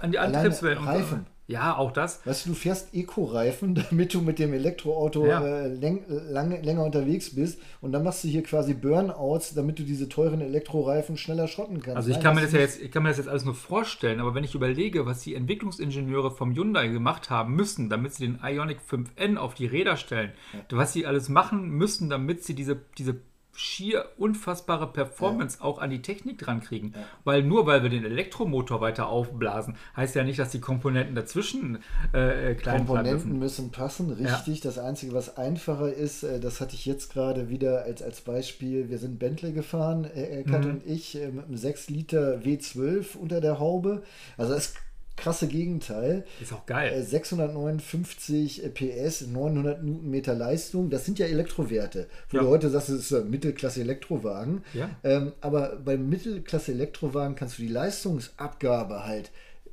an 0.00 0.10
die 0.10 0.18
Antriebswelt. 0.18 0.84
Reifen. 0.84 1.26
Ja, 1.52 1.76
auch 1.76 1.92
das. 1.92 2.24
Weißt 2.26 2.46
du, 2.46 2.50
du 2.50 2.54
fährst 2.54 2.94
Eco-Reifen, 2.94 3.74
damit 3.90 4.14
du 4.14 4.22
mit 4.22 4.38
dem 4.38 4.54
Elektroauto 4.54 5.26
ja. 5.26 5.44
äh, 5.44 5.68
läng, 5.68 6.04
lang, 6.08 6.62
länger 6.62 6.84
unterwegs 6.84 7.34
bist 7.34 7.60
und 7.80 7.92
dann 7.92 8.02
machst 8.02 8.24
du 8.24 8.28
hier 8.28 8.42
quasi 8.42 8.72
Burnouts, 8.72 9.54
damit 9.54 9.78
du 9.78 9.82
diese 9.82 10.08
teuren 10.08 10.40
Elektroreifen 10.40 11.18
schneller 11.18 11.48
schrotten 11.48 11.82
kannst. 11.82 11.96
Also 11.96 12.08
ich 12.08 12.16
Nein, 12.16 12.24
kann, 12.24 12.34
mir 12.36 12.40
das 12.40 12.52
ja 12.52 12.60
jetzt, 12.60 12.80
ich 12.80 12.90
kann 12.90 13.02
mir 13.02 13.10
das 13.10 13.18
jetzt 13.18 13.28
alles 13.28 13.44
nur 13.44 13.54
vorstellen, 13.54 14.20
aber 14.20 14.34
wenn 14.34 14.44
ich 14.44 14.54
überlege, 14.54 15.04
was 15.04 15.20
die 15.20 15.34
Entwicklungsingenieure 15.34 16.30
vom 16.30 16.54
Hyundai 16.54 16.88
gemacht 16.88 17.28
haben 17.28 17.54
müssen, 17.54 17.90
damit 17.90 18.14
sie 18.14 18.26
den 18.26 18.38
Ionic 18.42 18.78
5N 18.90 19.36
auf 19.36 19.54
die 19.54 19.66
Räder 19.66 19.96
stellen, 19.96 20.32
ja. 20.54 20.60
was 20.78 20.94
sie 20.94 21.04
alles 21.06 21.28
machen 21.28 21.68
müssen, 21.68 22.08
damit 22.08 22.44
sie 22.44 22.54
diese, 22.54 22.80
diese 22.96 23.16
schier 23.54 24.06
unfassbare 24.16 24.86
Performance 24.92 25.58
ja. 25.58 25.64
auch 25.64 25.78
an 25.78 25.90
die 25.90 26.00
Technik 26.00 26.38
dran 26.38 26.60
kriegen. 26.60 26.92
Ja. 26.94 27.04
Weil 27.24 27.42
nur 27.42 27.66
weil 27.66 27.82
wir 27.82 27.90
den 27.90 28.04
Elektromotor 28.04 28.80
weiter 28.80 29.08
aufblasen, 29.08 29.76
heißt 29.96 30.14
ja 30.14 30.24
nicht, 30.24 30.38
dass 30.38 30.50
die 30.50 30.60
Komponenten 30.60 31.14
dazwischen 31.14 31.78
äh, 32.12 32.54
klein 32.54 32.86
Komponenten 32.86 33.38
müssen 33.38 33.70
passen, 33.70 34.10
richtig. 34.10 34.58
Ja. 34.58 34.70
Das 34.70 34.78
Einzige, 34.78 35.12
was 35.12 35.36
einfacher 35.36 35.92
ist, 35.92 36.22
äh, 36.22 36.40
das 36.40 36.60
hatte 36.60 36.74
ich 36.74 36.86
jetzt 36.86 37.12
gerade 37.12 37.50
wieder 37.50 37.82
als, 37.84 38.02
als 38.02 38.22
Beispiel, 38.22 38.88
wir 38.88 38.98
sind 38.98 39.18
Bentley 39.18 39.52
gefahren, 39.52 40.04
äh, 40.04 40.42
Kat 40.44 40.64
mhm. 40.64 40.70
und 40.70 40.86
ich, 40.86 41.20
äh, 41.20 41.28
mit 41.28 41.46
einem 41.46 41.56
6 41.56 41.90
Liter 41.90 42.40
W12 42.42 43.16
unter 43.16 43.40
der 43.40 43.58
Haube. 43.58 44.02
Also 44.36 44.54
es 44.54 44.74
krasse 45.16 45.46
Gegenteil. 45.46 46.24
Ist 46.40 46.52
auch 46.52 46.66
geil. 46.66 47.02
659 47.02 48.64
äh, 48.64 48.68
PS, 48.68 49.26
900 49.26 49.82
Newtonmeter 49.82 50.34
Leistung, 50.34 50.90
das 50.90 51.04
sind 51.04 51.18
ja 51.18 51.26
Elektrowerte. 51.26 52.08
Wo 52.30 52.38
ja. 52.38 52.42
du 52.42 52.48
heute 52.48 52.70
sagst, 52.70 52.88
es 52.88 53.10
ist 53.10 53.12
ein 53.12 53.30
Mittelklasse-Elektrowagen. 53.30 54.62
Ja. 54.74 54.90
Ähm, 55.04 55.32
aber 55.40 55.76
beim 55.76 56.08
Mittelklasse-Elektrowagen 56.08 57.36
kannst 57.36 57.58
du 57.58 57.62
die 57.62 57.68
Leistungsabgabe 57.68 59.04
halt 59.04 59.30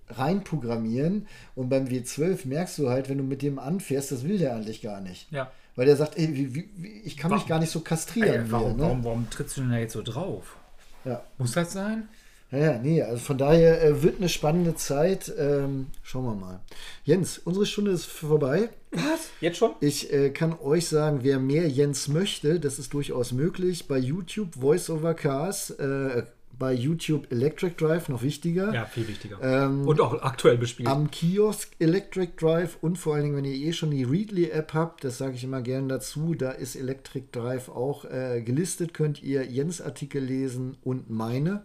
reinprogrammieren 0.10 1.28
und 1.56 1.70
beim 1.70 1.86
W12 1.86 2.48
merkst 2.48 2.80
du 2.80 2.90
halt, 2.90 3.10
wenn 3.10 3.20
du 3.20 3.24
mit 3.24 3.42
dem 3.42 3.60
anfährst, 3.60 4.12
das 4.12 4.24
will 4.24 4.40
der 4.40 4.56
eigentlich 4.56 4.82
gar 4.82 5.02
nicht. 5.02 5.32
Ja. 5.32 5.52
Weil 5.76 5.86
der 5.86 5.96
sagt, 5.96 6.18
ey, 6.18 6.36
wie, 6.36 6.56
wie, 6.56 6.88
ich 7.06 7.16
kann 7.16 7.32
warum? 7.32 7.42
mich 7.42 7.48
gar 7.48 7.60
nicht 7.60 7.70
so 7.70 7.82
kastrieren. 7.82 8.46
Ey, 8.46 8.52
warum, 8.52 8.68
hier, 8.70 8.76
ne? 8.76 8.84
warum, 8.84 9.04
warum 9.04 9.30
trittst 9.30 9.58
du 9.58 9.62
denn 9.62 9.72
da 9.72 9.78
jetzt 9.78 9.94
so 9.94 10.02
drauf? 10.02 10.58
Ja. 11.06 11.24
Muss 11.38 11.54
das 11.54 11.72
sein? 11.72 12.10
Ja, 12.52 12.80
nee, 12.80 13.02
also 13.02 13.20
von 13.20 13.38
daher 13.38 13.84
äh, 13.84 14.02
wird 14.02 14.18
eine 14.18 14.30
spannende 14.30 14.76
Zeit. 14.76 15.32
Ähm, 15.38 15.88
schauen 16.02 16.26
wir 16.26 16.36
mal. 16.36 16.60
Jens, 17.04 17.38
unsere 17.38 17.66
Stunde 17.66 17.91
ist 17.91 18.06
vorbei. 18.06 18.70
Was? 18.91 19.30
Jetzt 19.39 19.58
schon? 19.58 19.72
Ich 19.82 20.12
äh, 20.12 20.32
kann 20.32 20.58
euch 20.60 20.88
sagen, 20.88 21.20
wer 21.22 21.39
mehr 21.39 21.68
Jens 21.70 22.08
möchte, 22.08 22.60
das 22.60 22.80
ist 22.80 22.93
durchaus 22.93 23.34
möglich. 23.34 23.88
Bei 23.88 24.00
YouTube 24.00 24.56
Voice 24.56 24.89
over 24.89 25.14
Cars, 25.14 25.70
äh, 25.72 26.24
bei 26.58 26.74
YouTube 26.74 27.32
Electric 27.32 27.76
Drive, 27.78 28.10
noch 28.10 28.24
wichtiger. 28.24 28.74
Ja, 28.74 28.86
viel 28.86 29.08
wichtiger. 29.08 29.38
Ähm, 29.41 29.88
und 29.88 30.02
auch 30.02 30.22
aktuell 30.22 30.58
bespielt. 30.58 30.89
Am 30.89 31.12
Kiosk 31.12 31.72
Electric 31.80 32.34
Drive 32.38 32.78
und 32.82 32.97
vor 32.97 33.14
allen 33.14 33.26
Dingen, 33.26 33.38
wenn 33.38 33.45
ihr 33.45 33.56
eh 33.56 33.74
schon 33.74 33.91
die 33.91 34.04
Readly-App 34.04 34.74
habt, 34.74 35.04
das 35.04 35.20
sage 35.20 35.36
ich 35.36 35.43
immer 35.43 35.62
gerne 35.62 35.88
dazu, 35.88 36.34
da 36.34 36.50
ist 36.50 36.76
Electric 36.76 37.28
Drive 37.32 37.70
auch 37.70 38.06
äh, 38.06 38.41
gelistet, 38.41 38.95
könnt 38.95 39.22
ihr 39.22 39.45
Jens 39.45 39.82
Artikel 39.82 40.24
lesen 40.24 40.78
und 40.84 41.12
meine. 41.12 41.64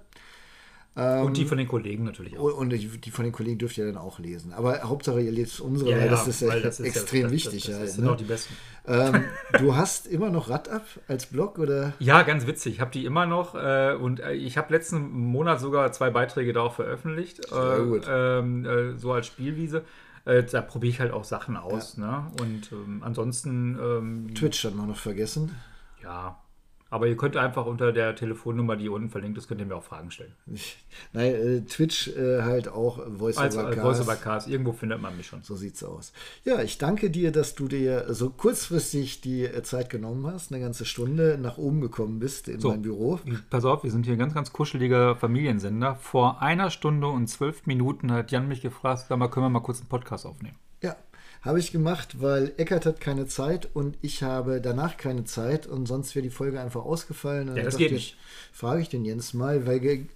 Ähm, 0.97 1.27
und 1.27 1.37
die 1.37 1.45
von 1.45 1.59
den 1.59 1.67
Kollegen 1.67 2.05
natürlich 2.05 2.39
auch. 2.39 2.57
Und 2.57 2.71
die 2.71 3.11
von 3.11 3.25
den 3.25 3.33
Kollegen 3.33 3.59
dürft 3.59 3.77
ihr 3.79 3.87
dann 3.87 3.97
auch 3.97 4.21
lesen. 4.21 4.53
Aber 4.53 4.81
Hauptsache, 4.83 5.21
ihr 5.21 5.33
lest 5.33 5.61
unsere, 5.61 5.91
ja, 5.91 5.99
weil 5.99 6.09
das 6.09 6.29
ist, 6.29 6.47
weil 6.47 6.63
das 6.63 6.79
ist 6.79 6.87
extrem 6.87 7.23
ja, 7.23 7.31
wichtig. 7.31 7.67
Das, 7.67 7.95
sind 7.95 8.05
ne? 8.05 8.13
auch 8.13 8.17
die 8.17 8.25
besten. 8.25 8.55
Ähm, 8.87 9.25
du 9.59 9.75
hast 9.75 10.07
immer 10.07 10.31
noch 10.31 10.49
Radab 10.51 10.87
als 11.09 11.27
Blog, 11.27 11.59
oder? 11.59 11.95
Ja, 11.99 12.23
ganz 12.23 12.47
witzig. 12.47 12.75
Ich 12.75 12.81
habe 12.81 12.93
die 12.93 13.05
immer 13.07 13.27
noch. 13.27 13.57
Äh, 13.57 13.97
und 14.01 14.21
äh, 14.21 14.35
ich 14.35 14.57
habe 14.57 14.73
letzten 14.73 15.11
Monat 15.11 15.61
sogar 15.61 15.91
zwei 15.91 16.11
Beiträge 16.11 16.53
da 16.53 16.61
auch 16.61 16.75
veröffentlicht. 16.75 17.49
Sehr 17.49 17.79
äh, 17.79 17.85
gut. 17.85 18.07
Ähm, 18.09 18.65
äh, 18.65 18.97
so 18.97 19.13
als 19.13 19.27
Spielwiese. 19.27 19.83
Äh, 20.27 20.45
da 20.45 20.63
probiere 20.63 20.91
ich 20.91 21.01
halt 21.01 21.13
auch 21.13 21.25
Sachen 21.25 21.57
aus. 21.57 21.97
Ja. 21.97 22.07
Ne? 22.07 22.33
Und 22.41 22.71
ähm, 22.71 23.03
ansonsten. 23.05 23.77
Ähm, 23.81 24.35
Twitch 24.35 24.65
hat 24.65 24.77
man 24.77 24.89
noch 24.89 24.97
vergessen. 24.97 25.57
Ja, 26.05 26.39
aber 26.95 27.09
ihr 27.09 27.17
könnt 27.17 27.37
einfach 27.37 27.67
unter 27.67 27.91
der 27.91 28.15
Telefonnummer, 28.15 28.77
die 28.77 28.89
unten 28.89 29.11
verlinkt 29.11 29.37
ist, 29.37 29.49
könnt 29.49 29.61
ihr 29.61 29.67
mir 29.67 29.75
auch 29.75 29.83
Fragen 29.83 30.13
stellen. 30.13 30.31
Nein, 31.13 31.35
äh, 31.35 31.61
Twitch 31.63 32.07
äh, 32.07 32.43
halt 32.43 32.69
auch 32.69 33.01
Voice 33.19 33.37
Als, 33.37 33.57
over 33.57 33.71
Cars. 33.73 33.83
Voice 33.83 34.01
over 34.01 34.15
Cars. 34.15 34.47
Irgendwo 34.47 34.73
findet 34.73 35.03
man 35.03 35.17
mich 35.17 35.27
schon. 35.27 35.43
So 35.43 35.57
sieht's 35.57 35.83
aus. 35.83 36.13
Ja, 36.45 36.63
ich 36.63 36.79
danke 36.79 37.11
dir, 37.11 37.33
dass 37.33 37.57
du 37.57 37.67
dir 37.67 38.15
so 38.15 38.31
kurzfristig 38.31 39.21
die 39.23 39.43
äh, 39.43 39.65
Zeit 39.65 39.91
genommen 39.91 40.25
hast, 40.29 40.53
eine 40.53 40.61
ganze 40.61 40.85
Stunde 40.85 41.37
nach 41.37 41.59
oben 41.59 41.81
gekommen 41.81 42.21
bist 42.21 42.47
in 42.47 42.61
so, 42.61 42.69
mein 42.69 42.83
Büro. 42.83 43.19
Pass 43.51 43.65
auf, 43.65 43.83
wir 43.83 43.91
sind 43.91 44.05
hier 44.05 44.13
ein 44.13 44.21
ganz, 44.21 44.33
ganz 44.33 44.53
kuscheliger 44.53 45.17
Familiensender. 45.17 45.97
Vor 45.97 46.43
einer 46.43 46.71
Stunde 46.71 47.09
und 47.09 47.27
zwölf 47.27 47.67
Minuten 47.67 48.13
hat 48.13 48.31
Jan 48.31 48.47
mich 48.47 48.63
gefragt, 48.63 49.07
sag 49.09 49.19
mal, 49.19 49.27
können 49.27 49.47
wir 49.47 49.51
mal 49.51 49.59
kurz 49.59 49.81
einen 49.81 49.89
Podcast 49.89 50.27
aufnehmen? 50.27 50.55
Habe 51.45 51.59
ich 51.59 51.73
gemacht, 51.73 52.23
weil 52.23 52.53
Eckert 52.57 52.87
hat 52.87 53.01
keine 53.03 53.27
Zeit 53.27 53.69
und 53.75 53.99
ich 54.01 54.23
habe 54.23 54.63
danach 54.63 54.97
keine 54.97 55.25
Zeit 55.25 55.67
und 55.67 55.85
sonst 55.85 56.15
wäre 56.15 56.23
die 56.23 56.31
Folge 56.31 56.59
einfach 56.59 56.85
ausgefallen. 56.85 57.51
Und 57.51 57.57
ja, 57.57 57.63
das 57.63 57.77
geht 57.77 57.93
nicht. 57.93 58.17
Frage 58.51 58.81
ich 58.81 58.89
den 58.89 59.05
Jens 59.05 59.35
mal, 59.35 59.67
weil 59.67 60.07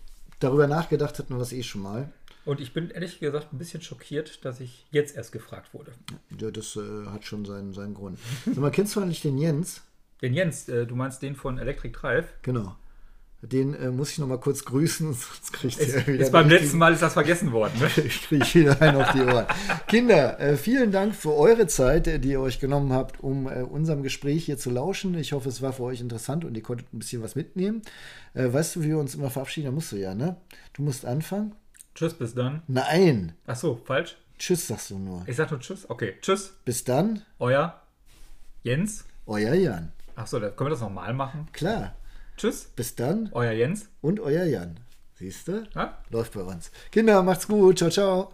darüber 0.40 0.66
nachgedacht 0.66 1.18
hatten 1.18 1.34
wir 1.34 1.38
das 1.38 1.52
eh 1.52 1.62
schon 1.62 1.82
mal. 1.82 2.10
Und 2.46 2.62
ich 2.62 2.72
bin 2.72 2.88
ehrlich 2.88 3.20
gesagt 3.20 3.52
ein 3.52 3.58
bisschen 3.58 3.82
schockiert, 3.82 4.42
dass 4.46 4.58
ich 4.60 4.86
jetzt 4.90 5.16
erst 5.16 5.32
gefragt 5.32 5.74
wurde. 5.74 5.92
Ja, 6.40 6.50
das 6.50 6.76
äh, 6.76 7.06
hat 7.08 7.26
schon 7.26 7.44
seinen, 7.44 7.74
seinen 7.74 7.92
Grund. 7.92 8.18
Sag 8.46 8.56
mal, 8.56 8.70
kennst 8.70 8.96
du 8.96 9.00
eigentlich 9.00 9.20
den 9.20 9.36
Jens? 9.36 9.82
Den 10.22 10.32
Jens, 10.32 10.66
äh, 10.70 10.86
du 10.86 10.96
meinst 10.96 11.20
den 11.20 11.36
von 11.36 11.58
Electric 11.58 11.92
Drive? 11.92 12.26
Genau. 12.40 12.74
Den 13.40 13.72
äh, 13.74 13.90
muss 13.90 14.10
ich 14.10 14.18
noch 14.18 14.26
mal 14.26 14.40
kurz 14.40 14.64
grüßen, 14.64 15.06
sonst 15.12 15.52
kriegt 15.52 15.78
er 15.78 16.06
wieder. 16.08 16.24
Ist 16.24 16.32
beim 16.32 16.48
letzten 16.48 16.76
Mal 16.78 16.92
ist 16.92 17.02
das 17.02 17.12
vergessen 17.12 17.52
worden. 17.52 17.72
Ne? 17.78 17.88
ich 18.04 18.22
kriege 18.22 18.44
wieder 18.54 18.82
einen 18.82 19.00
auf 19.00 19.12
die 19.12 19.20
Ohren. 19.20 19.46
Kinder, 19.86 20.40
äh, 20.40 20.56
vielen 20.56 20.90
Dank 20.90 21.14
für 21.14 21.34
eure 21.34 21.68
Zeit, 21.68 22.08
äh, 22.08 22.18
die 22.18 22.30
ihr 22.30 22.40
euch 22.40 22.58
genommen 22.58 22.92
habt, 22.92 23.20
um 23.22 23.46
äh, 23.46 23.62
unserem 23.62 24.02
Gespräch 24.02 24.44
hier 24.44 24.58
zu 24.58 24.70
lauschen. 24.70 25.16
Ich 25.16 25.32
hoffe, 25.32 25.48
es 25.48 25.62
war 25.62 25.72
für 25.72 25.84
euch 25.84 26.00
interessant 26.00 26.44
und 26.44 26.56
ihr 26.56 26.64
konntet 26.64 26.92
ein 26.92 26.98
bisschen 26.98 27.22
was 27.22 27.36
mitnehmen. 27.36 27.82
Äh, 28.34 28.52
weißt 28.52 28.74
du, 28.74 28.82
wie 28.82 28.88
wir 28.88 28.98
uns 28.98 29.14
immer 29.14 29.30
verabschieden? 29.30 29.66
Da 29.66 29.72
musst 29.72 29.92
du 29.92 29.96
ja, 29.96 30.14
ne? 30.14 30.36
Du 30.72 30.82
musst 30.82 31.04
anfangen. 31.04 31.54
Tschüss, 31.94 32.14
bis 32.14 32.34
dann. 32.34 32.62
Nein. 32.66 33.34
Ach 33.46 33.56
so, 33.56 33.80
falsch. 33.84 34.16
Tschüss 34.38 34.66
sagst 34.66 34.90
du 34.90 34.98
nur. 34.98 35.22
Ich 35.26 35.36
sag 35.36 35.50
nur 35.50 35.60
Tschüss. 35.60 35.88
Okay, 35.88 36.14
Tschüss. 36.20 36.54
Bis 36.64 36.82
dann. 36.82 37.22
Euer 37.38 37.80
Jens. 38.62 39.04
Euer 39.26 39.54
Jan. 39.54 39.92
Ach 40.16 40.26
so, 40.26 40.40
können 40.40 40.58
wir 40.58 40.70
das 40.70 40.80
nochmal 40.80 41.14
machen? 41.14 41.48
Klar. 41.52 41.94
Tschüss. 42.38 42.70
Bis 42.76 42.94
dann. 42.94 43.30
Euer 43.32 43.52
Jens. 43.52 43.88
Und 44.00 44.20
euer 44.20 44.44
Jan. 44.44 44.78
Siehst 45.14 45.48
du? 45.48 45.66
Ja? 45.74 45.98
Läuft 46.10 46.34
bei 46.34 46.42
uns. 46.42 46.70
Kinder, 46.92 47.22
macht's 47.24 47.48
gut. 47.48 47.78
Ciao, 47.78 47.90
ciao. 47.90 48.32